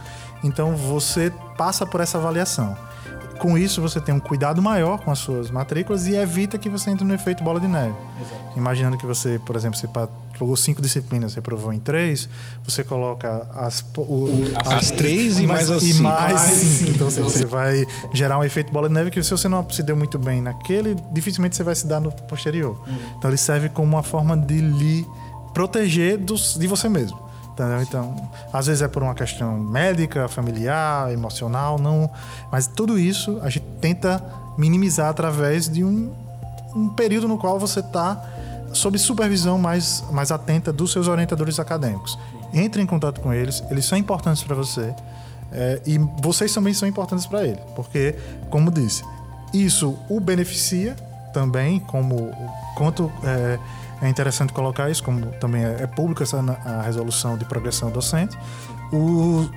Então, 0.42 0.76
você 0.76 1.32
passa 1.56 1.84
por 1.84 2.00
essa 2.00 2.18
avaliação. 2.18 2.76
Com 3.38 3.56
isso, 3.56 3.80
você 3.80 4.00
tem 4.00 4.14
um 4.14 4.20
cuidado 4.20 4.60
maior 4.62 4.98
com 4.98 5.10
as 5.10 5.18
suas 5.18 5.50
matrículas 5.50 6.06
e 6.06 6.14
evita 6.14 6.58
que 6.58 6.68
você 6.68 6.90
entre 6.90 7.04
no 7.04 7.14
efeito 7.14 7.44
bola 7.44 7.60
de 7.60 7.68
neve. 7.68 7.94
Exato. 8.20 8.58
Imaginando 8.58 8.96
que 8.96 9.06
você, 9.06 9.38
por 9.38 9.54
exemplo, 9.54 9.78
você 9.78 9.88
pegou 10.32 10.56
cinco 10.56 10.80
disciplinas, 10.80 11.34
reprovou 11.34 11.72
em 11.72 11.78
três, 11.78 12.28
você 12.64 12.82
coloca 12.82 13.46
as, 13.54 13.84
o, 13.96 14.28
as, 14.64 14.72
as 14.72 14.90
três 14.90 15.38
e 15.38 15.46
mais 15.46 15.70
as 15.70 15.82
e 15.82 15.94
mais 16.02 16.40
cinco. 16.40 16.90
Então 16.92 17.10
você, 17.10 17.22
você 17.22 17.44
vai 17.44 17.84
gerar 18.12 18.38
um 18.38 18.44
efeito 18.44 18.72
bola 18.72 18.88
de 18.88 18.94
neve 18.94 19.10
que 19.10 19.22
se 19.22 19.30
você 19.30 19.48
não 19.48 19.68
se 19.70 19.82
deu 19.82 19.96
muito 19.96 20.18
bem 20.18 20.40
naquele, 20.40 20.96
dificilmente 21.12 21.56
você 21.56 21.62
vai 21.62 21.74
se 21.74 21.86
dar 21.86 22.00
no 22.00 22.10
posterior. 22.10 22.80
Uhum. 22.86 22.96
Então 23.18 23.30
ele 23.30 23.38
serve 23.38 23.68
como 23.68 23.88
uma 23.88 24.02
forma 24.02 24.36
de 24.36 24.60
lhe 24.60 25.06
proteger 25.52 26.18
dos, 26.18 26.56
de 26.58 26.66
você 26.66 26.88
mesmo. 26.88 27.25
Entendeu? 27.56 27.80
Então, 27.80 28.14
às 28.52 28.66
vezes 28.66 28.82
é 28.82 28.88
por 28.88 29.02
uma 29.02 29.14
questão 29.14 29.58
médica, 29.58 30.28
familiar, 30.28 31.10
emocional, 31.10 31.78
não. 31.78 32.10
Mas 32.52 32.66
tudo 32.66 32.98
isso 32.98 33.40
a 33.42 33.48
gente 33.48 33.64
tenta 33.80 34.22
minimizar 34.58 35.08
através 35.08 35.66
de 35.66 35.82
um, 35.82 36.12
um 36.74 36.90
período 36.90 37.26
no 37.26 37.38
qual 37.38 37.58
você 37.58 37.80
está 37.80 38.22
sob 38.74 38.98
supervisão 38.98 39.56
mais, 39.56 40.04
mais 40.12 40.30
atenta 40.30 40.70
dos 40.70 40.92
seus 40.92 41.08
orientadores 41.08 41.58
acadêmicos. 41.58 42.18
Entre 42.52 42.82
em 42.82 42.86
contato 42.86 43.22
com 43.22 43.32
eles, 43.32 43.64
eles 43.70 43.86
são 43.86 43.96
importantes 43.96 44.42
para 44.42 44.54
você 44.54 44.94
é, 45.50 45.80
e 45.86 45.96
vocês 46.20 46.52
também 46.52 46.74
são 46.74 46.86
importantes 46.86 47.26
para 47.26 47.42
ele, 47.46 47.58
porque, 47.74 48.14
como 48.50 48.70
disse, 48.70 49.02
isso 49.54 49.98
o 50.10 50.20
beneficia 50.20 50.94
também, 51.32 51.80
como 51.80 52.30
quanto 52.76 53.10
é, 53.24 53.58
é 54.02 54.08
interessante 54.08 54.52
colocar 54.52 54.90
isso, 54.90 55.02
como 55.02 55.26
também 55.40 55.64
é, 55.64 55.82
é 55.82 55.86
pública 55.86 56.22
essa 56.22 56.38
a 56.64 56.82
resolução 56.82 57.36
de 57.36 57.44
progressão 57.44 57.90
docente. 57.90 58.36
O, 58.92 59.48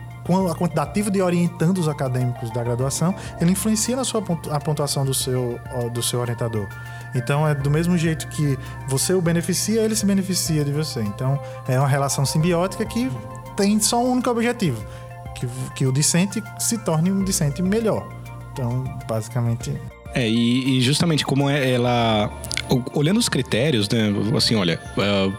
a 0.48 0.56
quantitativa 0.56 1.10
de 1.10 1.22
orientandos 1.22 1.88
acadêmicos 1.88 2.52
da 2.52 2.64
graduação, 2.64 3.16
ele 3.42 3.52
influencia 3.52 3.96
na 3.96 4.04
sua 4.04 4.24
a 4.52 4.60
pontuação 4.60 5.04
do 5.04 5.14
seu, 5.14 5.60
do 5.94 6.04
seu 6.04 6.20
orientador. 6.20 6.68
Então 7.16 7.48
é 7.48 7.56
do 7.56 7.70
mesmo 7.70 7.98
jeito 7.98 8.28
que 8.28 8.58
você 8.88 9.14
o 9.14 9.22
beneficia, 9.22 9.82
ele 9.82 9.96
se 9.96 10.06
beneficia 10.06 10.64
de 10.64 10.72
você. 10.72 11.02
Então 11.02 11.40
é 11.68 11.80
uma 11.80 11.88
relação 11.88 12.26
simbiótica 12.26 12.86
que 12.86 13.12
tem 13.56 13.80
só 13.80 14.04
um 14.04 14.12
único 14.12 14.30
objetivo, 14.30 14.84
que, 15.36 15.48
que 15.76 15.86
o 15.86 15.92
discente 15.92 16.44
se 16.60 16.78
torne 16.78 17.12
um 17.12 17.24
discente 17.24 17.62
melhor. 17.62 18.08
Então, 18.54 18.84
basicamente. 19.08 19.80
É, 20.14 20.28
e, 20.28 20.78
e 20.78 20.82
justamente 20.82 21.26
como 21.26 21.50
é 21.50 21.72
ela 21.72 22.32
olhando 22.94 23.18
os 23.18 23.30
critérios, 23.30 23.90
né? 23.90 24.14
Assim, 24.36 24.56
olha. 24.56 24.80
Uh, 24.98 25.34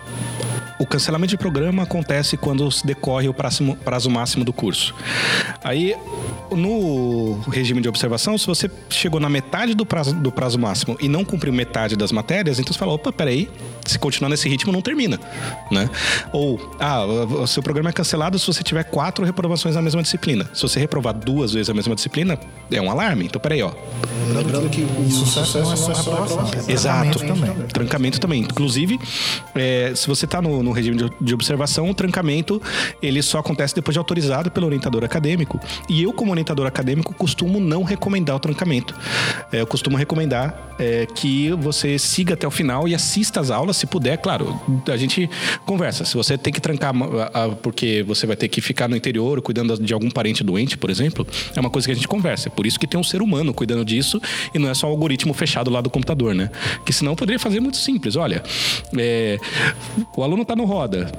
o 0.81 0.87
cancelamento 0.87 1.29
de 1.29 1.37
programa 1.37 1.83
acontece 1.83 2.39
quando 2.39 2.66
decorre 2.83 3.29
o 3.29 3.35
prazo, 3.35 3.77
prazo 3.85 4.09
máximo 4.09 4.47
do 4.47 4.53
curso. 4.53 4.95
Aí, 5.62 5.95
no 6.51 7.39
regime 7.53 7.83
de 7.83 7.89
observação, 7.89 8.39
se 8.39 8.47
você 8.47 8.71
chegou 8.89 9.21
na 9.21 9.29
metade 9.29 9.75
do 9.75 9.85
prazo, 9.85 10.14
do 10.14 10.33
prazo 10.33 10.59
máximo 10.59 10.97
e 10.99 11.07
não 11.07 11.23
cumpriu 11.23 11.53
metade 11.53 11.97
das 11.97 12.11
matérias, 12.11 12.59
então 12.59 12.73
você 12.73 12.79
fala, 12.79 12.95
opa, 12.95 13.12
peraí, 13.12 13.51
se 13.85 13.99
continuar 13.99 14.31
nesse 14.31 14.49
ritmo 14.49 14.73
não 14.73 14.81
termina, 14.81 15.21
né? 15.71 15.91
Ou, 16.33 16.59
ah, 16.81 17.05
o 17.05 17.47
seu 17.47 17.62
programa 17.62 17.91
é 17.91 17.93
cancelado 17.93 18.39
se 18.39 18.47
você 18.47 18.62
tiver 18.62 18.85
quatro 18.85 19.23
reprovações 19.23 19.75
na 19.75 19.83
mesma 19.83 20.03
disciplina. 20.03 20.49
Se 20.55 20.62
você 20.62 20.81
reprovar 20.81 21.12
duas 21.12 21.53
vezes 21.53 21.68
a 21.68 21.75
mesma 21.75 21.95
disciplina, 21.95 22.39
é 22.73 22.81
um 22.81 22.91
alarme. 22.91 23.27
Então, 23.27 23.39
peraí, 23.39 23.62
ó. 23.62 23.73
Lembrando 24.35 24.60
que 24.69 24.83
o 24.83 25.11
sucesso 25.11 25.59
não 25.61 25.73
é 25.73 25.77
só 25.77 25.93
reprovação. 25.93 26.51
é 26.69 26.73
Exato. 26.73 27.19
também. 27.21 27.53
Trancamento 27.73 28.21
também. 28.21 28.43
Inclusive, 28.43 28.99
é, 29.55 29.93
se 29.95 30.07
você 30.07 30.25
está 30.25 30.41
no, 30.43 30.63
no 30.63 30.73
regime 30.73 30.97
de, 30.97 31.11
de 31.21 31.35
observação, 31.35 31.89
o 31.89 31.95
trancamento 31.95 32.61
ele 33.03 33.23
só 33.23 33.39
acontece 33.39 33.75
depois 33.75 33.95
de 33.95 33.99
autorizado 33.99 34.51
pelo 34.51 34.67
orientador 34.67 35.05
acadêmico. 35.05 35.59
E 35.89 36.03
eu, 36.03 36.13
como 36.13 36.31
orientador 36.31 36.67
acadêmico, 36.67 37.15
costumo 37.15 37.61
não 37.61 37.83
recomendar 37.83 38.37
o 38.37 38.41
trancamento. 38.41 38.95
É, 39.53 39.61
eu 39.61 39.67
costumo 39.67 39.97
recomendar 39.97 40.75
é, 40.79 41.07
que 41.07 41.51
você 41.53 41.99
siga 41.99 42.35
até 42.35 42.47
o 42.47 42.51
final 42.51 42.89
e 42.89 42.95
assista 42.95 43.41
às 43.41 43.51
aulas, 43.51 43.77
se 43.77 43.87
puder. 43.87 44.19
Claro, 44.19 44.59
a 44.91 44.97
gente 44.97 45.29
conversa. 45.65 46.05
Se 46.05 46.15
você 46.15 46.37
tem 46.37 46.53
que 46.53 46.61
trancar 46.61 46.93
a- 46.95 47.45
a- 47.45 47.49
porque 47.51 48.03
você 48.07 48.27
vai 48.27 48.37
ter 48.37 48.49
que 48.49 48.61
ficar 48.61 48.89
no 48.89 48.97
interior 48.97 49.41
cuidando 49.43 49.79
de 49.79 49.93
algum 49.95 50.11
parente 50.11 50.43
doente, 50.43 50.77
por 50.77 50.91
exemplo, 50.91 51.27
é 51.55 51.61
uma 51.61 51.71
coisa 51.71 51.87
que 51.87 51.93
a 51.93 51.95
gente 51.95 52.09
conversa. 52.09 52.49
É 52.49 52.51
por 52.51 52.67
isso 52.67 52.79
que 52.79 52.87
tem 52.87 52.99
um 52.99 53.05
ser 53.05 53.23
humano 53.23 53.53
cuidando 53.53 53.85
disso 53.85 54.21
e 54.55 54.59
não 54.59 54.68
é 54.68 54.74
só 54.74 54.86
um 54.86 54.90
algoritmo 54.90 55.32
fechado 55.34 55.70
lá 55.70 55.80
do 55.80 55.90
computador, 55.90 56.34
né? 56.34 56.51
Que 56.84 56.92
senão 56.92 57.14
poderia 57.14 57.38
fazer 57.38 57.61
muito 57.61 57.76
simples. 57.76 58.16
Olha, 58.16 58.42
é, 58.96 59.38
o 60.16 60.22
aluno 60.22 60.42
está 60.42 60.55
no 60.57 60.64
roda. 60.64 61.11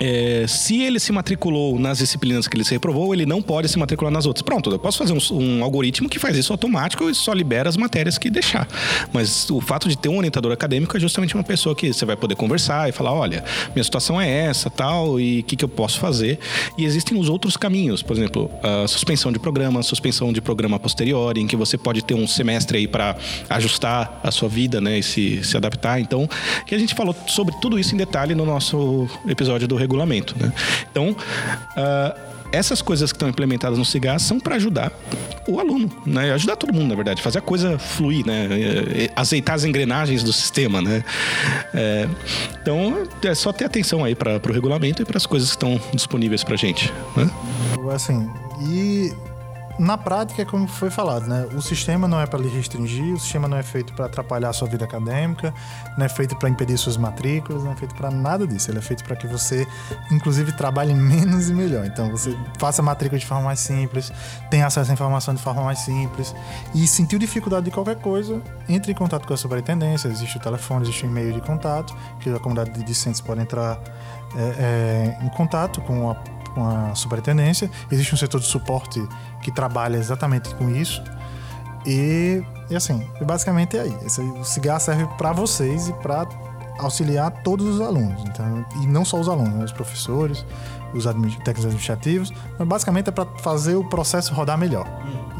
É, 0.00 0.46
se 0.48 0.82
ele 0.82 0.98
se 0.98 1.12
matriculou 1.12 1.78
nas 1.78 1.98
disciplinas 1.98 2.48
que 2.48 2.56
ele 2.56 2.64
se 2.64 2.72
reprovou, 2.72 3.14
ele 3.14 3.24
não 3.24 3.40
pode 3.40 3.68
se 3.68 3.78
matricular 3.78 4.12
nas 4.12 4.26
outras. 4.26 4.42
Pronto, 4.42 4.68
eu 4.70 4.78
posso 4.78 4.98
fazer 4.98 5.12
um, 5.12 5.38
um 5.38 5.62
algoritmo 5.62 6.08
que 6.08 6.18
faz 6.18 6.36
isso 6.36 6.52
automático 6.52 7.08
e 7.08 7.14
só 7.14 7.32
libera 7.32 7.68
as 7.68 7.76
matérias 7.76 8.18
que 8.18 8.28
deixar. 8.28 8.66
Mas 9.12 9.48
o 9.48 9.60
fato 9.60 9.88
de 9.88 9.96
ter 9.96 10.08
um 10.08 10.18
orientador 10.18 10.50
acadêmico 10.50 10.96
é 10.96 11.00
justamente 11.00 11.34
uma 11.36 11.44
pessoa 11.44 11.74
que 11.74 11.92
você 11.92 12.04
vai 12.04 12.16
poder 12.16 12.34
conversar 12.34 12.88
e 12.88 12.92
falar: 12.92 13.12
olha, 13.12 13.44
minha 13.76 13.84
situação 13.84 14.20
é 14.20 14.28
essa, 14.28 14.68
tal, 14.68 15.20
e 15.20 15.40
o 15.40 15.44
que, 15.44 15.54
que 15.54 15.64
eu 15.64 15.68
posso 15.68 16.00
fazer. 16.00 16.38
E 16.76 16.84
existem 16.84 17.16
os 17.16 17.28
outros 17.28 17.56
caminhos, 17.56 18.02
por 18.02 18.16
exemplo, 18.16 18.50
a 18.60 18.88
suspensão 18.88 19.30
de 19.30 19.38
programa, 19.38 19.82
suspensão 19.84 20.32
de 20.32 20.40
programa 20.40 20.80
posterior, 20.80 21.38
em 21.38 21.46
que 21.46 21.54
você 21.54 21.78
pode 21.78 22.02
ter 22.02 22.14
um 22.14 22.26
semestre 22.26 22.51
aí 22.76 22.86
para 22.86 23.16
ajustar 23.48 24.20
a 24.22 24.30
sua 24.30 24.48
vida, 24.48 24.80
né, 24.80 24.98
e 24.98 25.02
se, 25.02 25.42
se 25.44 25.56
adaptar. 25.56 26.00
Então, 26.00 26.28
que 26.66 26.74
a 26.74 26.78
gente 26.78 26.94
falou 26.94 27.14
sobre 27.26 27.54
tudo 27.60 27.78
isso 27.78 27.94
em 27.94 27.98
detalhe 27.98 28.34
no 28.34 28.44
nosso 28.44 29.08
episódio 29.26 29.66
do 29.68 29.76
regulamento, 29.76 30.34
né? 30.38 30.52
Então, 30.90 31.16
ah, 31.76 32.16
essas 32.52 32.82
coisas 32.82 33.10
que 33.10 33.16
estão 33.16 33.28
implementadas 33.28 33.78
no 33.78 33.84
CIGAR 33.84 34.20
são 34.20 34.38
para 34.38 34.56
ajudar 34.56 34.92
o 35.48 35.58
aluno, 35.58 35.90
né? 36.06 36.32
Ajudar 36.32 36.54
todo 36.54 36.72
mundo, 36.72 36.88
na 36.88 36.94
verdade, 36.94 37.22
fazer 37.22 37.38
a 37.38 37.42
coisa 37.42 37.78
fluir, 37.78 38.26
né? 38.26 38.48
Azeitar 39.16 39.54
as 39.54 39.64
engrenagens 39.64 40.22
do 40.22 40.32
sistema, 40.32 40.82
né? 40.82 41.02
É, 41.72 42.06
então, 42.60 43.08
é 43.24 43.34
só 43.34 43.52
ter 43.52 43.64
atenção 43.64 44.04
aí 44.04 44.14
para 44.14 44.40
o 44.46 44.52
regulamento 44.52 45.00
e 45.02 45.04
para 45.04 45.16
as 45.16 45.24
coisas 45.24 45.48
que 45.48 45.56
estão 45.56 45.80
disponíveis 45.94 46.44
para 46.44 46.54
gente, 46.56 46.92
né? 47.16 47.30
Assim, 47.90 48.30
e 48.68 49.12
na 49.78 49.96
prática 49.96 50.42
é 50.42 50.44
como 50.44 50.68
foi 50.68 50.90
falado, 50.90 51.26
né? 51.26 51.46
O 51.54 51.62
sistema 51.62 52.06
não 52.06 52.20
é 52.20 52.26
para 52.26 52.38
lhe 52.38 52.48
restringir, 52.48 53.14
o 53.14 53.18
sistema 53.18 53.48
não 53.48 53.56
é 53.56 53.62
feito 53.62 53.92
para 53.94 54.06
atrapalhar 54.06 54.50
a 54.50 54.52
sua 54.52 54.68
vida 54.68 54.84
acadêmica, 54.84 55.52
não 55.96 56.04
é 56.04 56.08
feito 56.08 56.36
para 56.36 56.48
impedir 56.48 56.76
suas 56.76 56.96
matrículas, 56.96 57.64
não 57.64 57.72
é 57.72 57.76
feito 57.76 57.94
para 57.94 58.10
nada 58.10 58.46
disso. 58.46 58.70
Ele 58.70 58.78
é 58.78 58.82
feito 58.82 59.02
para 59.04 59.16
que 59.16 59.26
você, 59.26 59.66
inclusive, 60.10 60.52
trabalhe 60.52 60.92
menos 60.94 61.48
e 61.48 61.54
melhor. 61.54 61.86
Então, 61.86 62.10
você 62.10 62.36
faça 62.58 62.82
matrícula 62.82 63.18
de 63.18 63.26
forma 63.26 63.44
mais 63.44 63.60
simples, 63.60 64.12
tenha 64.50 64.66
acesso 64.66 64.90
à 64.90 64.94
informação 64.94 65.34
de 65.34 65.42
forma 65.42 65.62
mais 65.62 65.80
simples 65.80 66.34
e 66.74 66.86
sentiu 66.86 67.18
dificuldade 67.18 67.64
de 67.64 67.70
qualquer 67.70 67.96
coisa, 67.96 68.40
entre 68.68 68.92
em 68.92 68.94
contato 68.94 69.26
com 69.26 69.34
a 69.34 69.36
superintendência. 69.36 70.08
Existe 70.08 70.36
o 70.36 70.40
telefone, 70.40 70.82
existe 70.82 71.04
o 71.04 71.08
e-mail 71.08 71.32
de 71.32 71.40
contato, 71.40 71.96
que 72.20 72.30
a 72.30 72.38
comunidade 72.38 72.70
de 72.70 72.84
discentes 72.84 73.20
pode 73.20 73.40
entrar 73.40 73.78
é, 74.36 75.18
é, 75.20 75.24
em 75.24 75.28
contato 75.30 75.80
com 75.82 76.10
a 76.10 76.16
com 76.54 76.66
a 76.66 76.94
superintendência. 76.94 77.70
Existe 77.90 78.14
um 78.14 78.18
setor 78.18 78.40
de 78.40 78.46
suporte 78.46 79.00
que 79.42 79.50
trabalha 79.52 79.96
exatamente 79.96 80.54
com 80.54 80.70
isso. 80.70 81.02
E, 81.84 82.42
e 82.70 82.76
assim, 82.76 83.06
basicamente 83.20 83.76
é 83.76 83.82
aí. 83.82 83.96
Esse, 84.06 84.20
o 84.20 84.44
CIGAR 84.44 84.80
serve 84.80 85.06
para 85.18 85.32
vocês 85.32 85.88
e 85.88 85.92
para 85.94 86.26
auxiliar 86.78 87.30
todos 87.42 87.66
os 87.66 87.80
alunos. 87.80 88.22
Então, 88.24 88.64
e 88.82 88.86
não 88.86 89.04
só 89.04 89.18
os 89.20 89.28
alunos, 89.28 89.52
né? 89.54 89.64
os 89.64 89.72
professores, 89.72 90.44
os 90.94 91.06
admi- 91.06 91.36
técnicos 91.38 91.64
administrativos. 91.64 92.32
Mas 92.58 92.68
basicamente 92.68 93.08
é 93.08 93.12
para 93.12 93.26
fazer 93.38 93.74
o 93.74 93.84
processo 93.84 94.32
rodar 94.32 94.56
melhor. 94.56 94.86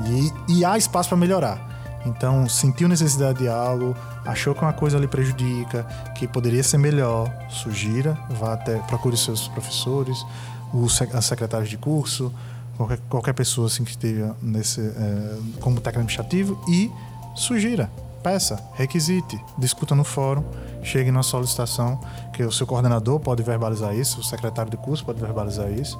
E, 0.07 0.59
e 0.59 0.65
há 0.65 0.77
espaço 0.77 1.09
para 1.09 1.19
melhorar. 1.19 1.71
Então, 2.05 2.49
sentiu 2.49 2.89
necessidade 2.89 3.39
de 3.39 3.49
algo, 3.49 3.95
achou 4.27 4.57
que 4.57 4.63
uma 4.63 4.73
coisa 4.73 4.99
lhe 4.99 5.07
prejudica, 5.07 5.85
que 6.17 6.27
poderia 6.27 6.63
ser 6.65 6.77
melhor, 6.77 7.33
sugira, 7.49 8.19
vá 8.29 8.55
até, 8.55 8.79
procure 8.79 9.17
seus 9.17 9.47
professores, 9.47 10.27
os 10.75 10.97
secretários 10.97 11.71
de 11.71 11.77
curso, 11.77 12.33
qualquer, 12.77 12.99
qualquer 13.09 13.33
pessoa 13.35 13.67
assim 13.67 13.85
que 13.85 13.91
esteja 13.91 14.35
nesse, 14.43 14.81
eh, 14.81 15.37
como 15.61 15.77
técnico 15.81 16.01
administrativo 16.01 16.59
e 16.69 16.91
sugira, 17.35 17.91
peça, 18.23 18.63
requisite, 18.75 19.41
discuta 19.59 19.95
no 19.95 20.05
fórum, 20.05 20.45
chegue 20.83 21.11
na 21.11 21.23
solicitação, 21.23 22.01
que 22.33 22.43
o 22.43 22.53
seu 22.53 22.67
coordenador 22.67 23.19
pode 23.21 23.43
verbalizar 23.43 23.95
isso, 23.97 24.21
o 24.21 24.25
secretário 24.25 24.71
de 24.71 24.77
curso 24.77 25.05
pode 25.05 25.21
verbalizar 25.21 25.71
isso, 25.73 25.99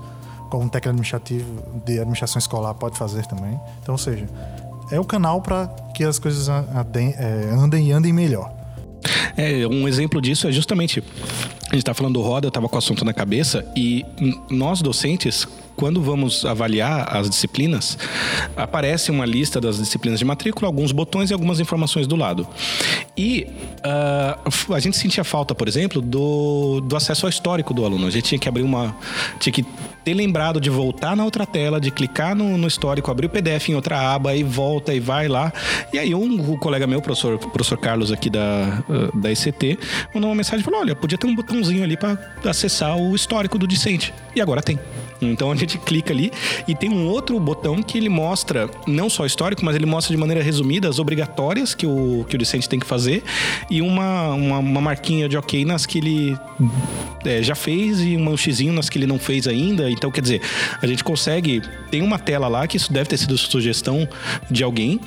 como 0.51 0.65
técnico 0.69 0.91
administrativo 0.91 1.63
de 1.85 1.95
administração 1.99 2.39
escolar 2.39 2.75
pode 2.75 2.97
fazer 2.99 3.27
também. 3.27 3.59
Então, 3.83 3.95
ou 3.95 3.99
seja, 3.99 4.29
é 4.91 5.01
o 5.01 5.05
canal 5.05 5.41
para 5.41 5.67
que 5.95 6.05
as 6.05 6.19
coisas 6.19 6.49
a- 6.49 6.65
adem- 6.75 7.15
eh, 7.17 7.51
andem 7.57 7.89
e 7.89 7.93
andem 7.93 8.13
melhor. 8.13 8.53
É, 9.37 9.67
um 9.67 9.89
exemplo 9.89 10.21
disso 10.21 10.47
é 10.47 10.53
justamente. 10.53 11.03
A 11.71 11.75
gente 11.75 11.85
tá 11.85 11.95
falando 11.95 12.15
do 12.15 12.21
roda, 12.23 12.47
eu 12.47 12.51
tava 12.51 12.69
com 12.69 12.75
o 12.77 12.79
assunto 12.79 13.03
na 13.05 13.15
cabeça, 13.15 13.65
e 13.75 14.05
nós 14.51 14.83
docentes, 14.83 15.49
quando 15.77 16.01
vamos 16.01 16.45
avaliar 16.45 17.17
as 17.17 17.29
disciplinas, 17.29 17.99
aparece 18.57 19.11
uma 19.11 19.25
lista 19.25 19.61
das 19.61 19.79
disciplinas 19.79 20.19
de 20.19 20.25
matrícula, 20.25 20.69
alguns 20.69 20.93
botões 20.93 21.31
e 21.31 21.33
algumas 21.33 21.61
informações 21.61 22.07
do 22.07 22.17
lado. 22.17 22.47
E 23.17 23.47
ah, 23.85 24.39
a 24.73 24.81
gente 24.81 24.97
sentia 24.97 25.25
falta, 25.25 25.55
por 25.55 25.69
exemplo, 25.69 26.01
do, 26.01 26.81
do 26.81 26.97
acesso 26.97 27.27
ao 27.27 27.31
histórico 27.31 27.75
do 27.75 27.85
aluno. 27.85 28.07
A 28.07 28.11
gente 28.11 28.25
tinha 28.25 28.39
que 28.39 28.49
abrir 28.49 28.63
uma. 28.63 28.95
tinha 29.39 29.53
que 29.53 29.65
ter 30.05 30.15
lembrado 30.15 30.61
de 30.61 30.71
voltar 30.71 31.17
na 31.17 31.25
outra 31.25 31.47
tela, 31.47 31.81
de 31.81 31.91
clicar 31.91 32.35
no, 32.35 32.57
no 32.59 32.67
histórico, 32.67 33.11
abrir 33.11 33.27
o 33.27 33.31
PDF 33.31 33.69
em 33.69 33.75
outra 33.75 34.15
aba 34.15 34.35
e 34.35 34.43
volta 34.43 34.95
e 34.95 35.01
vai 35.01 35.29
lá. 35.29 35.53
E 35.93 35.99
aí 35.99 36.15
um, 36.15 36.57
colega 36.57 36.87
meu, 36.87 37.01
professor, 37.01 37.39
professor 37.39 37.79
Carlos 37.79 38.11
aqui 38.11 38.31
da, 38.31 38.83
da 39.15 39.31
ICT, 39.31 39.79
mandou 40.15 40.31
uma 40.31 40.37
mensagem 40.37 40.61
e 40.61 40.65
falou: 40.65 40.81
olha, 40.81 40.97
podia 40.97 41.19
ter 41.19 41.27
um 41.27 41.35
botãozinho 41.35 41.83
ali 41.83 41.97
para 41.97 42.19
acessar 42.45 42.97
o 42.97 43.15
histórico 43.15 43.59
do 43.59 43.67
discente. 43.67 44.13
E 44.35 44.41
agora 44.41 44.63
tem. 44.63 44.79
Então 45.23 45.51
a 45.53 45.55
gente 45.57 45.79
clica 45.79 46.13
ali 46.13 46.31
e 46.67 46.75
tem 46.75 46.91
um 46.91 47.07
outro 47.07 47.39
botão 47.41 47.83
que 47.83 47.97
ele 47.99 48.09
mostra 48.09 48.69
não 48.87 49.09
só 49.09 49.25
histórico, 49.25 49.65
mas 49.65 49.75
ele 49.77 49.87
mostra 49.87 50.15
de 50.15 50.21
maneira 50.21 50.43
resumida 50.43 50.89
as 50.89 50.99
obrigatórias 50.99 51.75
que 51.75 51.87
o, 51.87 52.25
que 52.29 52.35
o 52.35 52.39
discente 52.39 52.69
tem 52.69 52.79
que 52.79 52.87
fazer 52.87 53.23
e 53.71 53.81
uma, 53.81 54.29
uma, 54.35 54.59
uma 54.59 54.81
marquinha 54.81 55.29
de 55.29 55.37
ok 55.37 55.65
nas 55.65 55.87
que 55.87 55.99
ele 55.99 56.37
é, 57.25 57.43
já 57.43 57.55
fez 57.55 58.01
e 58.01 58.17
um 58.17 58.37
xizinho 58.37 58.73
nas 58.73 58.89
que 58.89 58.99
ele 58.99 59.07
não 59.07 59.19
fez 59.19 59.47
ainda. 59.47 59.91
Então, 59.91 60.11
quer 60.11 60.21
dizer, 60.21 60.41
a 60.81 60.87
gente 60.87 61.05
consegue. 61.05 61.63
Tem 61.91 62.03
uma 62.03 62.19
tela 62.19 62.49
lá, 62.49 62.67
que 62.67 62.77
isso 62.77 62.93
deve 62.93 63.09
ter 63.09 63.17
sido 63.17 63.37
sugestão 63.39 64.09
de 64.51 64.65
alguém, 64.65 64.99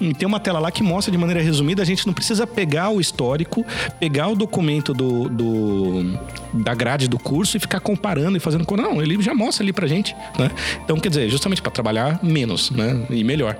e 0.00 0.12
tem 0.14 0.26
uma 0.26 0.38
tela 0.38 0.58
lá 0.58 0.70
que 0.70 0.82
mostra 0.82 1.10
de 1.10 1.18
maneira 1.18 1.42
resumida. 1.42 1.82
A 1.82 1.84
gente 1.86 2.06
não 2.06 2.12
precisa 2.14 2.46
pegar 2.46 2.90
o 2.90 3.00
histórico, 3.00 3.64
pegar 3.98 4.28
o 4.28 4.36
documento 4.36 4.92
do, 4.94 5.28
do- 5.28 6.18
da 6.52 6.74
grade 6.74 7.08
do 7.08 7.18
curso 7.18 7.56
e 7.56 7.60
ficar 7.60 7.80
comparando 7.80 8.36
e 8.36 8.40
fazendo. 8.40 8.64
Não, 8.76 9.02
ele 9.02 9.20
já 9.22 9.34
mostra 9.34 9.63
ali 9.64 9.72
pra 9.72 9.86
gente, 9.86 10.14
né? 10.38 10.50
Então, 10.84 10.98
quer 10.98 11.08
dizer, 11.08 11.28
justamente 11.28 11.60
para 11.60 11.72
trabalhar 11.72 12.20
menos, 12.22 12.70
né? 12.70 13.06
E 13.10 13.24
melhor. 13.24 13.56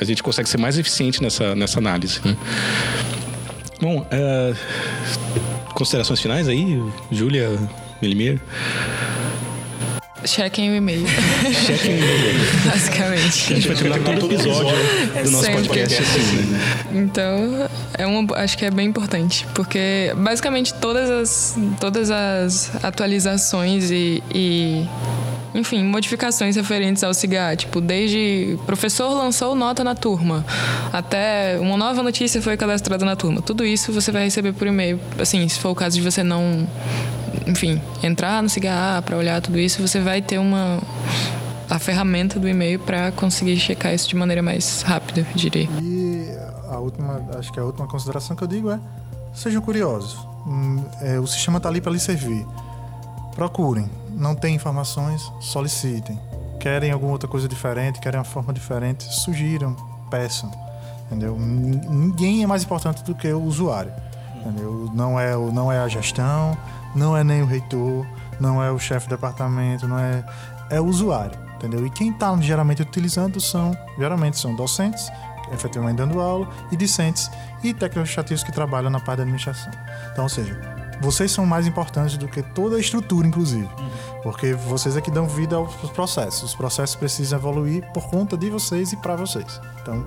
A 0.00 0.04
gente 0.04 0.22
consegue 0.22 0.48
ser 0.48 0.58
mais 0.58 0.78
eficiente 0.78 1.22
nessa, 1.22 1.54
nessa 1.54 1.78
análise. 1.78 2.20
né? 2.24 2.36
Bom, 3.80 4.06
é, 4.10 4.54
considerações 5.74 6.20
finais 6.20 6.48
aí, 6.48 6.80
Júlia, 7.10 7.58
Melimir? 8.00 8.40
Chequem 10.24 10.70
o 10.70 10.74
e-mail, 10.76 11.04
Chequem 11.66 11.94
o 11.94 11.98
e-mail. 11.98 12.40
Basicamente. 12.70 13.52
A 13.52 13.56
gente 13.56 13.68
vai 13.68 13.76
terminar 13.76 13.98
todo 14.04 14.32
episódio 14.32 14.76
do 15.24 15.30
nosso 15.30 15.44
Sempre. 15.44 15.62
podcast 15.64 16.02
assim, 16.02 16.36
né? 16.46 16.60
Então, 16.92 17.68
é 17.98 18.06
uma, 18.06 18.36
acho 18.36 18.56
que 18.56 18.64
é 18.64 18.70
bem 18.70 18.86
importante, 18.86 19.46
porque 19.54 20.12
basicamente 20.16 20.74
todas 20.74 21.10
as, 21.10 21.56
todas 21.80 22.10
as 22.10 22.84
atualizações 22.84 23.90
e, 23.90 24.22
e, 24.32 24.86
enfim, 25.54 25.84
modificações 25.84 26.56
referentes 26.56 27.04
ao 27.04 27.12
CIGA, 27.12 27.56
tipo, 27.56 27.80
desde 27.80 28.58
professor 28.66 29.10
lançou 29.10 29.54
nota 29.54 29.84
na 29.84 29.94
turma, 29.94 30.44
até 30.92 31.58
uma 31.60 31.76
nova 31.76 32.02
notícia 32.02 32.40
foi 32.40 32.56
cadastrada 32.56 33.04
na 33.04 33.16
turma. 33.16 33.42
Tudo 33.42 33.64
isso 33.64 33.92
você 33.92 34.10
vai 34.10 34.24
receber 34.24 34.52
por 34.52 34.66
e-mail, 34.66 34.98
assim, 35.18 35.46
se 35.48 35.58
for 35.58 35.70
o 35.70 35.74
caso 35.74 35.96
de 35.96 36.02
você 36.02 36.22
não 36.22 36.66
enfim, 37.46 37.80
entrar 38.02 38.42
no 38.42 38.48
Cigarra 38.48 39.02
para 39.02 39.16
olhar 39.16 39.40
tudo 39.40 39.58
isso, 39.58 39.80
você 39.80 40.00
vai 40.00 40.20
ter 40.22 40.38
uma 40.38 40.78
a 41.68 41.78
ferramenta 41.78 42.38
do 42.38 42.46
e-mail 42.46 42.78
para 42.78 43.10
conseguir 43.12 43.56
checar 43.56 43.94
isso 43.94 44.06
de 44.08 44.14
maneira 44.14 44.42
mais 44.42 44.82
rápida, 44.82 45.26
diria. 45.34 45.68
E 45.80 46.28
a 46.68 46.78
última, 46.78 47.24
acho 47.38 47.50
que 47.50 47.58
a 47.58 47.64
última 47.64 47.86
consideração 47.86 48.36
que 48.36 48.44
eu 48.44 48.48
digo 48.48 48.70
é: 48.70 48.78
sejam 49.32 49.62
curiosos. 49.62 50.18
Hum, 50.46 50.84
é, 51.00 51.18
o 51.18 51.26
sistema 51.26 51.56
está 51.56 51.68
ali 51.68 51.80
para 51.80 51.92
lhe 51.92 51.98
servir. 51.98 52.46
Procurem. 53.34 53.88
Não 54.14 54.34
tem 54.34 54.54
informações, 54.54 55.32
solicitem. 55.40 56.18
Querem 56.60 56.90
alguma 56.90 57.12
outra 57.12 57.28
coisa 57.28 57.48
diferente, 57.48 58.00
querem 58.00 58.18
uma 58.18 58.24
forma 58.24 58.52
diferente, 58.52 59.04
sugiram, 59.04 59.74
peçam. 60.10 60.50
Entendeu? 61.06 61.36
Ninguém 61.38 62.42
é 62.42 62.46
mais 62.46 62.62
importante 62.62 63.02
do 63.02 63.14
que 63.14 63.32
o 63.32 63.42
usuário. 63.42 63.92
Entendeu? 64.36 64.90
Não 64.94 65.18
é, 65.18 65.36
não 65.36 65.70
é 65.70 65.78
a 65.78 65.88
gestão, 65.88 66.56
não 66.94 67.16
é 67.16 67.22
nem 67.22 67.42
o 67.42 67.46
reitor, 67.46 68.06
não 68.40 68.62
é 68.62 68.70
o 68.70 68.78
chefe 68.78 69.06
de 69.06 69.14
departamento, 69.14 69.86
não 69.86 69.98
é 69.98 70.24
é 70.72 70.80
o 70.80 70.86
usuário, 70.86 71.38
entendeu? 71.56 71.86
E 71.86 71.90
quem 71.90 72.10
está 72.10 72.34
geralmente 72.40 72.80
utilizando 72.80 73.38
são 73.38 73.76
geralmente 73.98 74.38
são 74.38 74.56
docentes, 74.56 75.12
efetivamente 75.52 75.98
dando 75.98 76.18
aula, 76.18 76.48
e 76.70 76.76
discentes 76.76 77.30
e 77.58 77.74
técnicos 77.74 77.98
administrativos 77.98 78.42
que 78.42 78.50
trabalham 78.50 78.88
na 78.88 78.98
parte 78.98 79.18
da 79.18 79.22
administração. 79.24 79.70
Então, 80.10 80.24
ou 80.24 80.30
seja, 80.30 80.58
vocês 81.02 81.32
são 81.32 81.44
mais 81.44 81.66
importantes 81.66 82.16
do 82.16 82.28
que 82.28 82.42
toda 82.42 82.76
a 82.76 82.80
estrutura, 82.80 83.26
inclusive. 83.26 83.68
Porque 84.22 84.54
vocês 84.54 84.96
é 84.96 85.00
que 85.00 85.10
dão 85.10 85.26
vida 85.26 85.56
aos 85.56 85.74
processos. 85.90 86.44
Os 86.44 86.54
processos 86.54 86.94
precisam 86.94 87.38
evoluir 87.38 87.84
por 87.92 88.08
conta 88.08 88.36
de 88.36 88.48
vocês 88.48 88.92
e 88.92 88.96
para 88.96 89.16
vocês. 89.16 89.60
Então, 89.82 90.06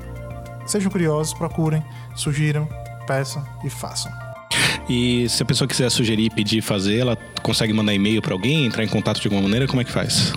sejam 0.65 0.89
curiosos, 0.89 1.33
procurem, 1.33 1.83
sugiram, 2.15 2.67
peçam 3.05 3.45
e 3.63 3.69
façam. 3.69 4.11
E 4.87 5.27
se 5.27 5.43
a 5.43 5.45
pessoa 5.45 5.67
quiser 5.67 5.89
sugerir, 5.89 6.29
pedir, 6.29 6.61
fazer, 6.61 6.99
ela 6.99 7.17
consegue 7.43 7.73
mandar 7.73 7.93
e-mail 7.93 8.21
para 8.21 8.33
alguém, 8.33 8.65
entrar 8.65 8.83
em 8.83 8.87
contato 8.87 9.19
de 9.19 9.27
alguma 9.27 9.41
maneira? 9.41 9.67
Como 9.67 9.81
é 9.81 9.83
que 9.83 9.91
faz? 9.91 10.31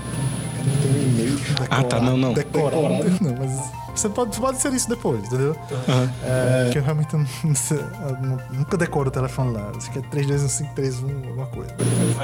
Tem 0.83 0.91
um 0.91 1.09
e-mail. 1.09 1.39
Ah, 1.71 1.85
tá, 1.85 2.01
não, 2.01 2.17
não. 2.17 2.33
Decorado. 2.33 3.05
Não, 3.21 3.37
mas 3.39 3.88
você 3.99 4.09
pode, 4.09 4.39
pode 4.39 4.61
ser 4.61 4.73
isso 4.73 4.89
depois, 4.89 5.25
entendeu? 5.25 5.57
Uhum. 5.71 6.11
É, 6.23 6.71
que 6.71 6.79
eu 6.79 6.83
realmente 6.83 7.15
não, 7.15 7.25
nunca 8.53 8.77
decoro 8.77 9.09
o 9.09 9.11
telefone 9.11 9.53
lá. 9.53 9.73
Acho 9.77 9.91
que 9.91 9.99
é 9.99 10.03
321531, 10.03 11.29
alguma 11.29 11.47
coisa. 11.47 11.75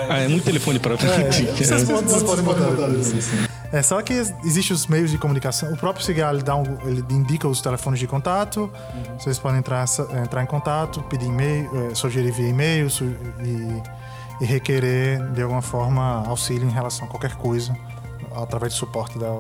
Ah, 0.09 0.19
é 0.19 0.29
muito 0.29 0.45
telefone 0.45 0.79
para. 0.79 0.95
É, 0.95 1.31
vocês 1.31 1.85
podem, 1.85 2.05
vocês 2.05 2.23
podem 2.23 2.45
botar 2.45 2.89
isso. 2.91 3.15
É 3.73 3.83
só 3.83 4.01
que 4.03 4.13
existem 4.13 4.75
os 4.75 4.87
meios 4.87 5.11
de 5.11 5.19
comunicação. 5.19 5.73
O 5.73 5.77
próprio 5.77 6.05
Cigar 6.05 6.33
ele, 6.33 6.45
dá 6.45 6.55
um, 6.55 6.79
ele 6.85 7.05
indica 7.11 7.49
os 7.49 7.61
telefones 7.61 7.99
de 7.99 8.07
contato. 8.07 8.61
Uhum. 8.61 9.19
Vocês 9.19 9.39
podem 9.39 9.59
entrar, 9.59 9.85
entrar 10.23 10.43
em 10.43 10.47
contato, 10.47 11.03
pedir 11.05 11.27
e-mail, 11.27 11.91
é, 11.91 11.95
sugerir 11.95 12.31
via 12.31 12.49
e-mail 12.49 12.87
e, 13.41 14.45
e 14.45 14.47
requerer 14.47 15.21
de 15.33 15.43
alguma 15.43 15.63
forma 15.63 16.25
auxílio 16.27 16.69
em 16.69 16.73
relação 16.73 17.07
a 17.07 17.11
qualquer 17.11 17.35
coisa 17.35 17.77
através 18.37 18.73
do 18.75 18.77
suporte 18.77 19.19
da, 19.19 19.31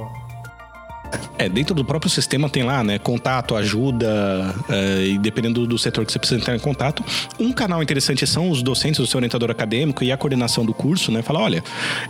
é, 1.38 1.48
dentro 1.48 1.74
do 1.74 1.84
próprio 1.84 2.10
sistema 2.10 2.48
tem 2.48 2.62
lá, 2.62 2.82
né? 2.82 2.98
Contato, 2.98 3.54
ajuda, 3.56 4.54
é, 4.68 5.06
e 5.06 5.18
dependendo 5.18 5.66
do 5.66 5.78
setor 5.78 6.04
que 6.04 6.12
você 6.12 6.18
precisa 6.18 6.40
entrar 6.40 6.54
em 6.54 6.58
contato. 6.58 7.04
Um 7.38 7.52
canal 7.52 7.82
interessante 7.82 8.26
são 8.26 8.50
os 8.50 8.62
docentes, 8.62 9.00
o 9.00 9.06
seu 9.06 9.18
orientador 9.18 9.50
acadêmico 9.50 10.04
e 10.04 10.12
a 10.12 10.16
coordenação 10.16 10.64
do 10.64 10.74
curso, 10.74 11.10
né? 11.10 11.22
Fala, 11.22 11.40
olha, 11.40 11.62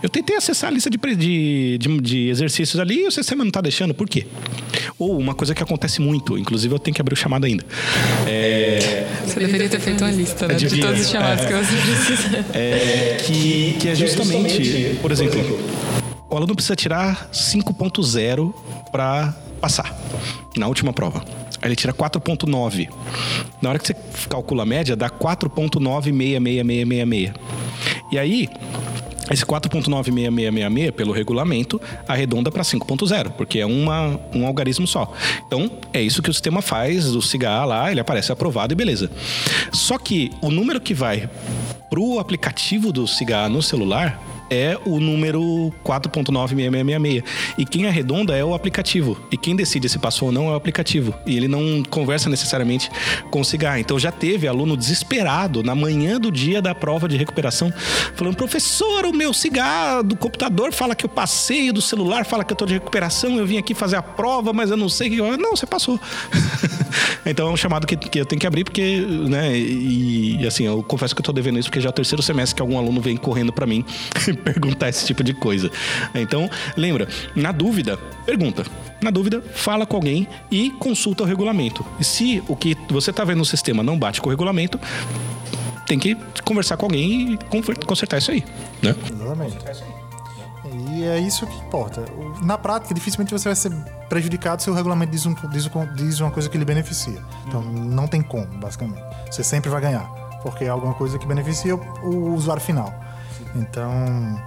eu 0.03 0.09
tentei 0.09 0.37
acessar 0.37 0.71
a 0.71 0.73
lista 0.73 0.91
de, 0.91 0.99
de, 0.99 1.79
de, 1.79 2.01
de 2.01 2.29
exercícios 2.29 2.81
ali 2.81 3.03
e 3.03 3.07
o 3.07 3.11
sistema 3.11 3.45
não 3.45 3.49
está 3.49 3.61
deixando, 3.61 3.95
por 3.95 4.09
quê? 4.09 4.27
Ou 4.99 5.19
uma 5.19 5.35
coisa 5.35 5.55
que 5.55 5.63
acontece 5.63 6.01
muito, 6.01 6.39
inclusive 6.39 6.75
eu 6.75 6.79
tenho 6.79 6.95
que 6.95 7.01
abrir 7.01 7.15
o 7.15 7.17
chamado 7.17 7.47
ainda. 7.47 7.65
É... 8.27 9.07
Você 9.27 9.41
deveria 9.41 9.69
ter 9.69 9.81
feito 9.81 10.05
uma 10.05 10.11
lista 10.11 10.47
né, 10.47 10.55
de 10.55 10.81
todos 10.81 11.01
os 11.01 11.11
chamados 11.11 11.45
é, 11.45 11.47
que 11.47 11.53
você 11.53 11.77
precisa. 11.77 12.47
É, 12.53 13.17
que, 13.25 13.77
que 13.81 13.89
é 13.89 13.95
justamente, 13.95 14.99
por 15.01 15.11
exemplo, 15.11 15.59
o 16.35 16.37
aluno 16.37 16.55
precisa 16.55 16.75
tirar 16.75 17.29
5.0 17.33 18.53
para 18.91 19.33
passar 19.61 19.97
na 20.57 20.67
última 20.67 20.93
prova. 20.93 21.25
Aí 21.63 21.69
ele 21.69 21.77
tira 21.77 21.93
4.9. 21.93 22.89
Na 23.63 23.71
hora 23.71 23.79
que 23.79 23.87
você 23.87 23.95
calcula 24.29 24.65
a 24.65 24.67
média, 24.67 24.97
dá 24.97 25.09
4.96666. 25.09 27.33
E 28.11 28.19
aí, 28.19 28.49
esse 29.31 29.47
4.96666, 29.47 30.91
pelo 30.91 31.13
regulamento, 31.13 31.81
arredonda 32.09 32.51
para 32.51 32.65
5.0, 32.65 33.31
porque 33.31 33.61
é 33.61 33.67
uma, 33.67 34.19
um 34.35 34.45
algarismo 34.45 34.89
só. 34.89 35.13
Então, 35.47 35.71
é 35.93 36.03
isso 36.03 36.21
que 36.21 36.31
o 36.31 36.35
sistema 36.35 36.61
faz, 36.61 37.15
o 37.15 37.23
CIGA 37.23 37.65
lá, 37.65 37.93
ele 37.93 38.01
aparece 38.01 38.33
aprovado 38.33 38.73
e 38.73 38.77
beleza. 38.77 39.09
Só 39.73 39.99
que 39.99 40.33
o 40.43 40.51
número 40.51 40.81
que 40.81 40.95
vai 40.95 41.31
pro 41.89 42.19
aplicativo 42.19 42.93
do 42.93 43.07
CIGA 43.07 43.49
no 43.49 43.63
celular 43.63 44.34
é 44.51 44.79
o 44.85 45.01
número 45.01 45.73
4.96666. 45.85 47.25
E 47.59 47.65
quem 47.65 47.87
arredonda 47.87 48.37
é 48.37 48.45
o 48.45 48.55
aplicativo. 48.55 49.19
E 49.31 49.37
quem 49.37 49.57
decide 49.57 49.89
se 49.89 49.99
passou 49.99 50.29
ou 50.29 50.33
não 50.33 50.49
é 50.49 50.53
o 50.53 50.55
aplicativo. 50.55 51.15
E 51.27 51.37
ele 51.37 51.49
não 51.49 51.83
conversa 51.89 52.29
necessariamente 52.29 52.91
com 53.31 53.41
o 53.41 53.45
cigarro. 53.45 53.79
Então 53.79 53.99
já 53.99 54.13
teve 54.13 54.47
aluno 54.47 54.77
desesperado 54.77 55.63
na 55.63 55.75
manhã 55.75 56.21
do 56.21 56.31
dia 56.31 56.61
da 56.61 56.75
prova 56.75 57.09
de 57.09 57.17
recuperação, 57.17 57.73
falando: 58.15 58.37
professor, 58.37 59.07
o 59.07 59.13
meu 59.13 59.33
cigarro 59.33 60.03
do 60.03 60.17
computador 60.17 60.73
fala 60.73 60.95
que 60.95 61.05
eu 61.05 61.09
passei, 61.09 61.73
do 61.73 61.81
celular 61.81 62.25
fala 62.25 62.45
que 62.45 62.53
eu 62.53 62.57
tô 62.57 62.67
de 62.67 62.75
recuperação, 62.75 63.39
eu 63.39 63.47
vim 63.47 63.59
aqui 63.59 63.75
fazer 63.75 63.97
a 63.97 64.03
prova, 64.03 64.53
mas 64.53 64.71
eu 64.71 64.77
não 64.77 64.89
sei 64.89 65.11
que. 65.11 65.17
Não, 65.17 65.57
você 65.57 65.67
passou. 65.67 65.99
então 67.25 67.49
é 67.49 67.51
um 67.51 67.57
chamado 67.57 67.87
que, 67.87 67.97
que 67.97 68.21
eu 68.21 68.27
tenho 68.27 68.41
que 68.41 68.47
abrir, 68.47 68.65
porque, 68.65 69.01
né, 69.29 69.57
e, 69.57 70.47
assim, 70.47 70.65
eu 70.65 70.83
confesso 70.83 71.15
que 71.15 71.21
eu 71.21 71.25
tô 71.25 71.33
devendo 71.33 71.59
isso, 71.59 71.69
porque 71.69 71.81
já 71.81 71.89
é 71.89 71.91
o 71.91 71.93
terceiro 71.93 72.23
semestre 72.23 72.55
que 72.55 72.63
algum 72.63 72.79
aluno 72.79 73.01
vem 73.01 73.17
correndo 73.17 73.53
para 73.53 73.67
mim 73.67 73.85
perguntar 74.43 74.89
esse 74.89 75.07
tipo 75.07 75.23
de 75.23 75.35
coisa. 75.35 75.71
Então, 76.15 76.49
lembra, 76.77 77.09
na 77.35 77.53
dúvida, 77.53 77.97
pergunta. 78.25 78.65
Na 79.01 79.11
dúvida, 79.11 79.43
fala 79.55 79.85
com 79.85 79.97
alguém 79.97 80.27
e 80.51 80.71
consulta 80.71 81.23
o 81.23 81.27
regulamento. 81.27 81.85
E 82.01 82.05
se 82.05 82.43
o 82.49 82.57
que 82.57 82.77
você 82.89 83.11
está 83.11 83.25
vendo 83.25 83.39
no 83.39 83.45
sistema 83.45 83.83
não 83.83 83.99
bate 83.99 84.21
com 84.21 84.29
o 84.29 84.31
regulamento, 84.31 84.81
tem 85.87 85.99
que 85.99 86.17
conversar 86.45 86.77
com 86.77 86.87
alguém 86.87 87.35
e 87.35 87.39
consertar 87.87 88.19
isso 88.19 88.31
aí, 88.31 88.45
né? 88.83 88.95
Exatamente. 89.11 89.59
E 90.95 91.05
é 91.05 91.19
isso 91.19 91.47
que 91.47 91.57
importa. 91.57 92.05
Na 92.43 92.57
prática, 92.57 92.95
dificilmente 92.95 93.33
você 93.33 93.49
vai 93.49 93.57
ser 93.57 93.73
prejudicado 94.09 94.63
se 94.63 94.71
o 94.71 94.75
regulamento 94.75 95.11
diz, 95.11 95.27
um, 95.27 95.35
diz, 95.51 95.71
diz 95.95 96.21
uma 96.21 96.31
coisa 96.31 96.49
que 96.49 96.57
lhe 96.57 96.65
beneficia. 96.65 97.21
Então, 97.47 97.63
não 97.63 98.07
tem 98.07 98.23
como, 98.23 98.47
basicamente. 98.59 99.03
Você 99.31 99.43
sempre 99.43 99.71
vai 99.71 99.81
ganhar, 99.81 100.05
porque 100.43 100.65
é 100.65 100.69
alguma 100.69 100.95
coisa 100.95 101.19
que 101.19 101.27
beneficia 101.27 101.75
o, 101.75 101.79
o 102.07 102.35
usuário 102.35 102.63
final. 102.63 102.95
Então, 103.55 104.41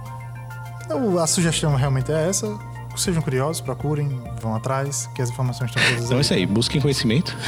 a 1.20 1.26
sugestão 1.26 1.74
realmente 1.74 2.12
é 2.12 2.28
essa. 2.28 2.58
Sejam 2.96 3.22
curiosos, 3.22 3.60
procurem, 3.60 4.20
vão 4.40 4.54
atrás, 4.56 5.08
que 5.14 5.22
as 5.22 5.30
informações 5.30 5.70
estão 5.70 5.82
todas 5.84 6.04
Então 6.06 6.18
é 6.18 6.20
isso 6.20 6.34
aí, 6.34 6.44
busquem 6.44 6.80
conhecimento. 6.80 7.36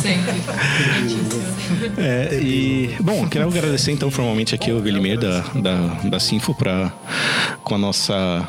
Sempre. 0.00 0.42
é, 1.98 2.34
e, 2.40 2.96
bom, 3.00 3.28
quero 3.28 3.48
agradecer 3.48 3.92
então 3.92 4.10
formalmente 4.10 4.54
aqui 4.54 4.72
o 4.72 4.80
Guilherme 4.80 5.16
da, 5.16 5.40
da, 5.54 5.76
da 6.04 6.20
Sinfo 6.20 6.54
pra, 6.54 6.92
com 7.62 7.74
a 7.74 7.78
nossa 7.78 8.48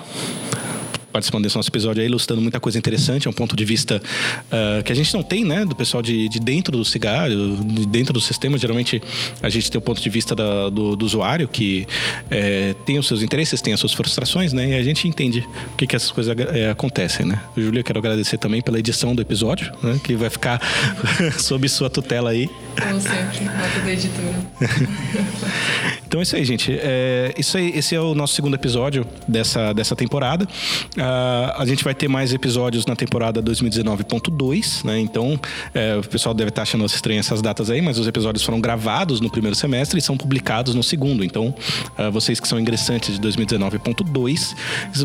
participando 1.18 1.44
desse 1.44 1.56
nosso 1.56 1.70
episódio 1.70 2.02
aí, 2.02 2.08
ilustrando 2.08 2.42
muita 2.44 2.60
coisa 2.60 2.78
interessante, 2.78 3.28
é 3.28 3.30
um 3.30 3.34
ponto 3.34 3.56
de 3.56 3.66
vista 3.66 4.00
uh, 4.00 4.84
que 4.84 4.92
a 4.92 4.96
gente 4.96 5.12
não 5.16 5.24
tem, 5.24 5.44
né, 5.44 5.66
do 5.66 5.76
pessoal 5.76 6.04
de, 6.04 6.30
de 6.30 6.40
dentro 6.40 6.78
do 6.78 6.86
cigarro, 6.86 7.30
de 7.66 7.88
dentro 7.88 8.14
do 8.14 8.22
sistema. 8.22 8.56
Geralmente 8.56 9.02
a 9.42 9.50
gente 9.50 9.72
tem 9.72 9.80
o 9.80 9.82
ponto 9.82 10.00
de 10.00 10.10
vista 10.12 10.36
da, 10.36 10.70
do, 10.70 10.96
do, 10.96 11.06
usuário 11.06 11.48
que 11.48 11.88
é, 12.30 12.76
tem 12.86 13.00
os 13.00 13.08
seus 13.08 13.24
interesses, 13.24 13.62
tem 13.62 13.74
as 13.74 13.80
suas 13.80 13.94
frustrações, 13.94 14.54
né, 14.54 14.70
e 14.70 14.76
a 14.76 14.84
gente 14.84 15.08
entende 15.08 15.40
o 15.74 15.76
que, 15.76 15.88
que 15.88 15.96
essas 15.96 16.12
coisas 16.12 16.36
é, 16.38 16.70
acontecem, 16.70 17.26
né. 17.26 17.42
Júlia, 17.58 17.82
quero 17.82 17.98
agradecer 17.98 18.38
também 18.38 18.62
pela 18.62 18.78
edição 18.78 19.16
do 19.16 19.22
episódio, 19.22 19.74
né, 19.82 20.00
que 20.04 20.16
vai 20.16 20.30
ficar 20.30 20.62
sob 21.40 21.68
sua 21.68 21.90
tutela 21.90 22.30
aí. 22.30 22.48
Como 22.82 23.02
sempre, 23.02 23.46
nota 23.46 23.80
da 23.84 23.92
editora. 23.92 24.36
então 26.08 26.20
é 26.20 26.24
isso 26.24 26.36
aí, 26.36 26.46
gente. 26.46 26.78
É, 26.80 27.34
isso 27.38 27.58
aí, 27.58 27.72
esse 27.76 27.96
é 27.96 28.00
o 28.00 28.14
nosso 28.14 28.34
segundo 28.34 28.56
episódio 28.56 29.06
dessa, 29.28 29.74
dessa 29.74 29.96
temporada. 29.96 30.46
Uh, 30.46 31.54
a 31.58 31.66
gente 31.66 31.84
vai 31.84 31.96
ter 31.96 32.08
mais 32.08 32.34
episódios 32.34 32.86
na 32.86 32.96
temporada 32.96 33.42
2019.2, 33.42 34.86
né? 34.86 35.00
Então, 35.00 35.40
é, 35.74 35.96
o 35.98 36.04
pessoal 36.08 36.34
deve 36.34 36.50
estar 36.50 36.62
achando 36.62 36.86
estranhas 36.86 37.26
essas 37.26 37.42
datas 37.42 37.70
aí, 37.70 37.82
mas 37.82 37.98
os 37.98 38.08
episódios 38.08 38.44
foram 38.44 38.62
gravados 38.62 39.20
no 39.20 39.30
primeiro 39.30 39.56
semestre 39.56 40.00
e 40.00 40.02
são 40.02 40.18
publicados 40.18 40.76
no 40.76 40.84
segundo. 40.84 41.24
Então, 41.24 41.54
uh, 41.98 42.12
vocês 42.12 42.40
que 42.40 42.48
são 42.48 42.60
ingressantes 42.60 43.20
de 43.20 43.28
2019.2, 43.28 44.56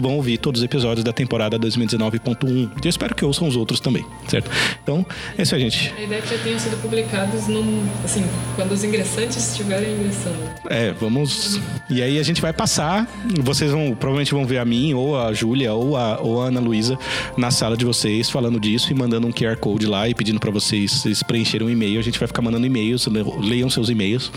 vão 0.00 0.16
ouvir 0.16 0.38
todos 0.38 0.60
os 0.60 0.64
episódios 0.64 1.04
da 1.04 1.12
temporada 1.12 1.58
2019.1. 1.58 2.70
Eu 2.84 2.88
espero 2.88 3.14
que 3.14 3.24
ouçam 3.24 3.48
os 3.48 3.56
outros 3.56 3.80
também, 3.80 4.04
certo? 4.28 4.50
Então, 4.82 5.04
é 5.36 5.42
isso 5.42 5.54
aí, 5.54 5.60
gente. 5.62 5.92
A 5.96 6.02
ideia 6.02 6.18
é 6.18 6.22
que 6.22 6.36
já 6.36 6.42
tenham 6.42 6.58
sido 6.58 6.76
publicados 6.80 7.48
no 7.48 7.61
assim, 8.04 8.24
quando 8.56 8.72
os 8.72 8.84
ingressantes 8.84 9.50
estiverem 9.50 9.94
ingressando. 9.94 10.36
É, 10.68 10.92
vamos. 10.92 11.60
E 11.88 12.02
aí 12.02 12.18
a 12.18 12.22
gente 12.22 12.40
vai 12.40 12.52
passar. 12.52 13.08
Vocês 13.42 13.70
vão 13.70 13.94
provavelmente 13.94 14.32
vão 14.32 14.46
ver 14.46 14.58
a 14.58 14.64
mim, 14.64 14.94
ou 14.94 15.18
a 15.18 15.32
Júlia, 15.32 15.72
ou 15.72 15.96
a, 15.96 16.20
ou 16.20 16.42
a 16.42 16.46
Ana 16.46 16.60
Luísa 16.60 16.98
na 17.36 17.50
sala 17.50 17.76
de 17.76 17.84
vocês 17.84 18.30
falando 18.30 18.58
disso 18.58 18.92
e 18.92 18.94
mandando 18.94 19.26
um 19.26 19.32
QR 19.32 19.56
Code 19.56 19.86
lá 19.86 20.08
e 20.08 20.14
pedindo 20.14 20.40
para 20.40 20.50
vocês, 20.50 20.92
vocês 20.92 21.22
preencherem 21.22 21.66
um 21.66 21.70
e-mail. 21.70 21.98
A 21.98 22.02
gente 22.02 22.18
vai 22.18 22.28
ficar 22.28 22.42
mandando 22.42 22.66
e-mails, 22.66 23.06
leiam 23.40 23.68
seus 23.70 23.88
e-mails. 23.88 24.30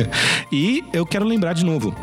e 0.50 0.84
eu 0.92 1.04
quero 1.06 1.24
lembrar 1.24 1.52
de 1.52 1.64
novo. 1.64 1.94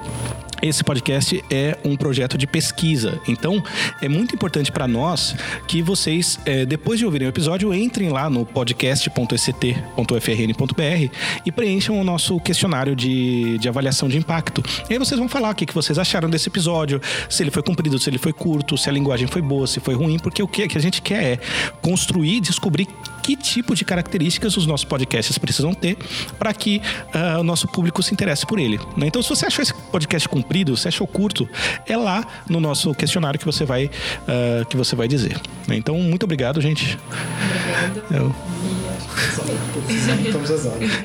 Esse 0.62 0.84
podcast 0.84 1.42
é 1.50 1.78
um 1.86 1.96
projeto 1.96 2.38
de 2.38 2.46
pesquisa, 2.46 3.20
então 3.28 3.64
é 4.02 4.10
muito 4.10 4.36
importante 4.36 4.72
para 4.72 4.88
nós 4.88 5.36
que 5.68 5.82
vocês, 5.82 6.38
é, 6.46 6.66
depois 6.66 7.00
de 7.00 7.06
ouvirem 7.06 7.28
o 7.28 7.30
episódio, 7.30 7.74
entrem 7.74 8.10
lá 8.10 8.30
no 8.30 8.46
podcast.ect.frn.br 8.46 11.16
e 11.46 11.52
preencham 11.52 12.00
o 12.00 12.04
nosso 12.04 12.40
questionário 12.42 12.94
de, 12.94 13.58
de 13.58 13.70
avaliação 13.70 14.10
de 14.10 14.18
impacto. 14.18 14.62
E 14.90 14.94
aí 14.94 15.00
vocês 15.00 15.18
vão 15.18 15.30
falar 15.30 15.52
o 15.52 15.56
que, 15.56 15.66
que 15.66 15.74
vocês 15.74 15.98
acharam 15.98 16.30
desse 16.30 16.50
episódio, 16.50 17.02
se 17.30 17.42
ele 17.42 17.52
foi 17.52 17.64
cumprido, 17.64 17.98
se 17.98 18.10
ele 18.10 18.18
foi 18.18 18.34
curto, 18.34 18.78
se 18.78 18.90
a 18.90 18.92
linguagem 18.92 19.28
foi 19.28 19.42
boa, 19.42 19.66
se 19.66 19.80
foi 19.80 19.94
ruim, 19.94 20.20
porque 20.20 20.44
o 20.44 20.48
que, 20.48 20.68
que 20.68 20.78
a 20.78 20.82
gente 20.82 21.02
quer 21.02 21.24
é 21.24 21.40
construir, 21.82 22.42
descobrir 22.42 22.88
que 23.24 23.36
tipo 23.36 23.76
de 23.76 23.86
características 23.86 24.58
os 24.58 24.66
nossos 24.66 24.86
podcasts 24.86 25.38
precisam 25.38 25.74
ter 25.74 25.98
para 26.38 26.54
que 26.54 26.82
uh, 27.14 27.40
o 27.40 27.44
nosso 27.44 27.68
público 27.68 28.02
se 28.02 28.14
interesse 28.14 28.46
por 28.46 28.60
ele. 28.60 28.80
Né? 28.98 29.08
Então, 29.08 29.22
se 29.22 29.30
você 29.30 29.46
achou 29.46 29.62
esse 29.62 29.74
podcast 29.74 30.28
comprido, 30.50 30.76
se 30.76 30.88
achou 30.88 31.06
curto, 31.06 31.48
é 31.86 31.96
lá 31.96 32.26
no 32.50 32.60
nosso 32.60 32.92
questionário 32.96 33.40
que 33.40 33.46
você 33.46 33.66
vai, 33.66 33.86
uh, 33.86 34.66
que 34.68 34.76
você 34.76 34.96
vai 34.96 35.08
dizer. 35.08 35.40
Né? 35.68 35.76
Então, 35.76 35.96
muito 36.00 36.24
obrigado, 36.24 36.60
gente. 36.60 36.98
Obrigada. 37.06 38.16
Eu... 38.16 38.36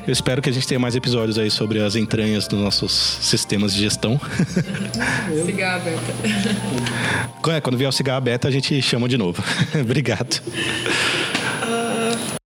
Eu 0.07 0.11
espero 0.11 0.41
que 0.41 0.49
a 0.49 0.53
gente 0.53 0.67
tenha 0.67 0.79
mais 0.79 0.95
episódios 0.95 1.37
aí 1.37 1.51
sobre 1.51 1.79
as 1.79 1.95
entranhas 1.95 2.47
dos 2.47 2.59
nossos 2.59 2.91
sistemas 3.21 3.73
de 3.73 3.81
gestão. 3.81 4.19
Cigarra 5.45 5.79
beta. 5.79 7.55
É, 7.55 7.61
quando 7.61 7.77
vier 7.77 7.89
o 7.89 7.91
cigarro 7.91 8.21
beta, 8.21 8.47
a 8.47 8.51
gente 8.51 8.81
chama 8.81 9.07
de 9.07 9.17
novo. 9.17 9.43
Obrigado. 9.79 10.41